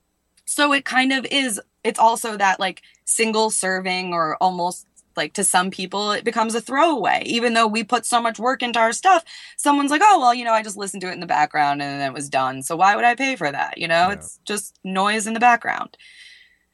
so 0.46 0.74
it 0.74 0.84
kind 0.86 1.12
of 1.14 1.26
is 1.32 1.60
it's 1.84 2.00
also 2.08 2.36
that 2.38 2.60
like 2.60 2.82
single 3.06 3.50
serving 3.50 4.14
or 4.14 4.36
almost 4.42 4.86
like 5.16 5.32
to 5.34 5.44
some 5.46 5.72
people 5.72 6.12
it 6.12 6.26
becomes 6.26 6.54
a 6.56 6.60
throwaway 6.68 7.24
even 7.26 7.54
though 7.54 7.68
we 7.76 7.82
put 7.86 8.06
so 8.06 8.22
much 8.22 8.38
work 8.38 8.62
into 8.62 8.78
our 8.80 8.92
stuff 8.92 9.24
someone's 9.56 9.92
like 9.92 10.02
oh 10.04 10.20
well 10.20 10.34
you 10.34 10.44
know 10.44 10.52
i 10.52 10.62
just 10.62 10.76
listened 10.84 11.00
to 11.02 11.08
it 11.10 11.14
in 11.14 11.22
the 11.22 11.26
background 11.40 11.82
and 11.82 12.02
then 12.02 12.10
it 12.12 12.14
was 12.14 12.28
done 12.30 12.62
so 12.62 12.76
why 12.76 12.96
would 12.96 13.06
i 13.06 13.16
pay 13.16 13.38
for 13.38 13.50
that 13.50 13.78
you 13.78 13.88
know 13.88 14.08
Yeah. 14.10 14.16
it's 14.16 14.40
just 14.44 14.78
noise 14.84 15.26
in 15.28 15.34
the 15.34 15.40
background 15.40 15.96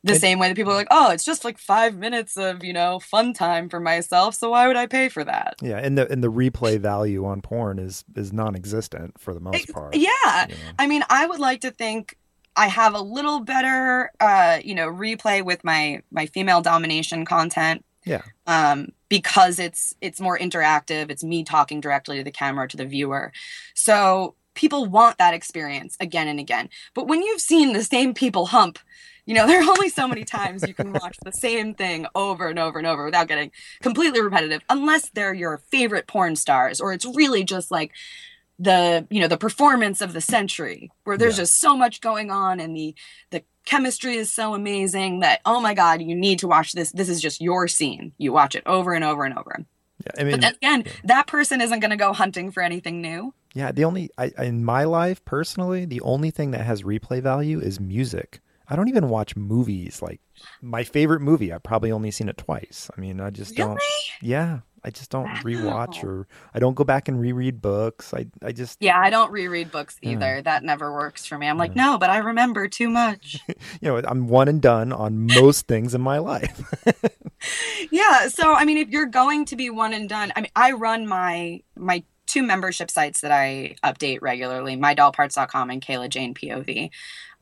the 0.04 0.14
It- 0.14 0.20
same 0.22 0.40
way 0.40 0.48
that 0.48 0.56
people 0.56 0.72
are 0.72 0.76
like 0.76 0.88
oh 0.92 1.12
it's 1.12 1.24
just 1.24 1.44
like 1.46 1.58
five 1.58 1.96
minutes 1.98 2.38
of 2.38 2.64
you 2.64 2.74
know 2.74 3.00
fun 3.00 3.34
time 3.34 3.70
for 3.70 3.80
myself 3.80 4.34
so 4.36 4.50
why 4.50 4.68
would 4.68 4.76
i 4.78 4.88
pay 4.88 5.10
for 5.10 5.24
that 5.24 5.56
Yeah, 5.62 5.78
and 5.78 5.98
the 5.98 6.12
and 6.12 6.24
the 6.24 6.32
replay 6.32 6.80
value 6.80 7.26
on 7.26 7.42
porn 7.42 7.78
is 7.80 8.04
is 8.16 8.34
non-existent 8.34 9.20
for 9.20 9.34
the 9.34 9.40
most 9.40 9.56
Ex- 9.56 9.72
part. 9.72 9.96
yeah 9.96 10.48
you 10.50 10.56
know? 10.56 10.62
I 10.80 10.88
mean, 10.88 11.04
I 11.10 11.26
would 11.26 11.40
like 11.40 11.62
to 11.62 11.72
think 11.72 12.18
I 12.58 12.68
have 12.68 12.94
a 12.96 13.00
little 13.02 13.40
better, 13.40 14.12
uh, 14.20 14.60
you 14.62 14.76
know, 14.76 14.88
replay 14.90 15.42
with 15.44 15.64
my 15.64 16.02
my 16.12 16.26
female 16.26 16.62
domination 16.62 17.24
content. 17.24 17.86
Yeah. 18.06 18.24
Um, 18.46 18.90
because 19.08 19.58
it's 19.58 19.96
it's 20.02 20.20
more 20.20 20.38
interactive. 20.38 21.10
It's 21.12 21.24
me 21.24 21.44
talking 21.46 21.80
directly 21.80 22.18
to 22.18 22.24
the 22.26 22.32
camera 22.32 22.68
to 22.68 22.76
the 22.76 22.86
viewer, 22.86 23.32
so 23.74 24.36
people 24.54 24.86
want 24.86 25.18
that 25.18 25.34
experience 25.34 25.96
again 26.02 26.28
and 26.28 26.40
again. 26.42 26.68
But 26.94 27.08
when 27.08 27.22
you've 27.22 27.40
seen 27.40 27.72
the 27.72 27.84
same 27.84 28.14
people 28.14 28.48
hump, 28.48 28.80
you 29.26 29.34
know, 29.36 29.46
there 29.48 29.60
are 29.62 29.70
only 29.70 29.90
so 29.90 30.08
many 30.08 30.24
times 30.24 30.68
you 30.68 30.74
can 30.74 30.94
watch 30.94 31.18
the 31.24 31.32
same 31.32 31.74
thing 31.74 32.06
over 32.16 32.48
and 32.48 32.60
over 32.60 32.78
and 32.78 32.88
over 32.88 33.06
without 33.06 33.28
getting 33.28 33.52
completely 33.82 34.22
repetitive, 34.22 34.62
unless 34.70 35.10
they're 35.10 35.34
your 35.34 35.58
favorite 35.70 36.08
porn 36.08 36.36
stars 36.36 36.80
or 36.82 36.94
it's 36.94 37.06
really 37.16 37.44
just 37.44 37.72
like 37.72 37.92
the 38.60 39.08
you 39.10 39.20
know 39.20 39.28
the 39.28 39.38
performance 39.38 40.02
of 40.02 40.14
the 40.14 40.22
century 40.22 40.92
where 41.04 41.18
there's 41.18 41.36
Yeah. 41.38 41.44
just 41.44 41.60
so 41.60 41.76
much 41.76 42.00
going 42.00 42.30
on 42.30 42.60
and 42.60 42.76
the 42.76 42.94
the 43.32 43.44
chemistry 43.66 44.16
is 44.16 44.32
so 44.32 44.54
amazing 44.54 45.22
that 45.22 45.42
oh 45.46 45.60
my 45.60 45.74
god 45.74 46.02
you 46.02 46.14
need 46.16 46.38
to 46.40 46.48
watch 46.48 46.74
this 46.74 46.92
this 46.92 47.10
is 47.10 47.22
just 47.22 47.42
your 47.42 47.68
scene 47.68 48.12
you 48.20 48.32
watch 48.32 48.54
it 48.54 48.62
over 48.68 48.94
and 48.94 49.04
over 49.04 49.24
and 49.24 49.36
over 49.38 49.66
Yeah, 50.06 50.12
I 50.22 50.24
mean, 50.26 50.40
but 50.42 50.56
again 50.58 50.84
yeah. 50.86 50.92
that 51.06 51.28
person 51.28 51.60
isn't 51.60 51.80
going 51.80 51.90
to 51.92 51.98
go 51.98 52.14
hunting 52.14 52.52
for 52.52 52.62
anything 52.62 53.02
new 53.02 53.34
yeah. 53.54 53.74
The 53.74 53.84
only 53.84 54.10
I, 54.18 54.32
in 54.38 54.64
my 54.64 54.86
life 54.86 55.26
personally, 55.26 55.84
the 55.84 56.00
only 56.02 56.32
thing 56.32 56.52
that 56.52 56.62
has 56.66 56.84
replay 56.84 57.22
value 57.22 57.60
is 57.60 57.82
music. 57.82 58.40
I 58.72 58.76
don't 58.78 58.88
even 58.90 59.10
watch 59.10 59.36
movies. 59.36 60.02
Like 60.02 60.22
my 60.62 60.84
favorite 60.84 61.20
movie, 61.20 61.52
I've 61.52 61.62
probably 61.64 61.92
only 61.92 62.10
seen 62.10 62.30
it 62.30 62.38
twice. 62.38 62.90
I 62.98 63.02
mean, 63.02 63.20
I 63.20 63.30
just 63.30 63.52
really 63.58 63.70
don't. 63.72 63.82
Yeah, 64.22 64.60
I 64.84 64.90
just 64.92 65.10
don't 65.12 65.28
rewatch 65.44 66.04
Wow. 66.04 66.10
or 66.10 66.28
I 66.54 66.60
don't 66.60 66.74
go 66.74 66.84
back 66.84 67.08
and 67.10 67.20
reread 67.20 67.62
books. 67.62 68.14
I 68.14 68.28
I 68.42 68.52
just 68.54 68.78
yeah 68.82 68.98
i 69.00 69.10
don't 69.12 69.32
reread 69.32 69.72
books 69.72 69.98
Yeah. 70.02 70.12
either 70.12 70.42
that 70.44 70.64
never 70.64 70.92
works 70.94 71.26
for 71.26 71.38
me 71.38 71.48
i'm 71.48 71.58
like 71.58 71.76
Yeah. 71.76 71.84
no 71.92 71.98
but 72.00 72.10
i 72.10 72.18
remember 72.18 72.68
too 72.68 72.90
much 72.90 73.38
you 73.48 73.56
know 73.84 73.98
I'm 73.98 74.28
one 74.28 74.48
and 74.48 74.62
done 74.62 74.92
on 74.94 75.28
most 75.36 75.68
things 75.68 75.94
in 75.94 76.02
my 76.02 76.18
life. 76.18 76.58
yeah 77.92 78.28
so 78.28 78.54
i 78.54 78.66
mean 78.66 78.78
if 78.78 78.90
you're 78.90 79.06
going 79.06 79.46
to 79.46 79.56
be 79.56 79.70
one 79.70 79.94
and 79.94 80.08
done 80.10 80.32
i 80.36 80.42
mean 80.42 80.52
i 80.56 80.72
run 80.72 81.08
my 81.08 81.62
my 81.76 82.04
two 82.32 82.44
membership 82.44 82.90
sites 82.98 83.20
that 83.22 83.32
i 83.32 83.76
update 83.84 84.20
regularly 84.22 84.76
mydollparts.com 84.78 85.70
and 85.70 85.82
kayla 85.86 86.08
jane 86.10 86.34
pov 86.34 86.90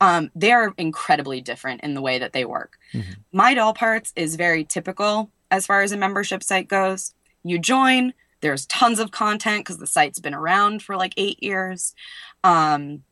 um, 0.02 0.30
they're 0.34 0.72
incredibly 0.78 1.40
different 1.42 1.82
in 1.82 1.92
the 1.92 2.00
way 2.00 2.18
that 2.18 2.32
they 2.32 2.44
work. 2.46 2.78
Mhm. 2.94 3.16
my 3.32 3.52
doll 3.54 3.74
parts 3.74 4.12
is 4.16 4.36
very 4.36 4.64
typical 4.64 5.30
as 5.50 5.66
far 5.66 5.82
as 5.82 5.92
a 5.92 5.96
membership 5.98 6.42
site 6.42 6.68
goes. 6.68 7.12
You 7.44 7.58
join 7.58 8.14
there's 8.40 8.64
tons 8.66 8.98
of 8.98 9.10
content 9.10 9.58
because 9.60 9.76
the 9.76 9.86
site's 9.86 10.18
been 10.18 10.32
around 10.42 10.82
for 10.82 10.96
like 10.96 11.12
eight 11.18 11.42
years. 11.42 11.94
Um, 12.42 13.02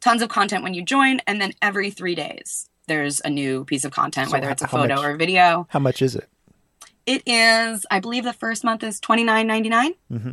tons 0.00 0.20
of 0.22 0.28
content 0.28 0.64
when 0.64 0.74
you 0.74 0.82
join 0.96 1.20
and 1.28 1.40
then 1.40 1.52
every 1.62 1.90
three 1.90 2.16
days 2.16 2.68
there's 2.88 3.20
a 3.24 3.30
new 3.30 3.64
piece 3.64 3.84
of 3.84 3.92
content 3.92 4.28
So 4.28 4.32
whether 4.32 4.50
it's 4.50 4.62
a 4.62 4.68
photo 4.68 4.96
much- 4.96 5.04
or 5.04 5.10
a 5.12 5.16
video. 5.16 5.68
How 5.70 5.78
much 5.78 6.02
is 6.02 6.16
it? 6.16 6.28
it 7.06 7.22
is, 7.24 7.86
I 7.88 8.00
believe 8.00 8.24
the 8.24 8.32
first 8.32 8.64
month 8.64 8.82
is 8.82 8.98
twenty 8.98 9.22
nine 9.22 9.46
ninety 9.46 9.68
nine, 9.68 9.92
hmm 10.10 10.32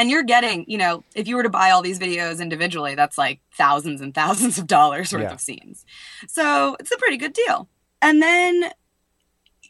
And 0.00 0.10
you're 0.10 0.22
getting, 0.22 0.64
you 0.66 0.78
know, 0.78 1.04
if 1.14 1.28
you 1.28 1.36
were 1.36 1.42
to 1.42 1.50
buy 1.50 1.72
all 1.72 1.82
these 1.82 1.98
videos 1.98 2.40
individually, 2.40 2.94
that's 2.94 3.18
like 3.18 3.40
thousands 3.52 4.00
and 4.00 4.14
thousands 4.14 4.56
of 4.56 4.66
dollars 4.66 5.12
worth 5.12 5.24
Yeah. 5.24 5.32
of 5.32 5.40
scenes. 5.42 5.84
So 6.26 6.74
it's 6.80 6.90
a 6.90 6.96
pretty 6.96 7.18
good 7.18 7.34
deal. 7.34 7.68
And 8.00 8.22
then, 8.22 8.70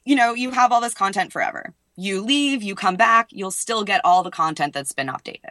you 0.05 0.15
know, 0.15 0.33
you 0.35 0.53
have 0.53 0.71
all 0.71 0.81
this 0.81 0.95
content 0.95 1.33
forever. 1.33 1.75
You 1.97 2.21
leave, 2.23 2.63
you 2.63 2.77
come 2.77 2.95
back, 2.95 3.27
you'll 3.33 3.51
still 3.51 3.83
get 3.83 4.01
all 4.05 4.23
the 4.23 4.31
content 4.31 4.73
that's 4.73 4.93
been 4.93 5.09
updated. 5.09 5.51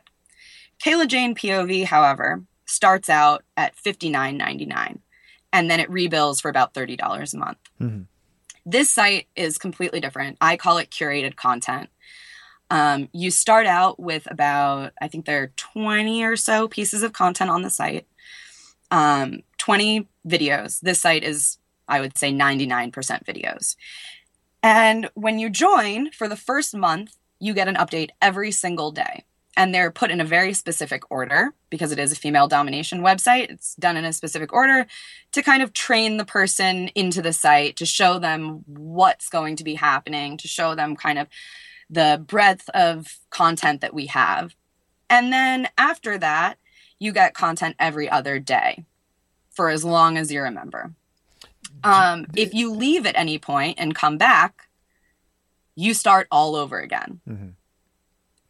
Kayla 0.82 1.10
Jane 1.10 1.36
POV, 1.36 1.84
however, 1.84 2.44
starts 2.66 3.10
out 3.10 3.44
at 3.58 3.76
fifty 3.76 4.10
nine 4.10 4.38
ninety 4.38 4.66
nine, 4.66 5.00
and 5.52 5.70
then 5.70 5.82
it 5.82 5.90
rebills 5.90 6.42
for 6.42 6.48
about 6.48 6.74
$30 6.74 7.34
a 7.34 7.38
month. 7.38 7.58
hmm 7.80 8.02
This 8.66 8.90
site 8.90 9.28
is 9.36 9.58
completely 9.58 10.00
different. 10.00 10.38
I 10.40 10.56
call 10.56 10.78
it 10.78 10.90
curated 10.90 11.36
content. 11.36 11.90
Um, 12.70 13.10
you 13.14 13.32
start 13.32 13.66
out 13.66 14.00
with 14.00 14.28
about, 14.30 14.94
I 15.02 15.08
think 15.08 15.26
there 15.26 15.44
are 15.44 15.52
20 15.56 16.24
or 16.24 16.36
so 16.36 16.68
pieces 16.68 17.04
of 17.04 17.14
content 17.14 17.50
on 17.50 17.64
the 17.64 17.70
site, 17.70 18.08
um, 18.92 19.42
20 19.58 20.08
videos. 20.28 20.80
This 20.80 21.00
site 21.00 21.24
is, 21.24 21.58
I 21.88 22.00
would 22.00 22.18
say, 22.18 22.32
99% 22.32 22.92
videos. 23.26 23.76
And 24.62 25.10
when 25.14 25.40
you 25.40 25.50
join 25.50 26.12
for 26.12 26.28
the 26.28 26.36
first 26.36 26.76
month, 26.76 27.16
you 27.40 27.54
get 27.54 27.68
an 27.68 27.76
update 27.76 28.10
every 28.22 28.52
single 28.52 28.92
day. 28.92 29.24
And 29.58 29.74
they're 29.74 29.92
put 29.92 30.12
in 30.12 30.22
a 30.22 30.26
very 30.26 30.54
specific 30.54 31.04
order 31.10 31.54
because 31.70 31.92
it 31.92 32.00
is 32.00 32.12
a 32.12 32.16
female 32.16 32.48
domination 32.48 33.02
website. 33.02 33.50
It's 33.50 33.76
done 33.76 33.98
in 33.98 34.06
a 34.06 34.14
specific 34.14 34.54
order 34.54 34.86
to 35.34 35.42
kind 35.42 35.64
of 35.64 35.74
train 35.74 36.18
the 36.18 36.24
person 36.24 36.90
into 36.90 37.22
the 37.22 37.34
site, 37.34 37.76
to 37.78 37.86
show 37.86 38.20
them 38.20 38.64
what's 38.68 39.28
going 39.28 39.56
to 39.58 39.64
be 39.64 39.74
happening, 39.74 40.38
to 40.38 40.48
show 40.48 40.76
them 40.76 40.96
kind 40.96 41.20
of 41.20 41.28
the 41.90 42.24
breadth 42.26 42.70
of 42.70 43.18
content 43.30 43.82
that 43.82 43.94
we 43.94 44.08
have. 44.08 44.56
And 45.10 45.34
then 45.34 45.68
after 45.78 46.18
that, 46.18 46.58
you 47.00 47.12
get 47.12 47.34
content 47.34 47.76
every 47.80 48.10
other 48.10 48.40
day 48.40 48.86
for 49.50 49.70
as 49.70 49.84
long 49.84 50.18
as 50.18 50.32
you're 50.32 50.46
a 50.46 50.52
member. 50.52 50.94
Um, 51.84 52.26
if 52.36 52.54
you 52.54 52.72
leave 52.74 53.06
at 53.06 53.16
any 53.18 53.40
point 53.40 53.80
and 53.80 53.96
come 53.96 54.18
back, 54.18 54.68
you 55.76 55.94
start 55.94 56.28
all 56.30 56.56
over 56.56 56.80
again. 56.80 57.22
hmm 57.26 57.50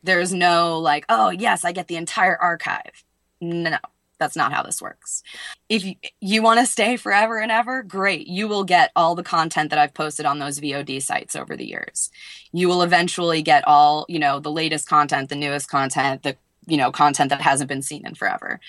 There's 0.03 0.33
no 0.33 0.79
like, 0.79 1.05
oh, 1.09 1.29
yes, 1.29 1.63
I 1.63 1.71
get 1.71 1.87
the 1.87 1.95
entire 1.95 2.37
archive. 2.37 3.03
No, 3.39 3.77
that's 4.19 4.35
not 4.35 4.53
how 4.53 4.61
this 4.61 4.81
works. 4.81 5.23
If 5.69 5.83
you, 5.83 5.95
you 6.19 6.43
want 6.43 6.59
to 6.59 6.65
stay 6.65 6.97
forever 6.97 7.39
and 7.39 7.51
ever, 7.51 7.81
great. 7.81 8.27
You 8.27 8.47
will 8.47 8.65
get 8.65 8.91
all 8.95 9.15
the 9.15 9.23
content 9.23 9.69
that 9.69 9.79
I've 9.79 9.93
posted 9.93 10.25
on 10.25 10.39
those 10.39 10.59
VOD 10.59 11.01
sites 11.01 11.35
over 11.35 11.55
the 11.55 11.67
years. 11.67 12.11
You 12.51 12.67
will 12.67 12.83
eventually 12.83 13.41
get 13.41 13.67
all, 13.67 14.05
you 14.09 14.19
know, 14.19 14.39
the 14.39 14.51
latest 14.51 14.87
content, 14.87 15.29
the 15.29 15.35
newest 15.35 15.69
content, 15.69 16.23
the, 16.23 16.35
you 16.67 16.77
know, 16.77 16.91
content 16.91 17.29
that 17.29 17.41
hasn't 17.41 17.69
been 17.69 17.81
seen 17.81 18.05
in 18.05 18.13
forever. 18.13 18.59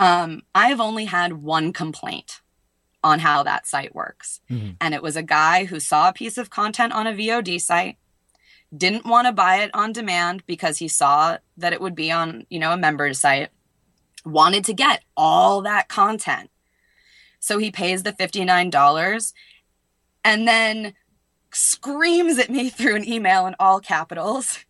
Um, 0.00 0.42
I 0.54 0.68
have 0.68 0.80
only 0.80 1.04
had 1.04 1.34
one 1.34 1.72
complaint 1.72 2.40
on 3.04 3.20
how 3.20 3.42
that 3.44 3.66
site 3.66 3.94
works. 3.94 4.40
Mhm. 4.50 4.76
And 4.80 4.94
it 4.94 5.02
was 5.02 5.16
a 5.16 5.22
guy 5.22 5.66
who 5.66 5.78
saw 5.78 6.08
a 6.08 6.12
piece 6.12 6.38
of 6.38 6.50
content 6.50 6.92
on 6.92 7.06
a 7.06 7.12
VOD 7.12 7.58
site, 7.58 7.98
didn't 8.76 9.06
want 9.06 9.26
to 9.26 9.32
buy 9.32 9.58
it 9.58 9.70
on 9.74 9.92
demand 9.92 10.44
because 10.46 10.78
he 10.78 10.88
saw 10.88 11.38
that 11.56 11.72
it 11.72 11.80
would 11.80 11.94
be 11.94 12.10
on, 12.10 12.46
you 12.50 12.58
know, 12.58 12.72
a 12.72 12.76
member's 12.76 13.20
site, 13.20 13.50
wanted 14.26 14.64
to 14.64 14.74
get 14.74 15.02
all 15.16 15.62
that 15.62 15.88
content. 15.88 16.50
So 17.38 17.58
he 17.58 17.70
pays 17.70 18.02
the 18.02 18.12
$59 18.12 19.32
and 20.24 20.48
then 20.48 20.94
screams 21.52 22.38
at 22.38 22.50
me 22.50 22.68
through 22.70 22.96
an 22.96 23.08
email 23.08 23.46
in 23.46 23.54
all 23.58 23.80
capitals. 23.80 24.64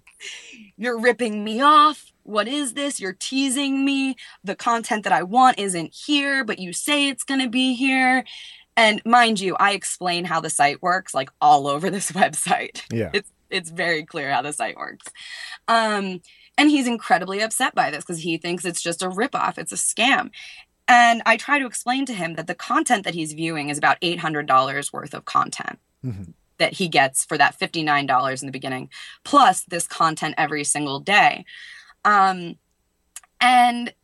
You're 0.76 0.98
ripping 0.98 1.44
me 1.44 1.60
off. 1.60 2.12
What 2.22 2.46
is 2.46 2.74
this? 2.74 3.00
You're 3.00 3.16
teasing 3.18 3.84
me. 3.84 4.16
The 4.44 4.54
content 4.54 5.04
that 5.04 5.12
I 5.12 5.24
want 5.24 5.58
isn't 5.58 5.92
here, 5.92 6.44
but 6.44 6.60
you 6.60 6.72
say 6.72 7.08
it's 7.08 7.24
going 7.24 7.40
to 7.40 7.48
be 7.48 7.74
here. 7.74 8.24
And 8.76 9.02
mind 9.04 9.40
you, 9.40 9.56
I 9.58 9.72
explain 9.72 10.24
how 10.24 10.40
the 10.40 10.48
site 10.48 10.80
works 10.80 11.14
like 11.14 11.30
all 11.40 11.66
over 11.66 11.90
this 11.90 12.12
website. 12.12 12.82
Yeah. 12.90 13.10
It's 13.12 13.30
it's 13.50 13.70
very 13.70 14.04
clear 14.04 14.32
how 14.32 14.40
the 14.40 14.52
site 14.52 14.76
works. 14.76 15.06
Um, 15.68 16.22
and 16.58 16.70
he's 16.70 16.86
incredibly 16.86 17.40
upset 17.40 17.74
by 17.74 17.90
this 17.90 18.04
because 18.04 18.22
he 18.22 18.36
thinks 18.36 18.64
it's 18.64 18.82
just 18.82 19.02
a 19.02 19.08
ripoff, 19.08 19.58
it's 19.58 19.72
a 19.72 19.76
scam. 19.76 20.30
And 20.88 21.22
I 21.24 21.36
try 21.36 21.58
to 21.58 21.66
explain 21.66 22.06
to 22.06 22.12
him 22.12 22.34
that 22.34 22.46
the 22.46 22.54
content 22.54 23.04
that 23.04 23.14
he's 23.14 23.32
viewing 23.32 23.68
is 23.70 23.78
about 23.78 24.00
$800 24.00 24.92
worth 24.92 25.14
of 25.14 25.24
content 25.24 25.78
Mhm. 26.04 26.34
that 26.58 26.74
he 26.74 26.88
gets 26.88 27.24
for 27.24 27.38
that 27.38 27.58
$59 27.58 28.42
in 28.42 28.46
the 28.46 28.52
beginning, 28.52 28.90
plus 29.24 29.62
this 29.62 29.86
content 29.86 30.34
every 30.36 30.64
single 30.64 31.00
day. 31.00 31.44
Um, 32.04 32.58
and 33.40 33.94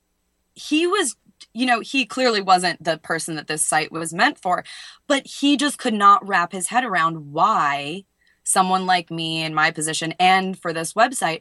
he 0.54 0.86
was, 0.86 1.16
you 1.52 1.66
know, 1.66 1.80
he 1.80 2.04
clearly 2.06 2.40
wasn't 2.40 2.82
the 2.82 2.98
person 2.98 3.36
that 3.36 3.46
this 3.48 3.64
site 3.64 3.92
was 3.92 4.14
meant 4.14 4.38
for, 4.38 4.64
but 5.06 5.26
he 5.26 5.56
just 5.56 5.78
could 5.78 5.94
not 5.94 6.26
wrap 6.26 6.52
his 6.52 6.68
head 6.68 6.84
around 6.84 7.32
why 7.32 8.04
someone 8.44 8.86
like 8.86 9.10
me 9.10 9.42
in 9.42 9.54
my 9.54 9.70
position 9.70 10.14
and 10.18 10.58
for 10.58 10.72
this 10.72 10.94
website 10.94 11.40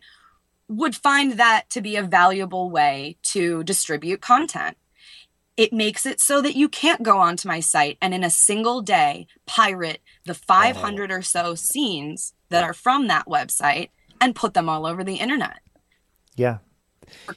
would 0.67 0.95
find 0.95 1.33
that 1.33 1.69
to 1.69 1.81
be 1.81 1.95
a 1.95 2.03
valuable 2.03 2.69
way 2.69 3.17
to 3.23 3.63
distribute 3.63 4.21
content. 4.21 4.77
It 5.55 5.73
makes 5.73 6.05
it 6.05 6.19
so 6.19 6.41
that 6.41 6.55
you 6.55 6.69
can't 6.69 7.03
go 7.03 7.17
onto 7.17 7.47
my 7.47 7.59
site 7.59 7.97
and 8.01 8.13
in 8.13 8.23
a 8.23 8.29
single 8.29 8.81
day 8.81 9.27
pirate 9.45 10.01
the 10.25 10.33
500 10.33 11.11
or 11.11 11.21
so 11.21 11.55
scenes 11.55 12.33
that 12.49 12.63
are 12.63 12.73
from 12.73 13.07
that 13.07 13.27
website 13.27 13.89
and 14.21 14.35
put 14.35 14.53
them 14.53 14.69
all 14.69 14.85
over 14.85 15.03
the 15.03 15.15
internet. 15.15 15.59
Yeah. 16.35 16.59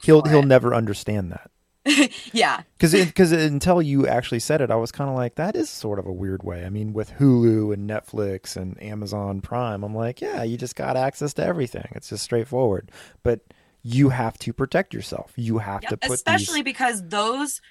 He'll 0.03 0.23
he'll 0.23 0.39
it. 0.39 0.47
never 0.47 0.73
understand 0.75 1.31
that. 1.31 1.50
yeah. 2.33 2.61
Because 2.77 2.93
because 2.93 3.31
until 3.31 3.81
you 3.81 4.07
actually 4.07 4.39
said 4.39 4.61
it, 4.61 4.71
I 4.71 4.75
was 4.75 4.91
kind 4.91 5.09
of 5.09 5.15
like, 5.15 5.35
that 5.35 5.55
is 5.55 5.69
sort 5.69 5.99
of 5.99 6.05
a 6.05 6.11
weird 6.11 6.43
way. 6.43 6.65
I 6.65 6.69
mean, 6.69 6.93
with 6.93 7.11
Hulu 7.13 7.73
and 7.73 7.89
Netflix 7.89 8.55
and 8.55 8.81
Amazon 8.81 9.41
Prime, 9.41 9.83
I'm 9.83 9.95
like, 9.95 10.21
yeah, 10.21 10.43
you 10.43 10.57
just 10.57 10.75
got 10.75 10.95
access 10.97 11.33
to 11.35 11.45
everything. 11.45 11.87
It's 11.95 12.09
just 12.09 12.23
straightforward. 12.23 12.91
But 13.23 13.41
you 13.83 14.09
have 14.09 14.37
to 14.39 14.53
protect 14.53 14.93
yourself. 14.93 15.33
You 15.35 15.57
have 15.57 15.81
to 15.81 15.97
put 15.97 16.11
especially 16.11 16.61
these. 16.61 16.65
because 16.65 17.07
those 17.07 17.61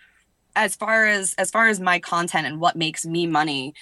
as 0.57 0.75
far 0.75 1.07
as 1.07 1.35
as 1.39 1.51
far 1.51 1.69
as 1.69 1.79
my 1.79 2.01
content 2.01 2.47
and 2.47 2.61
what 2.61 2.75
makes 2.75 3.07
me 3.07 3.27
money 3.27 3.73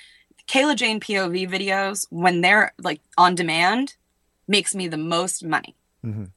kayla 0.47 0.77
jane 0.77 1.01
pov 1.01 1.49
videos 1.49 2.07
when 2.11 2.43
they're 2.43 2.75
like 2.83 3.01
on 3.17 3.35
demand 3.35 3.97
makes 4.47 4.75
me 4.75 4.87
the 4.87 4.99
most 4.99 5.43
money 5.43 5.75
Mhm. 6.05 6.31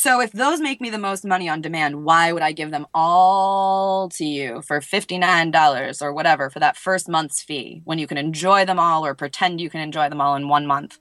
So 0.00 0.18
if 0.18 0.32
those 0.32 0.60
make 0.60 0.80
me 0.80 0.88
the 0.88 0.96
most 0.96 1.26
money 1.26 1.46
on 1.46 1.60
demand 1.60 2.04
why 2.04 2.32
would 2.32 2.42
i 2.42 2.52
give 2.52 2.70
them 2.70 2.86
all 2.94 4.08
to 4.08 4.24
you 4.24 4.62
for 4.62 4.80
$59 4.80 6.02
or 6.02 6.14
whatever 6.14 6.48
for 6.48 6.58
that 6.58 6.76
first 6.76 7.06
month's 7.06 7.42
fee 7.42 7.82
when 7.84 7.98
you 7.98 8.06
can 8.06 8.16
enjoy 8.16 8.64
them 8.64 8.78
all 8.78 9.04
or 9.04 9.14
pretend 9.14 9.60
you 9.60 9.68
can 9.68 9.80
enjoy 9.80 10.08
them 10.08 10.20
all 10.20 10.36
in 10.36 10.48
one 10.48 10.66
month? 10.66 10.98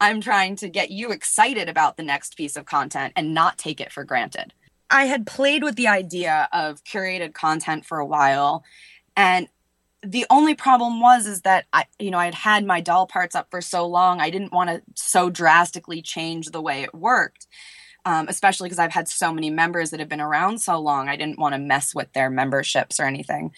I'm 0.00 0.20
trying 0.20 0.56
to 0.56 0.68
get 0.68 0.90
you 0.90 1.10
excited 1.12 1.70
about 1.70 1.96
the 1.96 2.02
next 2.02 2.36
piece 2.36 2.56
of 2.56 2.66
content 2.66 3.14
and 3.16 3.32
not 3.32 3.56
take 3.56 3.80
it 3.80 3.90
for 3.90 4.04
granted. 4.04 4.52
I 4.90 5.06
had 5.06 5.26
played 5.26 5.62
with 5.62 5.76
the 5.76 5.88
idea 5.88 6.48
of 6.52 6.84
curated 6.84 7.32
content 7.32 7.86
for 7.86 7.98
a 7.98 8.06
while 8.06 8.62
and 9.16 9.48
the 10.02 10.26
only 10.28 10.54
problem 10.54 11.00
was 11.00 11.26
is 11.26 11.40
that 11.40 11.64
I 11.72 11.86
you 11.98 12.10
know 12.10 12.18
I 12.18 12.26
had 12.26 12.34
had 12.34 12.66
my 12.66 12.82
doll 12.82 13.06
parts 13.06 13.34
up 13.34 13.48
for 13.50 13.62
so 13.62 13.86
long 13.86 14.20
I 14.20 14.28
didn't 14.28 14.52
want 14.52 14.68
to 14.68 14.82
so 14.94 15.30
drastically 15.30 16.02
change 16.02 16.50
the 16.50 16.60
way 16.60 16.82
it 16.82 16.94
worked 16.94 17.46
um, 18.06 18.28
especially 18.28 18.68
because 18.68 18.78
I've 18.78 18.92
had 18.92 19.08
so 19.08 19.32
many 19.32 19.50
members 19.50 19.90
that 19.90 20.00
have 20.00 20.08
been 20.08 20.20
around 20.20 20.62
so 20.62 20.78
long 20.78 21.08
I 21.08 21.16
didn't 21.16 21.40
want 21.40 21.54
to 21.54 21.58
mess 21.58 21.94
with 21.94 22.10
their 22.12 22.30
memberships 22.30 23.00
or 23.00 23.04
anything. 23.04 23.50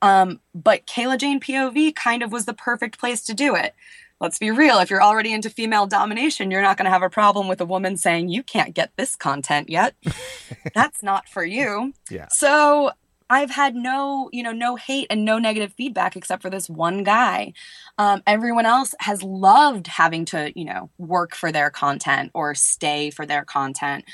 Um, 0.00 0.40
but 0.54 0.86
Kayla 0.86 1.18
Jane 1.18 1.40
POV 1.40 1.94
kind 1.94 2.22
of 2.22 2.30
was 2.30 2.44
the 2.44 2.54
perfect 2.54 2.98
place 2.98 3.22
to 3.24 3.34
do 3.34 3.56
it. 3.56 3.74
Let's 4.20 4.38
be 4.38 4.50
real 4.50 4.78
if 4.78 4.88
you're 4.88 5.02
already 5.02 5.32
into 5.32 5.50
female 5.50 5.86
domination 5.86 6.50
you're 6.50 6.62
not 6.62 6.78
going 6.78 6.86
to 6.86 6.90
have 6.90 7.02
a 7.02 7.10
problem 7.10 7.48
with 7.48 7.60
a 7.60 7.66
woman 7.66 7.96
saying 7.96 8.28
you 8.28 8.42
can't 8.42 8.74
get 8.74 8.92
this 8.96 9.16
content 9.16 9.68
yet. 9.68 9.94
That's 10.74 11.02
not 11.02 11.28
for 11.28 11.44
you. 11.44 11.92
Yeah. 12.08 12.28
so 12.30 12.92
i've 13.28 13.50
had 13.50 13.74
no 13.74 14.28
you 14.32 14.42
know 14.42 14.52
no 14.52 14.76
hate 14.76 15.06
and 15.10 15.24
no 15.24 15.38
negative 15.38 15.72
feedback 15.72 16.16
except 16.16 16.42
for 16.42 16.50
this 16.50 16.68
one 16.68 17.02
guy. 17.02 17.52
Um, 17.98 18.22
everyone 18.26 18.66
else 18.66 18.94
has 19.00 19.22
loved 19.22 19.86
having 19.86 20.24
to 20.26 20.52
you 20.54 20.64
know 20.64 20.90
work 20.98 21.34
for 21.34 21.50
their 21.52 21.70
content 21.70 22.30
or 22.34 22.54
stay 22.54 23.10
for 23.10 23.26
their 23.26 23.44
content. 23.44 24.04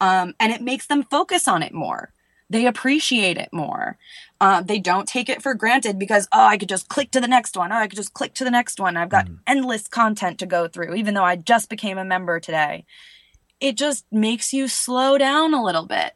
Um, 0.00 0.34
and 0.38 0.52
it 0.52 0.62
makes 0.62 0.86
them 0.86 1.02
focus 1.02 1.48
on 1.48 1.62
it 1.62 1.72
more. 1.74 2.12
They 2.48 2.66
appreciate 2.66 3.36
it 3.36 3.50
more. 3.52 3.96
Uh, 4.40 4.60
they 4.62 4.80
don't 4.80 5.06
take 5.06 5.28
it 5.28 5.42
for 5.42 5.54
granted 5.54 5.98
because 5.98 6.26
oh 6.32 6.46
i 6.46 6.56
could 6.56 6.68
just 6.68 6.88
click 6.88 7.10
to 7.12 7.20
the 7.20 7.28
next 7.28 7.56
one. 7.56 7.72
Oh 7.72 7.76
i 7.76 7.86
could 7.86 7.96
just 7.96 8.14
click 8.14 8.34
to 8.34 8.44
the 8.44 8.50
next 8.50 8.78
one. 8.80 8.96
I've 8.96 9.08
got 9.08 9.28
endless 9.46 9.88
content 9.88 10.38
to 10.38 10.46
go 10.46 10.68
through 10.68 10.94
even 10.94 11.14
though 11.14 11.24
i 11.24 11.36
just 11.36 11.68
became 11.68 11.98
a 11.98 12.04
member 12.04 12.40
today. 12.40 12.84
It 13.60 13.76
just 13.76 14.06
makes 14.10 14.54
you 14.54 14.68
slow 14.68 15.18
down 15.18 15.52
a 15.52 15.62
little 15.62 15.84
bit 15.84 16.14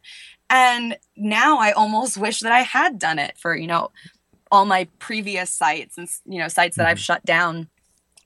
and 0.55 0.97
now 1.15 1.59
i 1.59 1.71
almost 1.71 2.17
wish 2.17 2.39
that 2.39 2.51
i 2.51 2.61
had 2.61 2.97
done 2.97 3.19
it 3.19 3.37
for 3.37 3.55
you 3.55 3.67
know 3.67 3.91
all 4.51 4.65
my 4.65 4.87
previous 4.99 5.49
sites 5.49 5.97
and 5.97 6.07
you 6.25 6.39
know 6.39 6.47
sites 6.47 6.77
that 6.77 6.87
i've 6.87 6.97
mm-hmm. 6.97 7.01
shut 7.01 7.25
down 7.25 7.67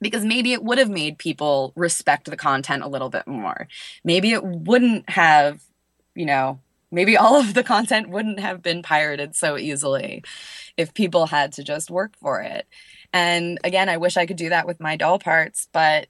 because 0.00 0.24
maybe 0.24 0.52
it 0.52 0.64
would 0.64 0.78
have 0.78 0.88
made 0.90 1.18
people 1.18 1.72
respect 1.76 2.30
the 2.30 2.36
content 2.36 2.82
a 2.82 2.88
little 2.88 3.10
bit 3.10 3.26
more. 3.26 3.68
Maybe 4.02 4.32
it 4.32 4.44
wouldn't 4.44 5.08
have 5.10 5.62
you 6.14 6.26
know 6.26 6.60
maybe 6.90 7.16
all 7.16 7.36
of 7.36 7.54
the 7.54 7.62
content 7.62 8.10
wouldn't 8.10 8.40
have 8.40 8.62
been 8.62 8.82
pirated 8.82 9.36
so 9.36 9.56
easily 9.56 10.24
if 10.76 10.92
people 10.92 11.26
had 11.26 11.52
to 11.52 11.62
just 11.62 11.90
work 11.90 12.16
for 12.20 12.40
it. 12.40 12.66
And 13.12 13.58
again 13.64 13.88
i 13.88 13.96
wish 13.96 14.16
i 14.16 14.24
could 14.24 14.36
do 14.36 14.50
that 14.50 14.68
with 14.68 14.78
my 14.78 14.94
doll 14.94 15.18
parts 15.18 15.68
but 15.72 16.06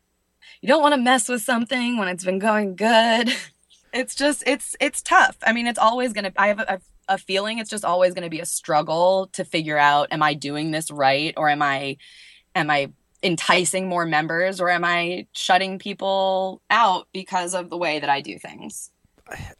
you 0.61 0.69
don't 0.69 0.83
want 0.83 0.95
to 0.95 1.01
mess 1.01 1.31
with 1.31 1.41
something 1.41 1.97
when 1.97 2.09
it's 2.09 2.25
been 2.25 2.39
going 2.39 2.77
good 2.77 3.31
it's 3.93 4.15
just 4.15 4.43
it's 4.47 4.77
it's 4.81 5.03
tough 5.03 5.37
i 5.47 5.53
mean 5.53 5.67
it's 5.67 5.79
always 5.79 6.13
gonna 6.13 6.33
i 6.37 6.49
have 6.49 6.59
a, 6.61 6.81
a 7.09 7.19
feeling 7.19 7.59
it's 7.59 7.71
just 7.71 7.85
always 7.85 8.15
gonna 8.15 8.29
be 8.31 8.41
a 8.41 8.47
struggle 8.47 9.29
to 9.33 9.45
figure 9.45 9.79
out 9.79 10.09
am 10.11 10.23
i 10.23 10.35
doing 10.35 10.71
this 10.71 10.91
right 10.91 11.35
or 11.37 11.49
am 11.49 11.63
i 11.63 11.97
am 12.55 12.71
i 12.71 12.91
enticing 13.23 13.89
more 13.89 14.07
members 14.07 14.61
or 14.61 14.71
am 14.71 14.85
i 14.85 15.27
shutting 15.33 15.79
people 15.79 16.63
out 16.71 17.07
because 17.13 17.55
of 17.55 17.69
the 17.71 17.77
way 17.77 17.99
that 17.99 18.09
i 18.11 18.21
do 18.21 18.39
things 18.39 18.91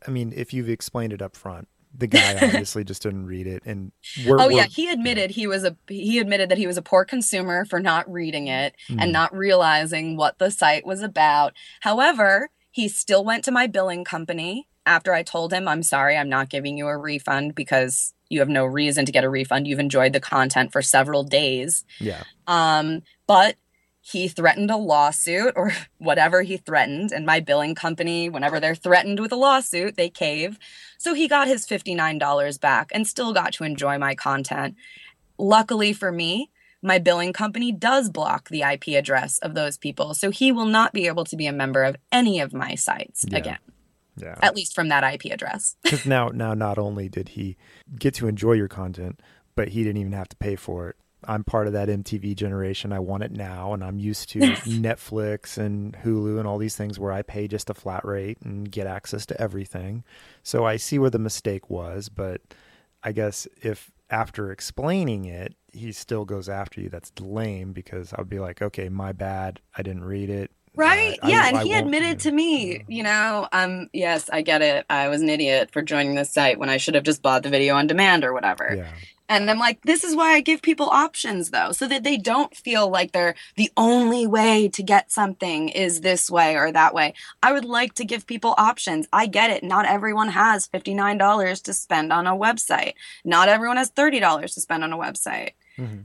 I 0.05 0.11
mean, 0.11 0.33
if 0.35 0.53
you've 0.53 0.69
explained 0.69 1.13
it 1.13 1.23
up 1.23 1.37
front, 1.37 1.69
the 1.97 2.09
guy 2.09 2.35
obviously 2.43 2.83
just 2.83 3.03
didn't 3.03 3.27
read 3.27 3.47
it. 3.47 3.63
And 3.65 3.93
we're, 4.27 4.35
oh 4.41 4.47
we're- 4.49 4.57
yeah 4.57 4.67
he 4.67 4.91
admitted 4.91 5.31
he 5.31 5.47
was 5.47 5.63
a 5.63 5.77
he 5.87 6.19
admitted 6.19 6.49
that 6.49 6.59
he 6.59 6.67
was 6.67 6.77
a 6.77 6.83
poor 6.83 7.05
consumer 7.05 7.65
for 7.65 7.79
not 7.79 8.11
reading 8.11 8.49
it 8.49 8.75
Mm. 8.89 9.01
and 9.03 9.13
not 9.13 9.33
realizing 9.33 10.17
what 10.17 10.39
the 10.41 10.51
site 10.51 10.85
was 10.85 11.03
about 11.03 11.53
however 11.83 12.51
he 12.71 12.89
still 12.89 13.25
went 13.25 13.45
to 13.45 13.51
my 13.51 13.67
billing 13.67 14.05
company 14.05 14.69
after 14.87 15.13
i 15.13 15.23
told 15.23 15.53
him 15.53 15.69
i'm 15.69 15.83
sorry 15.83 16.17
i'm 16.17 16.29
not 16.29 16.49
giving 16.49 16.77
you 16.77 16.87
a 16.87 16.97
refund 16.97 17.55
because 17.55 18.15
you 18.29 18.41
have 18.41 18.49
no 18.49 18.65
reason 18.65 19.05
to 19.05 19.13
get 19.13 19.25
a 19.25 19.29
refund 19.29 19.67
you've 19.67 19.79
enjoyed 19.79 20.13
the 20.13 20.21
content 20.21 20.73
for 20.73 20.83
several 20.83 21.23
days 21.23 21.85
yeah. 21.99 22.23
um, 22.47 23.03
but 23.27 23.57
he 24.01 24.29
threatened 24.29 24.71
a 24.71 24.77
lawsuit 24.77 25.53
or 25.57 25.73
whatever 25.99 26.43
he 26.43 26.57
threatened. 26.57 27.13
And 27.13 27.27
my 27.27 27.41
billing 27.41 27.75
company, 27.75 28.29
whenever 28.29 28.59
they're 28.59 28.75
threatened 28.75 29.21
with 29.21 29.33
a 29.33 29.37
lawsuit, 29.37 29.97
they 29.97 30.09
cave. 30.09 30.59
So 30.99 31.15
he 31.15 31.29
got 31.29 31.49
his 31.49 31.67
$59 31.67 32.61
back 32.61 32.91
and 32.93 33.07
still 33.07 33.33
got 33.33 33.53
to 33.55 33.65
enjoy 33.65 33.99
my 33.99 34.15
content. 34.15 34.77
Luckily 35.39 35.93
for 35.93 36.11
me, 36.11 36.51
my 36.83 36.99
billing 36.99 37.33
company 37.33 37.73
does 37.73 38.09
block 38.11 38.49
the 38.49 38.63
IP 38.63 38.89
address 38.97 39.39
of 39.39 39.55
those 39.55 39.77
people. 39.79 40.15
So 40.15 40.31
he 40.31 40.51
will 40.53 40.67
not 40.67 40.93
be 40.93 41.07
able 41.07 41.25
to 41.25 41.37
be 41.37 41.47
a 41.47 41.53
member 41.53 41.85
of 41.85 41.97
any 42.11 42.41
of 42.41 42.53
my 42.55 42.75
sites 42.75 43.25
Yeah. 43.29 43.39
again, 43.39 43.59
Yeah. 44.17 44.37
at 44.41 44.55
least 44.57 44.75
from 44.75 44.89
that 44.89 45.05
IP 45.05 45.27
address. 45.33 45.77
Because 45.83 46.07
now, 46.07 46.29
now, 46.29 46.55
not 46.55 46.79
only 46.79 47.09
did 47.09 47.31
he 47.31 47.57
get 47.99 48.15
to 48.15 48.29
enjoy 48.29 48.53
your 48.53 48.69
content, 48.69 49.21
but 49.57 49.69
he 49.69 49.83
didn't 49.85 49.99
even 50.01 50.13
have 50.13 50.29
to 50.31 50.37
pay 50.37 50.57
for 50.57 50.89
it. 50.89 50.97
I'm 51.25 51.45
part 51.45 51.67
of 51.67 51.75
that 51.75 51.89
MTV 51.91 52.35
generation. 52.35 52.95
I 52.95 52.99
want 53.01 53.25
it 53.25 53.31
now, 53.31 53.75
and 53.75 53.85
I'm 53.85 53.99
used 53.99 54.31
to 54.31 54.39
Netflix 54.41 55.59
and 55.59 55.95
Hulu 56.03 56.39
and 56.39 56.49
all 56.49 56.57
these 56.57 56.77
things 56.77 56.99
where 56.99 57.13
I 57.13 57.21
pay 57.21 57.47
just 57.47 57.69
a 57.69 57.75
flat 57.75 58.05
rate 58.07 58.39
and 58.43 58.71
get 58.71 58.87
access 58.87 59.27
to 59.27 59.39
everything. 59.41 60.03
So 60.43 60.65
I 60.65 60.77
see 60.77 60.99
where 60.99 61.11
the 61.11 61.19
mistake 61.19 61.69
was, 61.69 62.09
but 62.09 62.41
I 63.03 63.13
guess 63.13 63.47
if 63.63 63.91
after 64.11 64.51
explaining 64.51 65.25
it, 65.25 65.55
he 65.73 65.93
still 65.93 66.25
goes 66.25 66.49
after 66.49 66.81
you, 66.81 66.89
that's 66.89 67.13
lame 67.21 67.73
because 67.73 68.13
I'll 68.17 68.25
be 68.25 68.41
like, 68.41 68.61
okay, 68.61 68.89
my 68.89 69.13
bad. 69.13 69.61
I 69.77 69.83
didn't 69.83 70.05
read 70.05 70.31
it. 70.31 70.51
Right? 70.77 71.19
Uh, 71.23 71.29
yeah, 71.29 71.43
I, 71.43 71.49
and 71.49 71.57
I 71.59 71.65
he 71.65 71.73
admitted 71.73 72.21
to 72.21 72.33
me, 72.33 72.85
you 72.89 73.03
know, 73.03 73.49
um, 73.53 73.89
yes, 73.93 74.31
I 74.33 74.43
get 74.43 74.63
it. 74.63 74.87
I 74.89 75.09
was 75.09 75.21
an 75.21 75.29
idiot 75.29 75.71
for 75.73 75.83
joining 75.83 76.15
this 76.15 76.33
site 76.33 76.59
when 76.59 76.69
I 76.69 76.77
should 76.77 76.95
have 76.95 77.05
just 77.05 77.23
bought 77.23 77.43
the 77.43 77.51
video 77.51 77.75
on 77.75 77.87
demand 77.87 78.25
or 78.25 78.33
whatever. 78.33 78.75
Yeah. 78.77 78.93
And 79.31 79.49
I'm 79.49 79.61
like, 79.61 79.81
this 79.83 80.03
is 80.03 80.17
why 80.17 80.33
I 80.33 80.41
give 80.41 80.61
people 80.61 80.91
options 80.91 81.51
though, 81.51 81.71
so 81.71 81.87
that 81.87 82.03
they 82.03 82.17
don't 82.17 82.53
feel 82.55 82.91
like 82.91 83.13
they're 83.13 83.37
the 83.55 83.71
only 83.77 84.27
way 84.27 84.69
to 84.71 84.83
get 84.83 85.13
something 85.13 85.69
is 85.69 86.01
this 86.01 86.29
way 86.29 86.57
or 86.57 86.73
that 86.73 86.95
way. 86.95 87.15
I 87.41 87.53
would 87.53 87.65
like 87.65 87.95
to 87.95 88.05
give 88.05 88.27
people 88.27 88.57
options. 88.59 89.07
I 89.13 89.29
get 89.29 89.51
it. 89.51 89.63
Not 89.63 89.87
everyone 89.87 90.31
has 90.31 90.67
$59 90.67 91.63
to 91.63 91.73
spend 91.73 92.13
on 92.13 92.27
a 92.27 92.37
website. 92.37 92.95
Not 93.25 93.49
everyone 93.49 93.77
has 93.77 93.93
$30 93.93 94.53
to 94.53 94.61
spend 94.61 94.83
on 94.83 94.93
a 94.93 94.99
website. 94.99 95.53
Mm-hmm. 95.79 96.01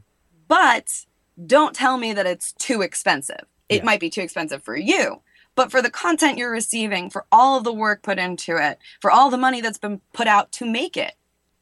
But 0.48 1.06
don't 1.44 1.76
tell 1.76 1.98
me 1.98 2.14
that 2.14 2.28
it's 2.28 2.54
too 2.54 2.84
expensive. 2.84 3.46
It 3.70 3.78
yeah. 3.78 3.86
might 3.86 4.00
be 4.00 4.12
too 4.12 4.22
expensive 4.22 4.62
for 4.62 4.78
you, 4.78 5.24
but 5.56 5.72
for 5.72 5.82
the 5.82 5.90
content 5.90 6.38
you're 6.38 6.52
receiving, 6.52 7.10
for 7.10 7.26
all 7.32 7.58
of 7.58 7.64
the 7.64 7.74
work 7.74 8.04
put 8.04 8.20
into 8.20 8.56
it, 8.58 8.78
for 9.02 9.10
all 9.10 9.32
the 9.32 9.38
money 9.38 9.62
that's 9.62 9.80
been 9.80 10.02
put 10.14 10.28
out 10.28 10.52
to 10.52 10.66
make 10.66 10.96
it, 10.96 11.16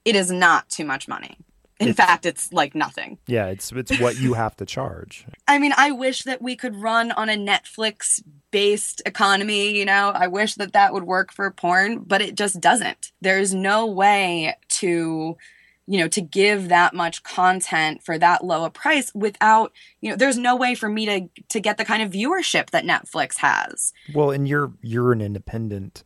it 0.03 0.17
is 0.17 0.29
not 0.29 0.69
too 0.69 0.83
much 0.83 1.07
money. 1.07 1.37
In 1.83 1.89
it's, 1.89 1.97
fact, 1.97 2.25
it's 2.25 2.51
like 2.51 2.75
nothing. 2.75 3.17
Yeah, 3.27 3.47
it's 3.47 3.71
it's 3.71 3.99
what 3.99 4.19
you 4.19 4.33
have 4.33 4.55
to 4.57 4.65
charge. 4.65 5.25
I 5.47 5.59
mean, 5.59 5.73
I 5.77 5.91
wish 5.91 6.23
that 6.23 6.41
we 6.41 6.55
could 6.55 6.75
run 6.75 7.11
on 7.11 7.29
a 7.29 7.35
Netflix 7.35 8.21
based 8.51 9.01
economy, 9.05 9.77
you 9.77 9.85
know. 9.85 10.11
I 10.13 10.27
wish 10.27 10.55
that 10.55 10.73
that 10.73 10.93
would 10.93 11.03
work 11.03 11.31
for 11.31 11.49
porn, 11.51 11.99
but 11.99 12.21
it 12.21 12.35
just 12.35 12.59
doesn't. 12.59 13.11
There's 13.21 13.53
no 13.53 13.85
way 13.85 14.55
to 14.79 15.37
you 15.85 15.99
know 15.99 16.07
to 16.07 16.21
give 16.21 16.69
that 16.69 16.93
much 16.93 17.23
content 17.23 18.03
for 18.03 18.17
that 18.17 18.43
low 18.43 18.63
a 18.63 18.69
price 18.69 19.11
without 19.13 19.73
you 20.01 20.09
know 20.09 20.15
there's 20.15 20.37
no 20.37 20.55
way 20.55 20.75
for 20.75 20.87
me 20.87 21.05
to 21.05 21.43
to 21.49 21.59
get 21.59 21.77
the 21.77 21.85
kind 21.85 22.01
of 22.01 22.11
viewership 22.11 22.69
that 22.69 22.85
Netflix 22.85 23.37
has. 23.37 23.93
Well, 24.13 24.31
and 24.31 24.47
you're 24.47 24.73
you're 24.81 25.11
an 25.11 25.21
independent 25.21 26.03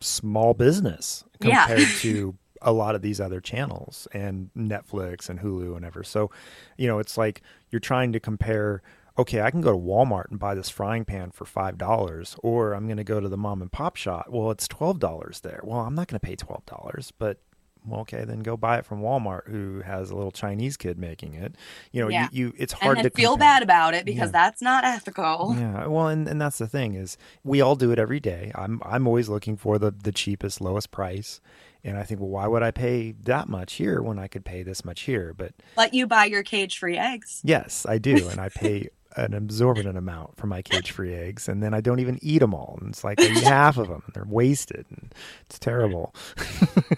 small 0.00 0.54
business 0.54 1.24
compared 1.40 1.80
yeah. 1.80 1.86
to 1.98 2.36
a 2.62 2.72
lot 2.72 2.94
of 2.94 3.02
these 3.02 3.20
other 3.20 3.40
channels 3.40 4.06
and 4.12 4.50
Netflix 4.56 5.28
and 5.28 5.40
Hulu 5.40 5.76
and 5.76 5.84
ever. 5.84 6.02
So, 6.04 6.30
you 6.76 6.86
know, 6.86 6.98
it's 6.98 7.16
like 7.16 7.42
you're 7.70 7.80
trying 7.80 8.12
to 8.12 8.20
compare 8.20 8.82
okay, 9.18 9.42
I 9.42 9.50
can 9.50 9.60
go 9.60 9.72
to 9.72 9.76
Walmart 9.76 10.30
and 10.30 10.38
buy 10.38 10.54
this 10.54 10.70
frying 10.70 11.04
pan 11.04 11.30
for 11.30 11.44
$5 11.44 12.38
or 12.42 12.72
I'm 12.72 12.86
going 12.86 12.96
to 12.96 13.04
go 13.04 13.20
to 13.20 13.28
the 13.28 13.36
mom 13.36 13.60
and 13.60 13.70
pop 13.70 13.96
shop. 13.96 14.26
Well, 14.30 14.50
it's 14.50 14.66
$12 14.66 15.42
there. 15.42 15.60
Well, 15.62 15.80
I'm 15.80 15.94
not 15.94 16.08
going 16.08 16.18
to 16.18 16.26
pay 16.26 16.36
$12, 16.36 17.12
but 17.18 17.38
well, 17.86 18.00
okay, 18.00 18.24
then 18.24 18.40
go 18.40 18.56
buy 18.56 18.78
it 18.78 18.84
from 18.84 19.00
Walmart, 19.00 19.48
who 19.48 19.80
has 19.80 20.10
a 20.10 20.14
little 20.16 20.30
Chinese 20.30 20.76
kid 20.76 20.98
making 20.98 21.34
it. 21.34 21.54
You 21.92 22.02
know, 22.02 22.08
yeah. 22.08 22.28
you, 22.30 22.46
you, 22.46 22.54
it's 22.58 22.72
hard 22.74 22.98
and 22.98 23.04
to 23.04 23.10
feel 23.10 23.32
compare. 23.32 23.48
bad 23.48 23.62
about 23.62 23.94
it 23.94 24.04
because 24.04 24.28
yeah. 24.28 24.32
that's 24.32 24.60
not 24.60 24.84
ethical. 24.84 25.56
Yeah, 25.58 25.86
well, 25.86 26.08
and, 26.08 26.28
and 26.28 26.40
that's 26.40 26.58
the 26.58 26.66
thing 26.66 26.94
is 26.94 27.16
we 27.42 27.60
all 27.60 27.76
do 27.76 27.90
it 27.90 27.98
every 27.98 28.20
day. 28.20 28.52
I'm 28.54 28.80
I'm 28.84 29.06
always 29.06 29.28
looking 29.28 29.56
for 29.56 29.78
the 29.78 29.90
the 29.90 30.12
cheapest, 30.12 30.60
lowest 30.60 30.90
price, 30.90 31.40
and 31.84 31.96
I 31.98 32.02
think, 32.02 32.20
well, 32.20 32.28
why 32.28 32.46
would 32.46 32.62
I 32.62 32.70
pay 32.70 33.12
that 33.22 33.48
much 33.48 33.74
here 33.74 34.02
when 34.02 34.18
I 34.18 34.28
could 34.28 34.44
pay 34.44 34.62
this 34.62 34.84
much 34.84 35.02
here? 35.02 35.34
But 35.36 35.54
let 35.76 35.94
you 35.94 36.06
buy 36.06 36.26
your 36.26 36.42
cage 36.42 36.78
free 36.78 36.98
eggs. 36.98 37.40
Yes, 37.44 37.86
I 37.88 37.98
do, 37.98 38.28
and 38.28 38.40
I 38.40 38.48
pay 38.48 38.88
an 39.16 39.34
absorbent 39.34 39.96
amount 39.98 40.36
for 40.36 40.46
my 40.46 40.62
cage 40.62 40.92
free 40.92 41.14
eggs, 41.14 41.48
and 41.48 41.62
then 41.62 41.74
I 41.74 41.80
don't 41.80 41.98
even 41.98 42.18
eat 42.22 42.38
them 42.38 42.54
all. 42.54 42.78
And 42.80 42.90
it's 42.90 43.02
like 43.02 43.20
I 43.20 43.24
eat 43.24 43.42
half 43.42 43.76
of 43.76 43.88
them, 43.88 44.02
and 44.06 44.14
they're 44.14 44.24
wasted, 44.24 44.86
and 44.90 45.12
it's 45.46 45.58
terrible. 45.58 46.14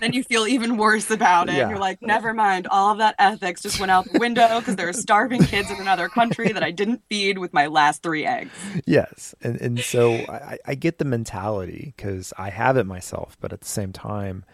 then 0.00 0.12
you 0.12 0.22
feel 0.22 0.46
even 0.46 0.76
worse 0.76 1.10
about 1.10 1.48
it. 1.48 1.54
Yeah. 1.54 1.70
You're 1.70 1.78
like, 1.78 2.02
never 2.02 2.34
mind, 2.34 2.66
all 2.66 2.92
of 2.92 2.98
that 2.98 3.14
ethics 3.18 3.62
just 3.62 3.80
went 3.80 3.90
out 3.90 4.10
the 4.12 4.18
window 4.18 4.58
because 4.58 4.76
there 4.76 4.88
are 4.88 4.92
starving 4.92 5.42
kids 5.44 5.70
in 5.70 5.80
another 5.80 6.08
country 6.08 6.52
that 6.52 6.62
I 6.62 6.70
didn't 6.70 7.02
feed 7.08 7.38
with 7.38 7.52
my 7.52 7.66
last 7.68 8.02
three 8.02 8.26
eggs. 8.26 8.52
Yes, 8.84 9.34
and 9.42 9.60
and 9.60 9.80
so 9.80 10.12
I, 10.12 10.58
I 10.66 10.74
get 10.74 10.98
the 10.98 11.04
mentality 11.04 11.94
because 11.96 12.32
I 12.36 12.50
have 12.50 12.76
it 12.76 12.84
myself, 12.84 13.36
but 13.40 13.52
at 13.52 13.60
the 13.60 13.68
same 13.68 13.92
time, 13.92 14.44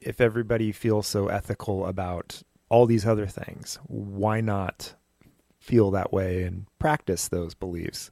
if 0.00 0.20
everybody 0.20 0.72
feels 0.72 1.06
so 1.06 1.28
ethical 1.28 1.86
about 1.86 2.42
all 2.68 2.86
these 2.86 3.06
other 3.06 3.26
things, 3.26 3.78
why 3.86 4.40
not 4.40 4.94
feel 5.58 5.90
that 5.90 6.12
way 6.12 6.42
and 6.44 6.66
practice 6.78 7.28
those 7.28 7.54
beliefs 7.54 8.10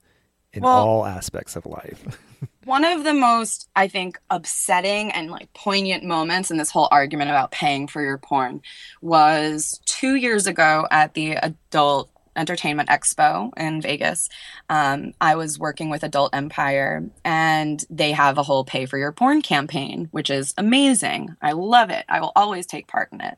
in 0.53 0.63
well, 0.63 0.73
all 0.73 1.07
aspects 1.07 1.57
of 1.57 1.67
life. 1.67 2.19
one 2.65 2.85
of 2.85 3.05
the 3.05 3.15
most, 3.15 3.69
I 3.77 3.89
think, 3.89 4.19
upsetting 4.31 5.11
and 5.13 5.31
like 5.31 5.53
poignant 5.53 6.05
moments 6.05 6.51
in 6.51 6.57
this 6.57 6.71
whole 6.71 6.89
argument 6.91 7.31
about 7.31 7.51
paying 7.51 7.87
for 7.87 8.03
your 8.03 8.19
porn 8.19 8.63
was 9.01 9.81
two 9.87 10.15
years 10.15 10.47
ago 10.47 10.87
at 10.91 11.15
the 11.15 11.33
Adult 11.33 12.11
Entertainment 12.39 12.89
Expo 12.89 13.51
in 13.57 13.83
Vegas. 13.83 14.29
Um, 14.71 15.13
I 15.21 15.35
was 15.35 15.59
working 15.59 15.91
with 15.91 16.03
Adult 16.03 16.35
Empire, 16.35 17.05
and 17.25 17.85
they 17.91 18.13
have 18.13 18.39
a 18.39 18.43
whole 18.43 18.65
pay 18.65 18.87
for 18.87 18.97
your 18.97 19.13
porn 19.13 19.43
campaign, 19.43 20.09
which 20.11 20.31
is 20.31 20.55
amazing. 20.57 21.37
I 21.43 21.53
love 21.53 21.91
it. 21.91 22.05
I 22.09 22.21
will 22.21 22.33
always 22.35 22.67
take 22.67 22.87
part 22.87 23.13
in 23.13 23.21
it. 23.21 23.37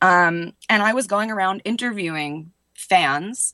Um, 0.00 0.54
and 0.68 0.82
I 0.82 0.94
was 0.94 1.06
going 1.06 1.30
around 1.30 1.62
interviewing 1.64 2.52
fans 2.74 3.52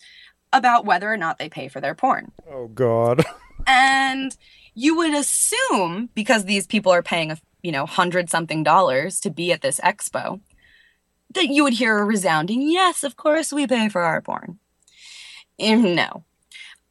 about 0.53 0.85
whether 0.85 1.13
or 1.13 1.17
not 1.17 1.39
they 1.39 1.49
pay 1.49 1.69
for 1.69 1.81
their 1.81 1.95
porn. 1.95 2.31
Oh 2.49 2.69
God. 2.69 3.25
and 3.67 4.37
you 4.75 4.97
would 4.97 5.15
assume 5.15 6.11
because 6.15 6.45
these 6.45 6.67
people 6.67 6.93
are 6.93 7.03
paying 7.03 7.31
a 7.31 7.39
you 7.63 7.73
know 7.73 7.87
hundred 7.87 8.29
something 8.29 8.63
dollars 8.63 9.21
to 9.21 9.31
be 9.31 9.53
at 9.53 9.63
this 9.63 9.81
expo 9.81 10.41
that 11.33 11.49
you 11.49 11.65
would 11.65 11.73
hear 11.73 11.99
a 11.99 12.05
resounding 12.05 12.63
yes 12.63 13.03
of 13.03 13.17
course 13.17 13.53
we 13.53 13.67
pay 13.67 13.89
for 13.89 14.03
our 14.03 14.21
porn 14.21 14.59
no 15.59 16.25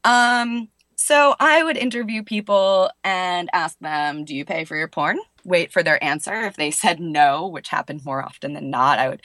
um 0.04 0.70
so 0.96 1.36
i 1.40 1.64
would 1.64 1.78
interview 1.78 2.24
people 2.24 2.90
and 3.04 3.50
ask 3.54 3.78
them 3.80 4.26
do 4.26 4.36
you 4.36 4.46
pay 4.46 4.66
for 4.66 4.76
your 4.76 4.88
porn 4.88 5.20
wait 5.44 5.72
for 5.72 5.84
their 5.84 6.02
answer 6.04 6.34
if 6.46 6.56
they 6.56 6.72
said 6.72 7.00
no 7.00 7.48
which 7.48 7.70
happened 7.70 8.04
more 8.06 8.24
often 8.24 8.54
than 8.54 8.70
not 8.70 9.00
i 9.00 9.10
would 9.10 9.22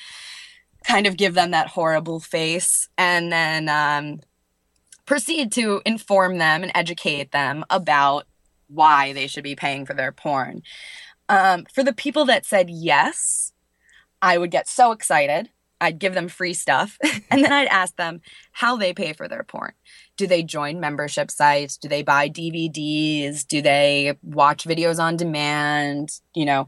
kind 0.85 1.07
of 1.07 1.17
give 1.17 1.35
them 1.35 1.51
that 1.51 1.69
horrible 1.69 2.21
face 2.21 2.89
and 2.97 3.31
then 3.31 3.69
um, 3.69 4.21
proceed 5.05 5.53
to 5.53 5.83
inform 5.85 6.39
them 6.39 6.63
and 6.63 6.73
educate 6.75 7.33
them 7.33 7.65
about 7.71 8.27
why 8.69 9.13
they 9.13 9.27
should 9.27 9.45
be 9.45 9.57
paying 9.57 9.87
for 9.87 9.95
their 9.95 10.13
porn. 10.13 10.63
Um, 11.29 11.67
for 11.73 11.83
the 11.83 11.93
people 11.93 12.25
that 12.27 12.47
said 12.47 12.71
yes, 12.71 13.53
I 14.23 14.39
would 14.39 14.51
get 14.51 14.69
so 14.69 14.93
excited. 14.93 15.51
I'd 15.81 15.99
give 15.99 16.15
them 16.15 16.29
free 16.29 16.55
stuff. 16.55 16.99
Mm-hmm. 17.09 17.25
and 17.31 17.45
then 17.45 17.53
I'd 17.53 17.69
ask 17.69 17.97
them 17.97 18.21
how 18.53 18.77
they 18.77 18.93
pay 18.93 19.13
for 19.13 19.29
their 19.29 19.43
porn. 19.43 19.73
Do 20.17 20.27
they 20.27 20.43
join 20.43 20.81
membership 20.81 21.31
sites? 21.31 21.77
Do 21.77 21.89
they 21.89 22.03
buy 22.03 22.29
DVDs? 22.29 23.47
Do 23.47 23.61
they 23.61 24.17
watch 24.23 24.65
videos 24.65 24.99
on 24.99 25.17
demand? 25.17 26.21
You 26.35 26.47
know, 26.47 26.67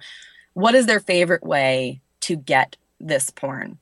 what 0.54 0.74
is 0.74 0.86
their 0.86 1.00
favorite 1.00 1.44
way 1.44 2.00
to 2.22 2.36
get 2.36 2.76
this 2.98 3.30
porn? 3.30 3.78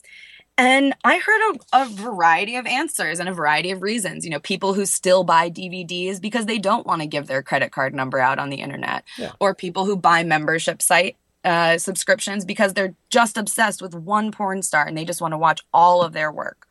And 0.58 0.94
I 1.04 1.18
heard 1.18 1.54
a, 1.72 1.82
a, 1.82 1.88
variety 1.88 2.56
of 2.56 2.66
answers 2.66 3.20
and 3.20 3.28
a 3.28 3.32
variety 3.32 3.70
of 3.70 3.80
reasons. 3.80 4.24
You 4.24 4.32
know, 4.32 4.40
people 4.40 4.74
who 4.74 4.86
still 4.86 5.22
buy 5.22 5.50
DVDs 5.50 6.20
because 6.20 6.46
they 6.46 6.58
don't 6.58 6.86
want 6.86 7.00
to 7.00 7.06
give 7.06 7.28
their 7.28 7.42
credit 7.42 7.70
card 7.70 7.94
number 7.94 8.18
out 8.18 8.40
on 8.40 8.50
the 8.50 8.56
internet, 8.56 9.04
yeah. 9.16 9.32
or 9.38 9.54
people 9.54 9.84
who 9.84 9.96
buy 9.96 10.24
membership 10.24 10.82
site 10.82 11.16
uh, 11.44 11.78
subscriptions 11.78 12.44
because 12.44 12.74
they're 12.74 12.94
just 13.10 13.36
obsessed 13.36 13.80
with 13.80 13.94
one 13.94 14.32
porn 14.32 14.62
star 14.62 14.86
and 14.86 14.96
they 14.96 15.04
just 15.04 15.20
want 15.20 15.32
to 15.32 15.38
watch 15.38 15.62
all 15.72 16.02
of 16.02 16.12
their 16.12 16.32
work. 16.32 16.66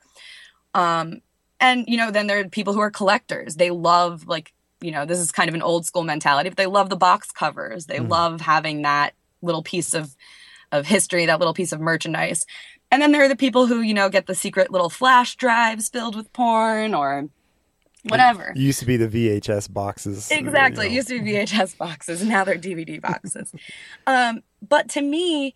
Um, 0.73 1.21
and 1.59 1.85
you 1.87 1.97
know, 1.97 2.11
then 2.11 2.27
there 2.27 2.39
are 2.39 2.49
people 2.49 2.73
who 2.73 2.79
are 2.79 2.91
collectors. 2.91 3.55
They 3.55 3.71
love 3.71 4.27
like 4.27 4.53
you 4.79 4.91
know, 4.91 5.05
this 5.05 5.17
is 5.19 5.31
kind 5.31 5.49
of 5.49 5.55
an 5.55 5.63
old 5.63 5.85
school 5.85 6.03
mentality, 6.03 6.49
but 6.49 6.57
they 6.57 6.67
love 6.67 6.89
the 6.89 6.95
box 6.95 7.31
covers. 7.31 7.87
They 7.87 7.97
mm. 7.97 8.09
love 8.09 8.41
having 8.41 8.83
that 8.83 9.13
little 9.41 9.63
piece 9.63 9.93
of 9.93 10.15
of 10.71 10.85
history, 10.85 11.25
that 11.25 11.39
little 11.39 11.53
piece 11.53 11.71
of 11.71 11.79
merchandise. 11.79 12.45
And 12.91 13.01
then 13.01 13.11
there 13.11 13.23
are 13.23 13.29
the 13.29 13.35
people 13.35 13.67
who, 13.67 13.81
you 13.81 13.93
know, 13.93 14.09
get 14.09 14.27
the 14.27 14.35
secret 14.35 14.71
little 14.71 14.89
flash 14.89 15.35
drives 15.35 15.89
filled 15.89 16.15
with 16.15 16.31
porn 16.33 16.93
or 16.93 17.29
whatever. 18.09 18.49
It 18.49 18.57
used 18.57 18.79
to 18.79 18.85
be 18.85 18.97
the 18.97 19.07
VHS 19.07 19.71
boxes. 19.71 20.29
Exactly. 20.31 20.85
You 20.85 20.89
know. 20.89 20.93
It 20.93 20.95
used 20.95 21.07
to 21.09 21.21
be 21.21 21.31
VHS 21.31 21.77
boxes 21.77 22.23
now 22.23 22.43
they're 22.43 22.55
DVD 22.55 23.01
boxes. 23.09 23.51
um, 24.05 24.41
but 24.67 24.89
to 24.89 25.01
me, 25.01 25.55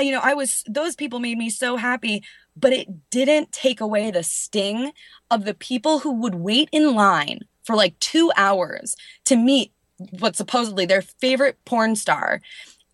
you 0.00 0.12
know, 0.12 0.20
I 0.22 0.34
was, 0.34 0.62
those 0.68 0.94
people 0.94 1.20
made 1.20 1.38
me 1.38 1.48
so 1.50 1.76
happy, 1.76 2.22
but 2.56 2.72
it 2.72 3.10
didn't 3.10 3.52
take 3.52 3.80
away 3.80 4.10
the 4.10 4.22
sting 4.22 4.92
of 5.30 5.44
the 5.44 5.54
people 5.54 6.00
who 6.00 6.12
would 6.12 6.34
wait 6.34 6.68
in 6.72 6.94
line 6.94 7.40
for 7.64 7.74
like 7.74 7.98
two 7.98 8.30
hours 8.36 8.96
to 9.24 9.36
meet 9.36 9.72
what 10.18 10.36
supposedly 10.36 10.84
their 10.84 11.02
favorite 11.02 11.58
porn 11.64 11.96
star. 11.96 12.40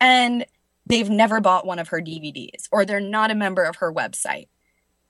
And 0.01 0.47
they've 0.87 1.11
never 1.11 1.41
bought 1.41 1.67
one 1.67 1.79
of 1.79 1.89
her 1.89 2.01
DVDs 2.01 2.69
or 2.71 2.85
they're 2.85 3.01
not 3.01 3.31
a 3.31 3.35
member 3.35 3.65
of 3.65 3.77
her 3.77 3.93
website. 3.93 4.47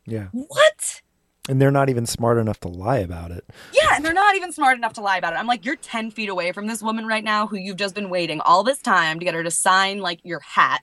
Yeah. 0.06 0.28
What? 0.32 1.02
And 1.48 1.60
they're 1.60 1.72
not 1.72 1.88
even 1.88 2.06
smart 2.06 2.38
enough 2.38 2.60
to 2.60 2.68
lie 2.68 2.98
about 2.98 3.32
it. 3.32 3.44
Yeah, 3.72 3.96
and 3.96 4.04
they're 4.04 4.12
not 4.12 4.36
even 4.36 4.52
smart 4.52 4.76
enough 4.76 4.92
to 4.94 5.00
lie 5.00 5.16
about 5.16 5.32
it. 5.32 5.36
I'm 5.36 5.48
like, 5.48 5.64
you're 5.64 5.76
10 5.76 6.12
feet 6.12 6.28
away 6.28 6.52
from 6.52 6.68
this 6.68 6.82
woman 6.82 7.06
right 7.06 7.24
now 7.24 7.48
who 7.48 7.56
you've 7.56 7.78
just 7.78 7.96
been 7.96 8.10
waiting 8.10 8.40
all 8.40 8.62
this 8.62 8.80
time 8.80 9.18
to 9.18 9.24
get 9.24 9.34
her 9.34 9.42
to 9.42 9.50
sign 9.50 9.98
like 9.98 10.20
your 10.22 10.40
hat. 10.40 10.82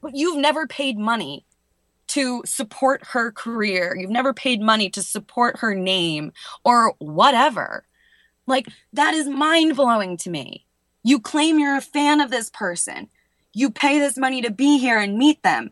But 0.00 0.16
you've 0.16 0.38
never 0.38 0.66
paid 0.66 0.98
money 0.98 1.46
to 2.08 2.42
support 2.44 3.06
her 3.12 3.30
career. 3.30 3.96
You've 3.96 4.10
never 4.10 4.34
paid 4.34 4.60
money 4.60 4.90
to 4.90 5.02
support 5.02 5.58
her 5.60 5.74
name 5.74 6.32
or 6.64 6.94
whatever. 6.98 7.86
Like, 8.46 8.66
that 8.92 9.14
is 9.14 9.28
mind 9.28 9.76
blowing 9.76 10.16
to 10.18 10.30
me. 10.30 10.66
You 11.04 11.20
claim 11.20 11.58
you're 11.58 11.76
a 11.76 11.80
fan 11.80 12.20
of 12.20 12.30
this 12.30 12.50
person, 12.50 13.08
you 13.54 13.70
pay 13.70 13.98
this 13.98 14.18
money 14.18 14.42
to 14.42 14.50
be 14.50 14.78
here 14.78 14.98
and 14.98 15.18
meet 15.18 15.42
them, 15.42 15.70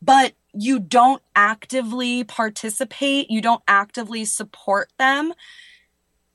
but 0.00 0.34
you 0.54 0.78
don't 0.78 1.22
actively 1.34 2.24
participate, 2.24 3.30
you 3.30 3.40
don't 3.40 3.62
actively 3.66 4.24
support 4.24 4.92
them 4.98 5.32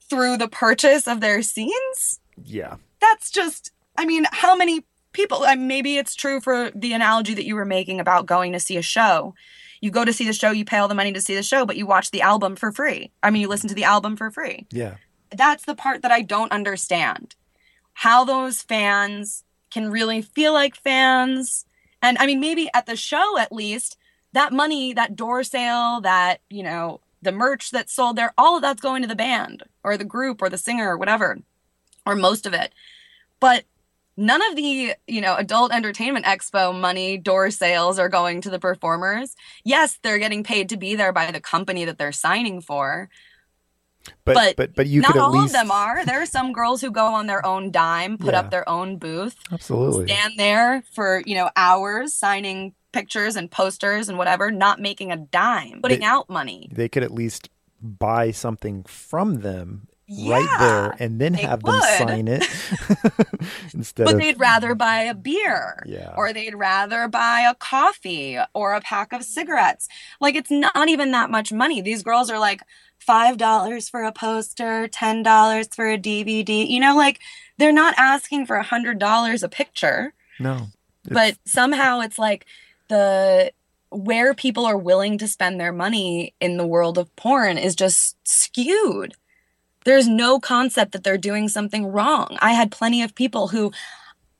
through 0.10 0.38
the 0.38 0.48
purchase 0.48 1.07
of 1.07 1.22
their 1.22 1.41
scenes. 1.41 2.19
Yeah. 2.44 2.77
That's 2.99 3.30
just, 3.30 3.72
I 3.98 4.06
mean, 4.06 4.26
how 4.31 4.56
many 4.56 4.85
people, 5.11 5.44
I 5.44 5.56
mean, 5.56 5.68
maybe 5.68 5.98
it's 5.98 6.15
true 6.15 6.39
for 6.41 6.72
the 6.73 6.94
analogy 6.94 7.34
that 7.34 7.45
you 7.45 7.56
were 7.56 7.65
making 7.65 7.99
about 7.99 8.26
going 8.26 8.53
to 8.53 8.60
see 8.60 8.77
a 8.77 8.81
show. 8.81 9.35
You 9.81 9.91
go 9.91 10.06
to 10.06 10.14
see 10.14 10.26
the 10.26 10.34
show, 10.34 10.52
you 10.52 10.65
pay 10.65 10.77
all 10.77 10.88
the 10.88 10.95
money 10.95 11.14
to 11.14 11.22
see 11.22 11.35
the 11.35 11.44
show, 11.44 11.65
but 11.65 11.77
you 11.77 11.85
watch 11.85 12.11
the 12.11 12.22
album 12.22 12.56
for 12.56 12.72
free. 12.72 13.11
I 13.22 13.30
mean, 13.30 13.41
you 13.41 13.48
listen 13.48 13.69
to 13.69 13.76
the 13.76 13.84
album 13.84 14.15
for 14.15 14.31
free. 14.31 14.65
Yeah. 14.72 14.95
That's 15.30 15.65
the 15.65 15.76
part 15.76 16.02
that 16.02 16.11
I 16.11 16.22
don't 16.22 16.52
understand. 16.52 17.35
How 17.94 18.23
those 18.23 18.61
fans 18.61 19.44
can 19.69 19.91
really 19.91 20.22
feel 20.22 20.53
like 20.53 20.76
fans. 20.76 21.65
And 22.02 22.18
I 22.18 22.26
mean, 22.26 22.39
maybe 22.39 22.69
at 22.73 22.85
the 22.85 22.95
show 22.95 23.38
at 23.38 23.52
least, 23.52 23.98
that 24.38 24.53
money, 24.53 24.93
that 24.93 25.15
door 25.15 25.43
sale, 25.43 25.99
that, 26.01 26.41
you 26.49 26.61
know, 26.61 27.01
the 27.23 27.31
merch 27.31 27.72
that's 27.72 27.91
sold 27.91 28.15
there, 28.15 28.34
all 28.38 28.55
of 28.57 28.61
that's 28.61 28.81
going 28.81 29.01
to 29.01 29.07
the 29.07 29.15
band 29.15 29.64
or 29.84 29.97
the 29.97 30.05
group 30.05 30.41
or 30.41 30.49
the 30.49 30.57
singer 30.59 30.91
or 30.91 30.97
whatever, 30.97 31.39
or 32.05 32.15
most 32.15 32.45
of 32.45 32.53
it. 32.53 32.72
But 33.39 33.64
none 34.15 34.41
of 34.47 34.55
the, 34.55 34.93
you 35.07 35.22
know, 35.22 35.35
adult 35.35 35.72
entertainment 35.73 36.26
expo 36.26 36.80
money, 36.80 37.18
door 37.18 37.49
sales 37.49 37.97
are 37.97 38.09
going 38.09 38.41
to 38.41 38.51
the 38.51 38.59
performers. 38.59 39.35
Yes, 39.64 39.97
they're 40.03 40.19
getting 40.19 40.43
paid 40.43 40.69
to 40.69 40.77
be 40.77 40.95
there 40.95 41.11
by 41.11 41.31
the 41.31 41.41
company 41.41 41.84
that 41.85 41.97
they're 41.97 42.11
signing 42.11 42.61
for. 42.61 43.09
But 44.23 44.35
but 44.35 44.55
but, 44.55 44.76
but 44.76 44.88
you 44.88 45.01
not 45.01 45.14
could 45.14 45.19
at 45.19 45.23
all 45.23 45.31
least 45.31 45.47
of 45.47 45.61
them 45.61 45.72
are. 45.72 46.05
There 46.05 46.22
are 46.22 46.26
some 46.27 46.53
girls 46.53 46.80
who 46.81 46.91
go 46.91 47.07
on 47.07 47.27
their 47.27 47.45
own 47.45 47.72
dime, 47.72 48.18
put 48.18 48.34
Yeah. 48.34 48.39
up 48.39 48.51
their 48.51 48.68
own 48.69 48.97
booth, 48.97 49.35
absolutely. 49.51 50.07
stand 50.07 50.34
there 50.38 50.84
for 50.93 51.23
you 51.26 51.35
know 51.35 51.49
hours 51.55 52.14
signing 52.14 52.73
pictures 52.91 53.35
and 53.35 53.49
posters 53.51 54.09
and 54.09 54.18
whatever, 54.18 54.51
not 54.51 54.80
making 54.80 55.11
a 55.11 55.18
dime, 55.18 55.81
putting 55.81 55.99
They- 55.99 56.05
out 56.05 56.30
money. 56.30 56.69
They 56.72 56.89
could 56.89 57.03
at 57.03 57.14
least 57.14 57.49
buy 57.81 58.31
something 58.31 58.84
from 58.84 59.41
them 59.41 59.88
Yeah, 60.07 60.35
right 60.38 60.59
there 60.59 60.95
and 60.99 61.22
then 61.22 61.35
have 61.35 61.61
them 61.64 61.80
sign 61.99 62.27
it 62.27 62.43
instead 63.73 64.05
but 64.05 64.15
of 64.15 64.19
they'd 64.19 64.39
rather 64.39 64.73
buy 64.76 65.01
a 65.01 65.14
beer 65.14 65.84
Yeah. 65.85 66.14
or 66.15 66.34
they'd 66.34 66.55
rather 66.55 67.07
buy 67.07 67.41
a 67.41 67.53
coffee 67.55 68.39
or 68.53 68.73
a 68.73 68.81
pack 68.81 69.14
of 69.14 69.23
cigarettes 69.23 69.88
like 70.19 70.35
it's 70.35 70.49
not 70.51 70.89
even 70.89 71.11
that 71.11 71.30
much 71.30 71.51
money 71.51 71.81
these 71.81 72.03
girls 72.03 72.30
are 72.30 72.39
like 72.39 72.61
five 72.99 73.38
dollars 73.38 73.89
for 73.89 74.03
a 74.03 74.11
poster 74.11 74.88
ten 74.88 75.22
dollars 75.23 75.68
for 75.72 75.88
a 75.89 75.97
dvd 75.97 76.68
you 76.68 76.80
know 76.80 76.95
like 76.95 77.19
they're 77.57 77.72
not 77.72 77.93
asking 77.97 78.45
for 78.45 78.55
a 78.55 78.64
hundred 78.64 78.97
dollars 78.99 79.43
a 79.43 79.49
picture 79.49 80.14
no. 80.39 80.68
but 81.03 81.38
somehow 81.45 81.99
it's 81.99 82.18
like 82.18 82.45
the 82.89 83.51
where 83.89 84.34
people 84.34 84.65
are 84.65 84.77
willing 84.77 85.18
to 85.18 85.27
spend 85.27 85.59
their 85.59 85.72
money 85.72 86.34
in 86.41 86.57
the 86.57 86.68
world 86.68 86.97
of 86.97 87.15
porn 87.15 87.57
is 87.57 87.76
just 87.76 88.18
skewed. 88.27 89.14
There's 89.85 90.07
no 90.07 90.39
concept 90.39 90.91
that 90.91 91.03
they're 91.03 91.18
doing 91.18 91.47
something 91.47 91.85
wrong. 91.85 92.38
I 92.41 92.51
had 92.51 92.72
plenty 92.72 93.01
of 93.01 93.15
people 93.15 93.47
who 93.47 93.72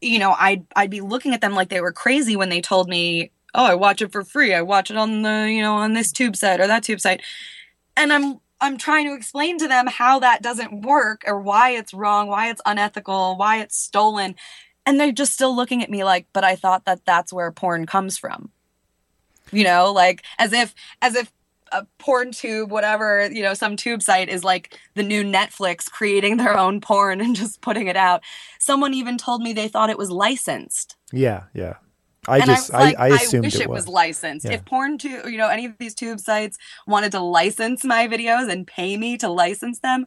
you 0.01 0.19
know 0.19 0.35
i'd 0.37 0.65
i'd 0.75 0.89
be 0.91 1.01
looking 1.01 1.33
at 1.33 1.41
them 1.41 1.53
like 1.53 1.69
they 1.69 1.81
were 1.81 1.91
crazy 1.91 2.35
when 2.35 2.49
they 2.49 2.61
told 2.61 2.87
me 2.87 3.31
oh 3.55 3.65
i 3.65 3.73
watch 3.73 4.01
it 4.01 4.11
for 4.11 4.23
free. 4.23 4.53
I 4.53 4.61
watch 4.61 4.91
it 4.91 4.97
on 4.97 5.23
the 5.23 5.49
you 5.49 5.61
know 5.61 5.75
on 5.75 5.93
this 5.93 6.11
tube 6.11 6.35
site 6.35 6.59
or 6.59 6.67
that 6.67 6.83
tube 6.83 6.99
site. 6.99 7.21
And 7.95 8.13
i'm 8.13 8.39
i'm 8.61 8.77
trying 8.77 9.07
to 9.07 9.15
explain 9.15 9.57
to 9.57 9.67
them 9.67 9.87
how 9.87 10.19
that 10.19 10.41
doesn't 10.41 10.81
work 10.81 11.23
or 11.25 11.39
why 11.41 11.71
it's 11.71 11.93
wrong 11.93 12.27
why 12.27 12.49
it's 12.49 12.61
unethical 12.65 13.37
why 13.37 13.59
it's 13.59 13.77
stolen 13.77 14.35
and 14.88 14.99
they're 14.99 15.11
just 15.11 15.34
still 15.34 15.55
looking 15.55 15.84
at 15.84 15.91
me 15.91 16.03
like 16.03 16.26
but 16.34 16.43
i 16.43 16.55
thought 16.55 16.85
that 16.85 17.05
that's 17.05 17.31
where 17.31 17.51
porn 17.51 17.85
comes 17.85 18.18
from 18.18 18.49
you 19.51 19.64
know 19.64 19.91
like 19.93 20.23
as 20.39 20.51
if 20.53 20.73
as 21.03 21.15
if 21.15 21.31
a 21.73 21.85
porn 21.99 22.31
tube 22.31 22.72
whatever 22.72 23.30
you 23.31 23.43
know 23.43 23.53
some 23.53 23.76
tube 23.76 24.01
site 24.01 24.30
is 24.30 24.43
like 24.43 24.80
the 24.95 25.03
new 25.03 25.23
netflix 25.23 25.91
creating 25.91 26.38
their 26.38 26.57
own 26.57 26.80
porn 26.81 27.22
and 27.26 27.35
just 27.35 27.61
putting 27.61 27.88
it 27.88 27.97
out 27.97 28.23
someone 28.57 28.93
even 28.93 29.18
told 29.18 29.43
me 29.43 29.53
they 29.53 29.68
thought 29.68 29.89
it 29.89 29.97
was 29.97 30.09
licensed 30.09 30.95
Yeah, 31.11 31.43
yeah. 31.53 31.76
I 32.30 32.39
and 32.39 32.45
just 32.47 32.73
I, 32.73 32.80
like, 32.80 32.99
I, 32.99 33.05
I 33.05 33.15
assumed 33.15 33.45
wish 33.45 33.55
it, 33.55 33.61
it 33.61 33.69
was. 33.69 33.85
was, 33.85 33.88
licensed. 33.88 34.45
Yeah. 34.45 34.55
If 34.55 34.65
porn 34.65 34.97
to 34.97 35.30
you 35.31 35.38
know 35.38 35.47
any 35.47 35.65
of 35.65 35.77
these 35.77 35.95
tube 35.95 36.19
sites 36.19 36.57
wanted 36.85 37.11
to 37.14 37.22
license 37.22 37.85
my 37.85 38.05
videos 38.07 38.51
and 38.51 38.68
pay 38.68 38.97
me 38.97 39.18
to 39.19 39.30
license 39.30 39.80
them, 39.80 40.05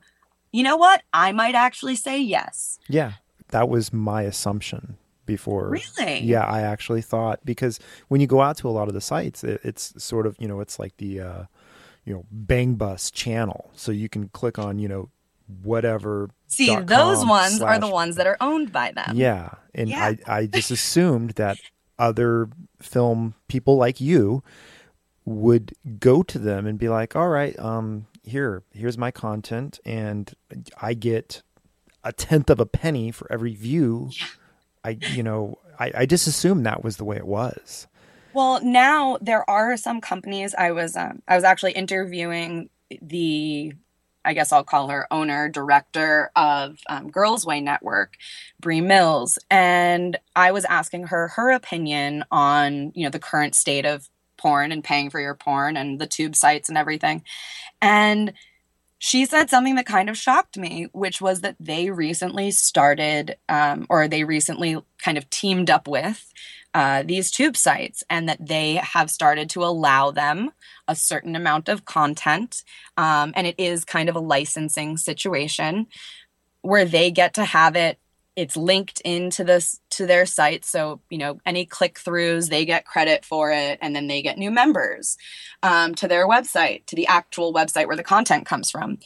you 0.52 0.62
know 0.62 0.76
what? 0.76 1.02
I 1.14 1.32
might 1.32 1.54
actually 1.54 1.96
say 1.96 2.20
yes. 2.20 2.78
Yeah, 2.88 3.12
that 3.50 3.68
was 3.68 3.92
my 3.92 4.22
assumption 4.22 4.96
before. 5.26 5.68
Really? 5.68 6.20
Yeah, 6.20 6.44
I 6.44 6.62
actually 6.62 7.02
thought 7.02 7.40
because 7.44 7.78
when 8.08 8.20
you 8.20 8.26
go 8.26 8.40
out 8.40 8.56
to 8.58 8.68
a 8.68 8.70
lot 8.70 8.88
of 8.88 8.94
the 8.94 9.00
sites, 9.00 9.44
it, 9.44 9.60
it's 9.64 10.02
sort 10.02 10.26
of 10.26 10.36
you 10.38 10.48
know 10.48 10.60
it's 10.60 10.78
like 10.78 10.96
the 10.96 11.20
uh, 11.20 11.42
you 12.04 12.14
know 12.14 12.24
Bang 12.30 12.74
Bus 12.74 13.10
channel, 13.10 13.70
so 13.74 13.92
you 13.92 14.08
can 14.08 14.28
click 14.28 14.58
on 14.58 14.78
you 14.78 14.88
know 14.88 15.10
whatever. 15.62 16.30
See, 16.46 16.74
those 16.74 17.24
ones 17.24 17.60
are 17.60 17.78
the 17.78 17.88
ones 17.88 18.16
that 18.16 18.26
are 18.26 18.36
owned 18.40 18.72
by 18.72 18.92
them. 18.92 19.16
Yeah, 19.16 19.50
and 19.74 19.88
Yeah. 19.88 20.14
I 20.26 20.38
I 20.38 20.46
just 20.46 20.70
assumed 20.70 21.30
that 21.32 21.58
other 21.98 22.48
film 22.80 23.34
people 23.48 23.76
like 23.76 24.00
you 24.00 24.42
would 25.24 25.74
go 26.00 26.22
to 26.22 26.38
them 26.38 26.66
and 26.66 26.78
be 26.78 26.88
like, 26.88 27.14
"All 27.14 27.28
right, 27.28 27.56
um, 27.58 28.06
here, 28.22 28.62
here's 28.72 28.98
my 28.98 29.10
content, 29.10 29.78
and 29.84 30.32
I 30.80 30.94
get 30.94 31.42
a 32.02 32.12
tenth 32.12 32.50
of 32.50 32.60
a 32.60 32.66
penny 32.66 33.10
for 33.10 33.30
every 33.32 33.54
view." 33.54 34.10
I, 34.84 34.98
you 35.12 35.22
know, 35.22 35.58
I, 35.78 35.92
I 35.94 36.06
just 36.06 36.26
assumed 36.26 36.66
that 36.66 36.82
was 36.82 36.96
the 36.96 37.04
way 37.04 37.16
it 37.16 37.26
was. 37.26 37.86
Well, 38.32 38.62
now 38.62 39.18
there 39.20 39.48
are 39.48 39.76
some 39.76 40.00
companies. 40.00 40.54
I 40.54 40.72
was 40.72 40.96
um, 40.96 41.22
I 41.26 41.34
was 41.34 41.44
actually 41.44 41.72
interviewing 41.72 42.70
the, 43.02 43.72
I 44.24 44.34
guess 44.34 44.52
I'll 44.52 44.64
call 44.64 44.88
her 44.88 45.12
owner 45.12 45.48
director 45.48 46.30
of 46.36 46.78
um, 46.88 47.10
Girlsway 47.10 47.62
Network, 47.62 48.16
Bree 48.60 48.80
Mills, 48.80 49.38
and 49.50 50.16
I 50.36 50.52
was 50.52 50.64
asking 50.64 51.08
her 51.08 51.28
her 51.28 51.50
opinion 51.50 52.24
on 52.30 52.92
you 52.94 53.04
know 53.04 53.10
the 53.10 53.18
current 53.18 53.54
state 53.54 53.84
of 53.84 54.08
porn 54.36 54.72
and 54.72 54.84
paying 54.84 55.10
for 55.10 55.20
your 55.20 55.34
porn 55.34 55.76
and 55.76 55.98
the 55.98 56.06
tube 56.06 56.36
sites 56.36 56.68
and 56.68 56.78
everything, 56.78 57.24
and 57.82 58.32
she 59.02 59.24
said 59.24 59.48
something 59.48 59.76
that 59.76 59.86
kind 59.86 60.10
of 60.10 60.18
shocked 60.18 60.58
me, 60.58 60.86
which 60.92 61.22
was 61.22 61.40
that 61.40 61.56
they 61.58 61.90
recently 61.90 62.50
started, 62.50 63.38
um, 63.48 63.86
or 63.88 64.06
they 64.06 64.24
recently 64.24 64.76
kind 64.98 65.16
of 65.16 65.28
teamed 65.30 65.70
up 65.70 65.88
with 65.88 66.30
uh, 66.74 67.02
these 67.02 67.30
tube 67.30 67.56
sites, 67.56 68.04
and 68.10 68.28
that 68.28 68.46
they 68.46 68.74
have 68.74 69.10
started 69.10 69.48
to 69.50 69.64
allow 69.64 70.10
them 70.10 70.50
a 70.86 70.94
certain 70.94 71.34
amount 71.34 71.70
of 71.70 71.86
content. 71.86 72.62
Um, 72.98 73.32
and 73.34 73.46
it 73.46 73.54
is 73.56 73.86
kind 73.86 74.10
of 74.10 74.16
a 74.16 74.20
licensing 74.20 74.98
situation 74.98 75.86
where 76.60 76.84
they 76.84 77.10
get 77.10 77.32
to 77.34 77.44
have 77.46 77.76
it. 77.76 77.98
It's 78.36 78.56
linked 78.56 79.00
into 79.02 79.44
this 79.44 79.80
to 79.90 80.06
their 80.06 80.24
site, 80.24 80.64
so 80.64 81.00
you 81.10 81.18
know 81.18 81.40
any 81.44 81.66
click 81.66 81.98
throughs 81.98 82.48
they 82.48 82.64
get 82.64 82.86
credit 82.86 83.24
for 83.24 83.52
it, 83.52 83.78
and 83.82 83.94
then 83.94 84.06
they 84.06 84.22
get 84.22 84.38
new 84.38 84.50
members 84.50 85.16
um, 85.62 85.94
to 85.96 86.08
their 86.08 86.28
website, 86.28 86.86
to 86.86 86.96
the 86.96 87.06
actual 87.06 87.52
website 87.52 87.86
where 87.86 87.96
the 87.96 88.02
content 88.02 88.46
comes 88.46 88.70
from. 88.70 88.98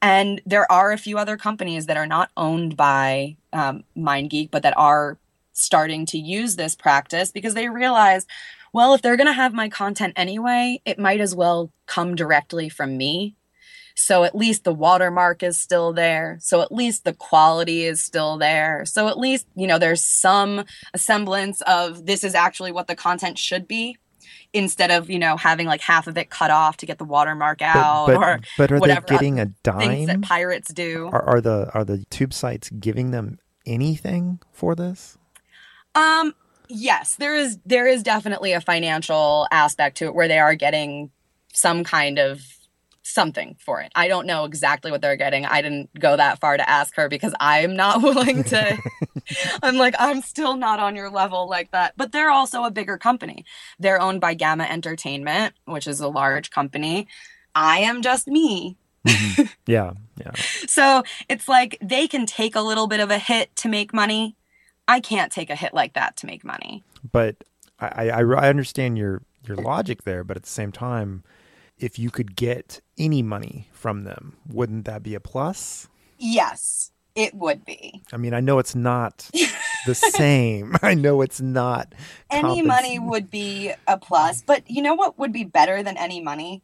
And 0.00 0.40
there 0.46 0.70
are 0.70 0.92
a 0.92 0.98
few 0.98 1.18
other 1.18 1.36
companies 1.36 1.86
that 1.86 1.96
are 1.96 2.06
not 2.06 2.30
owned 2.36 2.76
by 2.76 3.36
um, 3.52 3.84
MindGeek, 3.96 4.50
but 4.50 4.62
that 4.62 4.76
are 4.76 5.18
starting 5.52 6.06
to 6.06 6.18
use 6.18 6.56
this 6.56 6.76
practice 6.76 7.32
because 7.32 7.54
they 7.54 7.68
realize, 7.68 8.26
well, 8.72 8.94
if 8.94 9.02
they're 9.02 9.16
going 9.16 9.26
to 9.26 9.32
have 9.32 9.52
my 9.52 9.68
content 9.68 10.12
anyway, 10.16 10.80
it 10.84 10.98
might 10.98 11.20
as 11.20 11.34
well 11.34 11.72
come 11.86 12.14
directly 12.14 12.68
from 12.68 12.96
me. 12.96 13.34
So 13.98 14.22
at 14.22 14.34
least 14.34 14.62
the 14.62 14.72
watermark 14.72 15.42
is 15.42 15.60
still 15.60 15.92
there. 15.92 16.38
So 16.40 16.60
at 16.60 16.70
least 16.70 17.04
the 17.04 17.12
quality 17.12 17.84
is 17.84 18.00
still 18.00 18.38
there. 18.38 18.84
So 18.86 19.08
at 19.08 19.18
least, 19.18 19.46
you 19.56 19.66
know, 19.66 19.78
there's 19.78 20.04
some 20.04 20.64
semblance 20.94 21.60
of 21.62 22.06
this 22.06 22.22
is 22.22 22.36
actually 22.36 22.70
what 22.70 22.86
the 22.86 22.94
content 22.94 23.38
should 23.38 23.66
be 23.66 23.96
instead 24.52 24.92
of, 24.92 25.10
you 25.10 25.18
know, 25.18 25.36
having 25.36 25.66
like 25.66 25.80
half 25.80 26.06
of 26.06 26.16
it 26.16 26.30
cut 26.30 26.52
off 26.52 26.76
to 26.76 26.86
get 26.86 26.98
the 26.98 27.04
watermark 27.04 27.60
out 27.60 28.06
but, 28.06 28.16
or 28.16 28.40
but 28.56 28.70
are 28.70 28.78
whatever 28.78 29.04
they 29.08 29.14
getting 29.14 29.40
a 29.40 29.46
things 29.64 30.06
that 30.06 30.12
dime? 30.12 30.22
pirates 30.22 30.72
do. 30.72 31.10
Are, 31.12 31.22
are 31.22 31.40
the 31.40 31.68
are 31.74 31.84
the 31.84 32.04
tube 32.08 32.32
sites 32.32 32.70
giving 32.70 33.10
them 33.10 33.40
anything 33.66 34.38
for 34.52 34.76
this? 34.76 35.18
Um 35.96 36.36
yes, 36.68 37.16
there 37.16 37.34
is 37.34 37.58
there 37.66 37.88
is 37.88 38.04
definitely 38.04 38.52
a 38.52 38.60
financial 38.60 39.48
aspect 39.50 39.96
to 39.98 40.04
it 40.04 40.14
where 40.14 40.28
they 40.28 40.38
are 40.38 40.54
getting 40.54 41.10
some 41.52 41.82
kind 41.82 42.20
of 42.20 42.57
something 43.08 43.56
for 43.58 43.80
it. 43.80 43.90
I 43.94 44.08
don't 44.08 44.26
know 44.26 44.44
exactly 44.44 44.90
what 44.90 45.00
they're 45.00 45.16
getting. 45.16 45.46
I 45.46 45.62
didn't 45.62 45.90
go 45.98 46.16
that 46.16 46.40
far 46.40 46.56
to 46.56 46.68
ask 46.68 46.94
her 46.96 47.08
because 47.08 47.34
I 47.40 47.60
am 47.60 47.74
not 47.74 48.02
willing 48.02 48.44
to 48.44 48.78
I'm 49.62 49.76
like 49.76 49.94
I'm 49.98 50.22
still 50.22 50.56
not 50.56 50.80
on 50.80 50.96
your 50.96 51.10
level 51.10 51.48
like 51.48 51.70
that. 51.72 51.94
But 51.96 52.12
they're 52.12 52.30
also 52.30 52.64
a 52.64 52.70
bigger 52.70 52.98
company. 52.98 53.44
They're 53.78 54.00
owned 54.00 54.20
by 54.20 54.34
Gamma 54.34 54.64
Entertainment, 54.64 55.54
which 55.64 55.86
is 55.86 56.00
a 56.00 56.08
large 56.08 56.50
company. 56.50 57.08
I 57.54 57.78
am 57.80 58.02
just 58.02 58.28
me. 58.28 58.76
Mm-hmm. 59.06 59.42
Yeah, 59.66 59.92
yeah. 60.18 60.32
so 60.66 61.02
it's 61.28 61.46
like 61.46 61.76
they 61.82 62.08
can 62.08 62.24
take 62.24 62.56
a 62.56 62.62
little 62.62 62.86
bit 62.86 63.00
of 63.00 63.10
a 63.10 63.18
hit 63.18 63.54
to 63.56 63.68
make 63.68 63.92
money. 63.92 64.34
I 64.86 65.00
can't 65.00 65.30
take 65.30 65.50
a 65.50 65.54
hit 65.54 65.74
like 65.74 65.92
that 65.92 66.16
to 66.18 66.26
make 66.26 66.42
money. 66.42 66.84
But 67.12 67.36
I, 67.78 68.08
I, 68.08 68.22
I 68.22 68.48
understand 68.48 68.96
your 68.96 69.22
your 69.46 69.56
logic 69.56 70.04
there, 70.04 70.24
but 70.24 70.36
at 70.36 70.42
the 70.42 70.48
same 70.48 70.72
time, 70.72 71.22
if 71.78 71.98
you 71.98 72.10
could 72.10 72.36
get 72.36 72.80
any 72.98 73.22
money 73.22 73.68
from 73.72 74.04
them, 74.04 74.36
wouldn't 74.48 74.84
that 74.86 75.02
be 75.02 75.14
a 75.14 75.20
plus? 75.20 75.88
Yes, 76.18 76.90
it 77.14 77.34
would 77.34 77.64
be. 77.64 78.02
I 78.12 78.16
mean, 78.16 78.34
I 78.34 78.40
know 78.40 78.58
it's 78.58 78.74
not 78.74 79.28
the 79.86 79.94
same. 79.94 80.76
I 80.82 80.94
know 80.94 81.20
it's 81.22 81.40
not. 81.40 81.92
Any 82.30 82.62
compens- 82.62 82.66
money 82.66 82.98
would 82.98 83.30
be 83.30 83.72
a 83.86 83.96
plus, 83.98 84.42
but 84.42 84.68
you 84.70 84.82
know 84.82 84.94
what 84.94 85.18
would 85.18 85.32
be 85.32 85.44
better 85.44 85.82
than 85.82 85.96
any 85.96 86.20
money? 86.20 86.62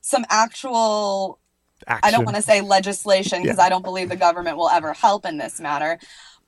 Some 0.00 0.24
actual 0.28 1.38
I 1.86 2.10
don't 2.10 2.24
want 2.24 2.36
to 2.36 2.42
say 2.42 2.60
legislation 2.60 3.42
because 3.42 3.58
Yeah. 3.58 3.64
I 3.64 3.68
don't 3.68 3.84
believe 3.84 4.08
the 4.08 4.16
government 4.16 4.56
will 4.56 4.70
ever 4.70 4.92
help 4.94 5.26
in 5.26 5.38
this 5.38 5.60
matter, 5.60 5.98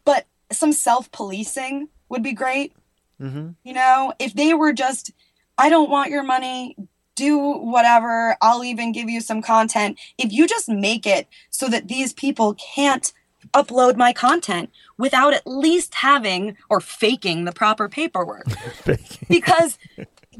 but 0.05 0.27
some 0.51 0.73
self 0.73 1.11
policing 1.13 1.89
would 2.09 2.23
be 2.23 2.33
great. 2.33 2.73
Mhm. 3.21 3.55
You 3.65 3.73
know, 3.73 4.13
if 4.19 4.35
they 4.35 4.55
were 4.55 4.73
just, 4.73 5.11
I 5.59 5.69
don't 5.69 5.91
want 5.91 6.11
your 6.11 6.23
money, 6.23 6.77
do 7.17 7.37
whatever, 7.39 8.37
I'll 8.41 8.63
even 8.63 8.93
give 8.93 9.09
you 9.09 9.21
some 9.21 9.43
content. 9.43 9.99
If 10.17 10.33
you 10.33 10.47
just 10.47 10.69
make 10.69 11.07
it 11.07 11.27
so 11.51 11.67
that 11.69 11.89
these 11.89 12.13
people 12.13 12.55
can't 12.55 13.13
upload 13.53 13.97
my 13.97 14.13
content 14.13 14.71
without 14.99 15.35
at 15.35 15.47
least 15.47 15.97
having 15.97 16.57
or 16.69 16.81
faking 16.81 17.45
the 17.45 17.53
proper 17.53 17.89
paperwork 17.89 18.45
because 19.29 19.79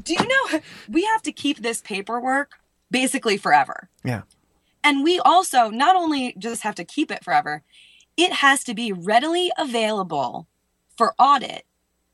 do 0.03 0.13
you 0.13 0.27
know 0.27 0.59
we 0.89 1.05
have 1.05 1.21
to 1.21 1.31
keep 1.31 1.59
this 1.59 1.81
paperwork 1.81 2.59
basically 2.91 3.37
forever. 3.37 3.89
Yeah. 4.03 4.23
And 4.83 5.03
we 5.03 5.19
also 5.19 5.69
not 5.69 5.95
only 5.95 6.33
just 6.37 6.63
have 6.63 6.75
to 6.75 6.85
keep 6.85 7.11
it 7.11 7.23
forever, 7.23 7.63
it 8.15 8.33
has 8.33 8.63
to 8.65 8.73
be 8.73 8.91
readily 8.91 9.51
available 9.57 10.47
for 10.97 11.13
audit 11.19 11.65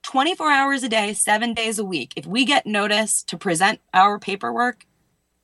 24 0.03 0.51
hours 0.51 0.83
a 0.83 0.89
day, 0.89 1.13
seven 1.13 1.53
days 1.53 1.79
a 1.79 1.85
week. 1.85 2.13
If 2.15 2.25
we 2.25 2.45
get 2.45 2.67
notice 2.67 3.23
to 3.23 3.37
present 3.37 3.79
our 3.93 4.19
paperwork, 4.19 4.85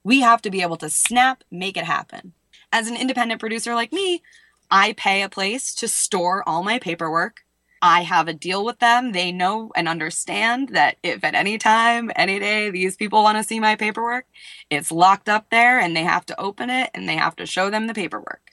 we 0.04 0.22
have 0.22 0.42
to 0.44 0.52
be 0.52 0.62
able 0.62 0.78
to 0.78 0.90
snap, 0.90 1.44
make 1.50 1.78
it 1.78 1.86
happen. 1.86 2.34
As 2.72 2.88
an 2.88 2.98
independent 2.98 3.40
producer 3.40 3.74
like 3.74 3.92
me, 3.92 4.22
I 4.70 4.94
pay 4.94 5.24
a 5.24 5.30
place 5.30 5.74
to 5.76 5.88
store 5.88 6.48
all 6.48 6.62
my 6.62 6.78
paperwork. 6.78 7.42
I 7.82 8.02
have 8.02 8.28
a 8.28 8.34
deal 8.34 8.66
with 8.66 8.80
them. 8.80 9.14
They 9.14 9.32
know 9.32 9.72
and 9.76 9.88
understand 9.88 10.70
that 10.70 10.98
if 11.02 11.24
at 11.24 11.36
any 11.36 11.58
time, 11.58 12.12
any 12.16 12.38
day, 12.38 12.70
these 12.70 12.98
people 12.98 13.24
want 13.24 13.38
to 13.38 13.44
see 13.44 13.60
my 13.60 13.76
paperwork, 13.76 14.26
it's 14.70 14.92
locked 14.92 15.30
up 15.30 15.50
there 15.50 15.80
and 15.80 15.96
they 15.96 16.04
have 16.04 16.26
to 16.28 16.40
open 16.40 16.70
it 16.70 16.92
and 16.94 17.08
they 17.08 17.16
have 17.16 17.38
to 17.38 17.46
show 17.46 17.70
them 17.70 17.88
the 17.88 17.94
paperwork. 17.94 18.52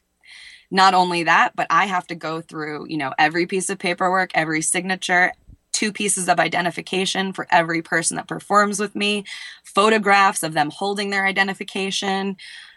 Not 0.71 0.95
only 0.95 1.25
that, 1.25 1.55
but 1.57 1.67
I 1.69 1.87
have 1.87 2.07
to 2.09 2.15
go 2.15 2.41
through, 2.41 2.87
you 2.89 2.97
know, 2.97 3.13
every 3.19 3.47
piece 3.47 3.69
of 3.69 3.79
paperwork, 3.79 4.31
every 4.35 4.63
signature, 4.63 5.33
two 5.77 5.93
pieces 5.93 6.27
of 6.29 6.41
identification 6.41 7.33
for 7.35 7.47
every 7.51 7.83
person 7.83 8.17
that 8.17 8.27
performs 8.27 8.81
with 8.81 8.97
me, 8.97 9.25
photographs 9.63 10.43
of 10.43 10.55
them 10.55 10.71
holding 10.71 11.11
their 11.11 11.27
identification. 11.27 12.37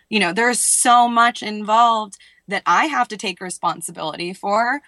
You 0.09 0.19
know, 0.19 0.33
there's 0.33 0.59
so 0.59 1.07
much 1.07 1.41
involved 1.41 2.17
that 2.49 2.63
I 2.65 2.85
have 2.87 3.07
to 3.09 3.17
take 3.17 3.39
responsibility 3.39 4.33
for. 4.33 4.81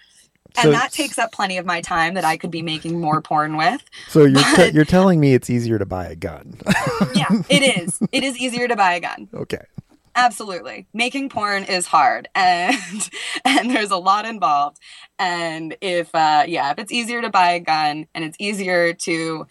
And 0.56 0.64
So- 0.64 0.72
that 0.72 0.92
takes 0.92 1.18
up 1.18 1.32
plenty 1.32 1.56
of 1.56 1.64
my 1.64 1.80
time 1.80 2.12
that 2.14 2.24
I 2.24 2.36
could 2.36 2.50
be 2.50 2.60
making 2.60 3.00
more 3.00 3.22
porn 3.22 3.56
with. 3.56 3.82
So 4.08 4.24
you're 4.26 4.42
But- 4.56 4.74
you're 4.74 4.84
telling 4.84 5.18
me 5.18 5.32
it's 5.32 5.48
easier 5.48 5.78
to 5.78 5.86
buy 5.86 6.04
a 6.06 6.14
gun? 6.16 6.58
Yeah, 7.14 7.28
it 7.48 7.62
is. 7.78 7.98
It 8.12 8.24
is 8.24 8.36
easier 8.36 8.68
to 8.68 8.76
buy 8.76 8.92
a 8.94 9.00
gun. 9.00 9.28
okay. 9.32 9.62
Absolutely. 10.14 10.86
Making 10.92 11.28
porn 11.28 11.64
is 11.64 11.86
hard 11.86 12.28
and 12.34 13.10
and 13.44 13.70
there's 13.70 13.90
a 13.90 13.96
lot 13.96 14.26
involved. 14.26 14.78
And 15.18 15.76
if 15.80 16.14
uh 16.14 16.44
yeah, 16.46 16.70
if 16.72 16.78
it's 16.78 16.92
easier 16.92 17.22
to 17.22 17.30
buy 17.30 17.52
a 17.52 17.60
gun 17.60 18.06
and 18.14 18.24
it's 18.24 18.36
easier 18.38 18.92
to 18.92 19.46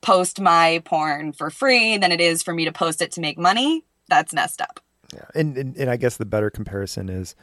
post 0.00 0.40
my 0.40 0.82
porn 0.84 1.32
for 1.32 1.50
free 1.50 1.98
than 1.98 2.12
it 2.12 2.20
is 2.20 2.42
for 2.42 2.54
me 2.54 2.64
to 2.64 2.72
post 2.72 3.02
it 3.02 3.12
to 3.12 3.20
make 3.20 3.38
money, 3.38 3.84
that's 4.08 4.32
messed 4.32 4.60
up. 4.60 4.80
Yeah, 5.12 5.24
and, 5.34 5.56
and 5.56 5.76
and 5.76 5.90
I 5.90 5.96
guess 5.96 6.16
the 6.16 6.26
better 6.26 6.50
comparison 6.50 7.08
is, 7.08 7.34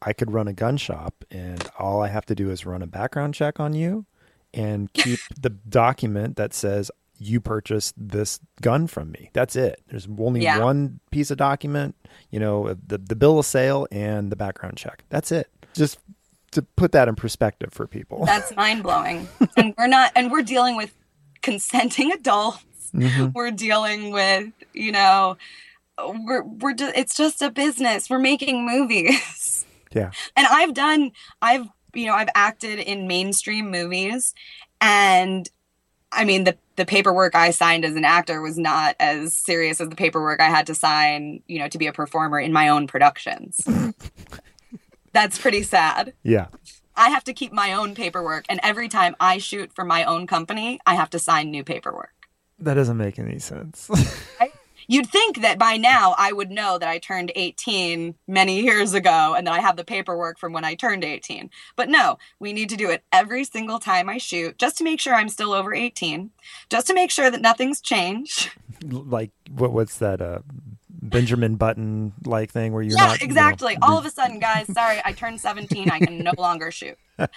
I 0.00 0.12
could 0.12 0.32
run 0.32 0.48
a 0.48 0.52
gun 0.52 0.76
shop, 0.76 1.24
and 1.30 1.68
all 1.78 2.02
I 2.02 2.08
have 2.08 2.26
to 2.26 2.34
do 2.34 2.50
is 2.50 2.66
run 2.66 2.82
a 2.82 2.86
background 2.86 3.34
check 3.34 3.60
on 3.60 3.74
you, 3.74 4.06
and 4.52 4.92
keep 4.92 5.20
the 5.40 5.50
document 5.50 6.36
that 6.36 6.52
says 6.52 6.90
you 7.24 7.40
purchased 7.40 7.94
this 7.96 8.40
gun 8.60 8.86
from 8.86 9.10
me. 9.12 9.30
That's 9.32 9.56
it. 9.56 9.80
There's 9.88 10.08
only 10.18 10.42
Yeah. 10.42 10.58
one 10.58 11.00
piece 11.10 11.30
of 11.30 11.36
document, 11.38 11.94
you 12.30 12.40
know, 12.40 12.74
the 12.86 12.98
the 12.98 13.16
bill 13.16 13.38
of 13.38 13.46
sale 13.46 13.86
and 13.92 14.30
the 14.32 14.36
background 14.36 14.76
check. 14.76 15.04
That's 15.08 15.30
it. 15.32 15.48
Just 15.74 15.98
to 16.52 16.62
put 16.62 16.92
that 16.92 17.08
in 17.08 17.14
perspective 17.14 17.72
for 17.72 17.86
people. 17.86 18.26
That's 18.26 18.54
mind-blowing. 18.56 19.28
and 19.56 19.74
we're 19.78 19.86
not 19.86 20.12
and 20.14 20.30
we're 20.30 20.42
dealing 20.42 20.76
with 20.76 20.94
consenting 21.42 22.12
adults. 22.12 22.90
Mhm. 22.94 23.32
We're 23.32 23.50
dealing 23.50 24.10
with, 24.12 24.52
you 24.74 24.92
know, 24.92 25.36
we're 25.98 26.42
we're 26.42 26.74
it's 26.78 27.16
just 27.16 27.40
a 27.42 27.50
business. 27.50 28.10
We're 28.10 28.18
making 28.18 28.66
movies. 28.66 29.64
Yeah. 29.94 30.10
and 30.38 30.46
I've 30.50 30.72
done 30.72 31.10
I've 31.42 31.66
you 31.92 32.06
know 32.06 32.14
I've 32.14 32.30
acted 32.34 32.78
in 32.78 33.06
mainstream 33.06 33.70
movies 33.70 34.32
and 34.80 35.46
I 36.10 36.24
mean 36.24 36.44
the 36.44 36.56
the 36.76 36.86
paperwork 36.86 37.34
I 37.34 37.50
signed 37.50 37.84
as 37.84 37.96
an 37.96 38.04
actor 38.04 38.40
was 38.40 38.58
not 38.58 38.96
as 38.98 39.36
serious 39.36 39.80
as 39.80 39.88
the 39.88 39.96
paperwork 39.96 40.40
I 40.40 40.48
had 40.48 40.66
to 40.68 40.74
sign, 40.74 41.42
you 41.46 41.58
know, 41.58 41.68
to 41.68 41.78
be 41.78 41.86
a 41.86 41.92
performer 41.92 42.40
in 42.40 42.52
my 42.52 42.68
own 42.68 42.86
productions. 42.86 43.66
That's 45.12 45.38
pretty 45.38 45.62
sad. 45.62 46.14
Yeah. 46.22 46.46
I 46.96 47.10
have 47.10 47.24
to 47.24 47.34
keep 47.34 47.52
my 47.52 47.72
own 47.72 47.94
paperwork 47.94 48.46
and 48.48 48.60
every 48.62 48.88
time 48.88 49.16
I 49.20 49.38
shoot 49.38 49.72
for 49.74 49.84
my 49.84 50.04
own 50.04 50.26
company, 50.26 50.80
I 50.86 50.94
have 50.94 51.10
to 51.10 51.18
sign 51.18 51.50
new 51.50 51.64
paperwork. 51.64 52.12
That 52.58 52.74
doesn't 52.74 52.96
make 52.96 53.18
any 53.18 53.38
sense. 53.38 53.90
You'd 54.86 55.08
think 55.08 55.40
that 55.42 55.58
by 55.58 55.76
now 55.76 56.14
I 56.18 56.32
would 56.32 56.50
know 56.50 56.78
that 56.78 56.88
I 56.88 56.98
turned 56.98 57.32
18 57.34 58.14
many 58.26 58.60
years 58.62 58.94
ago 58.94 59.34
and 59.36 59.46
that 59.46 59.52
I 59.54 59.60
have 59.60 59.76
the 59.76 59.84
paperwork 59.84 60.38
from 60.38 60.52
when 60.52 60.64
I 60.64 60.74
turned 60.74 61.04
18. 61.04 61.50
But 61.76 61.88
no, 61.88 62.18
we 62.38 62.52
need 62.52 62.68
to 62.70 62.76
do 62.76 62.90
it 62.90 63.02
every 63.12 63.44
single 63.44 63.78
time 63.78 64.08
I 64.08 64.18
shoot 64.18 64.58
just 64.58 64.78
to 64.78 64.84
make 64.84 65.00
sure 65.00 65.14
I'm 65.14 65.28
still 65.28 65.52
over 65.52 65.74
18, 65.74 66.30
just 66.70 66.86
to 66.88 66.94
make 66.94 67.10
sure 67.10 67.30
that 67.30 67.40
nothing's 67.40 67.80
changed. 67.80 68.50
like 68.84 69.30
what 69.50 69.72
what's 69.72 69.98
that 69.98 70.20
uh 70.20 70.40
Benjamin 71.04 71.56
Button 71.56 72.12
like 72.24 72.50
thing 72.52 72.72
where 72.72 72.82
you're 72.82 72.96
yeah, 72.96 73.06
not 73.06 73.20
you 73.20 73.26
know, 73.26 73.30
exactly. 73.30 73.76
All 73.82 73.98
of 73.98 74.06
a 74.06 74.10
sudden, 74.10 74.38
guys, 74.38 74.72
sorry, 74.72 75.00
I 75.04 75.12
turned 75.12 75.40
17. 75.40 75.90
I 75.90 75.98
can 75.98 76.18
no 76.18 76.32
longer 76.38 76.70
shoot. 76.70 76.96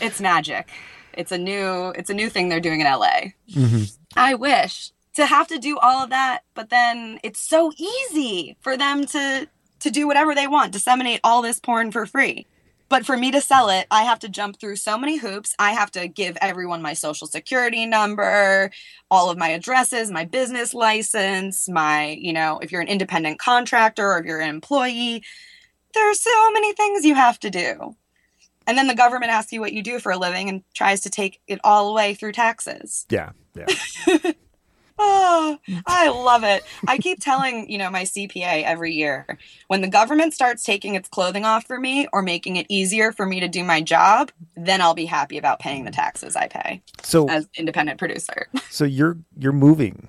It's 0.00 0.20
magic. 0.20 0.68
It's 1.14 1.32
a 1.32 1.38
new 1.38 1.90
it's 1.96 2.10
a 2.10 2.14
new 2.14 2.28
thing 2.28 2.48
they're 2.48 2.60
doing 2.60 2.80
in 2.80 2.86
LA. 2.86 3.32
Mhm. 3.50 3.96
I 4.16 4.34
wish 4.34 4.92
to 5.18 5.26
have 5.26 5.48
to 5.48 5.58
do 5.58 5.76
all 5.78 6.04
of 6.04 6.10
that, 6.10 6.44
but 6.54 6.70
then 6.70 7.18
it's 7.24 7.40
so 7.40 7.72
easy 7.76 8.56
for 8.60 8.76
them 8.76 9.04
to 9.04 9.48
to 9.80 9.90
do 9.90 10.06
whatever 10.06 10.32
they 10.32 10.46
want, 10.46 10.72
disseminate 10.72 11.20
all 11.24 11.42
this 11.42 11.58
porn 11.58 11.90
for 11.90 12.06
free. 12.06 12.46
But 12.88 13.04
for 13.04 13.16
me 13.16 13.32
to 13.32 13.40
sell 13.40 13.68
it, 13.68 13.88
I 13.90 14.04
have 14.04 14.20
to 14.20 14.28
jump 14.28 14.60
through 14.60 14.76
so 14.76 14.96
many 14.96 15.16
hoops. 15.18 15.56
I 15.58 15.72
have 15.72 15.90
to 15.92 16.06
give 16.06 16.38
everyone 16.40 16.82
my 16.82 16.94
social 16.94 17.26
security 17.26 17.84
number, 17.84 18.70
all 19.10 19.28
of 19.28 19.38
my 19.38 19.48
addresses, 19.48 20.10
my 20.10 20.24
business 20.24 20.72
license, 20.72 21.68
my, 21.68 22.10
you 22.10 22.32
know, 22.32 22.60
if 22.60 22.70
you're 22.70 22.80
an 22.80 22.88
independent 22.88 23.40
contractor 23.40 24.12
or 24.12 24.20
if 24.20 24.24
you're 24.24 24.40
an 24.40 24.48
employee, 24.48 25.24
there's 25.94 26.20
so 26.20 26.50
many 26.52 26.72
things 26.74 27.04
you 27.04 27.16
have 27.16 27.40
to 27.40 27.50
do. 27.50 27.96
And 28.68 28.78
then 28.78 28.86
the 28.86 28.94
government 28.94 29.32
asks 29.32 29.52
you 29.52 29.60
what 29.60 29.72
you 29.72 29.82
do 29.82 29.98
for 29.98 30.12
a 30.12 30.18
living 30.18 30.48
and 30.48 30.62
tries 30.74 31.00
to 31.02 31.10
take 31.10 31.40
it 31.48 31.60
all 31.64 31.90
away 31.90 32.14
through 32.14 32.32
taxes. 32.32 33.04
Yeah, 33.10 33.30
yeah. 33.56 34.32
Oh, 34.98 35.58
mm. 35.68 35.82
I 35.86 36.08
love 36.08 36.44
it. 36.44 36.64
I 36.86 36.98
keep 36.98 37.20
telling, 37.20 37.70
you 37.70 37.78
know, 37.78 37.90
my 37.90 38.02
CPA 38.02 38.64
every 38.64 38.94
year 38.94 39.38
when 39.68 39.80
the 39.80 39.88
government 39.88 40.34
starts 40.34 40.64
taking 40.64 40.94
its 40.94 41.08
clothing 41.08 41.44
off 41.44 41.66
for 41.66 41.78
me 41.78 42.08
or 42.12 42.22
making 42.22 42.56
it 42.56 42.66
easier 42.68 43.12
for 43.12 43.26
me 43.26 43.40
to 43.40 43.48
do 43.48 43.62
my 43.62 43.80
job, 43.80 44.30
then 44.56 44.80
I'll 44.80 44.94
be 44.94 45.06
happy 45.06 45.38
about 45.38 45.60
paying 45.60 45.84
the 45.84 45.90
taxes 45.90 46.36
I 46.36 46.48
pay 46.48 46.82
So 47.02 47.28
as 47.28 47.48
independent 47.56 47.98
producer. 47.98 48.48
so 48.70 48.84
you're 48.84 49.18
you're 49.36 49.52
moving 49.52 50.08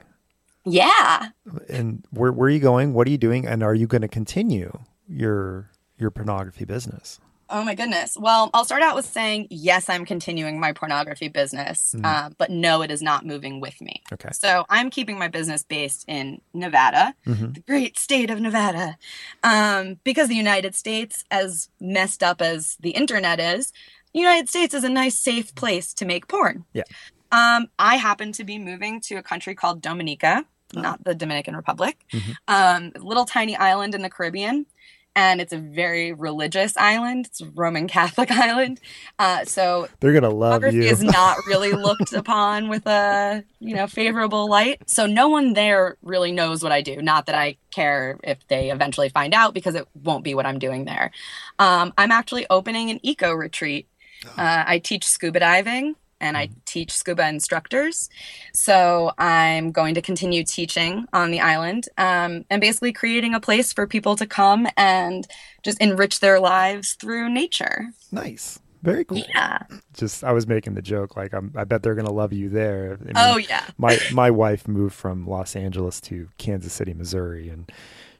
yeah. 0.66 1.30
and 1.68 2.04
where 2.12 2.32
where 2.32 2.48
are 2.48 2.52
you 2.52 2.60
going? 2.60 2.94
What 2.94 3.08
are 3.08 3.12
you 3.12 3.18
doing? 3.18 3.48
And 3.48 3.64
are 3.64 3.74
you 3.74 3.88
going 3.88 4.02
to 4.02 4.08
continue 4.08 4.80
your 5.08 5.72
your 5.98 6.12
pornography 6.12 6.66
business? 6.66 7.20
Oh 7.52 7.64
my 7.64 7.74
goodness. 7.74 8.16
Well, 8.20 8.50
I'll 8.54 8.66
start 8.66 8.82
out 8.84 8.96
with 8.96 9.06
saying 9.06 9.48
yes, 9.50 9.90
I'm 9.90 10.06
continuing 10.06 10.60
my 10.60 10.72
pornography 10.72 11.30
business, 11.30 11.96
Mhm. 11.98 12.06
uh, 12.06 12.30
but 12.38 12.52
no, 12.52 12.82
it 12.84 12.92
is 12.92 13.02
not 13.02 13.26
moving 13.26 13.60
with 13.60 13.82
me. 13.82 14.04
Okay. 14.14 14.30
So 14.34 14.66
I'm 14.70 14.90
keeping 14.90 15.18
my 15.18 15.28
business 15.28 15.64
based 15.64 16.06
in 16.08 16.42
Nevada, 16.54 17.16
Mhm. 17.26 17.56
the 17.56 17.62
great 17.62 17.98
state 17.98 18.30
of 18.30 18.40
Nevada. 18.40 18.98
Um, 19.44 20.00
because 20.04 20.28
the 20.28 20.36
United 20.36 20.76
States, 20.76 21.24
as 21.32 21.70
messed 21.80 22.22
up 22.24 22.42
as 22.42 22.78
the 22.80 22.92
internet 22.92 23.40
is, 23.40 23.72
the 24.14 24.20
United 24.20 24.50
States 24.50 24.74
is 24.74 24.84
a 24.84 24.90
nice, 24.90 25.20
safe 25.20 25.54
place 25.56 25.94
to 25.96 26.06
make 26.06 26.28
porn. 26.28 26.66
Yeah. 26.74 26.84
Um, 27.32 27.68
I 27.78 27.96
happen 27.98 28.32
to 28.34 28.44
be 28.44 28.58
moving 28.58 29.02
to 29.02 29.16
a 29.16 29.24
country 29.24 29.56
called 29.56 29.82
Dominica. 29.82 30.46
oh. 30.76 30.82
not 30.82 31.04
the 31.04 31.16
Dominican 31.16 31.56
Republic. 31.56 31.98
Mm-hmm. 32.14 32.32
Um, 32.48 32.92
little 33.04 33.26
tiny 33.26 33.56
island 33.58 33.96
in 33.96 34.04
the 34.04 34.10
Caribbean 34.10 34.68
and 35.16 35.42
it's 35.42 35.54
a 35.54 35.58
very 35.58 36.14
religious 36.14 36.78
island. 36.78 37.28
It's 37.28 37.42
a 37.42 37.46
Roman 37.46 37.88
Catholic 37.88 38.32
island, 38.48 38.80
uh, 39.18 39.46
so 39.46 39.88
they're 40.00 40.14
gonna 40.14 40.30
love 40.30 40.64
you. 40.72 40.82
is 40.82 41.04
not 41.04 41.38
really 41.48 41.72
looked 41.72 42.14
upon 42.14 42.70
with 42.70 42.86
a 42.88 43.44
you 43.60 43.76
know 43.76 43.88
favorable 43.88 44.50
light. 44.50 44.82
So 44.88 45.06
no 45.06 45.28
one 45.28 45.54
there 45.54 45.98
really 46.02 46.32
knows 46.32 46.64
what 46.64 46.72
I 46.72 46.82
do. 46.82 47.02
Not 47.02 47.26
that 47.26 47.36
I 47.36 47.58
care 47.72 48.20
if 48.24 48.48
they 48.48 48.72
eventually 48.72 49.10
find 49.10 49.34
out, 49.34 49.54
because 49.54 49.76
it 49.76 49.88
won't 50.04 50.24
be 50.24 50.34
what 50.34 50.46
I'm 50.46 50.60
doing 50.60 50.86
there. 50.86 51.12
Um, 51.58 51.94
I'm 51.98 52.12
actually 52.12 52.46
opening 52.50 52.90
an 52.90 53.00
eco 53.04 53.32
retreat. 53.34 53.88
Uh, 54.38 54.66
I 54.68 54.80
teach 54.80 55.06
scuba 55.08 55.40
diving 55.40 55.96
and 56.20 56.38
I 56.38 56.48
mm-hmm. 56.48 56.60
teach 56.66 56.92
scuba 56.92 57.28
instructors. 57.28 58.10
So 58.54 59.12
I'm 59.18 59.72
going 59.72 59.96
to 59.96 60.02
continue 60.02 60.44
teaching 60.44 61.06
on 61.14 61.32
the 61.32 61.40
island 61.40 61.88
um, 61.98 62.46
and 62.50 62.62
basically 62.62 62.94
creating 62.94 63.34
a 63.34 63.40
place 63.40 63.74
for 63.74 63.88
people 63.88 64.16
to 64.16 64.26
come 64.26 64.68
and 64.78 65.28
just 65.64 65.80
enrich 65.82 66.20
their 66.20 66.40
lives 66.40 66.94
through 66.94 67.30
nature. 67.30 67.88
Nice. 68.12 68.60
Very 68.82 69.04
cool. 69.04 69.18
Yeah. 69.18 69.60
Just 69.94 70.24
I 70.24 70.32
was 70.32 70.48
making 70.48 70.76
the 70.76 70.82
joke 70.82 71.18
like 71.18 71.34
I'm, 71.34 71.52
i 71.56 71.66
bet 71.66 71.84
they're 71.84 71.96
gonna 71.96 72.14
love 72.14 72.32
you 72.32 72.48
there. 72.48 72.98
I 73.00 73.04
mean, 73.04 73.14
oh 73.16 73.38
yeah. 73.38 73.66
my 73.78 74.00
my 74.14 74.32
wife 74.32 74.68
moved 74.68 74.96
from 74.96 75.28
Los 75.28 75.56
Angeles 75.56 76.00
to 76.02 76.30
Kansas 76.38 76.72
City, 76.72 76.94
Missouri, 76.94 77.50
and 77.50 77.70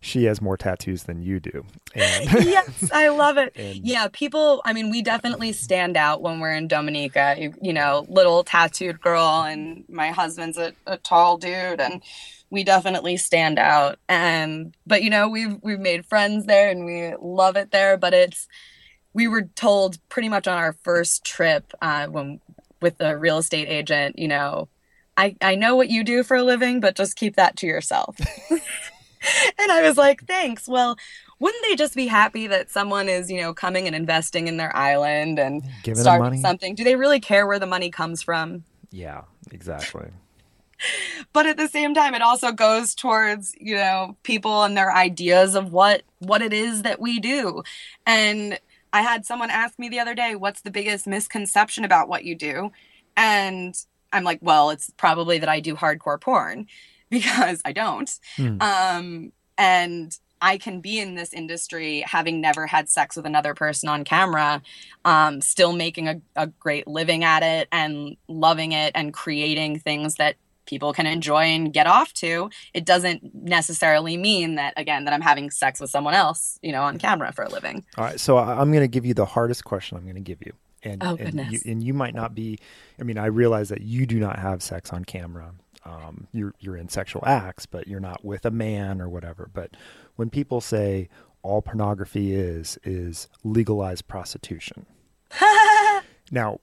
she 0.02 0.26
has 0.26 0.42
more 0.42 0.58
tattoos 0.58 1.04
than 1.04 1.22
you 1.22 1.40
do. 1.40 1.66
And 1.94 2.32
yes, 2.46 2.90
I 2.92 3.10
love 3.10 3.38
it. 3.38 3.54
And, 3.60 3.86
yeah, 3.86 4.08
people, 4.12 4.62
I 4.64 4.74
mean, 4.74 4.90
we 4.90 5.02
definitely 5.02 5.52
stand 5.52 5.98
out 5.98 6.22
when 6.22 6.40
we're 6.40 6.54
in 6.54 6.68
Dominica. 6.68 7.36
You, 7.38 7.54
you 7.62 7.74
know, 7.74 8.06
little 8.08 8.44
tattooed 8.44 9.02
girl, 9.02 9.44
and 9.44 9.84
my 9.90 10.12
husband's 10.12 10.58
a, 10.58 10.74
a 10.88 10.98
tall 10.98 11.38
dude, 11.38 11.82
and 11.82 12.02
we 12.50 12.64
definitely 12.64 13.18
stand 13.18 13.60
out. 13.60 14.00
And 14.08 14.76
but 14.88 15.04
you 15.04 15.10
know, 15.10 15.28
we've 15.28 15.58
we've 15.62 15.80
made 15.80 16.06
friends 16.06 16.46
there, 16.46 16.70
and 16.70 16.86
we 16.86 17.14
love 17.20 17.58
it 17.58 17.72
there. 17.72 17.98
But 17.98 18.14
it's 18.14 18.48
we 19.14 19.28
were 19.28 19.44
told 19.56 19.98
pretty 20.08 20.30
much 20.30 20.48
on 20.48 20.58
our 20.58 20.74
first 20.74 21.26
trip 21.26 21.74
uh, 21.82 22.08
when 22.08 22.40
with 22.82 22.98
the 22.98 23.18
real 23.18 23.40
estate 23.40 23.68
agent, 23.68 24.18
you 24.18 24.28
know, 24.28 24.70
I 25.18 25.36
I 25.42 25.56
know 25.56 25.76
what 25.76 25.90
you 25.90 26.04
do 26.04 26.24
for 26.24 26.38
a 26.38 26.44
living, 26.44 26.80
but 26.80 26.96
just 26.96 27.18
keep 27.18 27.36
that 27.36 27.58
to 27.58 27.68
yourself. 27.68 28.16
and 29.60 29.72
I 29.72 29.88
was 29.88 29.98
like, 29.98 30.26
thanks. 30.26 30.68
Well, 30.68 30.98
wouldn't 31.40 31.64
they 31.64 31.76
just 31.76 31.96
be 31.96 32.08
happy 32.08 32.48
that 32.48 32.70
someone 32.70 33.10
is, 33.10 33.32
you 33.32 33.42
know, 33.42 33.54
coming 33.54 33.88
and 33.88 33.96
investing 33.96 34.48
in 34.48 34.58
their 34.58 34.76
island 34.76 35.40
and 35.40 35.64
Giving 35.84 36.02
starting 36.02 36.42
something? 36.42 36.76
Do 36.76 36.84
they 36.84 36.96
really 36.96 37.20
care 37.20 37.48
where 37.48 37.60
the 37.60 37.66
money 37.66 37.90
comes 37.90 38.22
from? 38.22 38.64
Yeah, 38.92 39.24
exactly. 39.52 40.10
but 41.34 41.46
at 41.46 41.58
the 41.58 41.68
same 41.68 41.94
time 41.94 42.14
it 42.14 42.22
also 42.22 42.52
goes 42.52 42.96
towards 42.96 43.54
you 43.60 43.76
know 43.76 44.16
people 44.24 44.64
and 44.64 44.78
their 44.78 44.94
ideas 44.94 45.56
of 45.56 45.72
what 45.72 46.04
what 46.20 46.42
it 46.42 46.54
is 46.54 46.84
that 46.84 47.00
we 47.00 47.20
do 47.20 47.64
and 48.06 48.60
i 48.94 49.02
had 49.02 49.26
someone 49.26 49.50
ask 49.50 49.78
me 49.78 49.90
the 49.90 50.00
other 50.00 50.16
day 50.16 50.36
what's 50.36 50.62
the 50.62 50.72
biggest 50.72 51.08
misconception 51.08 51.84
about 51.84 52.08
what 52.08 52.24
you 52.24 52.36
do 52.36 52.72
and 53.18 53.76
i'm 54.14 54.24
like 54.24 54.40
well 54.42 54.70
it's 54.70 54.92
probably 54.98 55.38
that 55.38 55.50
i 55.50 55.60
do 55.60 55.76
hardcore 55.76 56.20
porn 56.20 56.66
because 57.12 57.62
I 57.66 57.72
don't. 57.72 58.10
Mm. 58.38 58.62
Um, 58.62 59.32
and 59.58 60.18
I 60.42 60.58
can 60.58 60.80
be 60.80 61.00
in 61.00 61.16
this 61.16 61.34
industry 61.34 62.02
having 62.08 62.40
never 62.40 62.66
had 62.66 62.90
sex 62.90 63.16
with 63.16 63.26
another 63.26 63.54
person 63.54 63.90
on 63.90 64.04
camera, 64.04 64.62
um, 65.06 65.42
still 65.42 65.74
making 65.74 66.08
a, 66.08 66.22
a 66.36 66.48
great 66.48 66.88
living 66.88 67.24
at 67.24 67.44
it 67.44 67.68
and 67.72 68.16
loving 68.28 68.72
it 68.72 68.92
and 68.96 69.14
creating 69.14 69.80
things 69.80 70.16
that 70.16 70.36
people 70.66 70.94
can 70.94 71.08
enjoy 71.08 71.44
and 71.44 71.74
get 71.74 71.88
off 71.88 72.14
to. 72.14 72.50
It 72.74 72.86
doesn't 72.86 73.34
necessarily 73.34 74.16
mean 74.18 74.56
that, 74.56 74.76
again, 74.78 75.06
that 75.06 75.14
I'm 75.14 75.22
having 75.22 75.50
sex 75.50 75.80
with 75.80 75.90
someone 75.90 76.14
else, 76.14 76.60
you 76.62 76.72
know, 76.72 76.84
on 76.84 77.00
camera 77.00 77.34
for 77.34 77.44
a 77.44 77.50
living. 77.50 77.84
All 77.98 78.06
right. 78.06 78.20
So 78.20 78.38
I'm 78.38 78.72
going 78.72 78.84
to 78.84 78.88
give 78.88 79.06
you 79.06 79.16
the 79.16 79.26
hardest 79.26 79.66
question 79.66 79.98
I'm 79.98 80.04
going 80.04 80.16
to 80.16 80.22
give 80.22 80.46
you. 80.46 80.54
And, 80.84 81.04
oh, 81.04 81.18
and 81.20 81.52
you, 81.52 81.60
and 81.66 81.84
you 81.84 81.94
might 81.94 82.16
not 82.16 82.34
be, 82.34 82.60
I 83.00 83.04
mean, 83.04 83.18
I 83.18 83.26
realize 83.26 83.68
that 83.70 83.82
you 83.82 84.06
do 84.06 84.18
not 84.20 84.40
have 84.40 84.64
sex 84.64 84.94
on 84.94 85.04
camera 85.04 85.52
um, 85.86 86.28
you're 86.32 86.54
you're 86.60 86.78
in 86.78 86.90
sexual 86.90 87.24
acts, 87.26 87.66
but 87.66 87.88
you're 87.88 88.00
not 88.00 88.24
with 88.24 88.46
a 88.46 88.52
man 88.52 89.02
or 89.02 89.10
whatever. 89.10 89.50
But 89.54 89.72
when 90.16 90.30
people 90.30 90.62
say 90.62 91.10
all 91.42 91.62
pornography 91.62 92.34
is 92.34 92.78
is 92.84 93.28
legalized 93.44 94.08
prostitution, 94.08 94.86
now 96.32 96.60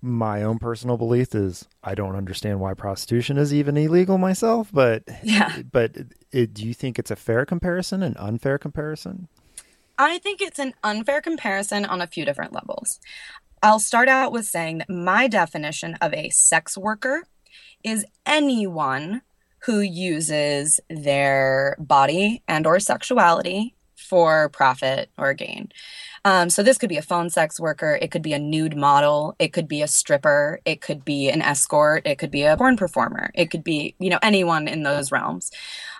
my 0.00 0.42
own 0.42 0.58
personal 0.58 0.96
belief 0.96 1.34
is 1.34 1.68
I 1.82 1.94
don't 1.94 2.16
understand 2.16 2.60
why 2.60 2.74
prostitution 2.74 3.38
is 3.38 3.54
even 3.54 3.76
illegal 3.76 4.18
myself. 4.18 4.68
But 4.72 5.04
yeah, 5.22 5.62
but 5.70 5.96
it, 6.30 6.52
do 6.52 6.66
you 6.66 6.74
think 6.74 6.98
it's 6.98 7.10
a 7.10 7.16
fair 7.16 7.46
comparison, 7.46 8.02
an 8.02 8.16
unfair 8.18 8.58
comparison? 8.58 9.28
I 9.98 10.18
think 10.18 10.40
it's 10.40 10.58
an 10.58 10.74
unfair 10.82 11.20
comparison 11.20 11.84
on 11.84 12.00
a 12.00 12.06
few 12.06 12.24
different 12.24 12.52
levels. 12.52 12.98
I'll 13.62 13.78
start 13.78 14.08
out 14.08 14.32
with 14.32 14.46
saying 14.46 14.78
that 14.78 14.90
my 14.90 15.28
definition 15.28 15.94
of 16.00 16.12
a 16.12 16.30
sex 16.30 16.76
worker 16.76 17.22
is 17.82 18.04
anyone 18.26 19.22
who 19.60 19.80
uses 19.80 20.80
their 20.90 21.76
body 21.78 22.42
and 22.48 22.66
or 22.66 22.80
sexuality 22.80 23.74
for 24.12 24.48
profit 24.50 25.08
or 25.16 25.32
gain. 25.32 25.70
Um, 26.24 26.50
so 26.50 26.62
this 26.62 26.78
could 26.78 26.88
be 26.88 26.98
a 26.98 27.02
phone 27.02 27.30
sex 27.30 27.58
worker, 27.58 27.98
it 28.00 28.10
could 28.10 28.22
be 28.22 28.32
a 28.32 28.38
nude 28.38 28.76
model, 28.76 29.34
it 29.38 29.52
could 29.52 29.66
be 29.66 29.82
a 29.82 29.88
stripper, 29.88 30.60
it 30.64 30.80
could 30.80 31.04
be 31.04 31.30
an 31.30 31.42
escort, 31.42 32.06
it 32.06 32.18
could 32.18 32.30
be 32.30 32.42
a 32.42 32.56
porn 32.56 32.76
performer, 32.76 33.30
it 33.34 33.50
could 33.50 33.64
be 33.64 33.94
you 33.98 34.10
know 34.10 34.18
anyone 34.22 34.68
in 34.68 34.82
those 34.82 35.10
realms. 35.10 35.50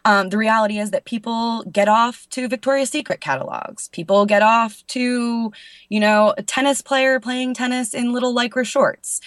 Um, 0.04 0.28
the 0.28 0.38
reality 0.38 0.78
is 0.78 0.90
that 0.90 1.06
people 1.06 1.64
get 1.64 1.88
off 1.88 2.28
to 2.30 2.48
Victoria's 2.48 2.90
Secret 2.90 3.20
catalogs. 3.20 3.88
People 3.88 4.26
get 4.26 4.42
off 4.42 4.86
to 4.88 5.52
you 5.88 6.00
know 6.00 6.34
a 6.36 6.42
tennis 6.42 6.82
player 6.82 7.18
playing 7.18 7.54
tennis 7.54 7.94
in 7.94 8.12
little 8.12 8.34
lycra 8.34 8.64
shorts. 8.64 9.20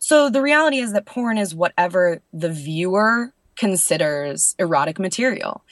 So 0.00 0.30
the 0.30 0.42
reality 0.42 0.78
is 0.78 0.92
that 0.92 1.06
porn 1.06 1.38
is 1.38 1.54
whatever 1.54 2.20
the 2.32 2.50
viewer 2.50 3.32
considers 3.56 4.56
erotic 4.58 4.98
material. 4.98 5.62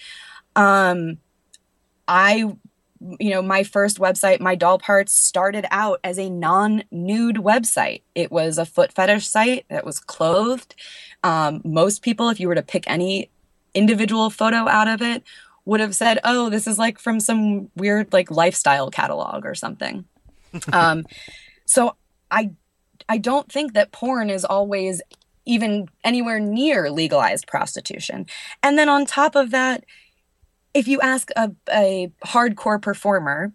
Um, 0.55 1.19
I, 2.07 2.53
you 3.19 3.31
know, 3.31 3.41
my 3.41 3.63
first 3.63 3.99
website, 3.99 4.41
My 4.41 4.55
Doll 4.55 4.79
Parts, 4.79 5.15
started 5.15 5.67
out 5.71 5.99
as 6.05 6.19
a 6.19 6.29
non 6.29 6.85
nude 6.91 7.37
website. 7.37 8.03
It 8.15 8.31
was 8.31 8.59
a 8.59 8.67
foot 8.67 8.93
fetish 8.93 9.27
site 9.27 9.65
that 9.71 9.87
was 9.87 9.99
clothed. 9.99 10.75
Um, 11.25 11.63
most 11.65 12.03
people, 12.03 12.29
if 12.29 12.39
you 12.39 12.49
were 12.49 12.55
to 12.55 12.63
pick 12.63 12.85
any 12.87 13.31
individual 13.75 14.29
photo 14.29 14.69
out 14.69 14.89
of 14.89 15.01
it, 15.01 15.23
would 15.65 15.81
have 15.81 15.95
said, 15.95 16.19
oh, 16.25 16.51
this 16.51 16.67
is 16.67 16.79
like 16.79 16.99
from 16.99 17.19
some 17.19 17.71
weird 17.77 18.13
like 18.13 18.31
lifestyle 18.31 18.91
catalog 18.91 19.47
or 19.47 19.55
something. 19.55 20.05
um, 20.73 21.07
so 21.65 21.97
I 22.31 22.51
I 23.09 23.19
don't 23.19 23.51
think 23.51 23.75
that 23.75 23.93
porn 23.93 24.31
is 24.31 24.45
always 24.45 25.03
even 25.45 25.89
anywhere 26.05 26.39
near 26.39 26.91
legalized 26.91 27.47
prostitution. 27.47 28.27
And 28.63 28.79
then 28.79 28.89
on 28.89 29.07
top 29.07 29.35
of 29.35 29.51
that, 29.51 29.85
if 30.75 30.87
you 30.87 31.01
ask 31.01 31.31
a, 31.37 31.51
a 31.71 32.13
hardcore 32.25 32.81
performer 32.81 33.53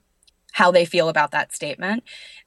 how 0.53 0.71
they 0.71 0.85
feel 0.85 1.07
about 1.07 1.31
that 1.31 1.53
statement, 1.53 2.03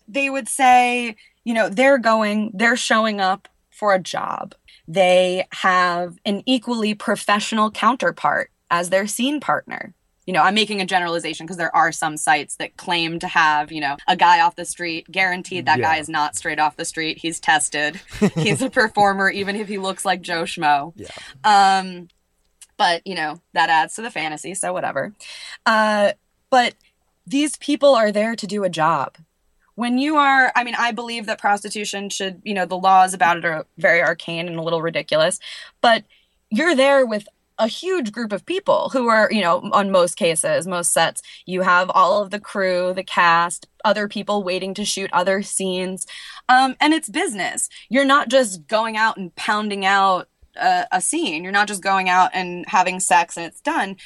they 0.09 0.29
would 0.31 0.49
say, 0.49 1.17
you 1.45 1.55
know, 1.55 1.69
they're 1.69 1.99
going, 1.99 2.51
they're 2.55 2.77
showing 2.77 3.21
up 3.21 3.49
for 3.71 3.95
a 3.95 4.01
job. 4.01 4.55
They 4.89 5.47
have 5.53 6.17
an 6.25 6.43
equally 6.47 6.95
professional 6.95 7.71
counterpart 7.71 8.51
as 8.71 8.91
their 8.91 9.07
scene 9.07 9.41
partner 9.41 9.95
you 10.27 10.33
know, 10.33 10.43
I'm 10.43 10.55
making 10.55 10.81
a 10.81 10.87
generalization 10.87 11.47
because 11.47 11.57
there 11.57 11.75
are 11.75 11.93
some 11.93 12.17
sites 12.17 12.57
that 12.57 12.77
claim 12.77 13.21
to 13.21 13.29
have, 13.29 13.71
you 13.71 13.81
know, 13.81 13.97
a 14.09 14.17
guy 14.17 14.41
off 14.41 14.57
the 14.57 14.65
street, 14.65 15.11
guaranteed 15.11 15.67
that 15.67 15.79
yeah. 15.79 15.85
guy 15.85 15.97
is 15.99 16.09
not 16.09 16.35
straight 16.35 16.59
off 16.59 16.77
the 16.77 16.85
street. 16.85 17.19
He's 17.19 17.39
tested. 17.39 18.01
He's 18.35 18.61
a 18.61 18.69
performer, 18.69 19.31
even 19.31 19.55
if 19.55 19.69
he 19.69 19.79
looks 19.79 20.05
like 20.05 20.23
Joe 20.23 20.43
Schmo. 20.43 20.93
Yeah. 20.97 21.09
Um, 21.45 22.09
but, 22.77 23.07
you 23.07 23.15
know, 23.15 23.41
that 23.53 23.71
adds 23.71 23.95
to 23.95 24.03
the 24.03 24.11
fantasy, 24.11 24.55
so 24.55 24.73
whatever. 24.73 25.15
Uh, 25.65 26.13
but 26.51 26.75
these 27.25 27.57
people 27.57 27.95
are 27.95 28.11
there 28.11 28.35
to 28.35 28.47
do 28.47 28.65
a 28.65 28.69
job. 28.69 29.17
When 29.77 29.99
you 29.99 30.17
are, 30.17 30.53
I 30.57 30.65
mean, 30.65 30.75
I 30.77 30.91
believe 30.91 31.27
that 31.27 31.39
prostitution 31.39 32.09
should, 32.09 32.43
you 32.45 32.55
know, 32.55 32.67
the 32.67 32.79
laws 32.79 33.15
about 33.15 33.37
it 33.37 33.45
are 33.45 33.67
very 33.79 34.03
arcane 34.03 34.49
and 34.49 34.57
a 34.57 34.63
little 34.63 34.83
ridiculous, 34.83 35.39
but 35.81 36.05
you're 36.51 36.75
there 36.75 37.07
with 37.07 37.29
a 37.59 37.67
huge 37.67 38.13
group 38.13 38.33
of 38.33 38.45
people 38.45 38.91
who 38.93 39.09
are, 39.09 39.29
you 39.31 39.41
know, 39.41 39.61
on 39.73 39.91
most 39.91 40.17
cases, 40.17 40.67
most 40.67 40.93
sets, 40.93 41.23
you 41.47 41.63
have 41.63 41.91
all 41.91 42.23
of 42.23 42.31
the 42.31 42.41
crew, 42.41 42.93
the 42.95 43.05
cast, 43.05 43.67
other 43.85 44.09
people 44.09 44.43
waiting 44.43 44.75
to 44.75 44.85
shoot 44.85 45.11
other 45.13 45.43
scenes. 45.43 46.07
Um, 46.49 46.77
and 46.81 46.93
it's 46.93 47.09
business. 47.09 47.69
You're 47.89 48.05
not 48.05 48.29
just 48.29 48.67
going 48.67 48.97
out 48.97 49.17
and 49.17 49.35
pounding 49.37 49.85
out 49.85 50.29
a, 50.57 50.87
a 50.93 51.01
scene, 51.01 51.43
you're 51.43 51.53
not 51.53 51.69
just 51.69 51.83
going 51.83 52.09
out 52.09 52.31
and 52.35 52.65
having 52.69 53.01
sex 53.01 53.37
and 53.37 53.47
it's 53.47 53.61
done. 53.61 53.97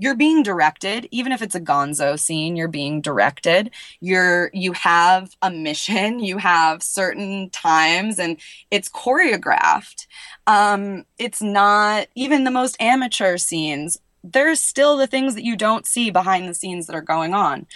You're 0.00 0.16
being 0.16 0.42
directed 0.42 1.06
even 1.10 1.30
if 1.30 1.42
it's 1.42 1.54
a 1.54 1.60
gonzo 1.60 2.18
scene 2.18 2.56
you're 2.56 2.68
being 2.68 3.00
directed. 3.00 3.70
You're 4.00 4.50
you 4.52 4.72
have 4.72 5.36
a 5.42 5.50
mission 5.50 6.18
you 6.20 6.38
have 6.38 6.82
certain 6.82 7.50
times 7.50 8.18
and 8.18 8.38
it's 8.70 8.88
choreographed. 8.88 10.06
Um 10.46 11.04
it's 11.18 11.42
not 11.42 12.08
even 12.14 12.44
the 12.44 12.50
most 12.50 12.76
amateur 12.80 13.36
scenes. 13.36 13.98
There's 14.24 14.60
still 14.60 14.96
the 14.96 15.06
things 15.06 15.34
that 15.34 15.44
you 15.44 15.56
don't 15.56 15.86
see 15.86 16.10
behind 16.10 16.48
the 16.48 16.54
scenes 16.54 16.86
that 16.86 16.96
are 16.96 17.02
going 17.02 17.34
on. 17.34 17.66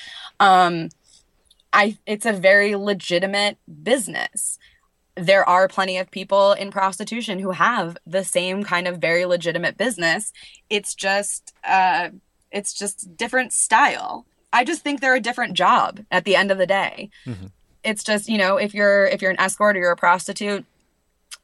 Um 0.40 0.88
i 1.72 1.98
it's 2.06 2.24
a 2.24 2.32
very 2.32 2.74
legitimate 2.76 3.58
business 3.82 4.58
there 5.16 5.48
are 5.48 5.68
plenty 5.68 5.98
of 5.98 6.10
people 6.10 6.52
in 6.52 6.70
prostitution 6.70 7.38
who 7.38 7.52
have 7.52 7.96
the 8.06 8.24
same 8.24 8.64
kind 8.64 8.88
of 8.88 8.98
very 8.98 9.24
legitimate 9.24 9.76
business. 9.76 10.32
It's 10.68 10.94
just 10.94 11.54
uh 11.64 12.10
it's 12.50 12.72
just 12.72 13.16
different 13.16 13.52
style. 13.52 14.26
I 14.52 14.64
just 14.64 14.82
think 14.82 15.00
they're 15.00 15.16
a 15.16 15.20
different 15.20 15.54
job 15.54 16.00
at 16.10 16.24
the 16.24 16.36
end 16.36 16.50
of 16.50 16.58
the 16.58 16.66
day. 16.66 17.10
Mm-hmm. 17.26 17.46
it's 17.82 18.02
just 18.02 18.28
you 18.28 18.38
know 18.38 18.56
if 18.56 18.74
you're 18.74 19.06
if 19.06 19.22
you're 19.22 19.30
an 19.30 19.40
escort 19.40 19.76
or 19.76 19.80
you're 19.80 19.92
a 19.92 19.96
prostitute 19.96 20.64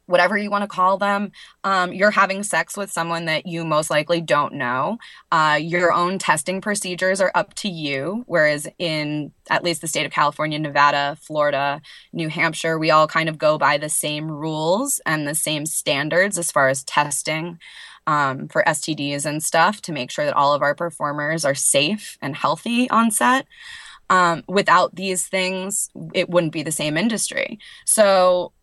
whatever 0.05 0.37
you 0.37 0.49
want 0.49 0.63
to 0.63 0.67
call 0.67 0.97
them, 0.97 1.31
um, 1.63 1.93
you're 1.93 2.11
having 2.11 2.43
sex 2.43 2.75
with 2.77 2.91
someone 2.91 3.25
that 3.25 3.45
you 3.45 3.63
most 3.63 3.89
likely 3.89 4.21
don't 4.21 4.53
know. 4.53 4.97
Uh, 5.31 5.57
your 5.61 5.91
own 5.93 6.19
testing 6.19 6.61
procedures 6.61 7.21
are 7.21 7.31
up 7.35 7.53
to 7.55 7.69
you. 7.69 8.23
Whereas 8.27 8.67
in 8.77 9.31
at 9.49 9.63
least 9.63 9.81
the 9.81 9.87
state 9.87 10.05
of 10.05 10.11
California, 10.11 10.59
Nevada, 10.59 11.17
Florida, 11.21 11.81
New 12.13 12.29
Hampshire, 12.29 12.77
we 12.77 12.91
all 12.91 13.07
kind 13.07 13.29
of 13.29 13.37
go 13.37 13.57
by 13.57 13.77
the 13.77 13.89
same 13.89 14.29
rules 14.29 14.99
and 15.05 15.27
the 15.27 15.35
same 15.35 15.65
standards 15.65 16.37
as 16.37 16.51
far 16.51 16.67
as 16.69 16.83
testing. 16.83 17.59
Um, 18.07 18.47
for 18.47 18.63
STDs 18.65 19.27
and 19.27 19.43
stuff 19.43 19.79
to 19.83 19.91
make 19.91 20.09
sure 20.09 20.25
that 20.25 20.33
all 20.33 20.55
of 20.55 20.63
our 20.63 20.73
performers 20.73 21.45
are 21.45 21.53
safe 21.53 22.17
and 22.19 22.35
healthy 22.35 22.89
on 22.89 23.11
set. 23.11 23.45
Um, 24.09 24.43
without 24.47 24.95
these 24.95 25.27
things, 25.27 25.89
it 26.13 26.27
wouldn't 26.27 26.51
be 26.51 26.63
the 26.63 26.71
same 26.71 26.97
industry. 26.97 27.59
So 27.85 28.53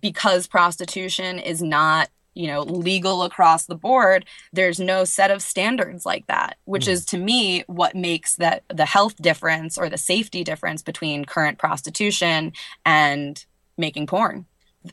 because 0.00 0.46
prostitution 0.46 1.38
is 1.38 1.62
not 1.62 2.08
you 2.34 2.46
know 2.46 2.62
legal 2.62 3.24
across 3.24 3.66
the 3.66 3.74
board 3.74 4.24
there's 4.52 4.78
no 4.78 5.04
set 5.04 5.30
of 5.30 5.42
standards 5.42 6.06
like 6.06 6.26
that 6.28 6.56
which 6.64 6.86
mm. 6.86 6.92
is 6.92 7.04
to 7.04 7.18
me 7.18 7.64
what 7.66 7.96
makes 7.96 8.36
that 8.36 8.62
the 8.72 8.86
health 8.86 9.20
difference 9.20 9.76
or 9.76 9.88
the 9.88 9.98
safety 9.98 10.44
difference 10.44 10.82
between 10.82 11.24
current 11.24 11.58
prostitution 11.58 12.52
and 12.84 13.44
making 13.76 14.06
porn 14.06 14.46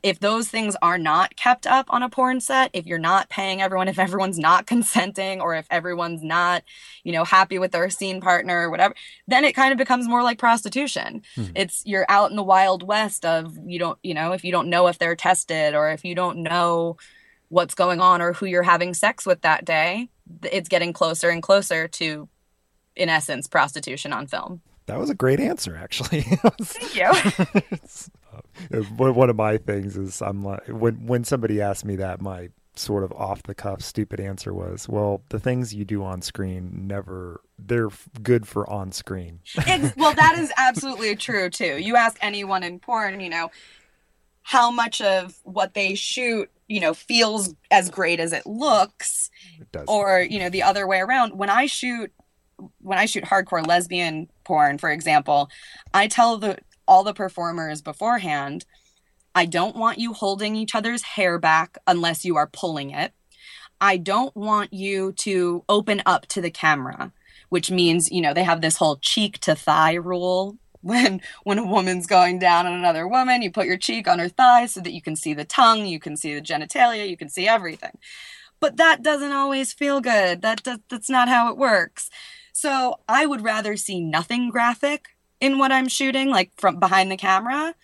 if 0.04 0.20
those 0.20 0.50
things 0.50 0.76
are 0.82 0.98
not 0.98 1.36
kept 1.36 1.66
up 1.66 1.86
on 1.90 2.04
a 2.04 2.10
porn 2.10 2.42
set 2.42 2.70
if 2.74 2.86
you're 2.86 3.00
not 3.00 3.30
paying 3.30 3.62
everyone 3.62 3.88
if 3.88 4.00
everyone's 4.00 4.40
not 4.40 4.68
consenting 4.68 5.42
or 5.42 5.56
if 5.56 5.66
everyone's 5.70 6.24
not 6.24 6.64
you 7.04 7.12
know 7.12 7.24
happy 7.24 7.58
with 7.58 7.72
their 7.72 7.90
scene 7.90 8.20
partner 8.22 8.68
or 8.68 8.70
whatever 8.70 8.94
then 9.28 9.44
it 9.44 9.54
kind 9.54 9.72
of 9.72 9.78
becomes 9.78 10.08
more 10.08 10.24
like 10.24 10.38
prostitution. 10.38 11.22
Mm-hmm. 11.36 11.52
it's 11.56 11.84
you're 11.86 12.06
out 12.10 12.30
in 12.30 12.36
the 12.36 12.44
wild 12.44 12.84
west 12.84 13.26
of 13.26 13.58
you 13.66 13.80
don't 13.80 13.98
you 14.04 14.14
know 14.14 14.34
if 14.34 14.44
you 14.44 14.52
don't 14.52 14.70
know 14.70 14.88
if 14.88 14.98
they're 14.98 15.16
tested 15.16 15.74
or 15.74 15.90
if 15.92 16.04
you 16.04 16.16
don't 16.16 16.40
know 16.40 16.98
what's 17.50 17.76
going 17.76 18.02
on 18.02 18.22
or 18.22 18.34
who 18.34 18.46
you're 18.46 18.64
having 18.64 18.94
sex 18.94 19.26
with 19.26 19.42
that 19.42 19.64
day 19.64 20.10
it's 20.44 20.70
getting 20.70 20.92
closer 20.94 21.30
and 21.30 21.42
closer 21.42 21.88
to 21.88 22.28
in 22.96 23.10
essence 23.10 23.48
prostitution 23.48 24.12
on 24.12 24.28
film. 24.28 24.62
That 24.88 25.00
was 25.00 25.10
a 25.10 25.16
great 25.16 25.40
answer 25.40 25.76
actually. 25.76 26.22
Thank 26.62 26.96
you 26.96 27.12
one 28.98 29.30
of 29.30 29.36
my 29.36 29.58
things 29.58 29.98
is 29.98 30.22
I'm 30.22 30.44
like 30.44 30.68
when 30.68 31.06
when 31.06 31.24
somebody 31.24 31.62
asks 31.62 31.86
me 31.86 31.96
that 31.98 32.22
my 32.22 32.50
sort 32.76 33.04
of 33.04 33.12
off 33.14 33.44
the 33.44 33.56
cuff 33.56 33.82
stupid 33.82 34.20
answer 34.20 34.54
was 34.54 34.88
well 34.88 35.22
the 35.30 35.40
things 35.40 35.74
you 35.74 35.84
do 35.84 36.04
on 36.04 36.22
screen 36.22 36.86
never 36.88 37.42
they're 37.58 37.90
good 38.22 38.48
for 38.48 38.70
on 38.70 38.92
screen. 38.92 39.40
Well 39.98 40.14
that 40.14 40.38
is 40.38 40.52
absolutely 40.58 41.16
true 41.16 41.50
too. 41.50 41.78
You 41.78 41.96
ask 41.96 42.18
anyone 42.22 42.64
in 42.64 42.80
porn 42.80 43.20
you 43.20 43.30
know 43.30 43.50
how 44.44 44.72
much 44.72 45.02
of 45.02 45.36
what 45.44 45.74
they 45.74 45.96
shoot 45.96 46.50
you 46.68 46.80
know 46.80 46.94
feels 46.94 47.54
as 47.72 47.90
great 47.90 48.20
as 48.20 48.32
it 48.34 48.46
looks 48.46 49.30
it 49.60 49.84
or 49.88 50.22
you 50.22 50.40
know 50.40 50.50
the 50.50 50.64
other 50.64 50.88
way 50.88 51.00
around. 51.00 51.38
When 51.38 51.50
i 51.50 51.66
shoot 51.66 52.12
when 52.80 52.98
i 52.98 53.06
shoot 53.06 53.24
hardcore 53.24 53.66
lesbian 53.66 54.28
porn 54.44 54.78
for 54.78 54.90
example 54.90 55.50
i 55.94 56.08
tell 56.08 56.38
the 56.38 56.58
all 56.88 57.04
the 57.04 57.14
performers 57.14 57.82
beforehand 57.82 58.66
I 59.38 59.46
don't 59.46 59.76
want 59.76 60.00
you 60.00 60.14
holding 60.14 60.56
each 60.56 60.74
other's 60.74 61.04
hair 61.04 61.38
back 61.38 61.78
unless 61.86 62.26
you 62.26 62.38
are 62.38 62.48
pulling 62.48 62.90
it. 62.90 63.14
I 63.80 63.98
don't 63.98 64.36
want 64.36 64.74
you 64.74 65.12
to 65.12 65.64
open 65.70 66.02
up 66.08 66.26
to 66.30 66.42
the 66.42 66.50
camera, 66.50 67.12
which 67.50 67.70
means, 67.70 68.12
you 68.12 68.20
know, 68.20 68.34
they 68.34 68.44
have 68.44 68.62
this 68.62 68.78
whole 68.78 68.96
cheek 68.96 69.38
to 69.42 69.54
thigh 69.54 69.94
rule. 69.94 70.58
When 70.82 71.22
when 71.44 71.60
a 71.60 71.66
woman's 71.66 72.08
going 72.08 72.40
down 72.40 72.66
on 72.66 72.74
another 72.74 73.08
woman, 73.08 73.42
you 73.42 73.52
put 73.52 73.66
your 73.66 73.78
cheek 73.78 74.08
on 74.08 74.20
her 74.20 74.30
thigh 74.30 74.68
so 74.68 74.80
that 74.80 74.94
you 74.94 75.02
can 75.02 75.16
see 75.16 75.34
the 75.34 75.44
tongue, 75.44 75.86
you 75.86 76.00
can 76.00 76.16
see 76.16 76.34
the 76.34 76.42
genitalia, 76.42 77.10
you 77.10 77.18
can 77.18 77.30
see 77.30 77.48
everything. 77.48 77.98
But 78.60 78.78
that 78.78 79.02
doesn't 79.02 79.34
always 79.34 79.74
feel 79.74 80.02
good. 80.02 80.42
That 80.44 80.64
does, 80.64 80.80
that's 80.90 81.10
not 81.10 81.30
how 81.30 81.50
it 81.52 81.58
works. 81.58 82.10
So 82.54 83.02
I 83.10 83.26
would 83.26 83.44
rather 83.44 83.76
see 83.76 84.00
nothing 84.00 84.50
graphic 84.50 85.17
in 85.40 85.58
what 85.58 85.72
I'm 85.72 85.88
shooting, 85.88 86.30
like 86.30 86.52
from 86.58 86.80
behind 86.80 87.12
the 87.12 87.18
camera. 87.18 87.76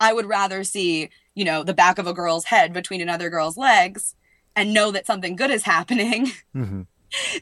I 0.00 0.12
would 0.12 0.26
rather 0.26 0.64
see, 0.64 1.10
you 1.34 1.44
know, 1.44 1.62
the 1.62 1.74
back 1.74 1.98
of 1.98 2.06
a 2.06 2.12
girl's 2.12 2.46
head 2.46 2.72
between 2.72 3.00
another 3.00 3.30
girl's 3.30 3.56
legs 3.56 4.14
and 4.56 4.74
know 4.74 4.90
that 4.90 5.06
something 5.06 5.36
good 5.36 5.50
is 5.50 5.62
happening 5.74 6.32
mm-hmm. 6.54 6.82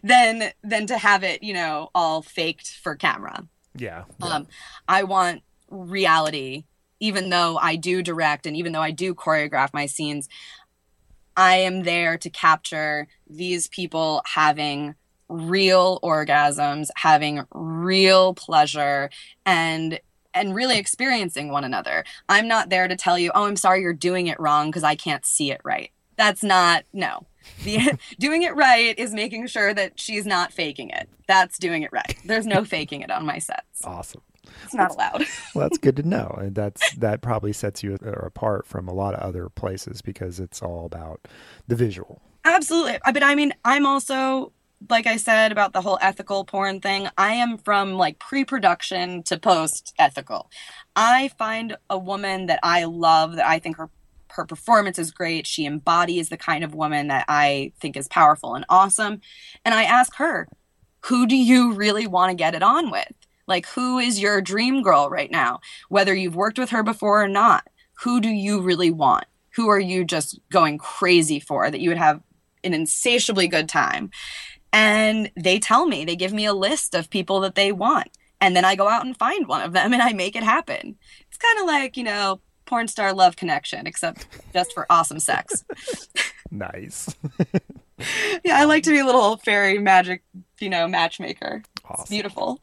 than 0.03 0.53
than 0.63 0.87
to 0.87 0.99
have 0.99 1.23
it, 1.23 1.43
you 1.43 1.55
know, 1.55 1.91
all 1.95 2.23
faked 2.23 2.69
for 2.69 2.95
camera. 2.95 3.47
Yeah, 3.75 4.05
yeah. 4.21 4.27
Um, 4.27 4.47
I 4.89 5.05
want 5.05 5.43
reality, 5.71 6.65
even 6.99 7.31
though 7.31 7.57
I 7.57 7.77
do 7.77 8.03
direct 8.03 8.47
and 8.47 8.57
even 8.57 8.73
though 8.73 8.83
I 8.83 8.91
do 8.91 9.15
choreograph 9.15 9.73
my 9.73 9.87
scenes, 9.87 10.29
I 11.37 11.57
am 11.57 11.85
there 11.85 12.19
to 12.19 12.29
capture 12.29 13.09
these 13.29 13.69
people 13.69 14.23
having 14.27 14.97
real 15.31 16.01
orgasms, 16.03 16.89
having 16.97 17.45
real 17.55 18.35
pleasure, 18.35 19.11
and 19.47 20.01
and 20.35 20.55
really 20.55 20.79
experiencing 20.79 21.51
one 21.51 21.65
another. 21.65 22.05
I'm 22.29 22.47
not 22.47 22.69
there 22.69 22.89
to 22.89 22.97
tell 22.97 23.19
you, 23.19 23.31
"Oh, 23.35 23.45
I'm 23.45 23.57
sorry 23.57 23.81
you're 23.81 23.93
doing 23.93 24.27
it 24.27 24.39
wrong 24.39 24.69
because 24.69 24.85
I 24.85 24.95
can't 24.95 25.25
see 25.25 25.51
it 25.51 25.61
right." 25.65 25.91
That's 26.17 26.43
not 26.43 26.85
no. 26.93 27.27
The 27.65 27.99
doing 28.19 28.43
it 28.43 28.55
right 28.55 28.99
is 28.99 29.15
making 29.15 29.47
sure 29.47 29.73
that 29.73 29.99
she's 29.99 30.27
not 30.27 30.53
faking 30.53 30.91
it. 30.91 31.09
That's 31.27 31.59
doing 31.59 31.83
it 31.83 31.93
right. 31.93 32.17
There's 32.25 32.47
no 32.47 32.65
faking 32.77 33.01
it 33.03 33.11
on 33.11 33.25
my 33.25 33.39
sets. 33.39 33.85
Awesome. 33.85 34.23
It's 34.65 34.75
not 34.75 34.93
allowed. 34.93 35.25
well, 35.55 35.69
that's 35.69 35.79
good 35.79 35.97
to 35.97 36.03
know, 36.03 36.37
and 36.41 36.55
that's 36.55 36.95
that 36.97 37.23
probably 37.23 37.53
sets 37.53 37.83
you 37.83 37.99
uh, 38.05 38.11
apart 38.11 38.67
from 38.67 38.89
a 38.89 38.95
lot 38.95 39.15
of 39.15 39.21
other 39.21 39.49
places 39.49 40.03
because 40.03 40.41
it's 40.41 40.63
all 40.63 40.87
about 40.87 41.27
the 41.69 41.77
visual. 41.77 42.21
Absolutely, 42.45 42.99
but 43.13 43.23
I 43.23 43.35
mean, 43.35 43.53
I'm 43.65 43.87
also 43.87 44.53
like 44.89 45.07
I 45.07 45.17
said 45.17 45.53
about 45.53 45.73
the 45.73 45.83
whole 45.83 45.99
ethical 46.01 46.45
porn 46.45 46.81
thing, 46.81 47.09
I 47.19 47.35
am 47.35 47.59
from 47.59 47.95
like 47.95 48.19
pre 48.19 48.45
production 48.45 49.23
to 49.25 49.39
post 49.39 49.95
ethical. 49.99 50.51
I 50.97 51.29
find 51.39 51.77
a 51.89 51.99
woman 51.99 52.47
that 52.47 52.61
I 52.63 52.85
love, 52.85 53.37
that 53.37 53.47
I 53.47 53.59
think 53.59 53.77
her 53.77 53.91
her 54.35 54.45
performance 54.45 54.99
is 54.99 55.11
great. 55.11 55.47
She 55.47 55.67
embodies 55.67 56.29
the 56.29 56.37
kind 56.37 56.63
of 56.63 56.75
woman 56.75 57.09
that 57.09 57.25
I 57.29 57.73
think 57.81 57.97
is 57.97 58.09
powerful 58.09 58.55
and 58.55 58.65
awesome. 58.69 59.21
And 59.65 59.75
I 59.75 59.83
ask 59.83 60.15
her, 60.17 60.47
who 61.07 61.27
do 61.27 61.37
you 61.37 61.73
really 61.73 62.07
want 62.07 62.31
to 62.31 62.37
get 62.37 62.55
it 62.55 62.63
on 62.63 62.91
with? 62.91 63.13
Like, 63.47 63.67
who 63.67 63.99
is 63.99 64.21
your 64.21 64.41
dream 64.41 64.83
girl 64.83 65.11
right 65.11 65.31
now? 65.31 65.61
Whether 65.89 66.15
you've 66.15 66.37
worked 66.37 66.59
with 66.59 66.71
her 66.71 66.83
before 66.83 67.23
or 67.23 67.29
not, 67.29 67.67
who 68.03 68.21
do 68.21 68.29
you 68.29 68.61
really 68.61 68.91
want? 68.91 69.25
Who 69.57 69.69
are 69.69 69.81
you 69.81 70.05
just 70.05 70.39
going 70.51 70.79
crazy 70.79 71.41
for 71.41 71.71
that 71.71 71.81
you 71.81 71.91
would 71.91 71.99
have 71.99 72.21
an 72.63 72.75
insatiably 72.75 73.49
good 73.49 73.69
time? 73.69 74.11
And 74.73 75.31
they 75.37 75.59
tell 75.59 75.87
me 75.87 76.05
they 76.05 76.17
give 76.17 76.33
me 76.33 76.45
a 76.45 76.53
list 76.53 76.95
of 76.95 77.11
people 77.11 77.41
that 77.41 77.55
they 77.55 77.73
want. 77.73 78.09
And 78.41 78.57
then 78.57 78.65
i 78.65 78.75
go 78.75 78.89
out 78.89 79.05
and 79.05 79.17
find 79.17 79.47
one 79.47 79.63
of 79.63 79.73
them 79.73 79.93
and 79.93 80.03
i 80.03 80.13
make 80.13 80.37
it 80.37 80.43
happen. 80.43 80.97
It's 81.29 81.39
kind 81.39 81.59
of 81.61 81.67
like 81.67 81.97
you 81.97 82.05
know 82.05 82.41
porn 82.67 82.89
star 82.89 83.13
love 83.13 83.37
connection 83.37 83.87
except 83.87 84.27
just 84.53 84.73
for 84.73 84.87
awesome 84.91 85.21
sex. 85.21 85.65
Nice. 86.53 87.15
Yeah 88.45 88.59
i 88.59 88.65
like 88.65 88.83
to 88.85 88.91
be 88.91 88.99
a 88.99 89.05
little 89.05 89.37
fairy 89.37 89.79
magic 89.79 90.23
you 90.59 90.71
know 90.71 90.89
matchmaker. 90.89 91.63
Awesome. 91.85 92.01
it's 92.03 92.11
beautiful. 92.11 92.61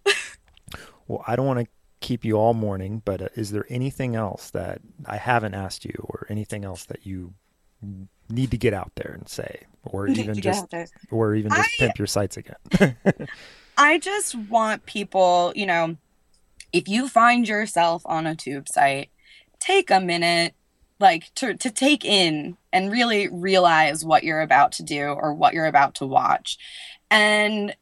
Well 1.08 1.24
i 1.28 1.36
don't 1.36 1.46
want 1.46 1.60
to 1.60 1.68
keep 2.02 2.26
you 2.26 2.38
all 2.38 2.54
morning 2.54 3.02
but 3.06 3.22
uh, 3.22 3.30
is 3.36 3.52
there 3.52 3.66
anything 3.70 4.16
else 4.16 4.50
that 4.52 4.82
i 5.06 5.18
haven't 5.18 5.54
asked 5.54 5.86
you 5.86 5.94
or 6.00 6.26
anything 6.30 6.66
else 6.66 6.86
that 6.86 7.06
you 7.06 7.34
need 8.30 8.52
to 8.52 8.58
get 8.58 8.74
out 8.74 8.92
there 8.96 9.14
and 9.18 9.28
say, 9.28 9.62
or 9.84 10.08
even 10.08 10.40
just, 10.40 10.74
or 11.12 11.36
even 11.36 11.52
just 11.52 11.70
I, 11.70 11.80
pimp 11.80 11.98
your 11.98 12.08
sites 12.08 12.38
again. 12.38 12.98
I 13.78 14.00
just 14.00 14.36
want 14.36 14.86
people, 14.86 15.54
you 15.56 15.66
know, 15.66 15.98
if 16.74 16.88
you 16.88 17.08
find 17.08 17.48
yourself 17.48 18.02
on 18.06 18.28
a 18.28 18.36
tube 18.36 18.68
site, 18.68 19.10
take 19.60 19.90
a 19.90 20.00
minute, 20.00 20.54
like 21.00 21.34
to 21.36 21.56
to 21.56 21.70
take 21.70 22.04
in 22.04 22.58
and 22.74 22.92
really 22.92 23.28
realize 23.28 24.04
what 24.04 24.24
you're 24.24 24.42
about 24.42 24.72
to 24.74 24.84
do 24.84 25.06
or 25.10 25.34
what 25.34 25.54
you're 25.54 25.68
about 25.68 25.96
to 25.96 26.06
watch, 26.06 26.58
and 27.10 27.76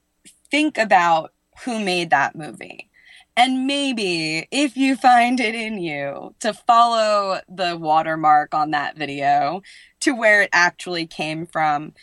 think 0.52 0.78
about 0.78 1.32
who 1.64 1.80
made 1.80 2.10
that 2.10 2.36
movie. 2.36 2.90
And 3.38 3.68
maybe 3.68 4.48
if 4.50 4.78
you 4.78 4.96
find 4.96 5.42
it 5.42 5.56
in 5.56 5.78
you 5.78 6.34
to 6.40 6.54
follow 6.54 7.42
the 7.50 7.78
watermark 7.78 8.54
on 8.54 8.72
that 8.72 8.96
video 8.96 9.62
to 10.06 10.14
where 10.14 10.44
it 10.44 10.50
actually 10.54 11.08
came 11.08 11.48
from, 11.48 11.94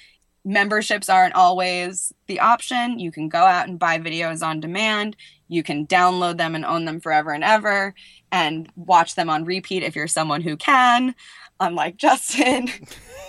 memberships 0.45 1.09
aren't 1.09 1.37
always 1.37 2.13
the 2.27 2.41
option. 2.41 2.99
You 2.99 3.13
can 3.13 3.29
go 3.29 3.39
out 3.39 3.69
and 3.69 3.79
buy 3.79 3.99
videos 3.99 4.45
on 4.45 4.59
demand. 4.59 5.17
You 5.49 5.63
can 5.63 5.87
download 5.87 6.37
them 6.37 6.57
and 6.57 6.65
own 6.65 6.85
them 6.85 7.01
forever 7.01 7.31
and 7.31 7.45
ever 7.45 7.95
and 8.33 8.69
watch 8.75 9.15
them 9.15 9.31
on 9.31 9.45
repeat 9.45 9.85
if 9.85 9.95
you're 9.95 10.09
someone 10.09 10.41
who 10.41 10.57
can, 10.57 11.15
unlike 11.61 11.97
Justin. 12.05 12.69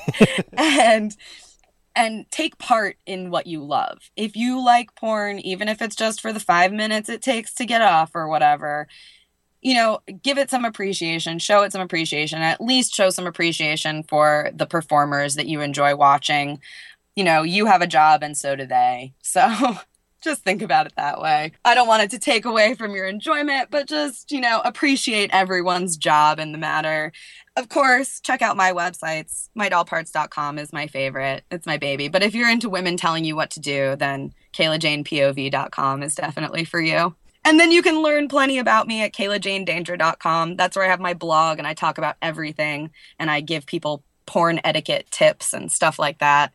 and 0.53 1.15
and 1.95 2.25
take 2.31 2.57
part 2.57 2.97
in 3.05 3.29
what 3.29 3.45
you 3.45 3.63
love. 3.63 4.09
If 4.15 4.35
you 4.35 4.65
like 4.65 4.95
porn, 4.95 5.37
even 5.37 5.67
if 5.67 5.79
it's 5.79 5.95
just 5.95 6.19
for 6.19 6.33
the 6.33 6.39
five 6.39 6.73
minutes 6.73 7.09
it 7.09 7.21
takes 7.21 7.53
to 7.55 7.65
get 7.67 7.83
off 7.83 8.15
or 8.15 8.27
whatever, 8.27 8.87
you 9.63 9.73
know, 9.73 9.99
give 10.21 10.37
it 10.37 10.49
some 10.49 10.65
appreciation, 10.65 11.39
show 11.39 11.63
it 11.63 11.71
some 11.71 11.81
appreciation, 11.81 12.41
at 12.41 12.61
least 12.61 12.93
show 12.93 13.09
some 13.09 13.27
appreciation 13.27 14.03
for 14.03 14.51
the 14.53 14.65
performers 14.65 15.35
that 15.35 15.47
you 15.47 15.61
enjoy 15.61 15.95
watching. 15.95 16.59
You 17.15 17.23
know, 17.23 17.43
you 17.43 17.65
have 17.65 17.81
a 17.81 17.87
job 17.87 18.23
and 18.23 18.37
so 18.37 18.55
do 18.55 18.65
they. 18.65 19.13
So 19.23 19.77
just 20.21 20.43
think 20.43 20.61
about 20.61 20.85
it 20.85 20.93
that 20.95 21.19
way. 21.19 21.51
I 21.65 21.75
don't 21.75 21.87
want 21.87 22.03
it 22.03 22.11
to 22.11 22.19
take 22.19 22.45
away 22.45 22.75
from 22.75 22.95
your 22.95 23.05
enjoyment, 23.05 23.67
but 23.69 23.89
just, 23.89 24.31
you 24.31 24.39
know, 24.39 24.61
appreciate 24.63 25.29
everyone's 25.33 25.97
job 25.97 26.39
in 26.39 26.53
the 26.53 26.57
matter 26.57 27.11
of 27.55 27.69
course, 27.69 28.19
check 28.19 28.41
out 28.41 28.57
my 28.57 28.71
websites. 28.71 29.49
MyDollParts.com 29.57 30.57
is 30.57 30.73
my 30.73 30.87
favorite. 30.87 31.43
It's 31.51 31.67
my 31.67 31.77
baby. 31.77 32.07
But 32.07 32.23
if 32.23 32.33
you're 32.33 32.49
into 32.49 32.69
women 32.69 32.97
telling 32.97 33.25
you 33.25 33.35
what 33.35 33.51
to 33.51 33.59
do, 33.59 33.95
then 33.95 34.33
KaylaJanePOV.com 34.53 36.03
is 36.03 36.15
definitely 36.15 36.65
for 36.65 36.81
you. 36.81 37.15
And 37.45 37.59
then 37.59 37.71
you 37.71 37.81
can 37.81 38.01
learn 38.01 38.27
plenty 38.27 38.57
about 38.57 38.87
me 38.87 39.03
at 39.03 39.13
KaylaJaneDanger.com. 39.13 40.55
That's 40.55 40.75
where 40.75 40.85
I 40.85 40.89
have 40.89 40.99
my 40.99 41.13
blog 41.13 41.59
and 41.59 41.67
I 41.67 41.73
talk 41.73 41.97
about 41.97 42.15
everything 42.21 42.91
and 43.19 43.29
I 43.29 43.41
give 43.41 43.65
people 43.65 44.03
porn 44.25 44.61
etiquette 44.63 45.07
tips 45.11 45.53
and 45.53 45.71
stuff 45.71 45.99
like 45.99 46.19
that. 46.19 46.53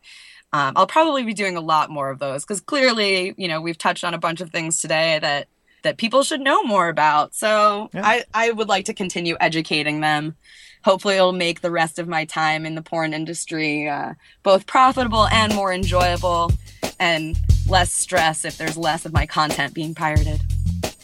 Um, 0.51 0.73
I'll 0.75 0.87
probably 0.87 1.23
be 1.23 1.35
doing 1.35 1.55
a 1.57 1.61
lot 1.61 1.91
more 1.91 2.09
of 2.09 2.17
those 2.17 2.43
because 2.43 2.59
clearly, 2.59 3.35
you 3.37 3.47
know, 3.47 3.61
we've 3.61 3.77
touched 3.77 4.03
on 4.03 4.15
a 4.15 4.17
bunch 4.17 4.41
of 4.41 4.49
things 4.49 4.81
today 4.81 5.19
that 5.19 5.47
that 5.83 5.95
people 5.95 6.23
should 6.23 6.41
know 6.41 6.61
more 6.63 6.89
about. 6.89 7.33
So 7.33 7.89
yeah. 7.93 8.01
I, 8.03 8.25
I 8.33 8.51
would 8.51 8.67
like 8.67 8.85
to 8.85 8.93
continue 8.93 9.37
educating 9.39 10.01
them 10.01 10.35
hopefully 10.83 11.15
it'll 11.15 11.33
make 11.33 11.61
the 11.61 11.71
rest 11.71 11.99
of 11.99 12.07
my 12.07 12.25
time 12.25 12.65
in 12.65 12.75
the 12.75 12.81
porn 12.81 13.13
industry 13.13 13.87
uh, 13.87 14.13
both 14.43 14.65
profitable 14.65 15.27
and 15.27 15.53
more 15.55 15.73
enjoyable 15.73 16.51
and 16.99 17.37
less 17.67 17.91
stress 17.91 18.45
if 18.45 18.57
there's 18.57 18.77
less 18.77 19.05
of 19.05 19.13
my 19.13 19.25
content 19.25 19.73
being 19.73 19.93
pirated. 19.93 20.41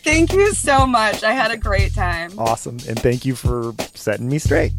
Thank 0.06 0.34
you 0.34 0.53
so 0.53 0.86
much. 0.86 1.23
I 1.23 1.32
had 1.34 1.49
a 1.49 1.57
great 1.57 1.95
time. 1.95 2.38
Awesome. 2.38 2.77
And 2.88 2.99
thank 2.99 3.26
you 3.26 3.34
for 3.34 3.73
setting 3.95 4.30
me 4.30 4.38
straight. 4.38 4.72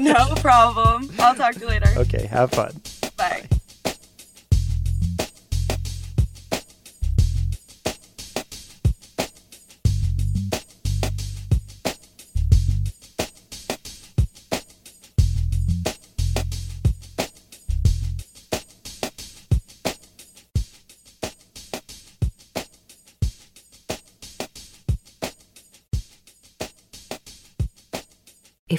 no 0.00 0.14
problem. 0.36 1.10
I'll 1.18 1.34
talk 1.34 1.54
to 1.54 1.60
you 1.60 1.66
later. 1.66 1.88
Okay. 1.96 2.26
Have 2.26 2.52
fun. 2.52 2.80
Bye. 3.16 3.42
If 3.50 3.67